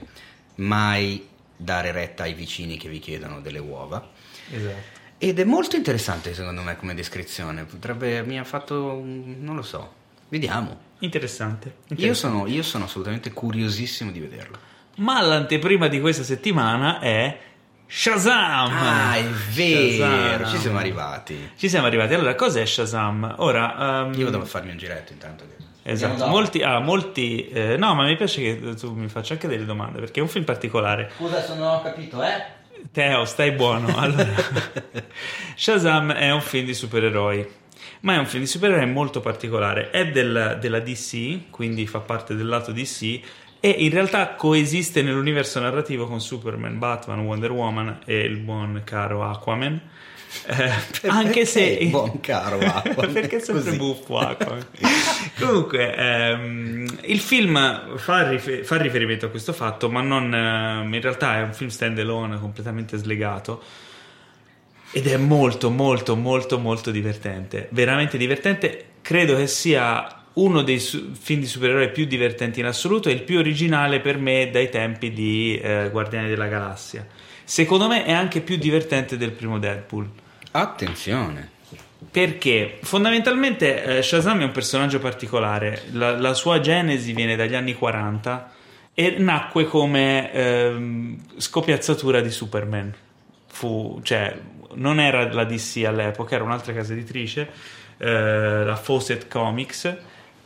mai 0.54 1.28
dare 1.54 1.92
retta 1.92 2.22
ai 2.22 2.32
vicini 2.32 2.78
che 2.78 2.88
vi 2.88 3.00
chiedono 3.00 3.42
delle 3.42 3.58
uova. 3.58 4.10
Esatto. 4.50 5.00
Ed 5.18 5.38
è 5.38 5.44
molto 5.44 5.76
interessante 5.76 6.32
secondo 6.32 6.62
me 6.62 6.78
come 6.78 6.94
descrizione, 6.94 7.64
potrebbe, 7.64 8.22
mi 8.22 8.38
ha 8.38 8.44
fatto, 8.44 8.98
non 9.04 9.54
lo 9.54 9.62
so, 9.62 9.92
vediamo. 10.30 10.80
Interessante. 11.00 11.74
interessante. 11.88 12.06
Io, 12.06 12.14
sono, 12.14 12.46
io 12.46 12.62
sono 12.62 12.84
assolutamente 12.84 13.30
curiosissimo 13.30 14.10
di 14.10 14.20
vederlo. 14.20 14.58
Ma 14.96 15.20
l'anteprima 15.20 15.88
di 15.88 16.00
questa 16.00 16.22
settimana 16.22 16.98
è 17.00 17.51
Shazam! 17.94 18.72
Ah, 18.72 19.16
è 19.16 19.24
vero, 19.52 20.44
Shazam. 20.44 20.50
ci 20.50 20.56
siamo 20.56 20.78
arrivati. 20.78 21.52
Ci 21.56 21.68
siamo 21.68 21.86
arrivati. 21.86 22.14
Allora, 22.14 22.34
cos'è 22.34 22.64
Shazam? 22.64 23.34
Ora, 23.36 24.06
um... 24.06 24.14
Io 24.14 24.30
devo 24.30 24.46
farmi 24.46 24.70
un 24.70 24.78
giretto 24.78 25.12
intanto. 25.12 25.44
Esatto, 25.82 26.26
molti, 26.26 26.62
ah, 26.62 26.78
molti 26.78 27.48
eh, 27.48 27.76
no, 27.76 27.94
ma 27.94 28.04
mi 28.04 28.16
piace 28.16 28.40
che 28.40 28.74
tu 28.76 28.94
mi 28.94 29.08
faccia 29.08 29.34
anche 29.34 29.46
delle 29.46 29.66
domande 29.66 29.98
perché 29.98 30.20
è 30.20 30.22
un 30.22 30.28
film 30.30 30.44
particolare. 30.44 31.10
Scusa 31.16 31.42
se 31.42 31.54
non 31.54 31.68
ho 31.68 31.82
capito, 31.82 32.22
eh? 32.22 32.42
Teo, 32.90 33.26
stai 33.26 33.50
buono. 33.50 33.94
Allora, 33.94 34.26
Shazam 35.54 36.12
è 36.12 36.30
un 36.30 36.40
film 36.40 36.64
di 36.64 36.74
supereroi, 36.74 37.46
ma 38.00 38.14
è 38.14 38.16
un 38.16 38.26
film 38.26 38.42
di 38.42 38.48
supereroi 38.48 38.86
molto 38.86 39.20
particolare. 39.20 39.90
È 39.90 40.08
del, 40.08 40.56
della 40.58 40.80
DC, 40.80 41.50
quindi 41.50 41.86
fa 41.86 41.98
parte 41.98 42.34
del 42.34 42.46
lato 42.46 42.72
DC, 42.72 43.20
e 43.64 43.68
in 43.68 43.90
realtà 43.90 44.34
coesiste 44.34 45.02
nell'universo 45.02 45.60
narrativo 45.60 46.08
con 46.08 46.20
Superman, 46.20 46.80
Batman, 46.80 47.20
Wonder 47.20 47.52
Woman 47.52 48.00
e 48.04 48.18
il 48.18 48.38
buon 48.38 48.82
caro 48.84 49.22
Aquaman. 49.22 49.80
Eh, 50.46 50.70
anche 51.06 51.46
se 51.46 51.86
buon 51.88 52.18
caro 52.18 52.58
Aquaman? 52.66 53.12
perché 53.12 53.36
è 53.36 53.38
sempre 53.38 53.62
Così. 53.62 53.76
buffo 53.76 54.18
Aquaman. 54.18 54.66
Comunque 55.38 55.94
ehm, 55.94 56.98
il 57.02 57.20
film 57.20 57.96
fa, 57.98 58.28
rifer- 58.28 58.64
fa, 58.64 58.78
riferimento 58.78 59.26
a 59.26 59.28
questo 59.28 59.52
fatto 59.52 59.88
ma 59.88 60.00
non 60.00 60.34
ehm, 60.34 60.92
in 60.92 61.00
realtà 61.00 61.36
è 61.36 61.42
un 61.42 61.54
film 61.54 61.70
stand 61.70 62.00
alone 62.00 62.40
completamente 62.40 62.96
slegato. 62.96 63.62
Ed 64.90 65.06
è 65.06 65.16
molto 65.18 65.70
molto 65.70 66.16
molto 66.16 66.58
molto 66.58 66.90
divertente. 66.90 67.68
Veramente 67.70 68.18
divertente. 68.18 68.86
Credo 69.02 69.36
che 69.36 69.46
sia 69.46 70.21
uno 70.34 70.62
dei 70.62 70.78
su- 70.78 71.12
film 71.12 71.40
di 71.40 71.46
supereroi 71.46 71.90
più 71.90 72.04
divertenti 72.04 72.60
in 72.60 72.66
assoluto 72.66 73.08
e 73.08 73.12
il 73.12 73.22
più 73.22 73.38
originale 73.38 74.00
per 74.00 74.18
me 74.18 74.50
dai 74.50 74.68
tempi 74.70 75.12
di 75.12 75.58
eh, 75.58 75.88
Guardiani 75.90 76.28
della 76.28 76.46
Galassia. 76.46 77.06
Secondo 77.44 77.88
me 77.88 78.04
è 78.04 78.12
anche 78.12 78.40
più 78.40 78.56
divertente 78.56 79.16
del 79.16 79.32
primo 79.32 79.58
Deadpool. 79.58 80.08
Attenzione. 80.52 81.50
Perché? 82.10 82.78
Fondamentalmente 82.82 83.98
eh, 83.98 84.02
Shazam 84.02 84.40
è 84.40 84.44
un 84.44 84.50
personaggio 84.50 84.98
particolare, 84.98 85.84
la, 85.92 86.18
la, 86.18 86.34
sua 86.34 86.60
genesi 86.60 87.12
viene 87.12 87.36
dagli 87.36 87.54
anni 87.54 87.74
40 87.74 88.52
e 88.94 89.16
nacque 89.18 89.64
come 89.64 90.32
eh, 90.32 91.16
scopiazzatura 91.36 92.20
di 92.20 92.30
Superman. 92.30 92.92
Fu, 93.46 94.00
cioè, 94.02 94.36
non 94.74 95.00
era 95.00 95.32
la 95.32 95.44
DC 95.44 95.84
all'epoca, 95.86 96.34
era 96.34 96.44
un'altra 96.44 96.72
casa 96.72 96.92
editrice, 96.92 97.48
eh, 97.98 98.64
la 98.64 98.76
Fawcett 98.76 99.28
Comics, 99.28 99.96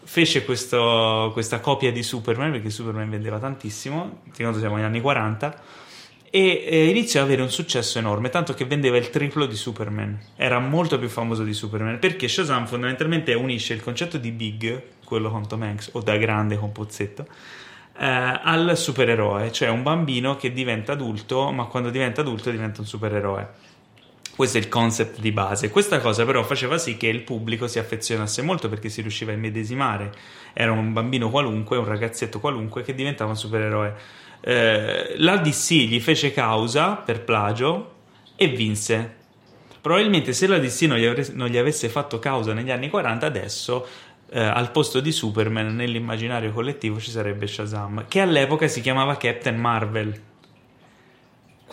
fece 0.07 0.44
questo, 0.44 1.30
questa 1.32 1.59
copia 1.59 1.90
di 1.90 2.02
Superman 2.02 2.52
perché 2.52 2.70
Superman 2.70 3.11
vendeva 3.11 3.38
tantissimo, 3.38 4.22
secondo 4.32 4.59
siamo 4.59 4.76
negli 4.76 4.84
anni 4.84 5.00
40 5.00 5.62
e 6.30 6.64
eh, 6.64 6.88
iniziò 6.88 7.20
ad 7.20 7.26
avere 7.26 7.42
un 7.42 7.50
successo 7.50 7.98
enorme, 7.98 8.28
tanto 8.28 8.54
che 8.54 8.64
vendeva 8.64 8.96
il 8.96 9.11
triplo 9.11 9.46
di 9.46 9.57
Superman. 9.57 10.18
Era 10.36 10.61
molto 10.61 10.98
più 10.98 11.09
famoso 11.09 11.42
di 11.42 11.52
Superman 11.52 11.98
perché 11.98 12.28
Shazam 12.28 12.66
fondamentalmente 12.66 13.34
unisce 13.34 13.74
il 13.74 13.82
concetto 13.82 14.16
di 14.16 14.30
Big, 14.30 14.82
quello 15.04 15.28
con 15.28 15.46
Tom 15.48 15.62
Hanks 15.62 15.90
o 15.92 16.00
da 16.00 16.16
grande 16.16 16.57
con 16.57 16.70
Pozzetto, 16.70 17.26
eh, 17.98 18.07
al 18.42 18.76
supereroe, 18.76 19.50
cioè 19.50 19.68
un 19.68 19.82
bambino 19.82 20.36
che 20.36 20.52
diventa 20.52 20.92
adulto, 20.92 21.50
ma 21.50 21.64
quando 21.64 21.90
diventa 21.90 22.20
adulto 22.20 22.50
diventa 22.50 22.80
un 22.80 22.86
supereroe. 22.86 23.74
Questo 24.37 24.59
è 24.59 24.61
il 24.61 24.68
concept 24.68 25.18
di 25.18 25.32
base. 25.32 25.70
Questa 25.70 25.99
cosa 25.99 26.24
però 26.24 26.45
faceva 26.45 26.78
sì 26.78 26.97
che 26.97 27.09
il 27.09 27.22
pubblico 27.22 27.66
si 27.66 27.78
affezionasse 27.78 28.43
molto 28.43 28.68
perché 28.68 28.91
si 28.91 29.01
riusciva 29.01 29.32
a 29.32 29.34
immedesimare. 29.34 30.12
Era 30.53 30.70
un 30.72 30.93
bambino 30.93 31.30
qualunque, 31.30 31.78
un 31.78 31.87
ragazzetto 31.87 32.39
qualunque 32.39 32.82
che 32.82 32.95
diventava 32.95 33.30
un 33.30 33.37
supereroe 33.37 34.24
eh, 34.49 35.14
la 35.16 35.39
DC 35.39 35.72
gli 35.72 36.01
fece 36.01 36.32
causa 36.32 36.95
per 36.95 37.24
plagio 37.24 37.95
e 38.37 38.47
vinse. 38.47 39.14
Probabilmente 39.80 40.32
se 40.32 40.47
la 40.47 40.59
DC 40.59 40.82
non 40.82 40.99
gli, 40.99 41.05
avre- 41.05 41.30
non 41.32 41.49
gli 41.49 41.57
avesse 41.57 41.89
fatto 41.89 42.20
causa 42.20 42.53
negli 42.53 42.70
anni 42.70 42.89
40, 42.89 43.26
adesso 43.26 43.87
eh, 44.30 44.41
al 44.41 44.70
posto 44.70 45.01
di 45.01 45.11
Superman 45.11 45.74
nell'immaginario 45.74 46.53
collettivo 46.53 47.01
ci 47.01 47.11
sarebbe 47.11 47.49
Shazam, 47.49 48.07
che 48.07 48.20
all'epoca 48.20 48.68
si 48.68 48.80
chiamava 48.80 49.16
Captain 49.16 49.57
Marvel. 49.57 50.20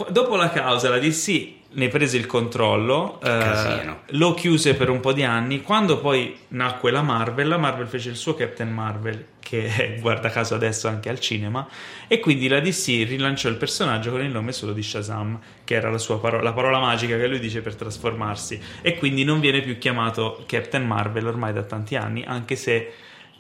Dopo 0.09 0.35
la 0.35 0.49
causa, 0.49 0.89
la 0.89 0.97
DC 0.97 1.61
ne 1.73 1.87
prese 1.87 2.17
il 2.17 2.25
controllo, 2.25 3.19
eh, 3.21 3.95
lo 4.07 4.33
chiuse 4.33 4.73
per 4.73 4.89
un 4.89 4.99
po' 4.99 5.13
di 5.13 5.23
anni. 5.23 5.61
Quando 5.61 5.99
poi 5.99 6.35
nacque 6.49 6.89
la 6.89 7.03
Marvel, 7.03 7.47
la 7.47 7.57
Marvel 7.57 7.87
fece 7.87 8.09
il 8.09 8.15
suo 8.15 8.33
Captain 8.33 8.71
Marvel, 8.71 9.25
che 9.39 9.67
è, 9.73 9.99
guarda 9.99 10.29
caso 10.29 10.55
adesso 10.55 10.87
anche 10.87 11.09
al 11.09 11.19
cinema, 11.19 11.67
e 12.07 12.19
quindi 12.19 12.47
la 12.47 12.59
DC 12.59 13.05
rilanciò 13.07 13.49
il 13.49 13.55
personaggio 13.55 14.09
con 14.09 14.23
il 14.23 14.31
nome 14.31 14.51
solo 14.51 14.73
di 14.73 14.81
Shazam, 14.81 15.39
che 15.63 15.75
era 15.75 15.91
la, 15.91 15.99
sua 15.99 16.19
parola, 16.19 16.41
la 16.41 16.53
parola 16.53 16.79
magica 16.79 17.15
che 17.15 17.27
lui 17.27 17.39
dice 17.39 17.61
per 17.61 17.75
trasformarsi, 17.75 18.59
e 18.81 18.97
quindi 18.97 19.23
non 19.23 19.39
viene 19.39 19.61
più 19.61 19.77
chiamato 19.77 20.43
Captain 20.47 20.85
Marvel 20.85 21.27
ormai 21.27 21.53
da 21.53 21.63
tanti 21.63 21.95
anni, 21.95 22.23
anche 22.25 22.55
se 22.55 22.93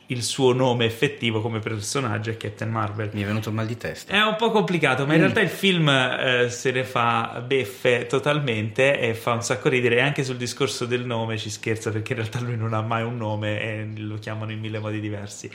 il 0.07 0.23
suo 0.23 0.53
nome 0.53 0.85
effettivo 0.85 1.41
come 1.41 1.59
personaggio 1.59 2.29
è 2.29 2.37
Captain 2.37 2.69
Marvel. 2.69 3.09
Mi 3.13 3.21
è 3.21 3.25
venuto 3.25 3.51
mal 3.51 3.65
di 3.65 3.77
testa. 3.77 4.11
È 4.13 4.21
un 4.21 4.35
po' 4.35 4.51
complicato, 4.51 5.05
ma 5.05 5.13
in 5.13 5.19
mm. 5.19 5.21
realtà 5.21 5.41
il 5.41 5.49
film 5.49 5.89
eh, 5.89 6.47
se 6.49 6.71
ne 6.71 6.83
fa 6.83 7.43
beffe 7.45 8.05
totalmente 8.07 8.99
e 8.99 9.13
fa 9.13 9.33
un 9.33 9.41
sacco 9.41 9.69
ridere. 9.69 9.97
E 9.97 10.01
anche 10.01 10.23
sul 10.23 10.37
discorso 10.37 10.85
del 10.85 11.05
nome 11.05 11.37
ci 11.37 11.49
scherza 11.49 11.91
perché 11.91 12.13
in 12.13 12.19
realtà 12.19 12.39
lui 12.41 12.57
non 12.57 12.73
ha 12.73 12.81
mai 12.81 13.03
un 13.03 13.17
nome 13.17 13.61
e 13.61 13.87
lo 13.97 14.17
chiamano 14.17 14.51
in 14.51 14.59
mille 14.59 14.79
modi 14.79 14.99
diversi. 14.99 15.49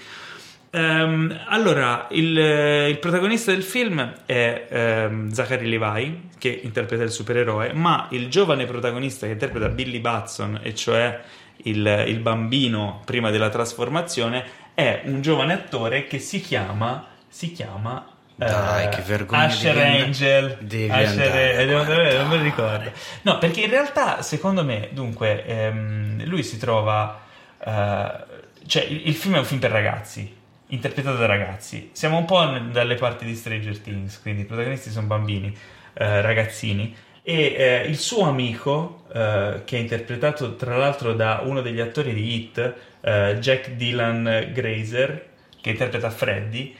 Um, 0.70 1.34
allora, 1.46 2.08
il, 2.10 2.36
il, 2.36 2.98
protagonista 2.98 3.52
del 3.52 3.62
film 3.62 4.16
è 4.26 5.06
um, 5.10 5.30
Zachary 5.30 5.66
Levi, 5.66 6.28
che 6.36 6.60
interpreta 6.62 7.02
il 7.02 7.10
supereroe, 7.10 7.72
ma 7.72 8.06
il 8.10 8.28
giovane 8.28 8.66
protagonista 8.66 9.26
che 9.26 9.32
interpreta 9.32 9.70
Billy 9.70 9.98
Batson, 9.98 10.60
e 10.62 10.74
cioè 10.74 11.20
il, 11.64 12.04
il 12.06 12.18
bambino 12.20 13.02
prima 13.04 13.30
della 13.30 13.48
trasformazione, 13.48 14.44
è 14.74 15.02
un 15.04 15.20
giovane 15.20 15.52
attore 15.52 16.06
che 16.06 16.18
si 16.18 16.40
chiama, 16.40 17.06
si 17.28 17.52
chiama 17.52 18.06
dai, 18.36 18.86
uh, 18.86 18.88
che 18.90 19.02
vergogna. 19.02 19.42
Asher 19.42 19.74
devi 19.74 20.02
Angel. 20.02 20.58
Devi 20.60 20.90
Asher 20.90 21.70
andare, 21.70 22.16
non 22.16 22.28
me 22.28 22.36
lo 22.36 22.42
ricordo. 22.42 22.92
No, 23.22 23.38
perché 23.38 23.62
in 23.62 23.70
realtà, 23.70 24.22
secondo 24.22 24.64
me, 24.64 24.90
dunque, 24.92 25.44
ehm, 25.44 26.24
lui 26.26 26.44
si 26.44 26.56
trova. 26.58 27.20
Uh, 27.58 28.36
cioè, 28.66 28.84
il, 28.84 29.08
il, 29.08 29.14
film 29.14 29.34
è 29.34 29.38
un 29.38 29.44
film 29.44 29.58
per 29.58 29.72
ragazzi, 29.72 30.32
interpretato 30.68 31.16
da 31.16 31.26
ragazzi. 31.26 31.90
Siamo 31.92 32.16
un 32.16 32.24
po' 32.24 32.44
dalle 32.70 32.94
parti 32.94 33.24
di 33.24 33.34
Stranger 33.34 33.78
Things, 33.80 34.20
quindi 34.20 34.42
i 34.42 34.44
protagonisti 34.44 34.90
sono 34.90 35.08
bambini, 35.08 35.48
uh, 35.48 35.52
ragazzini 35.94 36.94
e 37.28 37.54
eh, 37.58 37.82
il 37.86 37.98
suo 37.98 38.24
amico, 38.24 39.02
eh, 39.12 39.60
che 39.66 39.76
è 39.76 39.80
interpretato 39.80 40.56
tra 40.56 40.78
l'altro 40.78 41.12
da 41.12 41.42
uno 41.44 41.60
degli 41.60 41.78
attori 41.78 42.14
di 42.14 42.34
Hit, 42.34 42.74
eh, 43.02 43.36
Jack 43.38 43.72
Dylan 43.72 44.48
Grazer, 44.54 45.26
che 45.60 45.68
interpreta 45.68 46.08
Freddy, 46.08 46.74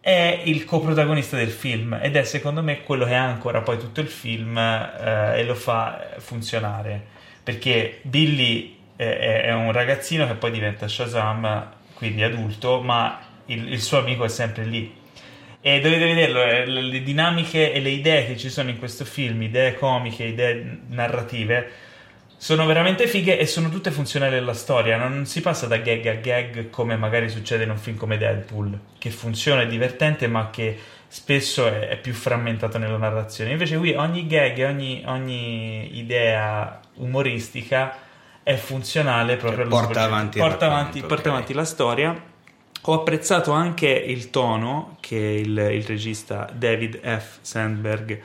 è 0.00 0.40
il 0.44 0.64
coprotagonista 0.64 1.36
del 1.36 1.50
film 1.50 1.98
ed 2.00 2.16
è 2.16 2.24
secondo 2.24 2.62
me 2.62 2.82
quello 2.82 3.04
che 3.04 3.12
ancora 3.12 3.60
poi 3.60 3.76
tutto 3.76 4.00
il 4.00 4.08
film 4.08 4.56
eh, 4.56 5.38
e 5.38 5.44
lo 5.44 5.54
fa 5.54 6.12
funzionare. 6.16 7.04
Perché 7.42 7.98
Billy 8.00 8.78
è 8.96 9.52
un 9.52 9.70
ragazzino 9.70 10.26
che 10.26 10.34
poi 10.34 10.50
diventa 10.50 10.88
Shazam, 10.88 11.72
quindi 11.92 12.22
adulto, 12.22 12.80
ma 12.80 13.20
il, 13.46 13.70
il 13.70 13.82
suo 13.82 13.98
amico 13.98 14.24
è 14.24 14.28
sempre 14.28 14.64
lì 14.64 14.99
e 15.62 15.80
dovete 15.80 16.06
vederlo, 16.06 16.42
eh, 16.42 16.64
le 16.66 17.02
dinamiche 17.02 17.72
e 17.72 17.80
le 17.80 17.90
idee 17.90 18.26
che 18.26 18.36
ci 18.36 18.48
sono 18.48 18.70
in 18.70 18.78
questo 18.78 19.04
film, 19.04 19.42
idee 19.42 19.74
comiche, 19.74 20.24
idee 20.24 20.80
narrative, 20.88 21.70
sono 22.36 22.64
veramente 22.64 23.06
fighe 23.06 23.38
e 23.38 23.44
sono 23.44 23.68
tutte 23.68 23.90
funzionali 23.90 24.36
alla 24.36 24.54
storia. 24.54 24.96
Non 24.96 25.26
si 25.26 25.42
passa 25.42 25.66
da 25.66 25.76
gag 25.76 26.06
a 26.06 26.14
gag 26.14 26.70
come 26.70 26.96
magari 26.96 27.28
succede 27.28 27.64
in 27.64 27.70
un 27.70 27.76
film 27.76 27.98
come 27.98 28.16
Deadpool, 28.16 28.78
che 28.96 29.10
funziona, 29.10 29.60
è 29.60 29.66
divertente, 29.66 30.26
ma 30.26 30.48
che 30.48 30.78
spesso 31.06 31.66
è, 31.66 31.88
è, 31.88 31.98
più 31.98 32.14
frammentato 32.14 32.78
nella 32.78 32.96
narrazione. 32.96 33.50
Invece 33.50 33.76
qui 33.76 33.92
ogni 33.92 34.26
gag, 34.26 34.64
ogni, 34.66 35.02
ogni 35.04 35.98
idea 35.98 36.80
umoristica 36.94 37.98
è 38.42 38.54
funzionale 38.54 39.36
proprio 39.36 39.68
cioè, 39.68 39.68
porta, 39.68 40.02
avanti, 40.04 40.38
porta, 40.38 40.66
avanti, 40.66 40.98
okay. 40.98 41.08
porta 41.10 41.28
avanti 41.28 41.52
la 41.52 41.64
storia. 41.66 42.22
Ho 42.82 42.94
apprezzato 42.94 43.52
anche 43.52 43.88
il 43.88 44.30
tono 44.30 44.96
che 45.00 45.16
il, 45.16 45.56
il 45.56 45.84
regista 45.84 46.50
David 46.52 47.00
F. 47.00 47.38
Sandberg 47.42 48.20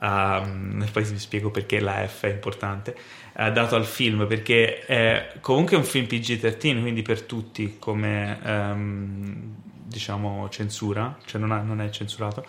um, 0.00 0.86
poi 0.92 1.04
vi 1.04 1.18
spiego 1.18 1.50
perché 1.50 1.80
la 1.80 2.06
F 2.06 2.24
è 2.24 2.30
importante, 2.30 2.96
ha 3.34 3.50
dato 3.50 3.76
al 3.76 3.84
film, 3.84 4.26
perché 4.26 4.84
è 4.84 5.32
comunque 5.40 5.76
un 5.76 5.84
film 5.84 6.06
PG-13, 6.06 6.80
quindi 6.80 7.02
per 7.02 7.22
tutti 7.22 7.76
come 7.78 8.38
um, 8.44 9.54
diciamo 9.84 10.48
censura, 10.50 11.16
cioè 11.24 11.40
non, 11.40 11.52
ha, 11.52 11.60
non 11.60 11.80
è 11.80 11.90
censurato, 11.90 12.44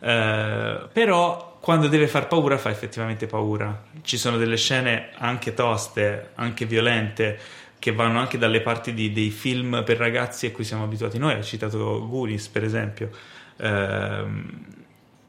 uh, 0.00 0.88
però 0.92 1.58
quando 1.60 1.88
deve 1.88 2.08
far 2.08 2.26
paura 2.26 2.56
fa 2.56 2.70
effettivamente 2.70 3.26
paura. 3.26 3.84
Ci 4.02 4.16
sono 4.16 4.38
delle 4.38 4.56
scene 4.56 5.10
anche 5.18 5.52
toste, 5.52 6.30
anche 6.36 6.64
violente, 6.64 7.38
che 7.80 7.92
vanno 7.92 8.20
anche 8.20 8.38
dalle 8.38 8.60
parti 8.60 8.94
di, 8.94 9.10
dei 9.10 9.30
film 9.30 9.82
per 9.84 9.96
ragazzi 9.96 10.46
a 10.46 10.52
cui 10.52 10.62
siamo 10.62 10.84
abituati 10.84 11.18
noi. 11.18 11.32
Hai 11.32 11.42
citato 11.42 12.06
Goonies, 12.06 12.46
per 12.48 12.62
esempio. 12.62 13.10
Uh, 13.56 14.78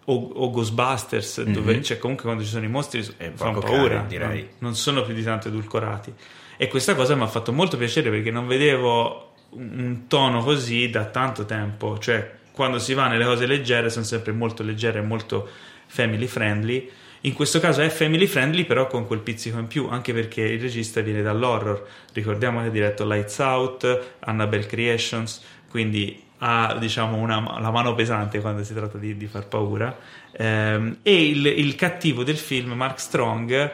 o, 0.05 0.31
o 0.33 0.49
Ghostbusters, 0.51 1.41
mm-hmm. 1.41 1.53
dove 1.53 1.79
c'è 1.79 1.97
comunque 1.97 2.25
quando 2.25 2.43
ci 2.43 2.49
sono 2.49 2.65
i 2.65 2.69
mostri 2.69 3.07
eh, 3.17 3.31
fanno 3.33 3.59
paura, 3.59 3.95
cari, 3.95 4.07
direi. 4.07 4.41
No? 4.41 4.47
non 4.59 4.75
sono 4.75 5.03
più 5.03 5.13
di 5.13 5.23
tanto 5.23 5.47
edulcorati. 5.47 6.13
E 6.57 6.67
questa 6.67 6.93
cosa 6.93 7.15
mi 7.15 7.23
ha 7.23 7.27
fatto 7.27 7.53
molto 7.53 7.77
piacere 7.77 8.09
perché 8.09 8.29
non 8.29 8.45
vedevo 8.47 9.33
un 9.51 10.03
tono 10.07 10.43
così 10.43 10.89
da 10.89 11.05
tanto 11.05 11.45
tempo, 11.45 11.97
cioè 11.99 12.39
quando 12.51 12.79
si 12.79 12.93
va 12.93 13.07
nelle 13.07 13.25
cose 13.25 13.45
leggere 13.45 13.89
sono 13.89 14.05
sempre 14.05 14.33
molto 14.33 14.61
leggere 14.61 14.99
e 14.99 15.01
molto 15.01 15.47
family 15.87 16.27
friendly. 16.27 16.89
In 17.21 17.33
questo 17.33 17.59
caso 17.59 17.81
è 17.81 17.89
family 17.89 18.25
friendly, 18.25 18.65
però 18.65 18.87
con 18.87 19.05
quel 19.05 19.19
pizzico 19.19 19.59
in 19.59 19.67
più, 19.67 19.87
anche 19.89 20.11
perché 20.11 20.41
il 20.41 20.59
regista 20.59 21.01
viene 21.01 21.21
dall'horror. 21.21 21.87
Ricordiamo 22.13 22.61
che 22.61 22.67
ha 22.67 22.71
diretto 22.71 23.05
Lights 23.07 23.37
Out, 23.37 24.15
Annabelle 24.19 24.65
Creations, 24.65 25.43
quindi 25.69 26.29
ha 26.39 26.75
diciamo, 26.79 27.17
una, 27.17 27.59
la 27.59 27.69
mano 27.69 27.93
pesante 27.93 28.41
quando 28.41 28.63
si 28.63 28.73
tratta 28.73 28.97
di, 28.97 29.15
di 29.17 29.27
far 29.27 29.47
paura. 29.47 29.95
Ehm, 30.31 30.97
e 31.03 31.27
il, 31.27 31.45
il, 31.45 31.75
cattivo 31.75 32.23
del 32.23 32.37
film, 32.37 32.71
Mark 32.71 32.99
Strong, 32.99 33.71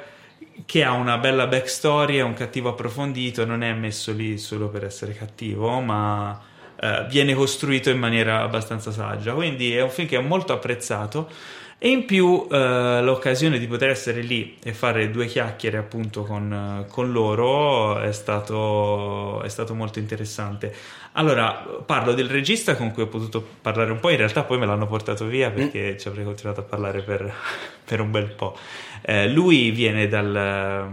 che 0.65 0.83
ha 0.83 0.91
una 0.91 1.17
bella 1.17 1.47
backstory, 1.47 2.17
è 2.17 2.23
un 2.23 2.33
cattivo 2.33 2.69
approfondito, 2.69 3.45
non 3.45 3.63
è 3.63 3.71
messo 3.73 4.11
lì 4.11 4.37
solo 4.37 4.67
per 4.67 4.83
essere 4.83 5.13
cattivo, 5.13 5.79
ma 5.79 6.37
eh, 6.79 7.05
viene 7.09 7.33
costruito 7.33 7.89
in 7.89 7.99
maniera 7.99 8.41
abbastanza 8.41 8.91
saggia. 8.91 9.33
Quindi 9.33 9.73
è 9.73 9.81
un 9.81 9.89
film 9.89 10.07
che 10.07 10.17
è 10.17 10.21
molto 10.21 10.51
apprezzato. 10.51 11.29
E 11.79 11.89
in 11.89 12.05
più 12.05 12.47
eh, 12.49 13.01
l'occasione 13.03 13.59
di 13.59 13.67
poter 13.67 13.89
essere 13.89 14.21
lì 14.21 14.57
e 14.63 14.73
fare 14.73 15.11
due 15.11 15.27
chiacchiere 15.27 15.77
appunto 15.77 16.23
con, 16.23 16.85
con 16.89 17.11
loro 17.11 17.99
è 17.99 18.11
stato, 18.11 19.43
è 19.43 19.47
stato 19.47 19.75
molto 19.75 19.99
interessante. 19.99 20.73
Allora, 21.13 21.51
parlo 21.85 22.13
del 22.13 22.29
regista 22.29 22.75
con 22.75 22.91
cui 22.91 23.03
ho 23.03 23.07
potuto 23.07 23.45
parlare 23.61 23.91
un 23.91 23.99
po', 23.99 24.09
in 24.09 24.17
realtà 24.17 24.43
poi 24.43 24.57
me 24.57 24.65
l'hanno 24.65 24.87
portato 24.87 25.25
via 25.25 25.51
perché 25.51 25.93
mm. 25.93 25.97
ci 25.97 26.07
avrei 26.07 26.23
continuato 26.25 26.61
a 26.61 26.63
parlare 26.63 27.01
per, 27.01 27.31
per 27.85 28.01
un 28.01 28.09
bel 28.09 28.31
po'. 28.31 28.57
Eh, 29.01 29.29
lui 29.29 29.69
viene 29.69 30.07
dal, 30.07 30.89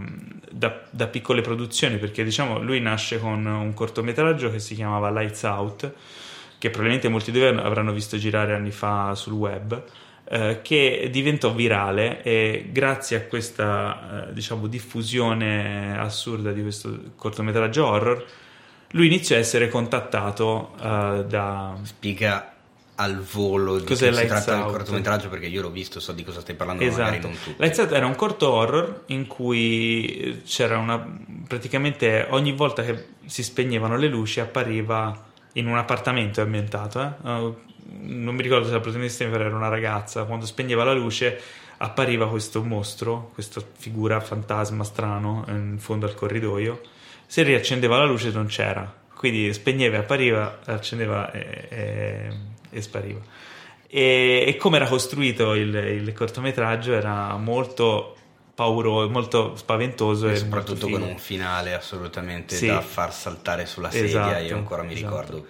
da, 0.51 0.81
da, 0.89 1.07
piccole 1.07 1.41
produzioni 1.41 1.97
perché 1.97 2.23
diciamo 2.23 2.59
lui 2.59 2.79
nasce 2.79 3.19
con 3.19 3.43
un 3.43 3.73
cortometraggio 3.73 4.51
che 4.51 4.59
si 4.59 4.75
chiamava 4.75 5.09
Lights 5.09 5.41
Out, 5.43 5.91
che 6.59 6.69
probabilmente 6.69 7.09
molti 7.09 7.31
di 7.31 7.39
voi 7.39 7.57
avranno 7.57 7.91
visto 7.91 8.17
girare 8.17 8.53
anni 8.53 8.71
fa 8.71 9.15
sul 9.15 9.33
web. 9.33 9.83
Eh, 10.27 10.61
che 10.63 11.09
diventò 11.11 11.53
virale 11.53 12.23
e 12.23 12.69
grazie 12.71 13.15
a 13.15 13.21
questa 13.25 14.29
eh, 14.29 14.33
diciamo 14.33 14.65
diffusione 14.65 15.95
assurda 15.99 16.51
di 16.51 16.63
questo 16.63 17.11
cortometraggio 17.15 17.85
horror 17.85 18.25
lui 18.95 19.05
iniziò 19.05 19.35
a 19.35 19.39
essere 19.39 19.69
contattato 19.69 20.73
uh, 20.77 21.23
da... 21.23 21.77
Spiega 21.83 22.53
al 22.95 23.19
volo 23.19 23.77
di 23.77 23.85
Cos'è 23.85 24.13
si 24.13 24.25
tratta 24.25 24.55
del 24.55 24.63
cortometraggio 24.63 25.27
perché 25.27 25.47
io 25.47 25.61
l'ho 25.61 25.69
visto, 25.69 25.99
so 25.99 26.13
di 26.13 26.23
cosa 26.23 26.39
stai 26.39 26.55
parlando, 26.55 26.81
esatto. 26.81 27.01
magari 27.01 27.21
non 27.21 27.33
tu. 27.43 27.53
Lights 27.57 27.77
Out 27.79 27.91
era 27.91 28.05
un 28.05 28.15
corto 28.15 28.49
horror 28.51 29.03
in 29.07 29.27
cui 29.27 30.41
c'era 30.45 30.77
una... 30.77 31.05
praticamente 31.45 32.25
ogni 32.29 32.53
volta 32.53 32.83
che 32.83 33.07
si 33.25 33.43
spegnevano 33.43 33.97
le 33.97 34.07
luci 34.07 34.39
appariva 34.39 35.23
in 35.53 35.67
un 35.67 35.77
appartamento 35.77 36.41
ambientato, 36.41 37.01
eh? 37.01 37.73
Non 38.01 38.35
mi 38.35 38.41
ricordo 38.41 38.65
se 38.67 38.73
la 38.73 38.79
protagonista 38.79 39.23
era 39.23 39.55
una 39.55 39.69
ragazza, 39.69 40.23
quando 40.23 40.45
spegneva 40.45 40.83
la 40.83 40.93
luce 40.93 41.39
appariva 41.77 42.29
questo 42.29 42.63
mostro, 42.63 43.31
questa 43.33 43.61
figura 43.77 44.19
fantasma 44.19 44.83
strano 44.83 45.43
in 45.47 45.77
fondo 45.79 46.05
al 46.05 46.15
corridoio 46.15 46.81
se 47.27 47.43
riaccendeva 47.43 47.97
la 47.97 48.05
luce 48.05 48.31
non 48.31 48.45
c'era, 48.45 48.91
quindi 49.15 49.51
spegneva, 49.53 49.99
appariva, 49.99 50.59
accendeva 50.65 51.31
e, 51.31 51.67
e, 51.69 52.29
e 52.69 52.81
spariva. 52.81 53.19
E, 53.87 54.43
e, 54.47 54.55
come 54.57 54.77
era 54.77 54.87
costruito 54.87 55.53
il, 55.53 55.73
il 55.73 56.13
cortometraggio 56.13 56.93
era 56.93 57.35
molto 57.37 58.15
pauroso, 58.53 59.09
molto 59.09 59.55
spaventoso. 59.55 60.29
E, 60.29 60.35
soprattutto 60.35 60.87
con 60.87 61.01
un 61.01 61.17
finale 61.17 61.73
assolutamente 61.73 62.55
sì. 62.55 62.67
da 62.67 62.81
far 62.81 63.13
saltare 63.13 63.65
sulla 63.65 63.89
sedia, 63.89 64.07
esatto, 64.07 64.43
io 64.43 64.55
ancora 64.55 64.83
mi 64.83 64.93
esatto. 64.93 65.19
ricordo. 65.19 65.47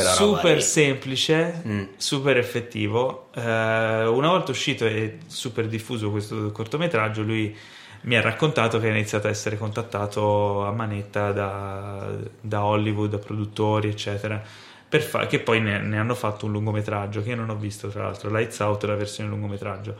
Super 0.00 0.62
semplice, 0.62 1.62
mm. 1.66 1.84
super 1.96 2.38
effettivo. 2.38 3.28
Uh, 3.34 3.40
una 3.40 4.28
volta 4.28 4.50
uscito 4.50 4.86
e 4.86 5.18
super 5.26 5.68
diffuso 5.68 6.10
questo 6.10 6.50
cortometraggio, 6.50 7.22
lui 7.22 7.56
mi 8.02 8.16
ha 8.16 8.20
raccontato 8.20 8.80
che 8.80 8.88
ha 8.88 8.90
iniziato 8.90 9.26
a 9.26 9.30
essere 9.30 9.58
contattato 9.58 10.64
a 10.64 10.72
manetta 10.72 11.30
da, 11.32 12.10
da 12.40 12.64
Hollywood, 12.64 13.10
da 13.10 13.18
produttori, 13.18 13.90
eccetera, 13.90 14.42
fa- 14.88 15.26
che 15.26 15.38
poi 15.38 15.60
ne, 15.60 15.80
ne, 15.80 15.98
hanno 15.98 16.14
fatto 16.14 16.46
un 16.46 16.52
lungometraggio 16.52 17.22
che 17.22 17.30
io 17.30 17.36
non 17.36 17.50
ho 17.50 17.56
visto, 17.56 17.88
tra 17.88 18.04
l'altro, 18.04 18.30
Lights 18.30 18.58
Out, 18.60 18.84
la 18.84 18.96
versione 18.96 19.28
lungometraggio. 19.28 19.96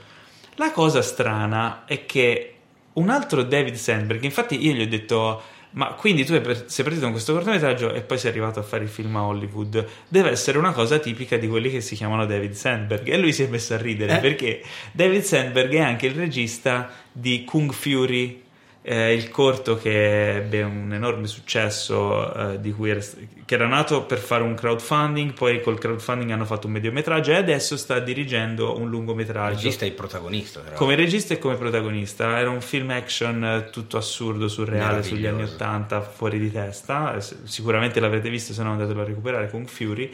La 0.57 0.73
cosa 0.73 1.01
strana 1.01 1.85
è 1.85 2.05
che 2.05 2.55
un 2.95 3.09
altro 3.09 3.43
David 3.43 3.75
Sandberg, 3.75 4.23
infatti 4.25 4.65
io 4.67 4.73
gli 4.73 4.83
ho 4.83 4.89
detto 4.89 5.43
ma 5.73 5.93
quindi 5.95 6.25
tu 6.25 6.33
sei 6.33 6.41
partito 6.85 7.01
con 7.01 7.13
questo 7.13 7.33
cortometraggio 7.33 7.93
e 7.93 8.03
poi 8.03 8.19
sei 8.19 8.31
arrivato 8.31 8.59
a 8.61 8.63
fare 8.63 8.85
il 8.85 8.91
film 8.91 9.17
a 9.17 9.25
Hollywood. 9.25 9.87
Deve 10.09 10.31
essere 10.31 10.59
una 10.59 10.73
cosa 10.73 10.99
tipica 10.99 11.37
di 11.37 11.49
quelli 11.49 11.71
che 11.71 11.81
si 11.81 11.95
chiamano 11.95 12.27
David 12.27 12.53
Sandberg. 12.53 13.09
E 13.09 13.17
lui 13.17 13.33
si 13.33 13.43
è 13.43 13.47
messo 13.47 13.75
a 13.75 13.79
ridere 13.79 14.17
eh? 14.17 14.21
perché 14.21 14.63
David 14.93 15.23
Sandberg 15.23 15.73
è 15.73 15.81
anche 15.81 16.07
il 16.07 16.15
regista 16.15 16.91
di 17.11 17.45
Kung 17.45 17.73
Fury 17.73 18.42
eh, 18.85 19.15
il 19.15 19.31
corto 19.31 19.77
che 19.77 20.37
ebbe 20.37 20.63
un 20.63 20.93
enorme 20.93 21.29
successo, 21.29 22.35
eh, 22.35 22.75
era, 22.83 23.01
che 23.45 23.55
era 23.55 23.69
nato 23.69 24.05
per 24.05 24.19
fare 24.19 24.43
un 24.43 24.55
crowdfunding, 24.55 25.35
poi 25.35 25.63
col 25.63 25.79
crowdfunding 25.79 26.33
hanno 26.33 26.45
fatto 26.45 26.67
un 26.67 26.73
mediometraggio 26.73 27.31
e 27.31 27.37
adesso 27.37 27.77
sta 27.77 28.01
dirigendo 28.01 28.77
un 28.77 28.91
lungometraggio. 28.91 29.55
Regista 29.55 29.87
e 29.87 29.93
protagonista. 29.93 30.61
Però. 30.61 30.77
Come 30.77 30.97
regista 30.97 31.35
e 31.35 31.39
come 31.39 31.55
protagonista. 31.55 32.39
Era 32.39 32.51
un 32.51 32.61
film 32.61 32.91
action 32.91 33.45
eh, 33.45 33.71
tutto 33.71 33.97
assurdo, 33.97 34.49
surreale, 34.49 35.05
sugli 35.05 35.27
anni 35.27 35.45
80, 35.45 36.01
fuori 36.01 36.41
di 36.41 36.51
testa. 36.51 37.21
Sicuramente 37.21 38.01
l'avrete 38.01 38.29
visto 38.31 38.53
se 38.53 38.63
no 38.65 38.73
andatelo 38.73 39.01
a 39.01 39.05
recuperare, 39.05 39.49
con 39.49 39.65
Fury 39.65 40.13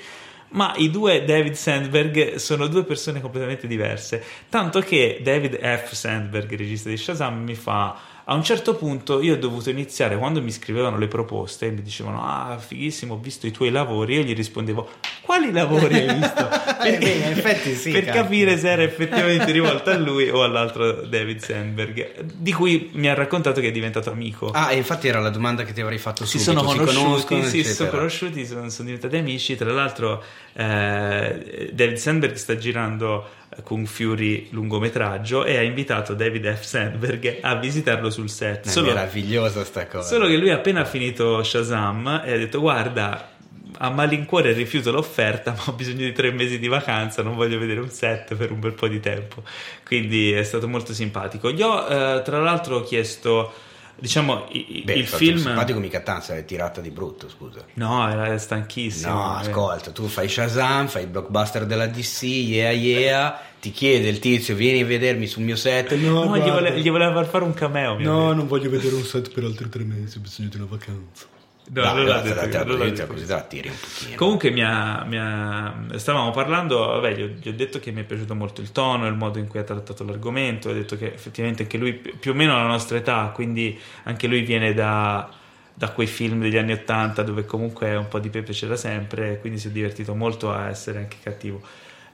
ma 0.50 0.72
i 0.76 0.90
due 0.90 1.24
David 1.26 1.52
Sandberg 1.52 2.36
sono 2.36 2.68
due 2.68 2.84
persone 2.84 3.20
completamente 3.20 3.66
diverse. 3.66 4.24
Tanto 4.48 4.80
che 4.80 5.20
David 5.22 5.58
F. 5.60 5.92
Sandberg, 5.92 6.56
regista 6.56 6.88
di 6.88 6.96
Shazam, 6.96 7.42
mi 7.42 7.54
fa 7.54 8.16
a 8.30 8.34
un 8.34 8.44
certo 8.44 8.74
punto 8.74 9.22
io 9.22 9.34
ho 9.34 9.38
dovuto 9.38 9.70
iniziare, 9.70 10.18
quando 10.18 10.42
mi 10.42 10.50
scrivevano 10.50 10.98
le 10.98 11.08
proposte 11.08 11.66
e 11.66 11.70
mi 11.70 11.80
dicevano 11.80 12.22
ah 12.22 12.58
fighissimo, 12.58 13.14
ho 13.14 13.18
visto 13.18 13.46
i 13.46 13.50
tuoi 13.50 13.70
lavori, 13.70 14.16
io 14.16 14.22
gli 14.22 14.34
rispondevo 14.34 14.86
quali 15.22 15.50
lavori 15.50 15.94
hai 15.94 16.14
visto? 16.14 16.46
Perché, 16.78 17.14
eh, 17.14 17.16
in 17.16 17.38
effetti 17.38 17.74
sì, 17.74 17.90
per 17.90 18.04
cazzo. 18.04 18.22
capire 18.22 18.58
se 18.58 18.70
era 18.70 18.82
effettivamente 18.82 19.50
rivolto 19.50 19.88
a 19.90 19.96
lui 19.96 20.28
o 20.28 20.42
all'altro 20.42 21.06
David 21.06 21.40
Sandberg, 21.40 22.20
di 22.22 22.52
cui 22.52 22.90
mi 22.92 23.08
ha 23.08 23.14
raccontato 23.14 23.62
che 23.62 23.68
è 23.68 23.72
diventato 23.72 24.10
amico. 24.10 24.50
Ah, 24.50 24.74
infatti 24.74 25.08
era 25.08 25.20
la 25.20 25.30
domanda 25.30 25.64
che 25.64 25.72
ti 25.72 25.80
avrei 25.80 25.98
fatto 25.98 26.26
si 26.26 26.38
subito. 26.38 26.66
Sono 26.66 26.84
conosciuti, 26.84 27.42
si, 27.44 27.64
si 27.64 27.72
sono 27.72 27.90
conosciuti, 27.90 28.46
sono, 28.46 28.68
sono 28.68 28.88
diventati 28.88 29.16
amici, 29.16 29.56
tra 29.56 29.72
l'altro 29.72 30.22
eh, 30.52 31.70
David 31.72 31.96
Sandberg 31.96 32.34
sta 32.34 32.58
girando 32.58 33.46
Kung 33.62 33.86
Fury 33.86 34.48
lungometraggio 34.50 35.44
e 35.44 35.56
ha 35.56 35.62
invitato 35.62 36.14
David 36.14 36.54
F. 36.54 36.62
Sandberg 36.62 37.38
a 37.40 37.54
visitarlo 37.56 38.10
sul 38.10 38.28
set. 38.28 38.66
È 38.66 38.70
solo, 38.70 38.88
meravigliosa 38.88 39.64
sta 39.64 39.86
cosa. 39.86 40.06
Solo 40.06 40.26
che 40.26 40.36
lui 40.36 40.50
ha 40.50 40.56
appena 40.56 40.84
finito 40.84 41.42
Shazam 41.42 42.22
e 42.24 42.32
ha 42.32 42.36
detto 42.36 42.60
guarda 42.60 43.36
a 43.80 43.90
malincuore 43.90 44.52
rifiuto 44.52 44.90
l'offerta 44.90 45.52
ma 45.56 45.62
ho 45.66 45.72
bisogno 45.72 46.04
di 46.04 46.12
tre 46.12 46.32
mesi 46.32 46.58
di 46.58 46.68
vacanza 46.68 47.22
non 47.22 47.36
voglio 47.36 47.58
vedere 47.58 47.80
un 47.80 47.90
set 47.90 48.34
per 48.34 48.50
un 48.50 48.60
bel 48.60 48.72
po' 48.72 48.88
di 48.88 48.98
tempo 48.98 49.42
quindi 49.84 50.32
è 50.32 50.42
stato 50.42 50.66
molto 50.66 50.92
simpatico 50.92 51.48
ho 51.48 51.52
eh, 51.52 52.22
tra 52.24 52.40
l'altro 52.40 52.82
chiesto 52.82 53.52
diciamo 53.98 54.46
i, 54.50 54.82
Beh, 54.84 54.94
il 54.94 55.06
film 55.06 55.38
simpatico 55.38 55.78
mica 55.78 56.00
tanto 56.00 56.32
è 56.32 56.44
tirata 56.44 56.80
di 56.80 56.90
brutto 56.90 57.28
scusa. 57.28 57.64
No 57.74 58.08
era 58.08 58.36
stanchissimo 58.38 59.12
no 59.12 59.36
eh. 59.36 59.40
ascolta 59.40 59.90
tu 59.90 60.06
fai 60.06 60.28
Shazam 60.28 60.88
fai 60.88 61.02
il 61.02 61.08
blockbuster 61.08 61.66
della 61.66 61.86
DC 61.86 62.22
yeah 62.22 62.70
yeah 62.70 63.40
ti 63.60 63.70
chiede 63.70 64.08
il 64.08 64.18
tizio 64.18 64.54
vieni 64.54 64.82
a 64.82 64.86
vedermi 64.86 65.26
sul 65.26 65.42
mio 65.42 65.56
set. 65.56 65.94
No, 65.96 66.24
no 66.24 66.38
gli, 66.38 66.48
vole, 66.48 66.80
gli, 66.80 66.90
voleva 66.90 67.12
far 67.12 67.26
fare 67.26 67.44
un 67.44 67.54
cameo 67.54 67.98
no 67.98 68.32
non 68.32 68.46
voglio 68.46 68.70
vedere 68.70 68.94
un 68.94 69.04
set 69.04 69.32
per 69.32 69.44
altri 69.44 69.68
tre 69.68 69.84
mesi 69.84 70.18
ho 70.18 70.20
bisogno 70.20 70.48
di 70.48 70.56
una 70.56 70.66
vacanza 70.68 71.26
No, 71.70 71.82
no, 71.82 71.92
non 71.92 72.04
l'ha 72.06 72.20
detto, 72.20 72.64
non 72.64 72.78
l'ha 72.78 72.84
detto. 72.90 73.14
la 73.26 73.42
tiri 73.42 73.68
un 73.68 73.74
pochino. 73.78 74.16
Comunque 74.16 74.50
mi 74.50 74.62
ha, 74.62 75.04
mi 75.04 75.18
ha, 75.18 75.74
stavamo 75.96 76.30
parlando, 76.30 76.78
vabbè, 76.78 77.14
gli 77.14 77.22
ho, 77.22 77.26
gli 77.26 77.48
ho, 77.48 77.52
detto 77.52 77.78
che 77.78 77.90
mi 77.90 78.00
è 78.00 78.04
piaciuto 78.04 78.34
molto 78.34 78.60
il 78.60 78.72
tono, 78.72 79.06
il 79.06 79.14
modo 79.14 79.38
in 79.38 79.48
cui 79.48 79.58
ha 79.58 79.64
trattato 79.64 80.04
l'argomento, 80.04 80.70
ho 80.70 80.72
detto 80.72 80.96
che 80.96 81.12
effettivamente 81.12 81.64
anche 81.64 81.76
lui 81.76 81.92
più 81.92 82.30
o 82.30 82.34
meno 82.34 82.54
alla 82.54 82.66
nostra 82.66 82.96
età, 82.96 83.30
quindi 83.34 83.78
anche 84.04 84.26
lui 84.26 84.42
viene 84.42 84.72
da, 84.72 85.28
da 85.74 85.90
quei 85.90 86.06
film 86.06 86.40
degli 86.40 86.56
anni 86.56 86.72
Ottanta 86.72 87.22
dove 87.22 87.44
comunque 87.44 87.94
un 87.94 88.08
po' 88.08 88.18
di 88.18 88.30
pepe 88.30 88.52
c'era 88.52 88.76
sempre, 88.76 89.38
quindi 89.38 89.58
si 89.58 89.68
è 89.68 89.70
divertito 89.70 90.14
molto 90.14 90.50
a 90.50 90.68
essere 90.68 90.98
anche 91.00 91.18
cattivo. 91.22 91.60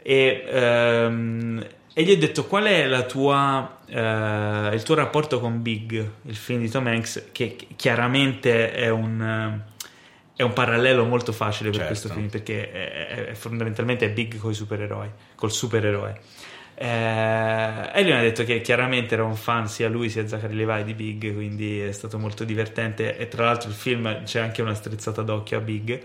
E, 0.02 0.44
ehm, 0.46 1.66
e 1.96 2.02
gli 2.02 2.10
ho 2.10 2.18
detto 2.18 2.46
qual 2.46 2.64
è 2.64 2.86
la 2.86 3.04
tua, 3.04 3.78
eh, 3.86 4.74
il 4.74 4.82
tuo 4.82 4.96
rapporto 4.96 5.38
con 5.38 5.62
Big, 5.62 6.10
il 6.22 6.34
film 6.34 6.60
di 6.60 6.68
Tom 6.68 6.88
Hanks, 6.88 7.28
che 7.30 7.56
chiaramente 7.76 8.72
è 8.72 8.88
un, 8.88 9.60
è 10.34 10.42
un 10.42 10.52
parallelo 10.52 11.04
molto 11.04 11.30
facile 11.30 11.70
per 11.70 11.78
certo. 11.78 11.92
questo 11.92 12.12
film, 12.12 12.28
perché 12.28 12.72
è, 12.72 13.26
è, 13.26 13.34
fondamentalmente 13.34 14.06
è 14.06 14.10
Big 14.10 14.38
con 14.38 14.50
i 14.50 14.54
supereroi, 14.54 15.08
col 15.36 15.52
supereroe. 15.52 16.20
Eh, 16.74 17.90
e 17.94 18.02
lui 18.02 18.10
mi 18.10 18.18
ha 18.18 18.22
detto 18.22 18.42
che 18.42 18.60
chiaramente 18.60 19.14
era 19.14 19.22
un 19.22 19.36
fan 19.36 19.68
sia 19.68 19.88
lui 19.88 20.10
sia 20.10 20.26
Zachary 20.26 20.54
Levi 20.54 20.82
di 20.82 20.94
Big, 20.94 21.32
quindi 21.32 21.78
è 21.78 21.92
stato 21.92 22.18
molto 22.18 22.42
divertente. 22.42 23.16
E 23.16 23.28
tra 23.28 23.44
l'altro 23.44 23.68
il 23.68 23.76
film 23.76 24.24
c'è 24.24 24.40
anche 24.40 24.62
una 24.62 24.74
strizzata 24.74 25.22
d'occhio 25.22 25.58
a 25.58 25.60
Big. 25.60 26.02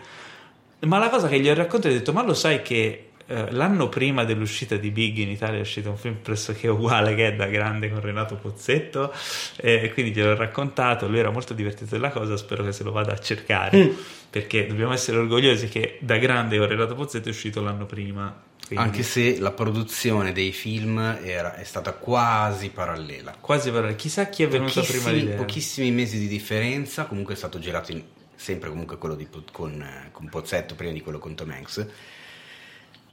Ma 0.82 1.00
la 1.00 1.10
cosa 1.10 1.28
che 1.28 1.40
gli 1.40 1.50
ho 1.50 1.56
raccontato 1.56 1.88
è 1.88 1.98
detto: 1.98 2.14
Ma 2.14 2.24
lo 2.24 2.36
sai 2.36 2.62
che 2.62 3.09
eh, 3.32 3.52
l'anno 3.52 3.90
prima 3.90 4.24
dell'uscita 4.24 4.76
di 4.76 4.90
Big 4.90 5.18
in 5.18 5.30
Italia 5.30 5.60
è 5.60 5.62
uscito 5.62 5.92
un 5.92 5.98
film 5.98 6.16
pressoché 6.16 6.68
uguale 6.68 7.14
che 7.14 7.28
è 7.28 7.36
da 7.36 7.46
grande 7.46 7.88
con 7.88 8.02
Renato 8.02 8.36
Pozzetto. 8.38 9.14
E 9.56 9.92
quindi 9.94 10.14
gliel'ho 10.14 10.36
raccontato 10.36 11.08
lui 11.08 11.20
era 11.20 11.30
molto 11.30 11.54
divertito 11.54 11.92
della 11.92 12.10
cosa 12.10 12.36
spero 12.38 12.64
che 12.64 12.72
se 12.72 12.84
lo 12.84 12.92
vada 12.92 13.14
a 13.14 13.20
cercare 13.20 13.78
mm. 13.78 13.90
perché 14.32 14.66
dobbiamo 14.66 14.94
essere 14.94 15.18
orgogliosi 15.18 15.68
che 15.68 16.00
da 16.02 16.18
grande 16.18 16.58
con 16.58 16.68
Renato 16.68 16.96
Pozzetto 16.96 17.28
è 17.28 17.32
uscito 17.32 17.62
l'anno 17.62 17.86
prima 17.86 18.36
quindi... 18.66 18.84
anche 18.84 19.04
se 19.04 19.38
la 19.38 19.52
produzione 19.52 20.32
dei 20.32 20.52
film 20.52 20.98
era, 21.22 21.54
è 21.56 21.64
stata 21.64 21.94
quasi 21.94 22.70
parallela. 22.70 23.36
Quasi 23.40 23.70
parallela. 23.70 23.96
Chissà 23.96 24.28
chi 24.30 24.42
è 24.42 24.48
venuto 24.48 24.82
prima 24.82 25.12
di 25.12 25.26
pochissimi 25.26 25.92
mesi 25.92 26.18
di 26.18 26.28
differenza 26.28 27.06
comunque 27.06 27.36
è 27.36 27.38
stato 27.38 27.60
girato 27.60 27.92
in, 27.92 28.02
sempre 28.36 28.70
comunque 28.70 28.98
quello 28.98 29.14
di, 29.14 29.28
con, 29.52 30.10
con 30.12 30.30
Pozzetto 30.30 30.74
prima 30.74 30.94
di 30.94 31.02
quello 31.02 31.20
con 31.20 31.36
Tom 31.36 31.52
Hanks 31.52 31.88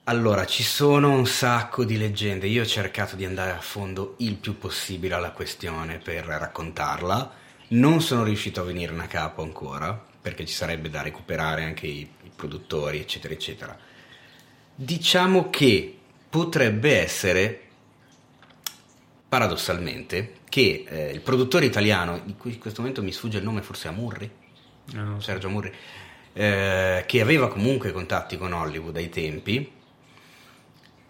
allora, 0.08 0.46
ci 0.46 0.62
sono 0.62 1.10
un 1.10 1.26
sacco 1.26 1.84
di 1.84 1.98
leggende. 1.98 2.46
Io 2.46 2.62
ho 2.62 2.66
cercato 2.66 3.16
di 3.16 3.24
andare 3.24 3.50
a 3.50 3.60
fondo 3.60 4.14
il 4.18 4.36
più 4.36 4.56
possibile 4.56 5.14
alla 5.14 5.32
questione 5.32 5.98
per 5.98 6.26
raccontarla. 6.26 7.32
Non 7.68 8.00
sono 8.00 8.22
riuscito 8.22 8.60
a 8.60 8.64
venirne 8.64 9.02
a 9.02 9.06
capo 9.08 9.42
ancora, 9.42 10.00
perché 10.20 10.46
ci 10.46 10.54
sarebbe 10.54 10.90
da 10.90 11.02
recuperare 11.02 11.64
anche 11.64 11.88
i, 11.88 12.08
i 12.22 12.30
produttori, 12.34 13.00
eccetera, 13.00 13.34
eccetera. 13.34 13.76
Diciamo 14.76 15.50
che 15.50 15.98
potrebbe 16.30 17.00
essere, 17.00 17.62
paradossalmente, 19.28 20.34
che 20.48 20.84
eh, 20.88 21.10
il 21.10 21.20
produttore 21.20 21.66
italiano, 21.66 22.22
di 22.24 22.36
cui 22.36 22.52
in 22.52 22.60
questo 22.60 22.80
momento 22.80 23.02
mi 23.02 23.10
sfugge 23.10 23.38
il 23.38 23.44
nome, 23.44 23.62
forse 23.62 23.88
Amurri, 23.88 24.30
no. 24.92 25.20
Sergio 25.20 25.48
Amurri, 25.48 25.72
eh, 26.32 27.02
che 27.08 27.20
aveva 27.20 27.48
comunque 27.48 27.90
contatti 27.90 28.36
con 28.36 28.52
Hollywood 28.52 28.94
ai 28.94 29.08
tempi, 29.08 29.74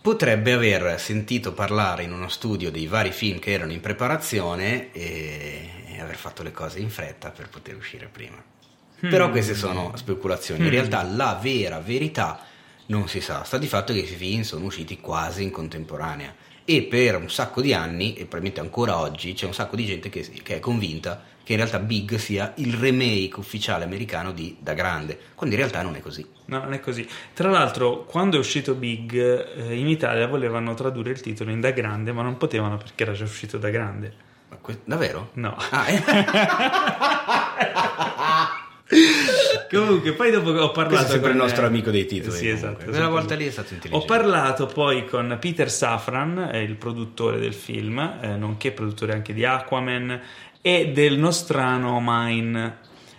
potrebbe 0.07 0.53
aver 0.53 1.01
sentito 1.01 1.53
parlare 1.53 2.05
in 2.05 2.13
uno 2.13 2.29
studio 2.29 2.71
dei 2.71 2.87
vari 2.87 3.11
film 3.11 3.41
che 3.41 3.51
erano 3.51 3.73
in 3.73 3.81
preparazione 3.81 4.93
e, 4.93 5.69
e 5.85 6.01
aver 6.01 6.15
fatto 6.15 6.45
le 6.45 6.53
cose 6.53 6.79
in 6.79 6.91
fretta 6.91 7.31
per 7.31 7.49
poter 7.49 7.75
uscire 7.75 8.07
prima. 8.07 8.37
Hmm. 8.37 9.11
Però 9.11 9.29
queste 9.31 9.57
sono 9.57 9.97
speculazioni, 9.97 10.61
in 10.61 10.67
hmm. 10.69 10.71
realtà 10.71 11.03
la 11.03 11.37
vera 11.43 11.81
verità 11.81 12.39
non 12.87 13.09
si 13.09 13.21
sa, 13.21 13.43
sta 13.43 13.59
di 13.59 13.67
fatto 13.67 13.93
che 13.93 13.99
i 13.99 14.07
film 14.07 14.43
sono 14.43 14.67
usciti 14.67 15.01
quasi 15.01 15.43
in 15.43 15.51
contemporanea 15.51 16.33
e 16.65 16.83
per 16.85 17.17
un 17.17 17.29
sacco 17.29 17.61
di 17.61 17.75
anni, 17.75 18.13
e 18.13 18.27
probabilmente 18.27 18.61
ancora 18.61 19.01
oggi, 19.01 19.33
c'è 19.33 19.47
un 19.47 19.55
sacco 19.55 19.75
di 19.75 19.87
gente 19.87 20.09
che, 20.09 20.25
che 20.41 20.55
è 20.55 20.61
convinta 20.61 21.21
che 21.47 21.53
in 21.53 21.59
realtà 21.59 21.79
Big 21.79 22.17
sia 22.17 22.55
il 22.57 22.75
remake 22.75 23.39
ufficiale 23.39 23.85
americano 23.85 24.33
di 24.33 24.57
Da 24.59 24.75
Grande, 24.75 25.17
quando 25.37 25.55
in 25.55 25.61
realtà 25.61 25.81
non 25.81 25.95
è 25.95 26.01
così. 26.01 26.27
No, 26.47 26.59
non 26.59 26.73
è 26.73 26.81
così. 26.81 27.09
Tra 27.35 27.49
l'altro, 27.49 28.05
quando 28.05 28.35
è 28.35 28.41
uscito 28.41 28.75
Big, 28.75 29.15
eh, 29.15 29.77
in 29.77 29.87
Italia 29.87 30.27
volevano 30.27 30.75
tradurre 30.75 31.13
il 31.13 31.21
titolo 31.21 31.53
in 31.53 31.61
Da 31.61 31.71
Grande, 31.71 32.11
ma 32.11 32.23
non 32.23 32.37
potevano 32.37 32.79
perché 32.79 33.05
era 33.05 33.13
già 33.13 33.23
uscito 33.23 33.59
Da 33.59 33.71
Grande. 33.71 34.13
Ma 34.49 34.57
que- 34.57 34.81
davvero? 34.83 35.31
No. 35.35 35.57
Ah, 35.71 35.89
eh. 35.89 36.03
Comunque, 39.71 40.15
poi 40.15 40.33
dopo 40.33 40.51
ho 40.51 40.73
parlato. 40.73 40.97
Questo 40.97 41.07
è 41.07 41.11
sempre 41.11 41.31
con... 41.31 41.39
il 41.39 41.45
nostro 41.45 41.67
amico 41.67 41.93
dei 41.93 42.07
titoli. 42.07 42.37
Sì, 42.37 42.49
esatto. 42.49 42.87
Quella 42.87 43.09
volta 43.09 43.37
lì 43.37 43.47
è 43.47 43.51
stato 43.51 43.73
intelligente. 43.73 44.13
Ho 44.13 44.17
parlato 44.17 44.67
poi 44.67 45.07
con 45.07 45.37
Peter 45.41 45.71
Safran, 45.71 46.51
il 46.55 46.75
produttore 46.75 47.39
del 47.39 47.55
film, 47.55 48.19
eh, 48.21 48.37
nonché 48.37 48.73
produttore 48.73 49.13
anche 49.13 49.33
di 49.33 49.45
Aquaman 49.45 50.21
e 50.67 50.91
del 50.91 51.17
Nostrano 51.17 52.01
Mine 52.03 52.79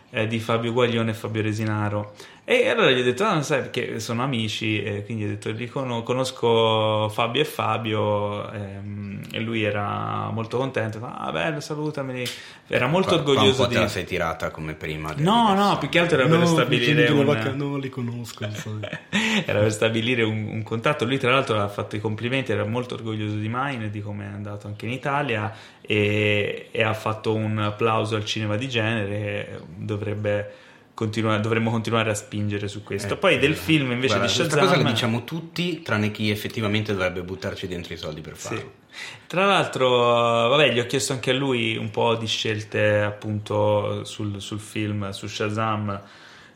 eh, 0.10 0.28
di 0.28 0.38
Fabio 0.38 0.74
Guaglione 0.74 1.12
e 1.12 1.14
Fabio 1.14 1.42
Resinaro. 1.42 2.14
E 2.50 2.70
allora 2.70 2.92
gli 2.92 3.02
ho 3.02 3.04
detto, 3.04 3.26
ah, 3.26 3.34
non 3.34 3.44
sai 3.44 3.60
perché 3.60 4.00
sono 4.00 4.24
amici, 4.24 4.82
e 4.82 5.04
quindi 5.04 5.26
ho 5.26 5.28
detto, 5.28 5.52
li 5.52 5.68
conosco 5.68 7.10
Fabio 7.10 7.42
e 7.42 7.44
Fabio, 7.44 8.50
ehm, 8.50 9.20
e 9.34 9.40
lui 9.42 9.64
era 9.64 10.30
molto 10.32 10.58
contento, 10.58 11.04
ah 11.04 11.30
bello, 11.34 11.60
salutami, 11.60 12.24
era 12.68 12.88
molto 12.88 13.10
qua, 13.10 13.18
orgoglioso 13.18 13.58
qua 13.58 13.68
di... 13.68 13.74
te 13.74 13.80
la 13.82 13.88
sei 13.90 14.06
tirata 14.06 14.50
come 14.50 14.76
prima. 14.76 15.14
No, 15.18 15.54
no, 15.56 15.78
più 15.78 15.90
che 15.90 16.00
altro 16.00 16.20
era 16.20 16.26
no, 16.30 16.38
per 16.38 16.48
stabilire 16.48 17.12
un... 17.12 17.26
Vaca... 17.26 17.52
Non 17.52 17.82
li 17.82 17.90
conosco, 17.90 18.48
era 19.46 19.60
per 19.60 19.72
stabilire 19.74 20.24
un, 20.24 20.48
un, 20.48 20.64
contatto, 20.64 21.04
lui 21.04 21.18
tra 21.18 21.32
l'altro 21.32 21.60
ha 21.60 21.68
fatto 21.68 21.98
i 21.98 22.00
complimenti, 22.00 22.54
era 22.54 22.64
molto 22.64 22.94
orgoglioso 22.94 23.36
di 23.36 23.50
Mine, 23.52 23.90
di 23.90 24.00
come 24.00 24.24
è 24.24 24.32
andato 24.32 24.68
anche 24.68 24.86
in 24.86 24.94
Italia, 24.94 25.54
e, 25.82 26.70
e 26.72 26.82
ha 26.82 26.94
fatto 26.94 27.36
un 27.36 27.58
applauso 27.58 28.16
al 28.16 28.24
cinema 28.24 28.56
di 28.56 28.70
genere, 28.70 29.60
dovrebbe 29.76 30.64
continua- 30.98 31.38
dovremmo 31.38 31.70
continuare 31.70 32.10
a 32.10 32.16
spingere 32.16 32.68
su 32.68 32.82
questo. 32.82 33.14
Eh, 33.14 33.18
Poi 33.18 33.38
del 33.38 33.56
film 33.56 33.92
invece 33.92 34.16
guarda, 34.16 34.26
di 34.26 34.32
Shazam... 34.32 34.50
Questa 34.50 34.66
cosa 34.66 34.82
la 34.82 34.90
diciamo 34.90 35.24
tutti, 35.26 35.84
tranne 35.84 36.10
chi 36.10 36.32
effettivamente 36.32 36.92
dovrebbe 36.92 37.22
buttarci 37.22 37.68
dentro 37.68 37.94
i 37.94 37.98
soldi 37.98 38.22
per 38.22 38.36
farlo. 38.36 38.60
Sì. 38.90 38.96
Tra 39.28 39.46
l'altro, 39.46 39.90
vabbè, 40.50 40.74
gli 40.74 40.80
ho 40.80 40.88
chiesto 40.88 41.14
anche 41.14 41.30
a 41.30 41.34
lui 41.36 41.78
un 41.78 41.92
po' 41.92 42.16
di 42.16 42.26
scelte 42.26 43.02
appunto 43.02 44.04
sul, 44.06 44.42
sul 44.42 44.60
film, 44.60 45.12
su 45.12 45.28
Shazam, 45.28 46.02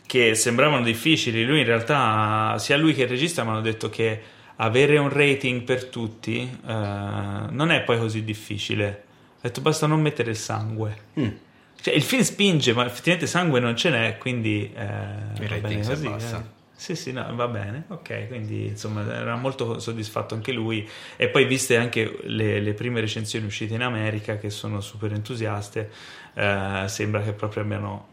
che 0.07 0.33
sembravano 0.33 0.83
difficili. 0.83 1.45
Lui 1.45 1.59
in 1.59 1.65
realtà, 1.65 2.55
sia 2.57 2.77
lui 2.77 2.95
che 2.95 3.03
il 3.03 3.09
regista 3.09 3.43
mi 3.43 3.51
hanno 3.51 3.61
detto 3.61 3.91
che 3.91 4.21
avere 4.55 4.97
un 4.97 5.09
rating 5.09 5.61
per 5.61 5.85
tutti 5.85 6.41
eh, 6.41 6.71
non 6.71 7.69
è 7.69 7.81
poi 7.83 7.99
così 7.99 8.23
difficile. 8.23 9.03
Ha 9.35 9.41
detto 9.41 9.61
basta 9.61 9.85
non 9.85 10.01
mettere 10.01 10.31
il 10.31 10.35
sangue. 10.35 10.97
Mm. 11.19 11.29
Cioè, 11.81 11.93
il 11.93 12.03
film 12.03 12.21
spinge, 12.21 12.73
ma 12.73 12.85
effettivamente 12.85 13.27
sangue 13.27 13.59
non 13.59 13.75
ce 13.75 13.89
n'è, 13.89 14.17
quindi 14.17 14.71
eh, 14.75 15.47
va 15.47 15.55
bene 15.57 15.85
così. 15.85 16.07
Eh. 16.07 16.59
Sì, 16.81 16.95
sì, 16.95 17.11
no, 17.11 17.27
va 17.35 17.47
bene, 17.47 17.83
ok, 17.89 18.27
quindi 18.27 18.65
insomma 18.65 19.05
era 19.15 19.35
molto 19.35 19.77
soddisfatto 19.79 20.33
anche 20.33 20.51
lui 20.51 20.87
e 21.15 21.27
poi 21.27 21.45
viste 21.45 21.77
anche 21.77 22.17
le, 22.23 22.59
le 22.59 22.73
prime 22.73 22.99
recensioni 22.99 23.45
uscite 23.45 23.75
in 23.75 23.83
America 23.83 24.37
che 24.37 24.49
sono 24.49 24.81
super 24.81 25.13
entusiaste, 25.13 25.91
eh, 26.33 26.85
sembra 26.87 27.21
che 27.21 27.33
proprio 27.33 27.61
abbiano 27.61 28.07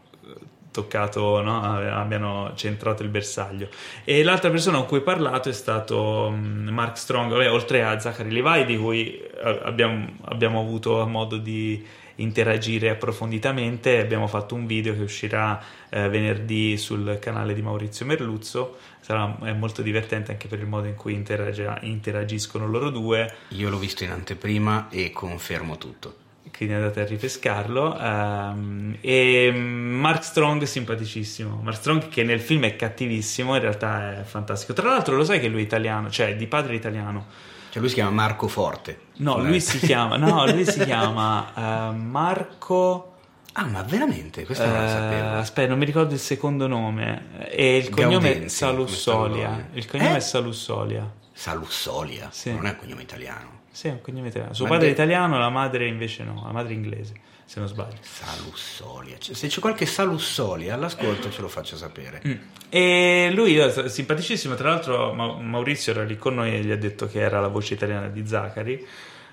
toccato, 0.71 1.41
no? 1.41 1.61
abbiano 1.63 2.51
centrato 2.55 3.03
il 3.03 3.09
bersaglio. 3.09 3.69
E 4.03 4.23
l'altra 4.23 4.49
persona 4.49 4.77
con 4.77 4.87
cui 4.87 4.97
ho 4.99 5.03
parlato 5.03 5.49
è 5.49 5.53
stato 5.53 6.31
mm, 6.31 6.69
Mark 6.69 6.97
Strong, 6.97 7.31
vabbè, 7.31 7.51
oltre 7.51 7.83
a 7.83 7.99
Zachary 7.99 8.29
Levi, 8.29 8.65
di 8.65 8.77
cui 8.77 9.19
eh, 9.19 9.61
abbiamo, 9.63 10.07
abbiamo 10.25 10.59
avuto 10.59 11.05
modo 11.07 11.37
di 11.37 11.83
interagire 12.21 12.89
approfonditamente. 12.89 13.99
Abbiamo 13.99 14.27
fatto 14.27 14.55
un 14.55 14.65
video 14.65 14.93
che 14.93 15.01
uscirà 15.01 15.61
eh, 15.89 16.07
venerdì 16.07 16.77
sul 16.77 17.17
canale 17.19 17.53
di 17.53 17.61
Maurizio 17.61 18.05
Merluzzo. 18.05 18.77
Sarà, 19.01 19.37
è 19.43 19.53
molto 19.53 19.81
divertente 19.81 20.31
anche 20.31 20.47
per 20.47 20.59
il 20.59 20.67
modo 20.67 20.87
in 20.87 20.95
cui 20.95 21.13
interagiscono 21.13 22.67
loro 22.67 22.89
due. 22.89 23.33
Io 23.49 23.69
l'ho 23.69 23.79
visto 23.79 24.03
in 24.03 24.11
anteprima 24.11 24.87
e 24.89 25.11
confermo 25.11 25.77
tutto 25.77 26.27
quindi 26.59 26.75
andate 26.75 26.99
a 26.99 27.05
ripescarlo. 27.05 27.97
Um, 27.97 28.97
e 28.99 29.49
Mark 29.49 30.25
Strong, 30.25 30.63
simpaticissimo. 30.63 31.61
Mark 31.63 31.77
Strong, 31.77 32.09
che 32.09 32.23
nel 32.23 32.41
film 32.41 32.65
è 32.65 32.75
cattivissimo, 32.75 33.55
in 33.55 33.61
realtà 33.61 34.19
è 34.19 34.23
fantastico. 34.23 34.73
Tra 34.73 34.89
l'altro, 34.89 35.15
lo 35.15 35.23
sai 35.23 35.39
che 35.39 35.47
lui 35.47 35.61
è 35.61 35.63
italiano, 35.63 36.09
cioè 36.09 36.35
di 36.35 36.47
padre 36.47 36.75
italiano. 36.75 37.27
Cioè 37.69 37.79
lui 37.79 37.89
si 37.89 37.95
chiama 37.95 38.11
Marco 38.11 38.47
Forte. 38.47 38.99
No, 39.17 39.37
lui 39.39 39.59
si 39.59 39.79
chiama, 39.85 40.17
no, 40.17 40.45
lui 40.45 40.65
si 40.65 40.83
chiama 40.83 41.89
uh, 41.89 41.95
Marco... 41.95 43.05
Ah, 43.53 43.65
ma 43.65 43.81
veramente? 43.81 44.45
Questo 44.45 44.65
non 44.65 44.81
lo 44.81 44.87
sapevo. 44.87 45.27
Uh, 45.27 45.33
aspetta, 45.33 45.69
non 45.69 45.79
mi 45.79 45.85
ricordo 45.85 46.13
il 46.13 46.19
secondo 46.19 46.67
nome. 46.67 47.49
E 47.49 47.77
il 47.77 47.89
cognome 47.89 48.11
Gaudenzi, 48.11 48.45
è 48.45 48.47
Salussolia. 48.49 49.67
Il 49.73 49.87
cognome 49.87 50.13
eh? 50.13 50.17
è 50.17 50.19
Salussolia. 50.19 51.11
Salussolia? 51.33 52.29
Sì. 52.31 52.51
Non 52.51 52.67
è 52.67 52.69
un 52.69 52.75
cognome 52.77 53.01
italiano. 53.01 53.59
Sì, 53.71 53.87
è 53.87 53.91
un 53.91 54.01
cognome 54.01 54.27
italiano. 54.27 54.53
Suo 54.53 54.65
ma 54.65 54.71
padre 54.71 54.87
è 54.87 54.91
italiano, 54.91 55.37
la 55.37 55.49
madre 55.49 55.87
invece 55.87 56.23
no, 56.23 56.41
la 56.43 56.51
madre 56.51 56.73
inglese, 56.73 57.13
se 57.49 57.59
non 57.59 57.67
sbaglio. 57.67 57.97
Salussolia. 58.01 59.17
Se 59.19 59.47
c'è 59.47 59.59
qualche 59.59 59.87
Salussolia 59.87 60.75
all'ascolto 60.75 61.31
ce 61.31 61.41
lo 61.41 61.47
faccio 61.47 61.77
sapere. 61.77 62.21
Mm. 62.27 62.33
E 62.69 63.31
lui 63.33 63.57
è 63.57 63.89
simpaticissimo, 63.89 64.53
tra 64.53 64.69
l'altro 64.69 65.13
Maurizio 65.13 65.93
era 65.93 66.03
lì 66.03 66.15
con 66.15 66.35
noi 66.35 66.53
e 66.53 66.59
gli 66.59 66.69
ha 66.69 66.77
detto 66.77 67.07
che 67.07 67.19
era 67.19 67.41
la 67.41 67.47
voce 67.47 67.73
italiana 67.73 68.07
di 68.07 68.27
Zachary 68.27 68.85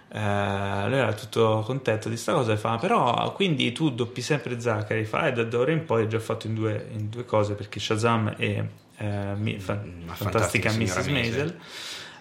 eh, 0.08 0.88
lui 0.88 0.98
era 0.98 1.12
tutto 1.12 1.62
contento 1.66 2.08
di 2.08 2.16
sta 2.16 2.32
cosa 2.32 2.52
e 2.52 2.56
fa 2.56 2.78
però 2.78 3.32
quindi 3.32 3.72
tu 3.72 3.90
doppi 3.90 4.22
sempre 4.22 4.60
Zachary 4.60 5.04
fa 5.04 5.26
e 5.26 5.32
da 5.32 5.58
ora 5.58 5.72
in 5.72 5.84
poi 5.84 6.02
hai 6.02 6.08
già 6.08 6.20
fatto 6.20 6.46
in 6.46 6.54
due, 6.54 6.86
in 6.92 7.10
due 7.10 7.24
cose 7.24 7.54
perché 7.54 7.80
Shazam 7.80 8.34
e 8.38 8.68
eh, 8.98 9.34
mi, 9.34 9.58
fa, 9.58 9.78
fantastica 10.12 10.70
Mrs. 10.72 11.06
Maisel 11.08 11.58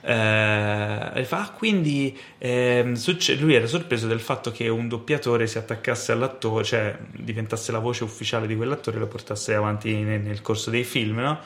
eh, 0.07 1.23
fa, 1.23 1.39
ah, 1.39 1.51
quindi 1.51 2.15
eh, 2.37 2.91
succe- 2.93 3.35
lui 3.35 3.55
era 3.55 3.65
sorpreso 3.65 4.05
del 4.05 4.19
fatto 4.19 4.51
che 4.51 4.67
un 4.67 4.87
doppiatore 4.87 5.47
si 5.47 5.57
attaccasse 5.57 6.11
all'attore, 6.11 6.63
cioè 6.63 6.95
diventasse 7.11 7.71
la 7.71 7.79
voce 7.79 8.03
ufficiale 8.03 8.45
di 8.45 8.55
quell'attore 8.55 8.97
e 8.97 8.99
lo 8.99 9.07
portasse 9.07 9.55
avanti 9.55 9.93
nel, 9.93 10.21
nel 10.21 10.41
corso 10.41 10.69
dei 10.69 10.83
film, 10.83 11.19
no? 11.19 11.39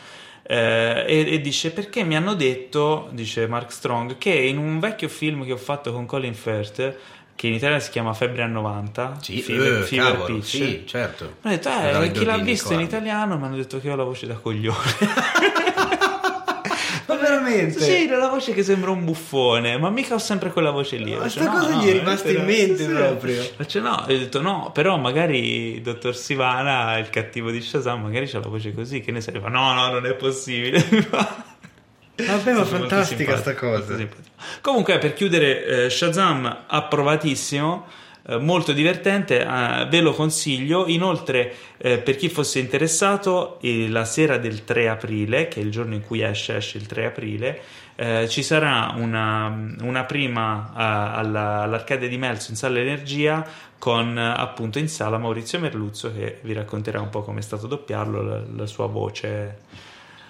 Eh, 0.44 1.06
e, 1.08 1.34
e, 1.34 1.42
dice 1.42 1.72
perché 1.72 2.04
mi 2.04 2.18
hanno 2.18 2.34
detto, 2.34 3.08
dice 3.12 3.48
Mark 3.48 3.72
Strong, 3.72 4.18
che 4.18 4.34
in 4.34 4.58
un 4.58 4.80
vecchio 4.80 5.08
film 5.08 5.46
che 5.46 5.54
ho 5.54 5.58
fatto 5.58 5.94
con 5.94 6.06
Colin 6.06 6.34
Firth 6.34 6.96
che 7.36 7.48
in 7.48 7.54
Italia 7.54 7.80
si 7.80 7.92
chiama 7.92 8.14
Febbre 8.14 8.42
a 8.42 8.48
90 8.48 9.20
sì, 9.22 9.42
Fever, 9.42 9.84
uh, 9.84 9.86
Fever 9.86 10.12
cavolo, 10.12 10.26
Pitch 10.26 10.46
sì, 10.46 10.84
certo. 10.86 11.36
mi 11.44 11.54
hanno 11.54 11.56
detto 11.56 12.02
eh, 12.02 12.12
chi 12.12 12.26
l'ha 12.26 12.38
visto 12.38 12.74
in 12.74 12.82
italiano 12.82 13.38
mi 13.38 13.46
hanno 13.46 13.56
detto 13.56 13.80
che 13.80 13.90
ho 13.90 13.96
la 13.96 14.04
voce 14.04 14.28
da 14.28 14.34
coglione 14.34 14.76
veramente? 17.30 17.80
Sì, 17.80 18.08
la 18.08 18.28
voce 18.28 18.54
che 18.54 18.64
sembra 18.64 18.92
un 18.92 19.06
buffone, 19.06 19.78
ma 19.78 19.90
mica 19.90 20.16
ho 20.16 20.20
sempre 20.20 20.52
quella 20.52 20.72
voce 20.72 20.98
lì. 20.98 21.14
Ma 21.14 21.22
questa 21.22 21.48
cosa 21.48 21.76
no, 21.76 21.82
gli 21.82 21.90
è 21.90 21.92
rimasta 21.94 22.30
in 22.30 22.46
mente 22.46 22.86
proprio. 22.86 23.42
Faccio 23.56 23.80
no, 23.80 24.04
ho 24.04 24.06
detto 24.06 24.42
no, 24.42 24.72
però 24.74 24.98
magari 24.98 25.76
il 25.76 25.82
dottor 25.82 26.16
Sivana, 26.16 26.98
il 26.98 27.10
cattivo 27.10 27.52
di 27.52 27.62
Shazam, 27.62 28.02
magari 28.02 28.28
c'ha 28.28 28.40
la 28.40 28.50
voce 28.50 28.74
così, 28.74 29.02
che 29.02 29.12
ne 29.12 29.22
sai? 29.22 29.40
Fa, 29.40 29.50
no, 29.50 29.74
no, 29.74 29.88
non 29.90 30.06
è 30.06 30.14
possibile. 30.14 30.84
Vabbè, 32.20 32.52
ma 32.52 32.66
fantastica 32.66 33.38
sta 33.38 33.56
cosa. 33.56 33.96
Comunque, 34.62 34.98
per 34.98 35.14
chiudere, 35.14 35.86
eh, 35.86 35.90
Shazam 35.90 36.66
approvatissimo 36.68 37.86
eh, 38.30 38.38
molto 38.38 38.74
divertente, 38.74 39.42
eh, 39.42 39.88
ve 39.90 40.02
lo 40.02 40.14
consiglio. 40.14 40.86
Inoltre, 40.88 41.56
eh, 41.78 41.98
per 41.98 42.16
chi 42.16 42.30
fosse 42.30 42.60
interessato, 42.60 43.58
la 43.62 44.06
sera 44.06 44.38
del 44.38 44.64
3 44.64 44.88
aprile, 44.88 45.48
che 45.48 45.60
è 45.60 45.64
il 45.64 45.72
giorno 45.72 45.96
in 45.96 46.02
cui 46.02 46.22
esce, 46.22 46.58
esce 46.58 46.78
il 46.78 46.86
3 46.86 47.06
aprile, 47.06 47.62
eh, 47.96 48.30
ci 48.30 48.44
sarà 48.44 48.94
una, 48.96 49.74
una 49.82 50.04
prima 50.04 50.72
alla, 50.74 51.62
all'Arcade 51.64 52.08
di 52.08 52.18
Melzo 52.18 52.52
in 52.52 52.58
Sala 52.58 52.80
Energia 52.80 53.46
con 53.80 54.18
appunto 54.18 54.78
in 54.78 54.90
sala 54.90 55.18
Maurizio 55.18 55.58
Merluzzo 55.58 56.14
che 56.14 56.40
vi 56.42 56.52
racconterà 56.52 57.00
un 57.00 57.10
po' 57.10 57.22
come 57.22 57.40
è 57.40 57.42
stato 57.42 57.66
doppiarlo, 57.66 58.22
la, 58.22 58.42
la 58.56 58.66
sua 58.66 58.88
voce 58.88 59.60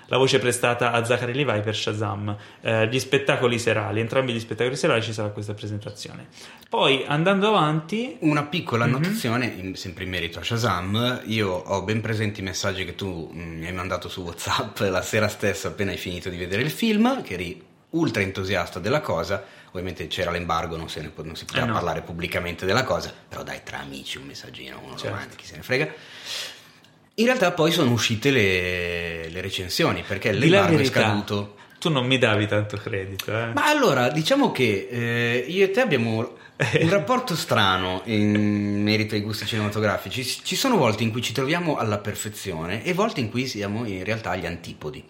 la 0.09 0.17
voce 0.17 0.39
prestata 0.39 0.91
a 0.91 1.03
Zachary 1.03 1.33
Levi 1.33 1.61
per 1.61 1.75
Shazam. 1.75 2.35
Eh, 2.61 2.87
gli 2.87 2.99
spettacoli 2.99 3.57
serali, 3.57 3.99
entrambi 3.99 4.33
gli 4.33 4.39
spettacoli 4.39 4.75
serali 4.75 5.01
ci 5.01 5.13
sarà 5.13 5.29
questa 5.29 5.53
presentazione. 5.53 6.27
Poi 6.67 7.05
andando 7.07 7.47
avanti, 7.47 8.17
una 8.19 8.43
piccola 8.43 8.85
mm-hmm. 8.85 8.95
annotazione, 8.95 9.75
sempre 9.75 10.03
in 10.03 10.09
merito 10.09 10.39
a 10.39 10.43
Shazam. 10.43 11.21
Io 11.25 11.49
ho 11.49 11.81
ben 11.83 12.01
presenti 12.01 12.41
i 12.41 12.43
messaggi 12.43 12.85
che 12.85 12.95
tu 12.95 13.31
mm, 13.33 13.59
mi 13.59 13.65
hai 13.65 13.73
mandato 13.73 14.09
su 14.09 14.21
WhatsApp 14.21 14.79
la 14.89 15.01
sera 15.01 15.27
stessa 15.27 15.69
appena 15.69 15.91
hai 15.91 15.97
finito 15.97 16.29
di 16.29 16.37
vedere 16.37 16.61
il 16.61 16.71
film, 16.71 17.21
che 17.21 17.33
eri 17.33 17.67
ultra 17.91 18.21
entusiasta 18.21 18.79
della 18.79 19.01
cosa. 19.01 19.57
Ovviamente 19.69 20.07
c'era 20.07 20.31
l'embargo, 20.31 20.75
non, 20.75 20.87
ne, 20.95 21.11
non 21.23 21.35
si 21.35 21.45
poteva 21.45 21.65
eh 21.65 21.67
no. 21.67 21.73
parlare 21.73 22.01
pubblicamente 22.01 22.65
della 22.65 22.83
cosa, 22.83 23.13
però 23.27 23.43
dai, 23.43 23.61
tra 23.63 23.79
amici 23.79 24.17
un 24.17 24.25
messaggino, 24.25 24.79
uno 24.83 24.95
certo. 24.95 25.15
davanti, 25.15 25.35
chi 25.35 25.45
se 25.45 25.55
ne 25.57 25.61
frega. 25.61 25.93
In 27.19 27.25
realtà 27.25 27.51
poi 27.51 27.71
sono 27.71 27.91
uscite 27.91 28.31
le, 28.31 29.29
le 29.29 29.41
recensioni 29.41 30.03
perché 30.07 30.31
l'embargo 30.31 30.77
è 30.77 30.85
scaduto. 30.85 31.55
Tu 31.77 31.89
non 31.89 32.05
mi 32.05 32.17
davi 32.17 32.47
tanto 32.47 32.77
credito. 32.77 33.31
Eh? 33.31 33.51
Ma 33.53 33.67
allora, 33.67 34.09
diciamo 34.09 34.51
che 34.51 34.87
eh, 34.89 35.45
io 35.47 35.65
e 35.65 35.71
te 35.71 35.81
abbiamo 35.81 36.17
un 36.79 36.89
rapporto 36.89 37.35
strano 37.35 38.01
in 38.05 38.81
merito 38.81 39.15
ai 39.15 39.21
gusti 39.21 39.45
cinematografici. 39.45 40.23
Ci 40.23 40.55
sono 40.55 40.77
volte 40.77 41.03
in 41.03 41.11
cui 41.11 41.21
ci 41.21 41.33
troviamo 41.33 41.77
alla 41.77 41.97
perfezione 41.97 42.83
e 42.83 42.93
volte 42.93 43.19
in 43.19 43.29
cui 43.29 43.47
siamo 43.47 43.85
in 43.85 44.03
realtà 44.05 44.31
agli 44.31 44.45
antipodi. 44.45 45.03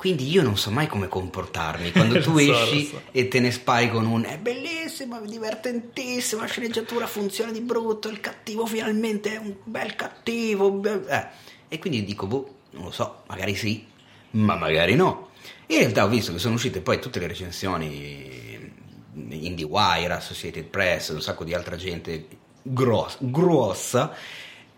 Quindi 0.00 0.30
io 0.30 0.42
non 0.42 0.56
so 0.56 0.70
mai 0.70 0.86
come 0.86 1.08
comportarmi 1.08 1.92
quando 1.92 2.22
tu 2.22 2.38
so, 2.38 2.38
esci 2.38 2.86
so. 2.86 3.02
e 3.10 3.28
te 3.28 3.38
ne 3.38 3.50
spai 3.50 3.90
con 3.90 4.06
un 4.06 4.24
è 4.24 4.38
bellissimo, 4.38 5.20
è 5.20 5.26
divertentissimo, 5.26 6.40
la 6.40 6.46
sceneggiatura 6.46 7.06
funziona 7.06 7.52
di 7.52 7.60
brutto, 7.60 8.08
il 8.08 8.18
cattivo 8.18 8.64
finalmente 8.64 9.34
è 9.34 9.36
un 9.36 9.56
bel 9.62 9.94
cattivo. 9.96 10.82
Eh. 11.06 11.26
E 11.68 11.78
quindi 11.78 12.02
dico, 12.02 12.26
boh, 12.26 12.54
non 12.70 12.84
lo 12.84 12.90
so, 12.92 13.24
magari 13.26 13.54
sì, 13.54 13.86
ma 14.30 14.56
magari 14.56 14.94
no. 14.94 15.32
In 15.66 15.80
realtà 15.80 16.04
ho 16.04 16.08
visto 16.08 16.32
che 16.32 16.38
sono 16.38 16.54
uscite 16.54 16.80
poi 16.80 16.98
tutte 16.98 17.18
le 17.18 17.26
recensioni 17.26 18.72
IndieWire, 19.12 20.14
Associated 20.14 20.64
Press, 20.64 21.10
un 21.10 21.20
sacco 21.20 21.44
di 21.44 21.52
altra 21.52 21.76
gente 21.76 22.26
grossa, 22.62 23.18
grossa 23.20 24.14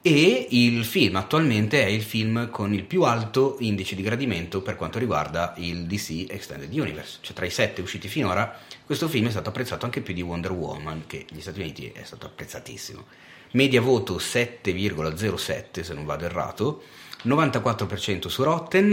e 0.03 0.49
il 0.51 0.85
film 0.85 1.15
attualmente 1.15 1.81
è 1.81 1.87
il 1.87 2.03
film 2.03 2.51
con 2.51 2.75
il 2.75 2.83
più 2.83 3.05
alto 3.05 3.57
indice 3.61 3.95
di 3.95 4.03
gradimento 4.03 4.61
per 4.61 4.75
quanto 4.75 4.99
riguarda 4.99 5.55
il 5.59 5.87
DC 5.87 6.27
Extended 6.29 6.73
Universe, 6.73 7.19
cioè 7.21 7.35
tra 7.35 7.47
i 7.47 7.51
sette 7.51 7.81
usciti 7.81 8.09
finora 8.09 8.59
questo 8.85 9.09
film 9.09 9.29
è 9.29 9.31
stato 9.31 9.51
apprezzato 9.51 9.85
anche 9.85 10.01
più 10.01 10.13
di 10.13 10.21
Wonder 10.21 10.51
Woman 10.51 11.05
che 11.07 11.25
negli 11.31 11.41
Stati 11.41 11.61
Uniti 11.61 11.91
è 11.95 12.03
stato 12.03 12.27
apprezzatissimo. 12.27 13.07
Media 13.53 13.81
voto 13.81 14.17
7,07 14.17 15.81
se 15.81 15.95
non 15.95 16.05
vado 16.05 16.25
errato, 16.25 16.83
94% 17.25 18.27
su 18.27 18.43
Rotten 18.43 18.93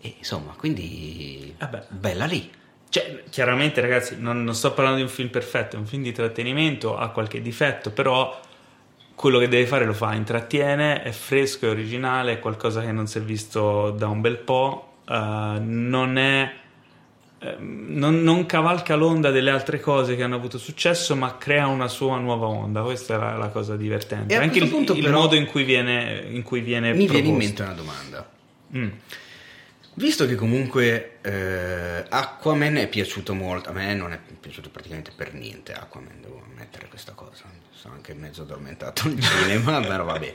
e 0.00 0.14
insomma 0.16 0.54
quindi. 0.56 1.54
Eh 1.58 1.68
bella 1.88 2.24
lì. 2.24 2.50
Cioè, 2.88 3.24
chiaramente 3.28 3.80
ragazzi 3.80 4.16
non, 4.18 4.44
non 4.44 4.54
sto 4.54 4.72
parlando 4.72 4.98
di 4.98 5.04
un 5.04 5.10
film 5.10 5.28
perfetto, 5.28 5.76
è 5.76 5.78
un 5.78 5.86
film 5.86 6.04
di 6.04 6.12
trattenimento, 6.12 6.96
ha 6.96 7.10
qualche 7.10 7.42
difetto, 7.42 7.90
però 7.90 8.40
quello 9.16 9.38
che 9.38 9.48
deve 9.48 9.66
fare 9.66 9.86
lo 9.86 9.94
fa, 9.94 10.14
intrattiene, 10.14 11.02
è 11.02 11.10
fresco, 11.10 11.66
è 11.66 11.70
originale, 11.70 12.34
è 12.34 12.38
qualcosa 12.38 12.82
che 12.82 12.92
non 12.92 13.06
si 13.06 13.16
è 13.16 13.22
visto 13.22 13.90
da 13.90 14.08
un 14.08 14.20
bel 14.20 14.36
po', 14.36 14.98
uh, 15.08 15.14
non 15.58 16.18
è... 16.18 16.52
Eh, 17.38 17.56
non, 17.58 18.22
non, 18.22 18.46
cavalca 18.46 18.94
l'onda 18.94 19.30
delle 19.30 19.50
altre 19.50 19.80
cose 19.80 20.16
che 20.16 20.22
hanno 20.22 20.36
avuto 20.36 20.58
successo, 20.58 21.16
ma 21.16 21.36
crea 21.38 21.66
una 21.66 21.88
sua 21.88 22.18
nuova 22.18 22.46
onda. 22.46 22.82
Questa 22.82 23.14
è 23.14 23.18
la, 23.18 23.36
la 23.36 23.48
cosa 23.48 23.76
divertente. 23.76 24.32
E 24.32 24.36
Anche 24.36 24.58
il, 24.58 24.68
punto, 24.68 24.94
il 24.94 25.02
però, 25.02 25.20
modo 25.20 25.34
in 25.34 25.46
cui 25.46 25.64
viene, 25.64 26.24
in 26.30 26.42
cui 26.42 26.60
viene 26.60 26.92
Mi 26.92 27.06
proposto. 27.06 27.12
viene 27.12 27.28
in 27.28 27.36
mente 27.36 27.62
una 27.62 27.72
domanda. 27.72 28.30
Mm. 28.76 28.88
Visto 29.98 30.26
che 30.26 30.34
comunque 30.34 31.18
eh, 31.22 32.04
Aquaman 32.08 32.76
è 32.76 32.88
piaciuto 32.88 33.34
molto, 33.34 33.70
a 33.70 33.72
me 33.72 33.94
non 33.94 34.12
è 34.12 34.18
piaciuto 34.18 34.68
praticamente 34.68 35.10
per 35.16 35.32
niente 35.32 35.72
Aquaman, 35.72 36.20
devo 36.20 36.42
ammettere 36.44 36.86
questa 36.88 37.12
cosa 37.12 37.44
sono 37.86 37.94
anche 37.94 38.14
mezzo 38.14 38.42
addormentato 38.42 39.08
in 39.08 39.20
cinema, 39.20 39.80
però 39.86 40.04
vabbè. 40.04 40.34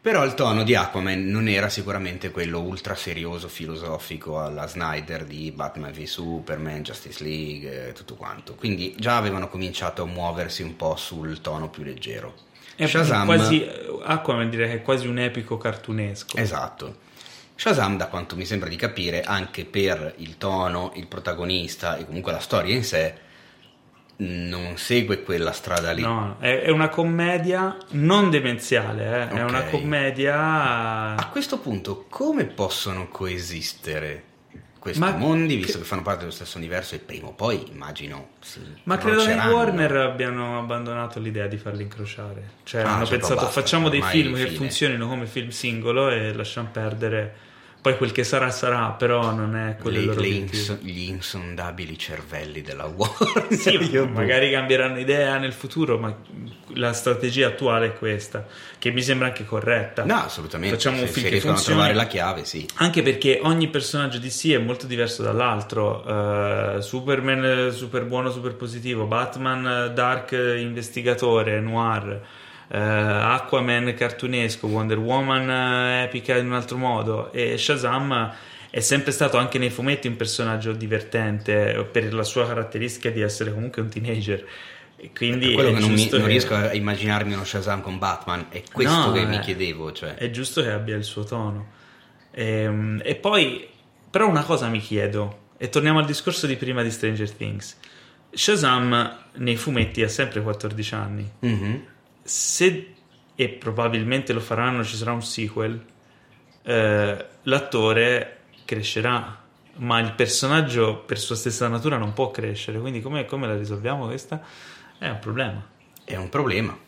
Però 0.00 0.24
il 0.24 0.34
tono 0.34 0.64
di 0.64 0.74
Aquaman 0.74 1.26
non 1.26 1.46
era 1.46 1.68
sicuramente 1.68 2.32
quello 2.32 2.60
ultra 2.60 2.96
serioso, 2.96 3.48
filosofico 3.48 4.40
alla 4.40 4.66
Snyder 4.66 5.24
di 5.24 5.52
Batman 5.52 5.92
v 5.92 6.02
Superman, 6.02 6.82
Justice 6.82 7.22
League, 7.22 7.88
e 7.88 7.92
tutto 7.92 8.16
quanto. 8.16 8.54
Quindi 8.56 8.96
già 8.98 9.16
avevano 9.16 9.48
cominciato 9.48 10.02
a 10.02 10.06
muoversi 10.06 10.62
un 10.62 10.74
po' 10.74 10.96
sul 10.96 11.40
tono 11.40 11.70
più 11.70 11.84
leggero. 11.84 12.34
È 12.74 12.86
Shazam... 12.86 13.26
quasi, 13.26 13.64
Aquaman 14.02 14.50
direi 14.50 14.70
che 14.70 14.74
è 14.76 14.82
quasi 14.82 15.06
un 15.06 15.20
epico 15.20 15.56
cartunesco. 15.56 16.36
Esatto. 16.36 17.10
Shazam, 17.62 17.96
da 17.96 18.08
quanto 18.08 18.34
mi 18.34 18.44
sembra 18.44 18.68
di 18.68 18.74
capire, 18.74 19.22
anche 19.22 19.64
per 19.64 20.14
il 20.16 20.36
tono, 20.36 20.90
il 20.96 21.06
protagonista 21.06 21.96
e 21.96 22.04
comunque 22.04 22.32
la 22.32 22.40
storia 22.40 22.74
in 22.74 22.82
sé, 22.82 23.14
non 24.16 24.76
segue 24.76 25.22
quella 25.22 25.52
strada 25.52 25.92
lì. 25.92 26.02
No, 26.02 26.38
è, 26.40 26.68
una 26.70 26.88
commedia 26.88 27.76
non 27.90 28.30
demenziale, 28.30 29.04
eh? 29.04 29.22
okay. 29.26 29.38
è 29.38 29.42
una 29.44 29.62
commedia... 29.66 31.14
A 31.14 31.28
questo 31.30 31.60
punto 31.60 32.06
come 32.08 32.46
possono 32.46 33.06
coesistere 33.06 34.24
questi 34.80 34.98
Ma 34.98 35.12
mondi, 35.12 35.54
visto 35.54 35.74
che... 35.74 35.78
che 35.78 35.84
fanno 35.84 36.02
parte 36.02 36.22
dello 36.22 36.32
stesso 36.32 36.58
universo 36.58 36.96
e 36.96 36.98
prima 36.98 37.28
o 37.28 37.32
poi 37.32 37.70
immagino 37.70 38.30
si 38.40 38.58
Ma 38.82 38.98
credo 38.98 39.24
che 39.24 39.34
Warner 39.34 39.98
abbiano 39.98 40.58
abbandonato 40.58 41.20
l'idea 41.20 41.46
di 41.46 41.58
farli 41.58 41.84
incrociare. 41.84 42.54
Cioè 42.64 42.82
ah, 42.82 42.96
hanno 42.96 43.06
cioè 43.06 43.18
pensato 43.18 43.46
facciamo 43.46 43.88
dei 43.88 44.02
film 44.02 44.34
che 44.34 44.48
funzionino 44.48 45.06
come 45.06 45.26
film 45.26 45.50
singolo 45.50 46.10
e 46.10 46.32
lasciamo 46.32 46.70
perdere 46.72 47.50
Poi 47.82 47.96
quel 47.96 48.12
che 48.12 48.22
sarà 48.22 48.48
sarà, 48.50 48.90
però 48.90 49.32
non 49.32 49.56
è 49.56 49.76
quello 49.76 49.98
le, 49.98 50.04
loro 50.04 50.20
le 50.20 50.28
ins- 50.28 50.78
Gli 50.82 51.08
insondabili 51.08 51.98
cervelli 51.98 52.62
della 52.62 52.84
Warner. 52.84 53.52
sì, 53.52 53.76
magari 54.06 54.52
cambieranno 54.52 55.00
idea 55.00 55.36
nel 55.38 55.52
futuro, 55.52 55.98
ma 55.98 56.16
la 56.74 56.92
strategia 56.92 57.48
attuale 57.48 57.86
è 57.86 57.94
questa, 57.94 58.46
che 58.78 58.92
mi 58.92 59.02
sembra 59.02 59.26
anche 59.26 59.44
corretta. 59.44 60.04
No, 60.04 60.14
assolutamente. 60.14 60.76
Facciamo 60.76 60.98
se, 60.98 61.02
un 61.02 61.08
film 61.08 61.26
se 61.26 61.32
che 61.32 61.40
funzioni. 61.40 61.58
a 61.58 61.64
trovare 61.64 61.94
la 61.94 62.06
chiave, 62.06 62.44
sì. 62.44 62.64
Anche 62.76 63.02
perché 63.02 63.40
ogni 63.42 63.66
personaggio 63.66 64.18
di 64.18 64.28
DC 64.28 64.50
è 64.50 64.58
molto 64.58 64.86
diverso 64.86 65.24
dall'altro. 65.24 66.04
Uh, 66.06 66.80
Superman 66.80 67.72
super 67.72 68.04
buono, 68.04 68.30
super 68.30 68.54
positivo, 68.54 69.06
Batman 69.06 69.90
dark 69.92 70.30
investigatore, 70.30 71.58
noir. 71.58 72.20
Uh, 72.72 72.78
Aquaman 72.78 73.92
cartunesco, 73.94 74.66
Wonder 74.66 74.96
Woman 74.96 75.46
uh, 75.46 76.04
epica 76.04 76.38
in 76.38 76.46
un 76.46 76.54
altro 76.54 76.78
modo 76.78 77.30
e 77.30 77.58
Shazam 77.58 78.32
è 78.70 78.80
sempre 78.80 79.12
stato 79.12 79.36
anche 79.36 79.58
nei 79.58 79.68
fumetti 79.68 80.08
un 80.08 80.16
personaggio 80.16 80.72
divertente 80.72 81.86
per 81.92 82.14
la 82.14 82.22
sua 82.22 82.46
caratteristica 82.46 83.10
di 83.10 83.20
essere 83.20 83.52
comunque 83.52 83.82
un 83.82 83.90
teenager. 83.90 84.46
Quindi 85.14 85.50
è 85.50 85.54
quello 85.54 85.72
che 85.74 85.80
non, 85.80 85.92
mi, 85.92 86.08
non, 86.10 86.24
riesco 86.24 86.54
a 86.54 86.72
immaginarmi 86.72 87.34
uno 87.34 87.44
Shazam 87.44 87.82
con 87.82 87.98
Batman, 87.98 88.46
è 88.48 88.62
questo 88.72 89.08
no, 89.08 89.12
che 89.12 89.20
è, 89.20 89.26
mi 89.26 89.40
chiedevo. 89.40 89.92
Cioè. 89.92 90.14
È 90.14 90.30
giusto 90.30 90.62
che 90.62 90.70
abbia 90.70 90.96
il 90.96 91.04
suo 91.04 91.24
tono. 91.24 91.72
E, 92.30 92.98
e 93.02 93.14
poi, 93.16 93.68
però, 94.08 94.26
una 94.26 94.44
cosa 94.44 94.68
mi 94.68 94.80
chiedo, 94.80 95.40
e 95.58 95.68
torniamo 95.68 95.98
al 95.98 96.06
discorso 96.06 96.46
di 96.46 96.56
prima 96.56 96.82
di 96.82 96.90
Stranger 96.90 97.30
Things. 97.30 97.78
Shazam 98.30 99.24
nei 99.34 99.56
fumetti 99.56 100.02
ha 100.02 100.08
sempre 100.08 100.40
14 100.40 100.94
anni. 100.94 101.30
Mm-hmm 101.44 101.74
se 102.22 102.94
e 103.34 103.48
probabilmente 103.48 104.32
lo 104.32 104.40
faranno, 104.40 104.84
ci 104.84 104.96
sarà 104.96 105.12
un 105.12 105.22
sequel, 105.22 105.84
eh, 106.62 107.26
l'attore 107.42 108.36
crescerà, 108.64 109.40
ma 109.76 109.98
il 110.00 110.12
personaggio 110.12 110.98
per 110.98 111.18
sua 111.18 111.34
stessa 111.34 111.66
natura 111.68 111.96
non 111.96 112.12
può 112.12 112.30
crescere. 112.30 112.78
Quindi, 112.78 113.00
come, 113.00 113.24
come 113.24 113.46
la 113.46 113.56
risolviamo 113.56 114.06
questa? 114.06 114.42
È 114.98 115.08
un 115.08 115.18
problema. 115.18 115.66
È 116.04 116.16
un 116.16 116.28
problema. 116.28 116.78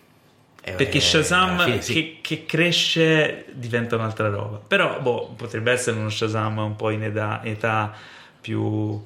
È, 0.61 0.74
Perché 0.74 1.01
Shazam 1.01 1.62
fine, 1.65 1.82
sì. 1.82 1.93
che, 1.93 2.19
che, 2.23 2.47
cresce 2.47 3.47
diventa 3.52 3.97
un'altra 3.97 4.28
roba. 4.28 4.59
Però, 4.59 5.01
boh, 5.01 5.35
potrebbe 5.36 5.73
essere 5.73 5.98
uno 5.98 6.09
Shazam 6.09 6.59
un 6.59 6.77
po' 6.77 6.90
in 6.90 7.02
età, 7.02 7.43
età 7.43 7.93
più 8.40 9.02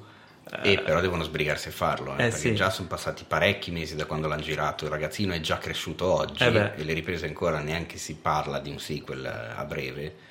e 0.63 0.71
eh, 0.71 0.79
però 0.79 0.99
devono 0.99 1.23
sbrigarsi 1.23 1.67
a 1.67 1.71
farlo, 1.71 2.11
eh, 2.11 2.25
eh, 2.25 2.29
perché 2.29 2.37
sì. 2.37 2.55
già 2.55 2.69
sono 2.69 2.87
passati 2.87 3.23
parecchi 3.27 3.71
mesi 3.71 3.95
da 3.95 4.05
quando 4.05 4.27
l'hanno 4.27 4.41
girato, 4.41 4.85
il 4.85 4.91
ragazzino 4.91 5.33
è 5.33 5.39
già 5.39 5.57
cresciuto 5.57 6.11
oggi 6.11 6.43
eh 6.43 6.71
e 6.75 6.83
le 6.83 6.93
riprese 6.93 7.27
ancora 7.27 7.59
neanche 7.59 7.97
si 7.97 8.15
parla 8.15 8.59
di 8.59 8.69
un 8.69 8.79
sequel 8.79 9.25
a 9.25 9.63
breve. 9.65 10.27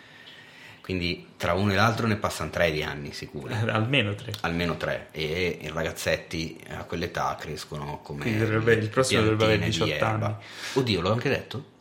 Quindi 0.81 1.33
tra 1.37 1.53
uno 1.53 1.73
e 1.73 1.75
l'altro 1.75 2.07
ne 2.07 2.17
passano 2.17 2.49
tre 2.49 2.71
di 2.71 2.83
anni 2.83 3.13
sicuri. 3.13 3.53
Eh, 3.53 3.71
almeno 3.71 4.15
tre. 4.15 4.33
Almeno 4.41 4.79
tre. 4.79 5.09
E 5.11 5.59
i 5.61 5.69
ragazzetti 5.69 6.59
a 6.71 6.85
quell'età 6.85 7.37
crescono 7.39 8.01
come... 8.03 8.39
Dovrebbe, 8.39 8.73
il 8.73 8.89
prossimo 8.89 9.21
dovrebbe 9.21 9.45
avere 9.45 9.67
18 9.67 10.05
anni. 10.05 10.35
Oddio, 10.73 11.01
l'ho 11.03 11.13
anche 11.13 11.29
detto? 11.29 11.77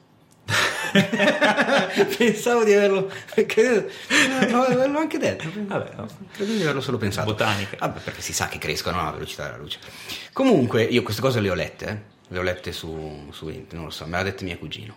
Pensavo 2.18 2.64
di 2.64 2.74
averlo. 2.74 3.12
Credo, 3.46 3.88
no, 4.50 4.88
l'ho 4.88 5.00
anche 5.00 5.18
detto. 5.18 5.50
Vabbè, 5.54 5.96
no. 5.96 6.08
Credo 6.32 6.54
di 6.54 6.62
averlo 6.62 6.82
solo 6.82 6.98
pensato. 6.98 7.30
Botanica. 7.30 7.78
Vabbè, 7.80 8.00
perché 8.00 8.22
si 8.22 8.34
sa 8.34 8.48
che 8.48 8.58
crescono 8.58 9.00
alla 9.00 9.12
velocità 9.12 9.44
della 9.44 9.58
luce. 9.58 9.80
Comunque, 10.32 10.84
io 10.84 11.04
queste 11.04 11.22
cose 11.22 11.40
le 11.40 11.50
ho 11.50 11.54
lette, 11.54 11.88
eh. 11.88 11.98
le 12.30 12.40
ho 12.40 12.42
lette 12.42 12.72
su, 12.72 13.28
su 13.32 13.48
internet, 13.48 13.74
non 13.74 13.86
lo 13.86 13.90
so, 13.90 14.06
me 14.06 14.12
l'ha 14.12 14.24
detto 14.24 14.44
mio 14.44 14.58
cugino. 14.58 14.96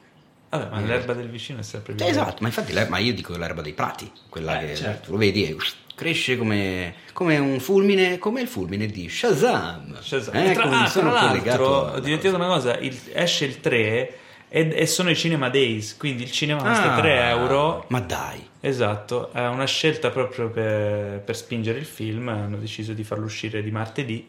Vabbè, 0.50 0.70
ma 0.70 0.80
eh. 0.80 0.86
l'erba 0.86 1.14
del 1.14 1.28
vicino 1.28 1.60
è 1.60 1.62
sempre 1.62 1.94
più. 1.94 2.04
Eh, 2.04 2.08
esatto, 2.08 2.38
ma 2.40 2.48
infatti 2.48 2.72
ma 2.88 2.98
io 2.98 3.14
dico 3.14 3.36
l'erba 3.36 3.62
dei 3.62 3.72
prati, 3.72 4.10
quella 4.28 4.60
eh, 4.60 4.66
che 4.66 4.76
certo. 4.76 5.10
lo 5.12 5.16
vedi 5.16 5.48
e 5.48 5.56
cresce 5.94 6.36
come, 6.36 6.94
come, 7.12 7.36
un 7.38 7.60
fulmine, 7.60 8.18
come 8.18 8.40
il 8.40 8.48
fulmine 8.48 8.86
di 8.86 9.08
Shazam. 9.08 10.00
Shazam. 10.00 10.34
Eh, 10.34 10.52
tra, 10.52 10.64
ah, 10.64 10.88
tra 10.88 11.10
l'altro, 11.10 11.66
ho 11.66 12.00
dimenticato 12.00 12.36
una 12.36 12.46
cosa, 12.46 12.76
il, 12.78 12.98
esce 13.12 13.44
il 13.44 13.60
3 13.60 14.19
e, 14.52 14.68
e, 14.74 14.86
sono 14.86 15.10
i 15.10 15.14
Cinema 15.14 15.48
Days, 15.48 15.96
quindi 15.96 16.24
il 16.24 16.32
cinema 16.32 16.60
costa 16.60 16.96
ah, 16.96 17.00
3 17.00 17.28
euro. 17.28 17.84
Ma 17.88 18.00
dai! 18.00 18.44
Esatto, 18.58 19.32
è 19.32 19.46
una 19.46 19.64
scelta 19.64 20.10
proprio 20.10 20.50
per, 20.50 21.20
per, 21.20 21.36
spingere 21.36 21.78
il 21.78 21.84
film, 21.84 22.28
hanno 22.28 22.56
deciso 22.56 22.92
di 22.92 23.04
farlo 23.04 23.26
uscire 23.26 23.62
di 23.62 23.70
martedì 23.70 24.28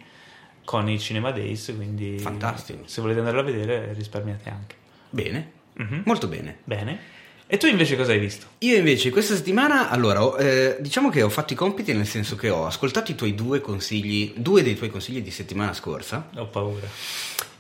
con 0.64 0.88
i 0.88 1.00
Cinema 1.00 1.32
Days, 1.32 1.74
quindi 1.76 2.20
Fantastico. 2.20 2.84
se 2.86 3.02
volete 3.02 3.18
andarlo 3.18 3.40
a 3.40 3.44
vedere 3.44 3.94
risparmiate 3.94 4.50
anche. 4.50 4.76
Bene, 5.10 5.52
mm-hmm. 5.82 6.02
molto 6.06 6.28
bene. 6.28 6.60
Bene. 6.66 7.00
E 7.48 7.58
tu 7.58 7.66
invece 7.66 7.98
cosa 7.98 8.12
hai 8.12 8.20
visto? 8.20 8.46
Io 8.60 8.78
invece 8.78 9.10
questa 9.10 9.36
settimana, 9.36 9.90
allora, 9.90 10.38
eh, 10.38 10.78
diciamo 10.80 11.10
che 11.10 11.24
ho 11.24 11.30
fatto 11.30 11.52
i 11.52 11.56
compiti 11.56 11.94
nel 11.94 12.08
senso 12.08 12.36
che 12.36 12.50
ho 12.50 12.68
ascoltato 12.68 13.12
i 13.12 13.16
tuoi 13.16 13.34
due 13.34 13.60
consigli, 13.60 14.34
due 14.38 14.62
dei 14.62 14.76
tuoi 14.76 14.90
consigli 14.90 15.22
di 15.22 15.32
settimana 15.32 15.74
scorsa. 15.74 16.30
Ho 16.36 16.46
paura. 16.46 16.88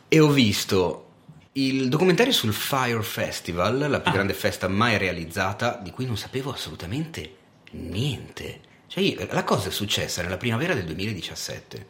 E 0.08 0.20
ho 0.20 0.30
visto 0.30 1.08
il 1.53 1.90
documentario 1.90 2.32
sul 2.32 2.53
Fire 2.53 3.03
Festival, 3.03 3.78
la 3.78 3.99
più 3.99 4.11
ah. 4.11 4.14
grande 4.14 4.34
festa 4.34 4.68
mai 4.69 4.98
realizzata, 4.98 5.80
di 5.82 5.91
cui 5.91 6.06
non 6.06 6.15
sapevo 6.15 6.52
assolutamente 6.53 7.36
niente. 7.72 8.61
Cioè, 8.88 9.03
io, 9.03 9.28
la 9.30 9.44
cosa 9.44 9.68
è 9.68 9.72
successa 9.72 10.22
nella 10.22 10.38
primavera 10.38 10.73
del 10.73 10.86
2017 10.86 11.88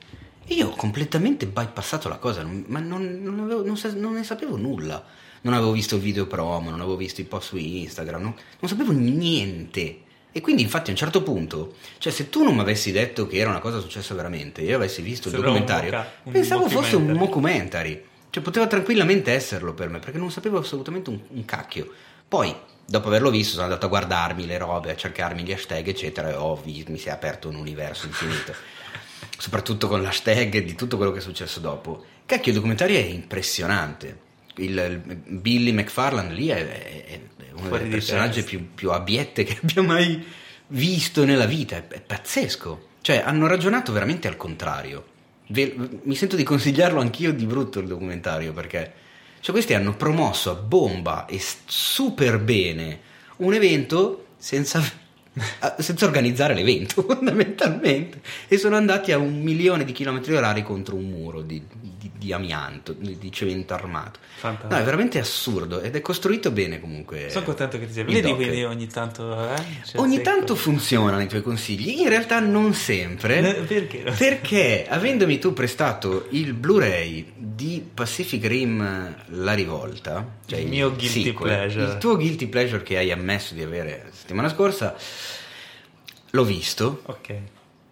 e 0.48 0.54
io 0.56 0.70
ho 0.70 0.76
completamente 0.76 1.46
bypassato 1.46 2.10
la 2.10 2.18
cosa, 2.18 2.44
ma 2.44 2.80
non, 2.80 3.20
non, 3.22 3.40
avevo, 3.40 3.64
non, 3.64 4.14
ne 4.14 4.24
sapevo 4.24 4.58
nulla. 4.58 5.04
Non 5.44 5.54
avevo 5.54 5.72
visto 5.72 5.96
il 5.96 6.02
video 6.02 6.28
promo, 6.28 6.70
non 6.70 6.80
avevo 6.80 6.96
visto 6.96 7.22
i 7.22 7.24
post 7.24 7.50
su 7.50 7.58
Instagram, 7.58 8.22
non, 8.22 8.36
sapevo 8.66 8.92
niente. 8.92 10.02
E 10.32 10.40
quindi, 10.40 10.62
infatti, 10.62 10.90
a 10.90 10.94
un 10.94 10.98
certo 10.98 11.24
punto, 11.24 11.76
cioè, 11.98 12.12
se 12.12 12.30
tu 12.30 12.44
non 12.44 12.56
mi 12.56 12.62
avessi 12.62 12.92
detto 12.92 13.28
che 13.28 13.38
era 13.38 13.50
una 13.50 13.60
cosa 13.60 13.80
successa 13.80 14.14
veramente 14.14 14.62
io 14.62 14.76
avessi 14.76 15.02
visto 15.02 15.30
il 15.30 15.36
documentario, 15.36 15.92
moca, 15.92 16.12
un 16.24 16.32
pensavo 16.32 16.70
fosse 16.70 16.96
un 16.96 17.12
mockumentary. 17.12 18.10
Cioè, 18.32 18.42
poteva 18.42 18.66
tranquillamente 18.66 19.34
esserlo 19.34 19.74
per 19.74 19.90
me, 19.90 20.00
perché 20.00 20.18
non 20.18 20.32
sapevo 20.32 20.60
assolutamente 20.60 21.10
un, 21.10 21.20
un, 21.28 21.44
cacchio. 21.44 21.92
Poi, 22.26 22.56
dopo 22.86 23.10
averlo 23.10 23.30
visto, 23.30 23.56
sono 23.56 23.66
andato 23.66 23.88
a 23.88 23.90
guardarmi 23.90 24.46
le 24.46 24.58
robe, 24.58 24.92
a 24.92 24.96
cercarmi 24.96 25.44
gli 25.44 25.52
hashtag, 25.52 25.86
eccetera, 25.90 26.30
e 26.30 26.36
oh, 26.36 26.62
mi 26.64 26.98
si 26.98 27.10
è 27.10 27.12
aperto 27.12 27.50
un 27.50 27.56
universo 27.56 28.06
infinito. 28.06 28.54
Soprattutto 29.38 29.90
con 29.90 30.02
l'hashtag 30.02 30.56
e 30.56 30.64
di 30.64 30.76
tutto 30.76 30.96
quello 30.96 31.12
che 31.12 31.18
è 31.18 31.22
successo 31.22 31.60
dopo. 31.60 32.06
Cacchio, 32.26 32.54
il 32.54 32.58
documentario 32.58 32.98
è 32.98 33.04
impressionante. 33.04 34.30
Il, 34.56 34.78
il 34.78 35.40
Billy 35.40 35.74
McFarland 35.74 36.32
lì 36.32 36.48
è, 36.48 36.56
è, 36.56 37.06
è 37.06 37.22
uno 37.52 37.68
Fuori 37.68 37.84
dei 37.84 37.92
personaggi 37.92 38.44
più, 38.44 38.74
più, 38.74 38.92
abiette 38.92 39.44
che 39.44 39.60
abbia 39.62 39.82
mai 39.82 40.26
visto 40.68 41.26
nella 41.26 41.46
vita. 41.46 41.76
È, 41.76 41.86
è 41.86 42.00
pazzesco. 42.00 42.88
Cioè, 43.02 43.24
hanno 43.26 43.48
ragionato 43.48 43.92
veramente 43.92 44.30
al 44.30 44.38
contrario 44.38 45.11
mi 46.04 46.16
sento 46.16 46.36
di 46.36 46.44
consigliarlo 46.44 47.00
anch'io 47.00 47.34
di 47.34 47.46
brutto 47.46 47.80
il 47.80 47.88
documentario 47.88 48.54
perché 48.54 48.94
cioè 49.42 49.54
questi 49.54 49.74
hanno 49.74 49.96
promosso 49.96 50.52
a 50.52 50.56
bomba 50.56 51.26
e 51.26 51.42
super 51.66 52.40
bene 52.40 53.00
un 53.38 53.54
evento 53.54 54.28
senza, 54.38 54.82
senza 55.78 56.06
organizzare 56.06 56.54
l'evento 56.54 57.02
fondamentalmente 57.08 58.22
e 58.48 58.58
sono 58.58 58.76
andati 58.76 59.12
a 59.12 59.18
un 59.18 59.42
milione 59.42 59.84
di 59.84 59.92
chilometri 59.92 60.36
orari 60.36 60.64
contro 60.64 60.96
un 60.96 61.10
muro 61.10 61.42
di, 61.42 61.62
di, 62.22 62.32
amianto, 62.32 62.94
di, 62.94 63.32
cemento 63.32 63.74
armato. 63.74 64.20
Fantastico. 64.36 64.72
No, 64.72 64.80
è 64.80 64.84
veramente 64.84 65.18
assurdo 65.18 65.82
ed 65.82 65.96
è 65.96 66.02
costruito 66.02 66.52
bene 66.52 66.80
comunque. 66.80 67.32
Sono 67.32 67.46
contento 67.46 67.80
che 67.80 67.88
ti 67.88 67.94
sia 67.94 68.04
Vedi 68.04 68.36
quindi 68.36 68.64
ogni 68.64 68.86
tanto... 68.86 69.56
Eh, 69.56 69.64
ogni 69.96 70.22
tanto 70.22 70.56
funzionano 70.56 71.24
i 71.24 71.28
tuoi 71.28 71.42
consigli, 71.42 72.00
in 72.00 72.10
realtà 72.10 72.40
non 72.40 72.76
sempre. 72.76 73.64
Perché? 73.66 74.14
Perché 74.16 74.86
avendomi 74.88 75.40
tu 75.40 75.52
prestato 75.54 76.28
il 76.30 76.54
Blu-ray 76.54 77.34
di 77.36 77.84
Pacific 77.92 78.46
Rim 78.46 79.16
La 79.30 79.54
Rivolta, 79.54 80.24
cioè 80.46 80.60
il 80.60 80.68
mio 80.68 80.92
guilty 80.92 81.24
sequel, 81.24 81.54
pleasure. 81.54 81.84
Il 81.86 81.98
tuo 81.98 82.18
guilty 82.18 82.46
pleasure 82.46 82.84
che 82.84 82.98
hai 82.98 83.12
ammesso 83.12 83.56
di 83.56 83.64
avere 83.64 84.04
la 84.06 84.16
settimana 84.16 84.48
scorsa, 84.50 84.96
l'ho 86.30 86.44
visto. 86.44 87.02
Ok, 87.08 87.36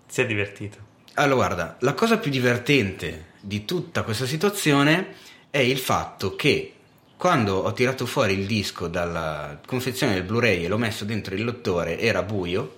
si 0.06 0.22
è 0.22 0.28
divertito. 0.28 0.78
Allora 1.16 1.48
guarda, 1.48 1.78
la 1.80 1.94
cosa 1.96 2.20
più 2.20 2.30
divertente 2.30 3.29
di 3.50 3.66
tutta 3.66 4.04
questa 4.04 4.28
situazione 4.28 5.16
è 5.50 5.58
il 5.58 5.80
fatto 5.80 6.36
che 6.36 6.74
quando 7.18 7.56
ho 7.56 7.74
tirato 7.74 8.06
fuori 8.06 8.34
il 8.34 8.46
disco 8.46 8.88
dalla 8.88 9.60
confezione 9.66 10.14
del 10.14 10.22
Blu-ray 10.22 10.64
e 10.64 10.68
l'ho 10.68 10.78
messo 10.78 11.04
dentro 11.04 11.34
il 11.34 11.44
lettore 11.44 11.98
era 11.98 12.22
buio 12.22 12.76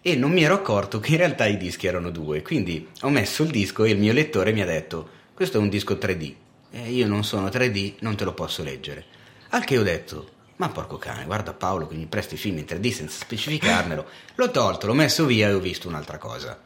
e 0.00 0.16
non 0.16 0.32
mi 0.32 0.42
ero 0.42 0.54
accorto 0.54 1.00
che 1.00 1.10
in 1.10 1.18
realtà 1.18 1.44
i 1.44 1.58
dischi 1.58 1.86
erano 1.86 2.08
due. 2.08 2.40
Quindi 2.40 2.88
ho 3.02 3.10
messo 3.10 3.42
il 3.42 3.50
disco 3.50 3.84
e 3.84 3.90
il 3.90 3.98
mio 3.98 4.14
lettore 4.14 4.52
mi 4.52 4.62
ha 4.62 4.66
detto: 4.66 5.06
Questo 5.34 5.58
è 5.58 5.60
un 5.60 5.68
disco 5.68 5.94
3D. 5.94 6.34
E 6.70 6.90
io 6.92 7.06
non 7.06 7.22
sono 7.22 7.48
3D, 7.48 7.96
non 7.98 8.16
te 8.16 8.24
lo 8.24 8.32
posso 8.32 8.62
leggere. 8.62 9.04
Al 9.50 9.64
che 9.64 9.76
ho 9.76 9.82
detto: 9.82 10.30
Ma 10.56 10.70
porco 10.70 10.96
cane, 10.96 11.26
guarda 11.26 11.52
Paolo 11.52 11.86
che 11.86 11.94
mi 11.94 12.06
presti 12.06 12.36
i 12.36 12.38
film 12.38 12.56
in 12.56 12.64
3D 12.64 12.90
senza 12.90 13.18
specificarmelo. 13.18 14.06
L'ho 14.36 14.50
tolto, 14.50 14.86
l'ho 14.86 14.94
messo 14.94 15.26
via 15.26 15.48
e 15.48 15.52
ho 15.52 15.60
visto 15.60 15.88
un'altra 15.88 16.16
cosa. 16.16 16.58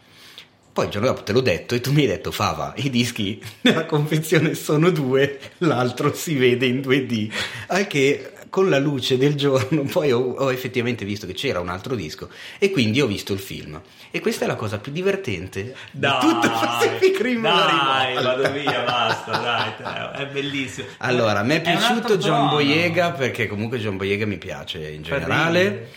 Poi 0.73 0.85
il 0.85 0.91
giorno 0.91 1.09
dopo 1.09 1.23
te 1.23 1.33
l'ho 1.33 1.41
detto 1.41 1.75
e 1.75 1.81
tu 1.81 1.93
mi 1.93 2.03
hai 2.03 2.07
detto 2.07 2.31
Fava, 2.31 2.73
i 2.77 2.91
dischi 2.91 3.43
nella 3.63 3.87
confezione 3.87 4.55
sono 4.55 4.91
due, 4.91 5.39
l'altro 5.59 6.15
si 6.15 6.37
vede 6.37 6.67
in 6.67 6.79
2D. 6.79 7.33
Al 7.69 7.87
che 7.87 8.33
con 8.51 8.69
la 8.69 8.79
luce 8.79 9.17
del 9.17 9.37
giorno 9.37 9.83
poi 9.91 10.13
ho, 10.13 10.19
ho, 10.19 10.53
effettivamente 10.53 11.05
visto 11.05 11.27
che 11.27 11.33
c'era 11.33 11.61
un 11.61 11.69
altro 11.69 11.95
disco 11.95 12.29
e 12.59 12.71
quindi 12.71 13.01
ho 13.01 13.07
visto 13.07 13.33
il 13.33 13.39
film. 13.39 13.81
E 14.11 14.21
questa 14.21 14.45
è 14.45 14.49
la 14.49 14.57
cosa 14.57 14.79
più 14.79 14.93
divertente 14.93 15.75
dai, 15.93 16.21
di 16.21 16.27
tutto 16.27 16.51
Pacific 16.51 17.21
Rim. 17.21 17.43
Dai, 17.43 18.15
vado 18.23 18.53
via, 18.53 18.83
basta, 18.87 19.37
dai, 19.39 20.23
è 20.23 20.27
bellissimo. 20.27 20.87
Allora, 20.99 21.41
a 21.41 21.43
me 21.43 21.57
è 21.57 21.61
piaciuto 21.63 22.15
è 22.15 22.17
John 22.17 22.49
Boyega 22.49 23.13
perché 23.13 23.47
comunque 23.47 23.79
John 23.79 23.97
Boyega 23.97 24.27
mi 24.27 24.39
piace 24.39 24.89
in 24.89 25.03
generale. 25.03 25.89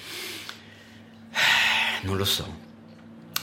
Non 2.04 2.18
lo 2.18 2.26
so. 2.26 2.46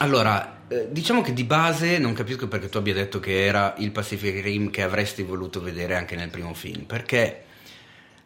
Allora, 0.01 0.60
eh, 0.71 0.87
diciamo 0.89 1.21
che 1.21 1.33
di 1.33 1.43
base 1.43 1.99
non 1.99 2.13
capisco 2.13 2.47
perché 2.47 2.69
tu 2.69 2.79
abbia 2.79 2.95
detto 2.95 3.19
che 3.19 3.45
era 3.45 3.75
il 3.79 3.91
Pacific 3.91 4.41
Rim 4.41 4.71
che 4.71 4.83
avresti 4.83 5.25
voluto 5.25 5.61
vedere 5.61 5.97
anche 5.97 6.15
nel 6.15 6.31
primo 6.31 6.55
film, 6.55 6.85
perché 6.85 7.43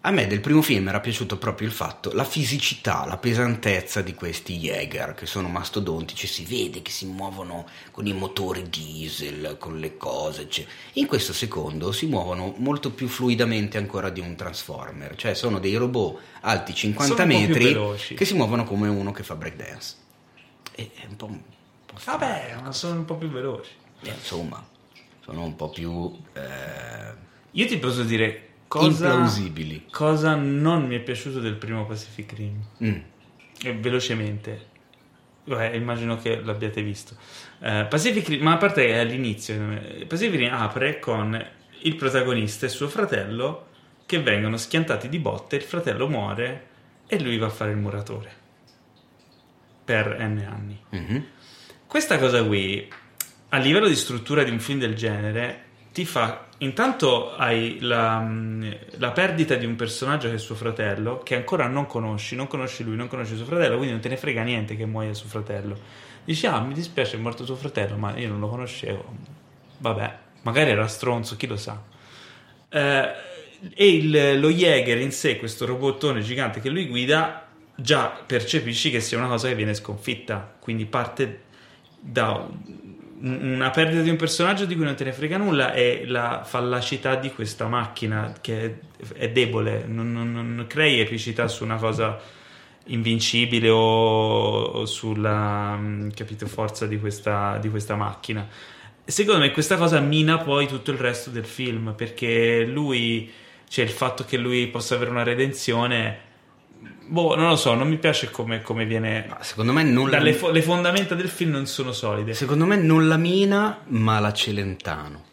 a 0.03 0.11
me 0.11 0.27
del 0.27 0.41
primo 0.41 0.61
film 0.61 0.87
era 0.89 1.01
piaciuto 1.01 1.39
proprio 1.39 1.67
il 1.67 1.73
fatto, 1.73 2.13
la 2.13 2.25
fisicità, 2.25 3.07
la 3.07 3.17
pesantezza 3.17 4.03
di 4.03 4.13
questi 4.13 4.59
Jäger 4.59 5.15
che 5.15 5.25
sono 5.25 5.49
mastodontici, 5.49 6.27
si 6.27 6.45
vede 6.45 6.83
che 6.83 6.91
si 6.91 7.07
muovono 7.07 7.67
con 7.91 8.07
i 8.07 8.13
motori 8.13 8.69
diesel, 8.69 9.57
con 9.59 9.79
le 9.79 9.97
cose, 9.97 10.47
cioè. 10.51 10.67
in 10.95 11.07
questo 11.07 11.33
secondo 11.33 11.93
si 11.93 12.05
muovono 12.05 12.53
molto 12.59 12.91
più 12.91 13.09
fluidamente 13.09 13.79
ancora 13.79 14.11
di 14.11 14.21
un 14.21 14.37
Transformer, 14.37 15.17
cioè 15.17 15.33
sono 15.33 15.59
dei 15.59 15.77
robot 15.77 16.21
alti 16.43 16.75
50 16.75 17.25
metri 17.25 17.75
che 18.15 18.27
si 18.27 18.35
muovono 18.35 18.65
come 18.65 18.89
uno 18.89 19.13
che 19.13 19.23
fa 19.23 19.35
breakdance. 19.35 19.95
È 20.75 21.07
un 21.09 21.17
po'... 21.17 21.54
Vabbè, 22.03 22.57
ma 22.63 22.73
sono 22.73 22.99
un 22.99 23.05
po' 23.05 23.17
più 23.17 23.29
veloci. 23.29 23.73
Eh, 24.03 24.09
insomma, 24.11 24.65
sono 25.21 25.45
un 25.45 25.57
po' 25.57 25.71
più... 25.71 26.17
Eh... 26.33 27.23
Io 27.53 27.67
ti 27.67 27.79
posso 27.79 28.03
dire 28.03 28.49
cosa, 28.69 28.87
implausibili. 28.87 29.87
Cosa 29.91 30.35
non 30.35 30.87
mi 30.87 30.97
è 30.97 31.01
piaciuto 31.01 31.41
del 31.41 31.55
primo 31.55 31.87
Pacific 31.87 32.33
Rim? 32.33 32.65
Mm. 32.83 33.01
E 33.63 33.73
velocemente, 33.75 34.73
Beh, 35.45 35.77
immagino 35.77 36.17
che 36.17 36.41
l'abbiate 36.41 36.83
visto. 36.83 37.17
Uh, 37.59 37.87
Pacific 37.89 38.27
Rim, 38.29 38.43
ma 38.43 38.55
a 38.55 38.57
parte 38.57 38.87
che 38.87 38.99
all'inizio, 38.99 39.57
Pacific 40.07 40.39
Rim 40.39 40.53
apre 40.53 40.99
con 40.99 41.47
il 41.83 41.97
protagonista 41.97 42.67
e 42.67 42.71
suo 42.71 42.89
fratello 42.89 43.67
che 44.07 44.21
vengono 44.21 44.57
schiantati 44.57 45.09
di 45.09 45.19
botte, 45.19 45.57
il 45.57 45.63
fratello 45.63 46.09
muore 46.09 46.67
e 47.07 47.21
lui 47.21 47.37
va 47.37 47.47
a 47.47 47.51
fare 47.51 47.73
il 47.73 47.77
muratore 47.77 48.43
per 49.85 50.17
n 50.19 50.39
anni. 50.39 50.83
Mm-hmm. 50.95 51.23
Questa 51.95 52.19
cosa 52.19 52.43
qui, 52.43 52.91
a 53.51 53.59
livello 53.59 53.87
di 53.87 53.95
struttura 53.95 54.43
di 54.43 54.51
un 54.51 54.59
film 54.59 54.81
del 54.81 54.97
genere, 54.97 55.63
ti 55.93 56.05
fa 56.05 56.47
intanto 56.59 57.37
hai 57.37 57.79
la, 57.83 58.19
mm, 58.19 58.71
la, 58.97 59.13
perdita 59.13 59.55
di 59.55 59.65
un 59.65 59.77
personaggio 59.77 60.29
che 60.29 60.35
è 60.35 60.39
suo 60.39 60.57
fratello 60.57 61.21
che 61.21 61.37
ancora 61.37 61.69
non 61.69 61.87
conosci, 61.87 62.35
non 62.35 62.49
conosci 62.49 62.83
lui, 62.83 62.97
non 62.97 63.07
conosci 63.07 63.37
suo 63.37 63.45
fratello, 63.45 63.77
quindi 63.77 63.93
non 63.93 64.01
te 64.01 64.09
ne 64.09 64.17
frega 64.17 64.43
niente 64.43 64.75
che 64.77 64.87
muoia 64.87 65.15
suo 65.15 65.29
fratello. 65.29 65.79
Dici, 66.25 66.47
ah, 66.47 66.59
mi 66.59 66.75
dispiace, 66.75 67.15
è 67.17 67.21
morto 67.21 67.45
suo 67.45 67.55
fratello, 67.55 67.97
ma 67.97 68.19
io 68.19 68.27
non 68.27 68.41
lo 68.41 68.49
conoscevo. 68.49 69.15
Vabbè, 69.79 70.19
magari 70.43 70.71
era 70.71 70.89
stronzo, 70.89 71.37
chi 71.37 71.47
lo 71.47 71.57
sa. 71.57 71.81
Eh, 72.71 73.13
e 73.73 73.87
il, 73.87 74.41
lo 74.41 74.51
Jäger 74.51 74.99
in 74.99 75.13
sé, 75.13 75.39
questo 75.39 75.65
robottone 75.65 76.23
gigante 76.23 76.61
che 76.61 76.71
lui 76.71 76.89
guida, 76.89 77.47
già 77.73 78.21
percepisci 78.27 78.91
che 78.91 78.99
sia 78.99 79.17
una 79.17 79.29
cosa 79.29 79.47
che 79.47 79.55
viene 79.55 79.75
sconfitta, 79.75 80.57
quindi 80.59 80.87
parte 80.87 81.44
da 82.05 82.47
una 83.21 83.71
perdita 83.71 84.03
di 84.03 84.11
un 84.11 84.17
personaggio 84.17 84.67
di 84.67 84.75
cui 84.77 84.85
non 84.85 84.95
te 84.95 85.05
ne 85.05 85.13
frega 85.13 85.39
nulla 85.39 85.73
e 85.73 86.05
la 86.07 86.43
fallacità 86.45 87.15
di 87.15 87.33
questa 87.33 87.67
macchina 87.67 88.35
che 88.41 88.81
è 89.15 89.31
debole, 89.31 89.85
non, 89.87 90.13
non, 90.13 90.33
non 90.33 90.67
crei 90.67 91.01
epicità 91.01 91.49
su 91.49 91.65
una 91.65 91.77
cosa 91.77 92.21
invincibile 92.89 93.71
o, 93.71 93.79
o 93.79 94.85
sulla 94.85 95.75
mm, 95.77 96.11
capito, 96.11 96.47
forza 96.47 96.87
di 96.87 97.01
questa, 97.01 97.57
di 97.59 97.71
questa 97.71 97.97
macchina. 97.97 98.47
Secondo 99.07 99.41
me 99.41 99.51
questa 99.53 99.77
cosa 99.77 100.01
mina 100.01 100.39
poi 100.39 100.67
tutto 100.67 100.91
il 100.91 100.99
resto 100.99 101.31
del 101.31 101.47
film 101.47 101.95
perché 101.97 102.65
lui, 102.67 103.31
cioè 103.69 103.85
il 103.85 103.91
fatto 103.91 104.25
che 104.25 104.37
lui 104.37 104.67
possa 104.67 104.97
avere 104.97 105.11
una 105.11 105.23
redenzione 105.23 106.24
Boh, 107.07 107.37
non 107.37 107.49
lo 107.49 107.57
so, 107.57 107.75
non 107.75 107.89
mi 107.89 107.99
piace 107.99 108.31
come, 108.31 108.63
come 108.63 108.87
viene. 108.87 109.27
Ma 109.29 109.43
secondo 109.43 109.73
me 109.73 109.83
non 109.83 110.11
la... 110.11 110.33
fo- 110.33 110.51
le 110.51 110.63
fondamenta 110.63 111.15
del 111.15 111.29
film 111.29 111.51
non 111.51 111.67
sono 111.67 111.93
solide. 111.93 112.35
Secondo 112.35 112.65
me 112.65 112.77
non 112.77 113.09
la 113.09 113.17
Mina, 113.17 113.81
ma 113.87 114.19
la 114.21 114.33
Celentano. 114.33 115.25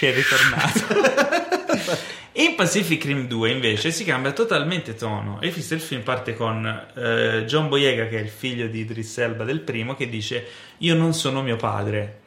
È 0.00 0.14
ritornato. 0.14 1.46
In 2.38 2.54
Pacific 2.54 3.04
Rim 3.04 3.26
2 3.26 3.50
invece 3.50 3.90
si 3.90 4.04
cambia 4.04 4.30
totalmente 4.30 4.94
tono 4.94 5.40
e 5.40 5.48
il 5.48 5.80
film 5.80 6.02
parte 6.02 6.34
con 6.34 6.64
eh, 6.94 7.44
John 7.46 7.68
Boyega 7.68 8.06
che 8.06 8.18
è 8.18 8.22
il 8.22 8.28
figlio 8.28 8.68
di 8.68 8.78
Idris 8.80 9.18
Elba 9.18 9.42
del 9.42 9.58
primo 9.58 9.96
che 9.96 10.08
dice 10.08 10.46
io 10.78 10.94
non 10.94 11.14
sono 11.14 11.42
mio 11.42 11.56
padre 11.56 12.20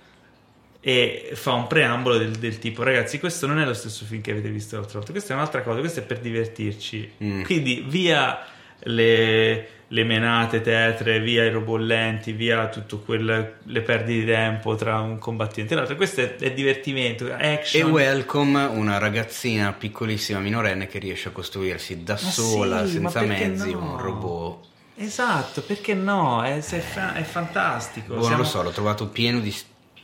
e 0.84 1.30
fa 1.34 1.54
un 1.54 1.68
preambolo 1.68 2.18
del, 2.18 2.32
del, 2.32 2.58
tipo 2.58 2.82
ragazzi 2.82 3.20
questo 3.20 3.46
non 3.46 3.60
è 3.60 3.66
lo 3.66 3.74
stesso 3.76 4.04
film 4.04 4.22
che 4.22 4.32
avete 4.32 4.50
visto 4.50 4.76
l'altra 4.78 4.98
volta 4.98 5.12
questa 5.12 5.34
è 5.34 5.36
un'altra 5.36 5.62
cosa 5.62 5.80
questo 5.80 6.00
è 6.00 6.04
per 6.04 6.20
divertirci 6.20 7.12
mm. 7.24 7.44
quindi 7.44 7.86
via 7.88 8.40
le, 8.80 9.68
le, 9.88 10.04
menate 10.04 10.60
tetre 10.62 11.20
via 11.20 11.44
i 11.44 11.52
robollenti 11.52 12.32
via 12.32 12.68
tutte 12.68 13.16
le 13.20 13.82
perdite 13.82 14.20
di 14.22 14.26
tempo 14.26 14.74
tra 14.74 15.00
un 15.02 15.20
combattente 15.20 15.76
e 15.76 15.78
l'altro 15.78 15.96
questo 15.96 16.22
è, 16.22 16.36
è 16.38 16.52
divertimento 16.52 17.32
action. 17.32 17.88
e 17.88 17.92
welcome 17.92 18.64
una 18.64 18.98
ragazzina 18.98 19.74
piccolissima 19.74 20.40
minorenne 20.40 20.88
che 20.88 20.98
riesce 20.98 21.28
a 21.28 21.32
costruirsi 21.32 22.02
da 22.02 22.14
ma 22.14 22.30
sola 22.32 22.86
sì, 22.88 22.94
senza 22.94 23.22
mezzi 23.22 23.72
no? 23.72 23.84
un 23.84 24.02
robot 24.02 24.70
Esatto, 24.94 25.64
perché 25.64 25.96
no? 25.96 26.44
È, 26.44 26.64
è, 26.64 27.14
è 27.14 27.24
fantastico. 27.24 28.14
Boh, 28.14 28.22
Siamo... 28.22 28.36
non 28.36 28.38
lo 28.46 28.48
so, 28.48 28.62
l'ho 28.62 28.70
trovato 28.70 29.08
pieno 29.08 29.40
di 29.40 29.52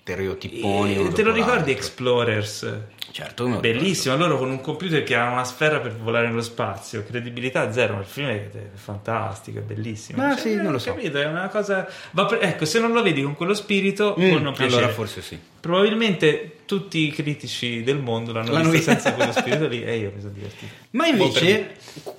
stereotiponi. 0.08 1.08
E, 1.08 1.12
te 1.12 1.24
lo 1.24 1.34
ricordi 1.34 1.72
Explorers? 1.72 2.76
Certo, 3.12 3.48
bellissimo. 3.60 4.16
Loro 4.16 4.38
con 4.38 4.50
un 4.50 4.62
computer 4.62 5.04
che 5.04 5.16
ha 5.16 5.30
una 5.30 5.44
sfera 5.44 5.80
per 5.80 5.96
volare 5.96 6.28
nello 6.28 6.42
spazio, 6.42 7.04
credibilità 7.04 7.72
zero. 7.74 7.96
Ma 7.96 8.00
il 8.00 8.06
film 8.06 8.28
è, 8.28 8.50
fantastico, 8.76 9.60
è 9.60 9.62
bellissimo. 9.62 10.22
Ma 10.22 10.36
cioè, 10.36 10.42
sì, 10.42 10.56
non 10.56 10.72
lo 10.72 10.80
so. 10.80 10.94
Capito? 10.94 11.20
È 11.20 11.26
una 11.26 11.50
cosa. 11.50 11.88
Per... 12.14 12.40
Ecco, 12.42 12.66
se 12.66 12.80
non 12.80 12.94
lo 12.94 13.02
vedi 13.02 13.22
con 13.22 13.36
quello 13.36 13.54
spirito, 13.54 14.16
mm, 14.18 14.30
può 14.30 14.40
non 14.40 14.54
piacere. 14.54 14.78
Allora 14.78 14.94
forse 14.94 15.22
sì. 15.22 15.38
Probabilmente 15.60 16.60
tutti 16.66 17.08
i 17.08 17.12
critici 17.12 17.84
del 17.84 17.98
mondo 17.98 18.32
l'hanno, 18.32 18.52
l'hanno 18.52 18.70
visto 18.70 18.92
senza 18.92 19.14
quello 19.14 19.32
spirito 19.32 19.68
lì 19.68 19.84
e 19.84 19.98
io 19.98 20.12
mi 20.14 20.22
sono 20.22 20.34
divertito. 20.34 20.72
Ma 20.92 21.08
invece, 21.08 21.76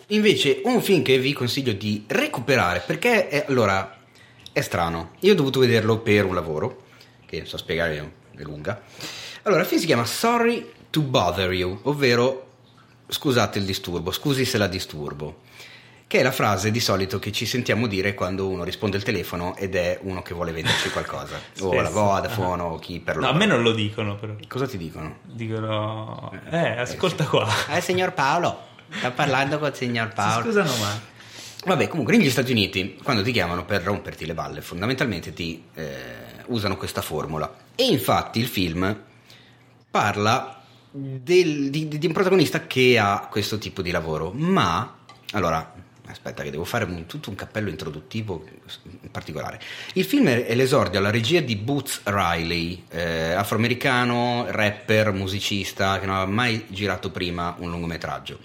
invece, 0.09 0.61
un 0.65 0.83
film 0.83 1.03
che 1.03 1.19
vi 1.19 1.33
consiglio 1.33 1.73
di 1.73 2.05
recuperare 2.07 2.83
perché 2.85 3.29
è, 3.29 3.45
allora 3.49 3.97
è 4.53 4.61
strano. 4.61 5.13
Io 5.21 5.33
ho 5.33 5.37
dovuto 5.37 5.61
vederlo 5.61 5.99
per 5.99 6.25
un 6.25 6.35
lavoro 6.35 6.87
che 7.29 7.45
so 7.45 7.59
spiegare 7.59 8.13
è 8.35 8.43
lunga. 8.43 8.81
Allora, 9.43 9.61
il 9.61 9.67
film 9.67 9.81
si 9.81 9.87
chiama 9.87 10.05
Sorry 10.07 10.73
to 10.91 11.03
Bother 11.03 11.53
You, 11.53 11.81
ovvero 11.83 12.47
scusate 13.07 13.59
il 13.59 13.65
disturbo, 13.65 14.11
scusi 14.11 14.45
se 14.45 14.57
la 14.57 14.67
disturbo, 14.67 15.41
che 16.07 16.21
è 16.21 16.23
la 16.23 16.33
frase 16.33 16.71
di 16.71 16.81
solito 16.81 17.19
che 17.19 17.33
ci 17.33 17.45
sentiamo 17.45 17.87
dire 17.87 18.15
quando 18.15 18.49
uno 18.49 18.65
risponde 18.65 18.97
al 18.97 19.03
telefono 19.03 19.55
ed 19.57 19.75
è 19.75 19.99
uno 20.03 20.23
che 20.23 20.33
vuole 20.33 20.53
venderci 20.53 20.89
qualcosa, 20.91 21.39
o 21.61 21.81
la 21.81 21.91
Vodafone 21.91 22.63
o 22.63 22.79
chi 22.79 23.01
per 23.01 23.17
lo 23.17 23.23
no, 23.23 23.29
a 23.29 23.35
me 23.35 23.45
non 23.45 23.63
lo 23.63 23.73
dicono 23.73 24.17
però. 24.17 24.35
Cosa 24.47 24.67
ti 24.67 24.79
dicono? 24.79 25.19
Dicono, 25.23 26.33
eh, 26.51 26.79
ascolta 26.79 27.27
qua. 27.27 27.47
Eh, 27.71 27.83
signor 27.83 28.15
Paolo, 28.15 28.59
sta 28.89 29.11
parlando 29.11 29.59
con 29.59 29.69
il 29.69 29.75
signor 29.75 30.13
Paolo. 30.15 30.43
Si 30.43 30.49
scusano 30.49 30.77
mai. 30.81 31.01
Vabbè, 31.67 31.89
comunque 31.89 32.17
negli 32.17 32.31
Stati 32.31 32.53
Uniti, 32.53 32.99
quando 33.03 33.23
ti 33.23 33.33
chiamano 33.33 33.65
per 33.65 33.83
romperti 33.83 34.25
le 34.25 34.35
balle, 34.35 34.61
fondamentalmente 34.61 35.33
ti... 35.33 35.63
Eh, 35.75 36.28
usano 36.49 36.77
questa 36.77 37.03
formula. 37.03 37.53
E 37.75 37.85
infatti 37.85 38.39
il 38.39 38.47
film 38.47 39.03
parla 39.91 40.63
del, 40.91 41.71
di, 41.71 41.89
di, 41.89 42.07
un 42.07 42.13
protagonista 42.13 42.67
che 42.67 42.99
ha 42.99 43.29
questo 43.31 43.59
tipo 43.59 43.83
di 43.83 43.91
lavoro, 43.91 44.33
ma 44.33 44.97
allora 45.33 45.75
aspetta 46.07 46.43
che 46.43 46.51
devo 46.51 46.65
fare 46.65 46.85
un, 46.85 47.07
tutto 47.07 47.31
un 47.31 47.37
cappello 47.37 47.69
introduttivo 47.69 48.45
in 49.03 49.11
particolare. 49.11 49.61
Il 49.95 50.05
film 50.05 50.29
è, 50.29 50.55
l'esordio 50.55 50.99
alla 50.99 51.11
regia 51.11 51.41
di 51.41 51.57
Boots 51.57 52.01
Riley, 52.05 52.85
eh, 52.89 53.33
afroamericano, 53.33 54.47
rapper, 54.49 55.13
musicista 55.13 55.99
che 55.99 56.07
non 56.07 56.17
aveva 56.17 56.31
mai 56.31 56.67
girato 56.69 57.11
prima 57.11 57.55
un 57.59 57.71
lungometraggio. 57.71 58.39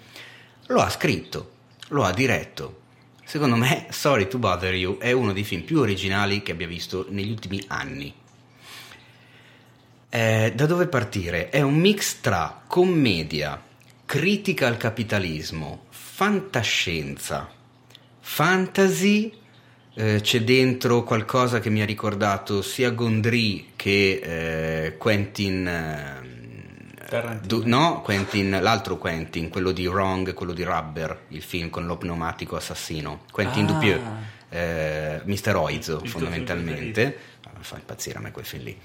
Lo 0.68 0.82
ha 0.82 0.90
scritto, 0.90 1.52
lo 1.90 2.04
ha 2.04 2.12
diretto, 2.12 2.82
Secondo 3.34 3.56
me, 3.56 3.88
Sorry 3.90 4.28
to 4.28 4.38
Bother 4.38 4.76
You 4.76 5.00
è 5.00 5.12
uno 5.12 5.34
dei 5.34 5.44
film 5.44 5.64
più 5.64 5.80
originali 5.80 6.44
che 6.44 6.52
abbia 6.52 6.68
visto 6.68 7.08
negli 7.10 7.32
ultimi 7.32 7.60
anni. 7.66 8.14
Eh, 10.08 10.54
da 10.54 10.68
dove 10.68 10.86
partire? 10.86 11.50
È 11.50 11.60
un 11.60 11.74
mix 11.74 12.20
tra 12.22 12.62
commedia, 12.68 13.60
critica 14.06 14.68
al 14.68 14.78
capitalismo, 14.78 15.86
fantascienza, 15.90 17.50
fantasy. 18.20 19.34
Eh, 19.96 20.20
c'è 20.22 20.44
dentro 20.44 21.02
qualcosa 21.02 21.60
che 21.60 21.72
mi 21.72 21.82
ha 21.82 21.86
ricordato 21.86 22.62
sia 22.62 22.92
Gondry 22.92 23.72
che 23.76 24.86
eh, 24.86 24.98
Quentin 24.98 26.33
eh, 27.14 27.40
Du, 27.46 27.62
no, 27.66 28.02
Quentin, 28.02 28.60
l'altro 28.62 28.98
Quentin, 28.98 29.50
quello 29.50 29.72
di 29.72 29.86
Wrong, 29.88 30.34
quello 30.34 30.54
di 30.54 30.64
Rubber, 30.64 31.26
il 31.30 31.42
film 31.42 31.70
con 31.70 31.86
lo 31.86 31.98
pneumatico 31.98 32.56
assassino. 32.56 33.22
Quentin 33.32 33.66
ah. 33.66 33.72
Dupieux, 33.72 34.02
eh, 34.50 35.22
Mr. 35.24 35.56
Oizo 35.56 36.02
fondamentalmente. 36.04 37.18
Fa 37.60 37.78
impazzire 37.78 38.18
a 38.18 38.22
me 38.22 38.32
quel 38.32 38.46
film 38.46 38.64
lì. 38.64 38.78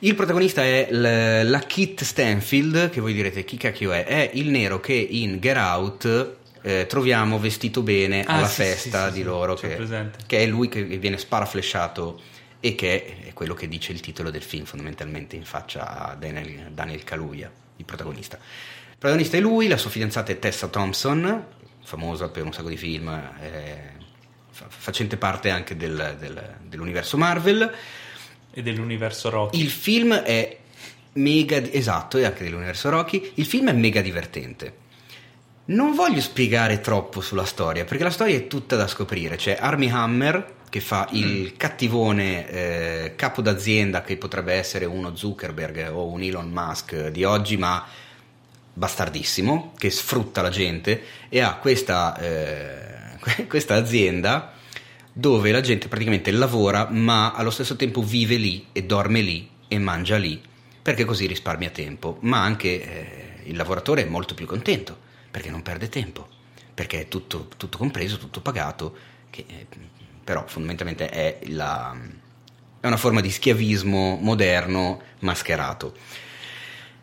Il 0.00 0.14
protagonista 0.14 0.62
è 0.62 0.88
l- 0.90 1.48
la 1.48 1.58
Kit 1.60 2.02
Stanfield, 2.02 2.90
che 2.90 3.00
voi 3.00 3.12
direte 3.12 3.44
chi 3.44 3.56
cacchio 3.56 3.92
è? 3.92 4.04
È 4.04 4.30
il 4.34 4.48
nero 4.48 4.80
che 4.80 4.94
in 4.94 5.38
Get 5.38 5.56
Out 5.56 6.36
eh, 6.62 6.86
troviamo 6.86 7.38
vestito 7.38 7.82
bene 7.82 8.24
ah, 8.24 8.36
alla 8.36 8.48
sì, 8.48 8.62
festa 8.62 9.06
sì, 9.06 9.12
sì, 9.12 9.18
di 9.18 9.22
loro, 9.24 9.54
che, 9.54 9.78
che, 10.26 10.38
è 10.38 10.46
lui 10.46 10.68
che 10.68 10.82
viene 10.82 11.18
sparaflesciato 11.18 12.20
e 12.60 12.74
che 12.74 13.18
è 13.28 13.32
quello 13.32 13.54
che 13.54 13.68
dice 13.68 13.92
il 13.92 14.00
titolo 14.00 14.30
del 14.30 14.42
film 14.42 14.64
fondamentalmente 14.64 15.36
in 15.36 15.44
faccia 15.44 16.08
a 16.10 16.14
Daniel, 16.14 16.72
Daniel 16.72 17.04
Kaluuya, 17.04 17.50
il 17.76 17.84
protagonista. 17.84 18.36
Il 18.36 18.98
protagonista 18.98 19.36
è 19.36 19.40
lui, 19.40 19.68
la 19.68 19.76
sua 19.76 19.90
fidanzata 19.90 20.32
è 20.32 20.38
Tessa 20.38 20.68
Thompson, 20.68 21.46
famosa 21.82 22.28
per 22.28 22.44
un 22.44 22.52
sacco 22.52 22.68
di 22.68 22.76
film, 22.76 23.08
eh, 23.40 23.92
facente 24.50 25.16
parte 25.16 25.50
anche 25.50 25.76
del, 25.76 26.16
del, 26.18 26.56
dell'universo 26.62 27.16
Marvel. 27.16 27.72
E 28.50 28.62
dell'universo 28.62 29.30
Rocky. 29.30 29.60
Il 29.60 29.70
film 29.70 30.14
è 30.14 30.58
mega, 31.12 31.62
esatto, 31.70 32.18
e 32.18 32.24
anche 32.24 32.42
dell'universo 32.42 32.90
Rocky, 32.90 33.32
il 33.34 33.46
film 33.46 33.68
è 33.68 33.72
mega 33.72 34.00
divertente. 34.00 34.86
Non 35.66 35.94
voglio 35.94 36.20
spiegare 36.20 36.80
troppo 36.80 37.20
sulla 37.20 37.44
storia, 37.44 37.84
perché 37.84 38.02
la 38.02 38.10
storia 38.10 38.34
è 38.34 38.46
tutta 38.46 38.74
da 38.74 38.88
scoprire. 38.88 39.36
C'è 39.36 39.56
Army 39.60 39.90
Hammer, 39.90 40.56
che 40.68 40.80
fa 40.80 41.08
il 41.12 41.52
mm. 41.52 41.56
cattivone 41.56 42.48
eh, 42.48 43.12
capo 43.16 43.42
d'azienda 43.42 44.02
che 44.02 44.16
potrebbe 44.16 44.52
essere 44.54 44.84
uno 44.84 45.14
Zuckerberg 45.16 45.90
o 45.92 46.06
un 46.06 46.22
Elon 46.22 46.50
Musk 46.50 47.08
di 47.08 47.24
oggi, 47.24 47.56
ma 47.56 47.86
bastardissimo, 48.72 49.74
che 49.76 49.90
sfrutta 49.90 50.42
la 50.42 50.50
gente 50.50 51.02
e 51.28 51.40
ha 51.40 51.56
questa, 51.56 52.16
eh, 52.18 53.46
questa 53.48 53.74
azienda 53.74 54.52
dove 55.12 55.50
la 55.50 55.60
gente 55.60 55.88
praticamente 55.88 56.30
lavora 56.30 56.88
ma 56.90 57.32
allo 57.32 57.50
stesso 57.50 57.74
tempo 57.74 58.02
vive 58.02 58.36
lì 58.36 58.66
e 58.70 58.84
dorme 58.84 59.20
lì 59.20 59.48
e 59.66 59.78
mangia 59.78 60.16
lì 60.16 60.40
perché 60.80 61.04
così 61.04 61.26
risparmia 61.26 61.68
tempo, 61.68 62.16
ma 62.20 62.42
anche 62.42 62.82
eh, 62.82 63.42
il 63.44 63.56
lavoratore 63.56 64.02
è 64.02 64.08
molto 64.08 64.34
più 64.34 64.46
contento 64.46 64.96
perché 65.30 65.50
non 65.50 65.60
perde 65.60 65.90
tempo, 65.90 66.26
perché 66.72 67.00
è 67.00 67.08
tutto, 67.08 67.48
tutto 67.58 67.76
compreso, 67.76 68.16
tutto 68.16 68.40
pagato, 68.40 68.96
che 69.28 69.44
eh, 69.46 69.66
però 70.28 70.44
fondamentalmente 70.46 71.08
è, 71.08 71.38
la, 71.46 71.96
è 72.80 72.86
una 72.86 72.98
forma 72.98 73.22
di 73.22 73.30
schiavismo 73.30 74.18
moderno 74.20 75.00
mascherato. 75.20 75.94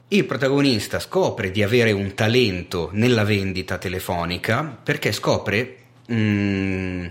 Il 0.09 0.25
protagonista 0.25 0.99
scopre 0.99 1.49
di 1.49 1.63
avere 1.63 1.91
un 1.91 2.13
talento 2.13 2.91
nella 2.93 3.23
vendita 3.23 3.79
telefonica 3.79 4.63
perché 4.63 5.11
scopre 5.11 5.77
mm, 6.11 7.05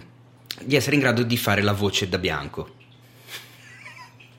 di 0.62 0.76
essere 0.76 0.94
in 0.94 1.00
grado 1.00 1.24
di 1.24 1.36
fare 1.36 1.62
la 1.62 1.72
voce 1.72 2.08
da 2.08 2.18
bianco. 2.18 2.74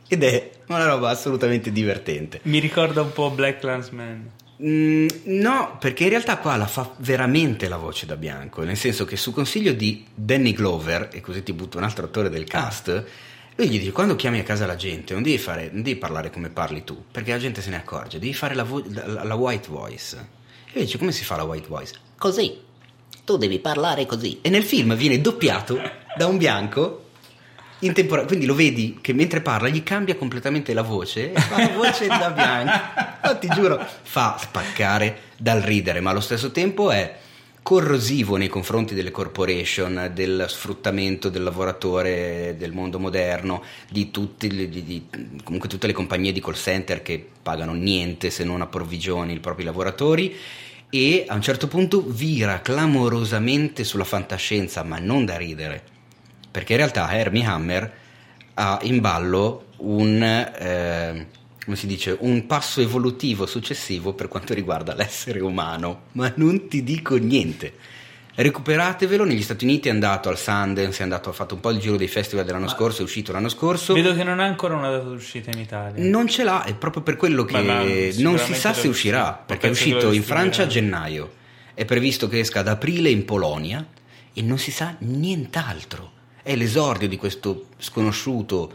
Ed 0.08 0.24
è 0.24 0.52
una 0.68 0.86
roba 0.86 1.10
assolutamente 1.10 1.74
divertente. 1.74 2.40
Mi 2.44 2.60
ricorda 2.60 3.02
un 3.02 3.12
po' 3.12 3.32
Black 3.32 3.60
Clansman. 3.60 4.32
Mm, 4.64 5.08
no, 5.26 5.78
perché 5.80 6.04
in 6.04 6.10
realtà 6.10 6.38
qua 6.38 6.56
la 6.56 6.68
fa 6.68 6.94
veramente 7.00 7.68
la 7.68 7.76
voce 7.78 8.06
da 8.06 8.16
bianco, 8.16 8.64
nel 8.64 8.78
senso 8.78 9.04
che 9.04 9.18
su 9.18 9.34
consiglio 9.34 9.74
di 9.74 10.06
Danny 10.14 10.54
Glover, 10.54 11.10
e 11.12 11.20
così 11.20 11.44
ti 11.44 11.52
butto 11.52 11.78
un 11.78 11.84
altro 11.84 12.06
attore 12.06 12.30
del 12.30 12.46
cast, 12.46 12.88
ah. 12.88 13.04
lui 13.56 13.68
gli 13.68 13.80
dice 13.80 13.92
quando 13.92 14.16
chiami 14.16 14.40
a 14.40 14.44
casa 14.44 14.66
la 14.66 14.78
gente 14.78 15.14
non 15.14 15.24
devi, 15.24 15.38
fare, 15.38 15.70
non 15.72 15.82
devi, 15.82 15.98
parlare 15.98 16.30
come 16.30 16.50
parli 16.50 16.86
tu, 16.86 17.04
perché 17.12 17.32
la 17.32 17.40
gente 17.40 17.62
se 17.62 17.70
ne 17.70 17.78
accorge, 17.78 18.18
devi 18.18 18.34
fare 18.34 18.56
la, 18.56 18.64
vo- 18.64 18.86
la, 18.88 19.24
la 19.24 19.36
white 19.36 19.68
voice. 19.70 20.16
E 20.68 20.72
lui 20.74 20.86
dice 20.86 20.98
come 20.98 21.12
si 21.12 21.26
fa 21.26 21.36
la 21.36 21.44
white 21.44 21.68
voice? 21.68 21.94
Così, 22.18 22.58
tu 23.26 23.36
devi 23.36 23.60
parlare 23.60 24.06
così. 24.06 24.40
E 24.42 24.50
nel 24.50 24.64
film 24.64 24.96
viene 24.96 25.20
doppiato 25.20 25.78
da 26.16 26.28
un 26.28 26.38
bianco 26.38 27.05
in 27.80 27.94
temporanea, 27.94 28.28
quindi 28.28 28.46
lo 28.46 28.56
vedi 28.56 28.98
che 29.02 29.14
mentre 29.14 29.42
parla 29.42 29.68
gli 29.68 29.84
cambia 29.84 30.16
completamente 30.16 30.74
la 30.74 30.82
voce 30.82 31.32
fa 31.34 31.58
la 31.58 31.70
voce 31.70 32.08
da 32.08 32.32
bianco. 32.32 33.04
No, 33.24 33.38
ti 33.38 33.48
giuro, 33.50 33.86
fa 34.04 34.38
spaccare 34.40 35.20
dal 35.38 35.62
ridere, 35.62 36.00
ma 36.00 36.12
allo 36.12 36.22
stesso 36.22 36.52
tempo 36.52 36.92
è 36.92 37.18
corrosivo 37.62 38.38
nei 38.38 38.48
confronti 38.48 38.94
delle 38.94 39.10
corporation, 39.10 40.12
del 40.14 40.46
sfruttamento 40.48 41.30
del 41.30 41.42
lavoratore 41.42 42.56
del 42.60 42.72
mondo 42.72 43.00
moderno, 43.00 43.64
di, 43.90 44.12
tutti, 44.12 44.48
di, 44.48 44.70
di 44.70 45.08
comunque 45.44 45.68
tutte 45.68 45.88
le 45.88 45.94
compagnie 45.94 46.32
di 46.32 46.42
call 46.42 46.54
center 46.54 47.02
che 47.02 47.28
pagano 47.42 47.74
niente 47.74 48.30
se 48.30 48.44
non 48.44 48.62
a 48.62 48.68
provvigioni 48.68 49.34
i 49.34 49.40
propri 49.40 49.64
lavoratori 49.64 50.36
e 50.92 51.26
a 51.28 51.34
un 51.34 51.42
certo 51.42 51.68
punto 51.68 52.04
vira 52.06 52.62
clamorosamente 52.62 53.84
sulla 53.84 54.04
fantascienza, 54.04 54.84
ma 54.84 55.00
non 55.00 55.26
da 55.26 55.36
ridere 55.36 55.95
perché 56.56 56.72
in 56.72 56.78
realtà 56.78 57.12
Hermie 57.12 57.44
Hammer 57.44 57.92
ha 58.54 58.80
in 58.84 59.02
ballo 59.02 59.66
un, 59.80 60.24
eh, 60.24 61.28
come 61.66 61.76
si 61.76 61.86
dice, 61.86 62.16
un 62.18 62.48
passo 62.48 62.80
evolutivo 62.80 63.46
successivo 63.46 64.14
per 64.14 64.30
quanto 64.30 64.54
riguarda 64.54 64.96
l'essere 64.96 65.42
umano, 65.42 66.04
ma 66.14 66.32
non 66.38 66.70
ti 66.70 66.82
dico 66.82 67.18
niente. 67.18 67.74
Recuperatevelo, 68.36 69.26
negli 69.26 69.42
Stati 69.42 69.66
Uniti 69.66 69.90
è 69.90 69.92
andato 69.92 70.30
al 70.30 70.38
Sundance, 70.38 71.02
è 71.02 71.04
andato, 71.04 71.30
ha 71.30 71.34
fatto 71.34 71.56
un 71.56 71.60
po' 71.60 71.72
il 71.72 71.80
giro 71.80 71.98
dei 71.98 72.08
festival 72.08 72.46
dell'anno 72.46 72.68
ma 72.68 72.72
scorso, 72.72 73.02
è 73.02 73.04
uscito 73.04 73.34
l'anno 73.34 73.50
scorso. 73.50 73.94
Vedo 73.94 74.16
che 74.16 74.24
non 74.24 74.40
ha 74.40 74.46
ancora 74.46 74.76
una 74.76 74.90
data 74.90 75.10
d'uscita 75.10 75.52
in 75.52 75.60
Italia. 75.60 76.10
Non 76.10 76.30
ce 76.30 76.46
l'ha, 76.46 76.64
è 76.64 76.74
proprio 76.74 77.04
per 77.04 77.18
quello 77.18 77.44
che 77.44 77.60
ma, 77.60 77.84
ma 77.84 77.84
non 78.20 78.38
si 78.38 78.54
sa 78.54 78.72
se 78.72 78.88
uscirà, 78.88 79.34
perché 79.46 79.68
è 79.68 79.72
uscito 79.72 80.14
in 80.14 80.24
Francia 80.24 80.64
a 80.64 80.68
gennaio, 80.68 81.34
è 81.74 81.84
previsto 81.84 82.30
che 82.30 82.40
esca 82.40 82.62
ad 82.62 82.70
aprile 82.70 83.10
in 83.10 83.26
Polonia 83.26 83.86
e 84.32 84.42
non 84.42 84.58
si 84.58 84.72
sa 84.72 84.96
nient'altro 85.00 86.14
è 86.46 86.56
l'esordio 86.56 87.08
di 87.08 87.18
questo 87.18 87.70
sconosciuto. 87.80 88.72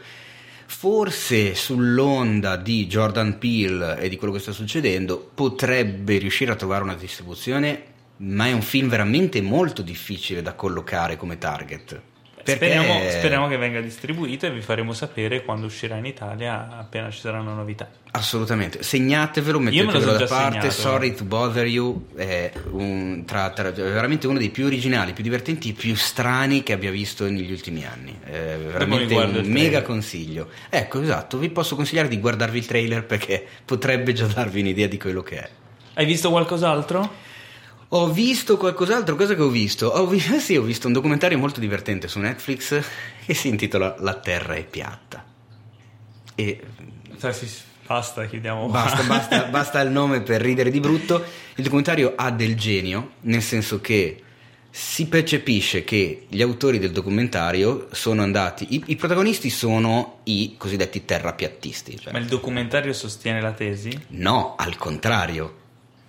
Forse 0.66 1.54
sull'onda 1.54 2.56
di 2.56 2.88
Jordan 2.88 3.38
Peele 3.38 3.96
e 4.00 4.08
di 4.08 4.16
quello 4.16 4.32
che 4.32 4.40
sta 4.40 4.50
succedendo 4.50 5.30
potrebbe 5.32 6.18
riuscire 6.18 6.50
a 6.50 6.56
trovare 6.56 6.82
una 6.82 6.96
distribuzione, 6.96 7.84
ma 8.16 8.46
è 8.46 8.52
un 8.52 8.62
film 8.62 8.88
veramente 8.88 9.40
molto 9.40 9.82
difficile 9.82 10.42
da 10.42 10.54
collocare 10.54 11.16
come 11.16 11.38
target. 11.38 12.00
Perché... 12.42 12.52
Speriamo, 12.52 13.00
speriamo, 13.10 13.48
che 13.48 13.56
venga 13.56 13.80
distribuito 13.80 14.46
e 14.46 14.50
vi 14.50 14.60
faremo 14.60 14.92
sapere 14.92 15.42
quando 15.42 15.66
uscirà 15.66 15.96
in 15.96 16.06
Italia 16.06 16.78
appena 16.78 17.10
ci 17.10 17.20
saranno 17.20 17.54
novità. 17.54 17.88
Assolutamente, 18.12 18.82
segnatevelo, 18.82 19.58
mettetelo 19.58 20.16
da 20.16 20.26
parte. 20.26 20.70
Segnato. 20.70 20.70
Sorry 20.70 21.14
to 21.14 21.24
bother 21.24 21.66
you, 21.66 22.06
è, 22.16 22.50
un, 22.70 23.24
tra, 23.26 23.50
tra, 23.50 23.70
veramente 23.70 24.26
uno 24.26 24.38
dei 24.38 24.50
più 24.50 24.64
originali, 24.64 25.12
più 25.12 25.22
divertenti, 25.22 25.72
più 25.72 25.94
strani 25.94 26.62
che 26.62 26.72
abbia 26.72 26.90
visto 26.90 27.24
negli 27.24 27.50
ultimi 27.52 27.84
anni. 27.84 28.18
È 28.24 28.56
veramente 28.58 29.14
un 29.14 29.42
mega 29.44 29.82
consiglio. 29.82 30.48
Ecco, 30.68 31.00
esatto, 31.00 31.38
vi 31.38 31.50
posso 31.50 31.76
consigliare 31.76 32.08
di 32.08 32.18
guardarvi 32.18 32.58
il 32.58 32.66
trailer 32.66 33.04
perché 33.04 33.46
potrebbe 33.64 34.12
già 34.12 34.26
darvi 34.26 34.60
un'idea 34.60 34.86
di 34.86 34.98
quello 34.98 35.22
che 35.22 35.36
è. 35.36 35.48
Hai 35.94 36.06
visto 36.06 36.30
qualcos'altro? 36.30 37.28
Ho 37.92 38.08
visto 38.12 38.56
qualcos'altro, 38.56 39.16
cosa 39.16 39.34
che 39.34 39.42
ho 39.42 39.48
visto? 39.48 39.88
Ho 39.88 40.06
visto, 40.06 40.38
sì, 40.38 40.56
ho 40.56 40.62
visto 40.62 40.86
un 40.86 40.92
documentario 40.92 41.38
molto 41.38 41.58
divertente 41.58 42.06
su 42.06 42.20
Netflix 42.20 42.80
che 43.26 43.34
si 43.34 43.48
intitola 43.48 43.96
La 43.98 44.14
Terra 44.14 44.54
è 44.54 44.64
piatta. 44.64 45.24
E... 46.34 46.60
Basta, 47.86 48.26
chiudiamo. 48.26 48.68
Basta, 48.68 49.02
basta, 49.02 49.44
basta 49.50 49.80
il 49.80 49.90
nome 49.90 50.20
per 50.20 50.40
ridere 50.40 50.70
di 50.70 50.78
brutto. 50.78 51.24
Il 51.56 51.64
documentario 51.64 52.12
ha 52.14 52.30
del 52.30 52.56
genio, 52.56 53.14
nel 53.22 53.42
senso 53.42 53.80
che 53.80 54.22
si 54.70 55.08
percepisce 55.08 55.82
che 55.82 56.26
gli 56.28 56.40
autori 56.40 56.78
del 56.78 56.92
documentario 56.92 57.88
sono 57.90 58.22
andati. 58.22 58.76
I, 58.76 58.82
i 58.86 58.96
protagonisti 58.96 59.50
sono 59.50 60.20
i 60.24 60.54
cosiddetti 60.56 61.04
terrapiattisti. 61.04 61.98
Cioè. 61.98 62.12
Ma 62.12 62.20
il 62.20 62.26
documentario 62.26 62.92
sostiene 62.92 63.40
la 63.40 63.50
tesi? 63.50 63.90
No, 64.10 64.54
al 64.56 64.76
contrario. 64.76 65.58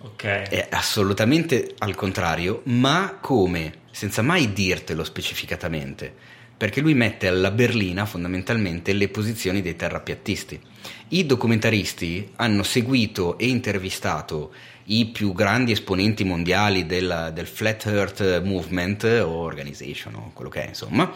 Ok. 0.02 0.24
È 0.24 0.68
assolutamente 0.70 1.74
al 1.78 1.94
contrario, 1.94 2.62
ma 2.64 3.18
come? 3.20 3.80
Senza 3.90 4.22
mai 4.22 4.52
dirtelo 4.52 5.04
specificatamente, 5.04 6.12
perché 6.56 6.80
lui 6.80 6.94
mette 6.94 7.28
alla 7.28 7.50
berlina 7.50 8.04
fondamentalmente 8.04 8.92
le 8.92 9.08
posizioni 9.08 9.62
dei 9.62 9.76
terrapiattisti. 9.76 10.60
I 11.08 11.26
documentaristi 11.26 12.32
hanno 12.36 12.62
seguito 12.62 13.38
e 13.38 13.46
intervistato 13.46 14.52
i 14.86 15.06
più 15.06 15.32
grandi 15.32 15.72
esponenti 15.72 16.24
mondiali 16.24 16.86
del, 16.86 17.30
del 17.32 17.46
Flat 17.46 17.86
Earth 17.86 18.42
Movement 18.42 19.04
o 19.04 19.28
Organization 19.28 20.14
o 20.14 20.30
quello 20.34 20.50
che 20.50 20.64
è, 20.64 20.68
insomma 20.68 21.12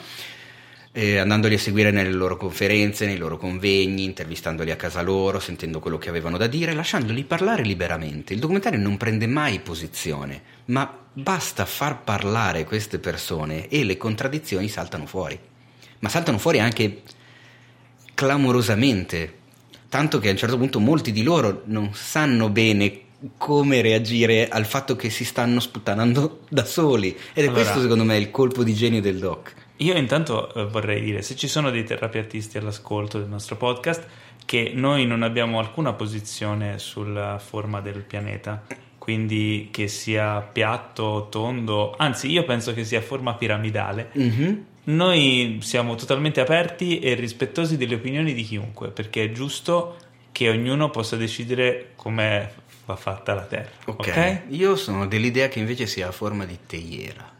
eh, 0.97 1.18
andandoli 1.18 1.56
a 1.56 1.59
seguire 1.59 1.90
nelle 1.90 2.10
loro 2.10 2.39
conferenze, 2.39 3.05
nei 3.05 3.18
loro 3.18 3.36
convegni, 3.36 4.05
intervistandoli 4.05 4.70
a 4.70 4.77
casa 4.77 5.02
loro, 5.02 5.39
sentendo 5.39 5.78
quello 5.78 5.98
che 5.98 6.09
avevano 6.09 6.39
da 6.39 6.47
dire, 6.47 6.73
lasciandoli 6.73 7.24
parlare 7.24 7.62
liberamente. 7.64 8.32
Il 8.32 8.40
documentario 8.40 8.78
non 8.78 8.97
prende 8.97 9.27
mai 9.27 9.60
posizione, 9.60 10.40
ma 10.66 10.90
basta 11.12 11.66
far 11.66 12.02
parlare 12.02 12.64
queste 12.64 12.98
persone 12.98 13.68
e 13.68 13.85
le 13.85 13.98
contraddizioni 13.98 14.68
saltano 14.68 15.05
fuori. 15.05 15.39
Ma 15.98 16.09
saltano 16.09 16.39
fuori 16.39 16.60
anche 16.60 17.02
clamorosamente, 18.14 19.35
tanto 19.90 20.18
che 20.18 20.28
a 20.28 20.31
un 20.31 20.39
certo 20.39 20.56
punto 20.56 20.81
molti 20.81 21.12
di 21.12 21.23
loro 21.23 21.60
non 21.66 21.90
sanno 21.93 22.48
bene 22.48 23.01
come 23.36 23.82
reagire 23.82 24.48
al 24.48 24.64
fatto 24.64 24.97
che 24.97 25.10
si 25.10 25.27
stanno 25.27 25.60
sputtanando 25.60 26.40
da 26.48 26.64
soli. 26.64 27.09
Ed 27.35 27.44
è 27.44 27.48
allora, 27.48 27.52
questo, 27.52 27.82
secondo 27.82 28.05
me, 28.05 28.16
il 28.16 28.31
colpo 28.31 28.64
di 28.64 28.73
genio 28.73 29.02
del 29.02 29.18
doc. 29.18 29.64
Io 29.78 29.94
intanto 29.94 30.52
eh, 30.54 30.66
vorrei 30.66 31.02
dire, 31.02 31.22
se 31.22 31.36
ci 31.36 31.48
sono 31.48 31.70
dei 31.70 31.84
terapiatisti 31.84 32.58
all'ascolto 32.58 33.18
del 33.18 33.28
nostro 33.28 33.56
podcast, 33.56 34.06
che 34.46 34.72
noi 34.74 35.06
non 35.06 35.22
abbiamo 35.22 35.58
alcuna 35.58 35.92
posizione 35.92 36.78
sulla 36.78 37.38
forma 37.38 37.80
del 37.80 38.02
pianeta, 38.02 38.64
quindi 38.96 39.68
che 39.70 39.88
sia 39.88 40.40
piatto, 40.40 41.28
tondo, 41.30 41.94
anzi 41.96 42.30
io 42.30 42.44
penso 42.44 42.72
che 42.72 42.84
sia 42.84 43.00
forma 43.00 43.34
piramidale. 43.34 44.10
Mm-hmm. 44.16 44.54
Noi 44.84 45.58
siamo 45.62 45.94
totalmente 45.96 46.40
aperti 46.40 47.00
e 47.00 47.14
rispettosi 47.14 47.76
delle 47.76 47.96
opinioni 47.96 48.32
di 48.32 48.42
chiunque, 48.44 48.88
perché 48.88 49.24
è 49.24 49.32
giusto 49.32 49.96
che 50.32 50.48
ognuno 50.48 50.90
possa 50.90 51.16
decidere 51.16 51.92
come 51.96 52.52
va 52.84 52.96
fatta 52.96 53.34
la 53.34 53.44
Terra. 53.44 53.70
Ok. 53.86 53.98
okay? 53.98 54.42
Io 54.50 54.76
sono 54.76 55.06
dell'idea 55.06 55.48
che 55.48 55.58
invece 55.58 55.86
sia 55.86 56.08
a 56.08 56.12
forma 56.12 56.44
di 56.44 56.58
teiera. 56.66 57.35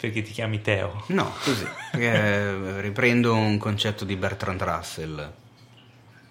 Perché 0.00 0.22
ti 0.22 0.32
chiami 0.32 0.62
Teo? 0.62 1.04
No, 1.08 1.30
così. 1.44 1.66
perché 1.90 2.80
riprendo 2.80 3.34
un 3.34 3.58
concetto 3.58 4.06
di 4.06 4.16
Bertrand 4.16 4.62
Russell. 4.62 5.32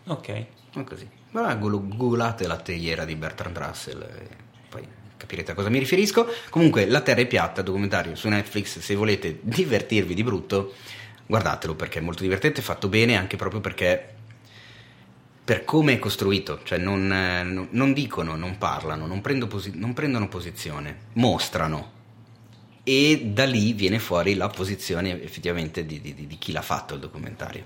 Ok. 0.05 0.45
O 0.73 0.83
così. 0.83 1.07
Ma 1.31 1.53
googlate 1.53 2.47
la 2.47 2.57
teiera 2.57 3.05
di 3.05 3.15
Bertrand 3.15 3.55
Russell 3.55 4.01
e 4.01 4.27
poi 4.67 4.87
capirete 5.15 5.51
a 5.51 5.53
cosa 5.53 5.69
mi 5.69 5.77
riferisco. 5.77 6.27
Comunque, 6.49 6.87
La 6.87 7.01
Terra 7.01 7.21
è 7.21 7.27
piatta, 7.27 7.61
documentario 7.61 8.15
su 8.15 8.27
Netflix, 8.27 8.79
se 8.79 8.95
volete 8.95 9.37
divertirvi 9.41 10.15
di 10.15 10.23
brutto, 10.23 10.73
guardatelo 11.27 11.75
perché 11.75 11.99
è 11.99 12.01
molto 12.01 12.23
divertente, 12.23 12.63
fatto 12.63 12.87
bene 12.87 13.15
anche 13.15 13.35
proprio 13.35 13.61
perché 13.61 14.15
per 15.43 15.63
come 15.63 15.93
è 15.93 15.99
costruito, 15.99 16.61
cioè 16.63 16.79
non, 16.79 17.11
eh, 17.11 17.43
non 17.43 17.93
dicono, 17.93 18.35
non 18.35 18.57
parlano, 18.57 19.05
non, 19.05 19.21
posi- 19.47 19.77
non, 19.77 19.93
prendono 19.93 20.27
posizione, 20.27 20.97
mostrano 21.13 21.97
e 22.89 23.21
da 23.23 23.45
lì 23.45 23.73
viene 23.73 23.99
fuori 23.99 24.33
la 24.33 24.47
posizione 24.47 25.21
effettivamente 25.21 25.85
di, 25.85 26.01
di, 26.01 26.25
di 26.25 26.37
chi 26.39 26.51
l'ha 26.51 26.63
fatto 26.63 26.95
il 26.95 26.99
documentario. 26.99 27.65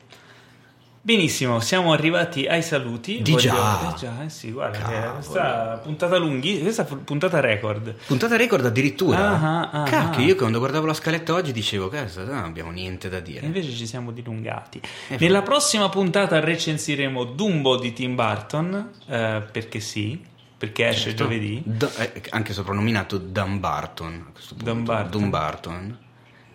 Benissimo, 0.99 1.61
siamo 1.61 1.93
arrivati 1.93 2.45
ai 2.45 2.61
saluti. 2.61 3.21
Di 3.21 3.31
Voglio... 3.31 3.43
già. 3.43 3.93
Eh 3.93 3.97
già, 3.97 4.23
eh 4.25 4.29
sì, 4.29 4.51
guarda, 4.51 4.79
Cavolo. 4.79 5.13
questa 5.13 5.79
puntata 5.81 6.17
lunghi, 6.17 6.59
questa 6.61 6.83
puntata 6.83 7.39
record. 7.39 7.95
Puntata 8.05 8.35
record 8.35 8.65
addirittura. 8.65 9.39
Ah, 9.39 9.69
ah, 9.69 9.83
Cacchio, 9.83 10.23
io 10.25 10.35
quando 10.35 10.59
guardavo 10.59 10.85
la 10.85 10.93
scaletta 10.93 11.33
oggi 11.33 11.53
dicevo, 11.53 11.87
cazzo, 11.87 12.25
non 12.25 12.43
abbiamo 12.43 12.71
niente 12.71 13.07
da 13.07 13.21
dire. 13.21 13.41
E 13.41 13.45
invece 13.45 13.71
ci 13.71 13.87
siamo 13.87 14.11
dilungati. 14.11 14.81
Eh, 15.07 15.17
Nella 15.19 15.41
prossima 15.41 15.87
puntata 15.87 16.41
recensiremo 16.41 17.23
Dumbo 17.23 17.77
di 17.77 17.93
Tim 17.93 18.15
Burton, 18.15 18.91
eh, 19.07 19.43
perché 19.51 19.79
sì, 19.79 20.21
perché 20.63 20.87
esce 20.87 21.09
certo. 21.09 21.23
giovedì. 21.23 21.61
D- 21.65 21.91
eh, 21.97 22.23
anche 22.29 22.53
soprannominato 22.53 23.17
Dumbarton. 23.17 24.27
A 24.29 24.31
questo 24.31 24.55
punto. 24.55 24.71
Dumbarton. 24.71 25.21
Dumbarton. 25.21 25.97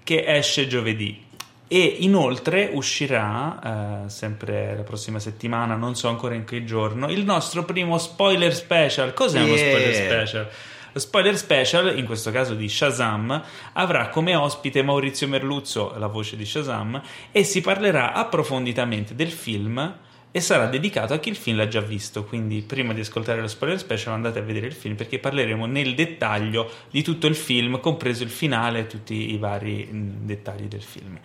Che 0.02 0.24
esce 0.26 0.66
giovedì. 0.66 1.26
E 1.68 1.96
inoltre 1.98 2.70
uscirà, 2.72 4.04
eh, 4.06 4.08
sempre 4.08 4.74
la 4.74 4.82
prossima 4.82 5.18
settimana, 5.18 5.74
non 5.74 5.94
so 5.94 6.08
ancora 6.08 6.34
in 6.34 6.44
che 6.44 6.64
giorno, 6.64 7.10
il 7.10 7.22
nostro 7.22 7.66
primo 7.66 7.98
spoiler 7.98 8.54
special. 8.54 9.12
Cos'è 9.12 9.40
yeah. 9.40 9.46
uno 9.46 9.56
spoiler 9.56 9.94
special? 9.94 10.48
Lo 10.92 11.00
spoiler 11.00 11.36
special, 11.36 11.98
in 11.98 12.06
questo 12.06 12.30
caso 12.30 12.54
di 12.54 12.66
Shazam, 12.66 13.42
avrà 13.74 14.08
come 14.08 14.34
ospite 14.34 14.82
Maurizio 14.82 15.28
Merluzzo, 15.28 15.94
la 15.98 16.06
voce 16.06 16.34
di 16.38 16.46
Shazam, 16.46 16.98
e 17.30 17.44
si 17.44 17.60
parlerà 17.60 18.14
approfonditamente 18.14 19.14
del 19.14 19.30
film 19.30 19.96
e 20.30 20.40
sarà 20.40 20.66
dedicato 20.66 21.14
a 21.14 21.18
chi 21.18 21.30
il 21.30 21.36
film 21.36 21.56
l'ha 21.56 21.68
già 21.68 21.80
visto. 21.80 22.24
Quindi, 22.24 22.62
prima 22.62 22.92
di 22.92 23.00
ascoltare 23.00 23.40
lo 23.40 23.48
spoiler 23.48 23.78
special, 23.78 24.14
andate 24.14 24.38
a 24.38 24.42
vedere 24.42 24.66
il 24.66 24.72
film 24.72 24.94
perché 24.94 25.18
parleremo 25.18 25.66
nel 25.66 25.94
dettaglio 25.94 26.70
di 26.90 27.02
tutto 27.02 27.26
il 27.26 27.34
film, 27.34 27.80
compreso 27.80 28.22
il 28.22 28.30
finale 28.30 28.80
e 28.80 28.86
tutti 28.86 29.32
i 29.32 29.38
vari 29.38 29.88
mm, 29.90 30.26
dettagli 30.26 30.66
del 30.66 30.82
film. 30.82 31.18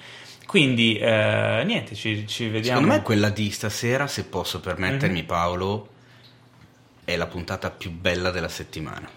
Quindi, 0.46 0.98
eh, 0.98 1.64
niente, 1.66 1.96
ci, 1.96 2.28
ci, 2.28 2.48
vediamo. 2.48 2.80
Secondo 2.80 2.98
me 2.98 3.02
quella 3.02 3.30
di 3.30 3.50
stasera, 3.52 4.08
se 4.08 4.26
posso 4.26 4.60
permettermi, 4.60 5.18
mm-hmm. 5.18 5.26
Paolo, 5.26 5.88
è 7.04 7.16
la 7.16 7.28
puntata 7.28 7.72
più 7.72 7.92
bella 7.92 8.32
della 8.32 8.50
settimana. 8.50 9.10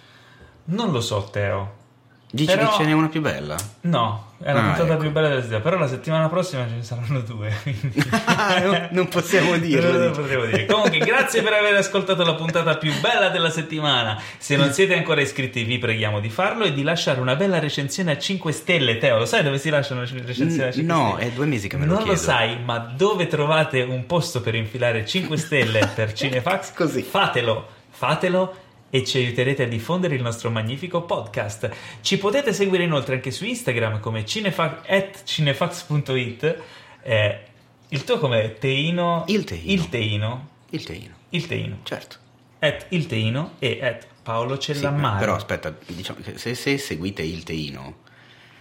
Non 0.64 0.90
lo 0.90 1.00
so, 1.00 1.28
Teo. 1.30 1.84
Dici 2.28 2.52
però... 2.54 2.70
che 2.70 2.76
ce 2.78 2.84
n'è 2.84 2.92
una 2.92 3.08
più 3.08 3.20
bella? 3.20 3.56
No, 3.82 4.32
è 4.42 4.52
la 4.52 4.58
ah, 4.58 4.62
puntata 4.64 4.92
ecco. 4.94 5.00
più 5.02 5.12
bella 5.12 5.28
della 5.28 5.40
settimana, 5.40 5.62
però 5.62 5.78
la 5.78 5.88
settimana 5.88 6.28
prossima 6.28 6.66
ce 6.66 6.74
ne 6.74 6.82
saranno 6.82 7.20
due. 7.20 7.56
non, 8.64 8.88
non, 8.90 9.08
possiamo 9.08 9.56
dirlo. 9.56 9.96
non 9.96 10.12
potremo 10.12 10.44
dire. 10.44 10.66
Comunque, 10.66 10.98
grazie 10.98 11.42
per 11.42 11.52
aver 11.52 11.76
ascoltato 11.76 12.24
la 12.24 12.34
puntata 12.34 12.76
più 12.76 12.92
bella 13.00 13.28
della 13.28 13.48
settimana. 13.50 14.20
Se 14.38 14.56
non 14.56 14.72
siete 14.72 14.96
ancora 14.96 15.20
iscritti, 15.20 15.62
vi 15.62 15.78
preghiamo 15.78 16.18
di 16.18 16.28
farlo 16.28 16.64
e 16.64 16.72
di 16.72 16.82
lasciare 16.82 17.20
una 17.20 17.36
bella 17.36 17.60
recensione 17.60 18.10
a 18.10 18.18
5 18.18 18.50
stelle. 18.50 18.98
Teo, 18.98 19.18
lo 19.18 19.24
sai 19.24 19.44
dove 19.44 19.58
si 19.58 19.70
lasciano 19.70 20.00
le 20.00 20.06
recensioni 20.06 20.68
a 20.68 20.72
5 20.72 20.82
no, 20.82 21.10
stelle? 21.10 21.16
No, 21.16 21.16
è 21.16 21.30
due 21.30 21.46
mesi 21.46 21.68
che 21.68 21.76
me 21.76 21.86
lo 21.86 21.94
non 21.94 22.02
chiedo. 22.02 22.20
Non 22.20 22.24
lo 22.24 22.30
sai, 22.30 22.58
ma 22.62 22.78
dove 22.78 23.28
trovate 23.28 23.82
un 23.82 24.04
posto 24.04 24.40
per 24.40 24.56
infilare 24.56 25.06
5 25.06 25.36
stelle 25.36 25.88
per 25.94 26.10
Cinefax? 26.12 26.72
Così. 26.74 27.02
Fatelo, 27.02 27.68
fatelo 27.88 28.64
e 28.90 29.04
ci 29.04 29.18
aiuterete 29.18 29.64
a 29.64 29.66
diffondere 29.66 30.14
il 30.14 30.22
nostro 30.22 30.50
magnifico 30.50 31.02
podcast. 31.02 31.70
Ci 32.00 32.18
potete 32.18 32.52
seguire 32.52 32.84
inoltre 32.84 33.16
anche 33.16 33.30
su 33.30 33.44
Instagram 33.44 34.00
come 34.00 34.24
cinefax, 34.24 35.22
cinefax.it. 35.24 36.62
Eh, 37.02 37.40
il 37.88 38.04
tuo 38.04 38.18
com'è? 38.18 38.56
Teino? 38.58 39.24
Il 39.28 39.44
Teino. 39.44 39.72
Il 39.72 39.88
Teino. 39.88 40.48
Il 40.70 40.84
Teino. 40.84 41.14
Il 41.30 41.46
Teino. 41.46 41.78
Certo. 41.82 42.16
At 42.58 42.86
il 42.90 43.06
Teino 43.06 43.52
e 43.58 43.78
at 43.82 44.06
Paolo 44.22 44.58
Cellammare. 44.58 45.18
Sì, 45.18 45.20
però 45.20 45.34
aspetta, 45.34 45.76
diciamo 45.86 46.18
se, 46.34 46.54
se 46.54 46.78
seguite 46.78 47.22
il 47.22 47.42
Teino 47.42 48.04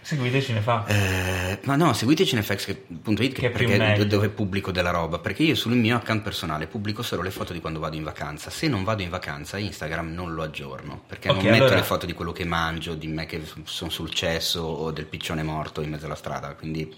Seguite 0.06 0.40
Cinefax. 0.40 0.88
Eh, 0.88 1.58
ma 1.64 1.74
no, 1.74 1.92
seguite 1.92 2.24
cinefax.it 2.24 3.32
che 3.32 3.50
perché 3.50 4.06
dove 4.06 4.28
pubblico 4.28 4.70
della 4.70 4.90
roba, 4.90 5.18
perché 5.18 5.42
io 5.42 5.56
sul 5.56 5.72
mio 5.72 5.96
account 5.96 6.22
personale 6.22 6.68
pubblico 6.68 7.02
solo 7.02 7.22
le 7.22 7.32
foto 7.32 7.52
di 7.52 7.60
quando 7.60 7.80
vado 7.80 7.96
in 7.96 8.04
vacanza. 8.04 8.48
Se 8.48 8.68
non 8.68 8.84
vado 8.84 9.02
in 9.02 9.08
vacanza, 9.08 9.58
Instagram 9.58 10.12
non 10.12 10.32
lo 10.32 10.44
aggiorno, 10.44 11.02
perché 11.04 11.28
okay, 11.28 11.42
non 11.42 11.50
metto 11.50 11.64
allora... 11.64 11.80
le 11.80 11.82
foto 11.82 12.06
di 12.06 12.12
quello 12.12 12.30
che 12.30 12.44
mangio, 12.44 12.94
di 12.94 13.08
me 13.08 13.26
che 13.26 13.42
sono 13.64 13.90
sul 13.90 14.10
cesso 14.10 14.60
o 14.60 14.92
del 14.92 15.06
piccione 15.06 15.42
morto 15.42 15.80
in 15.80 15.90
mezzo 15.90 16.06
alla 16.06 16.14
strada, 16.14 16.54
quindi 16.54 16.88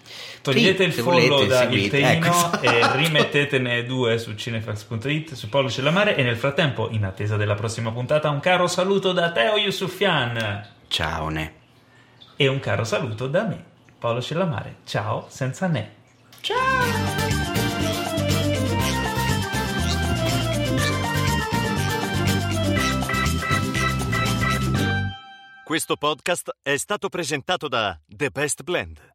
togliete 0.43 0.85
il 0.85 0.93
follow 0.93 1.47
da 1.47 1.63
il 1.63 1.89
ecco, 1.91 2.61
e 2.61 2.95
rimettetene 2.95 3.85
due 3.85 4.19
su 4.19 4.35
cinefax.it, 4.35 5.33
su 5.33 5.49
Pollo 5.49 5.71
Cellamare 5.71 6.15
e 6.15 6.23
nel 6.23 6.37
frattempo, 6.37 6.91
in 6.91 7.07
attesa 7.07 7.39
della 7.39 7.55
prossima 7.55 7.91
puntata, 7.91 8.29
un 8.29 8.41
caro 8.41 8.67
saluto 8.67 9.13
da 9.13 9.33
Teo 9.33 9.57
Yusufian. 9.57 10.67
Ciao 10.89 11.31
Ne 11.31 11.59
e 12.41 12.47
un 12.47 12.61
caro 12.61 12.85
saluto 12.85 13.27
da 13.27 13.45
me, 13.45 13.63
Paolo 13.99 14.23
Cellamare. 14.23 14.77
Ciao, 14.85 15.27
senza 15.29 15.67
ne. 15.67 15.97
Ciao! 16.41 16.57
Questo 25.65 25.97
podcast 25.97 26.57
è 26.63 26.77
stato 26.77 27.09
presentato 27.09 27.67
da 27.67 27.99
The 28.07 28.31
Best 28.31 28.63
Blend. 28.63 29.08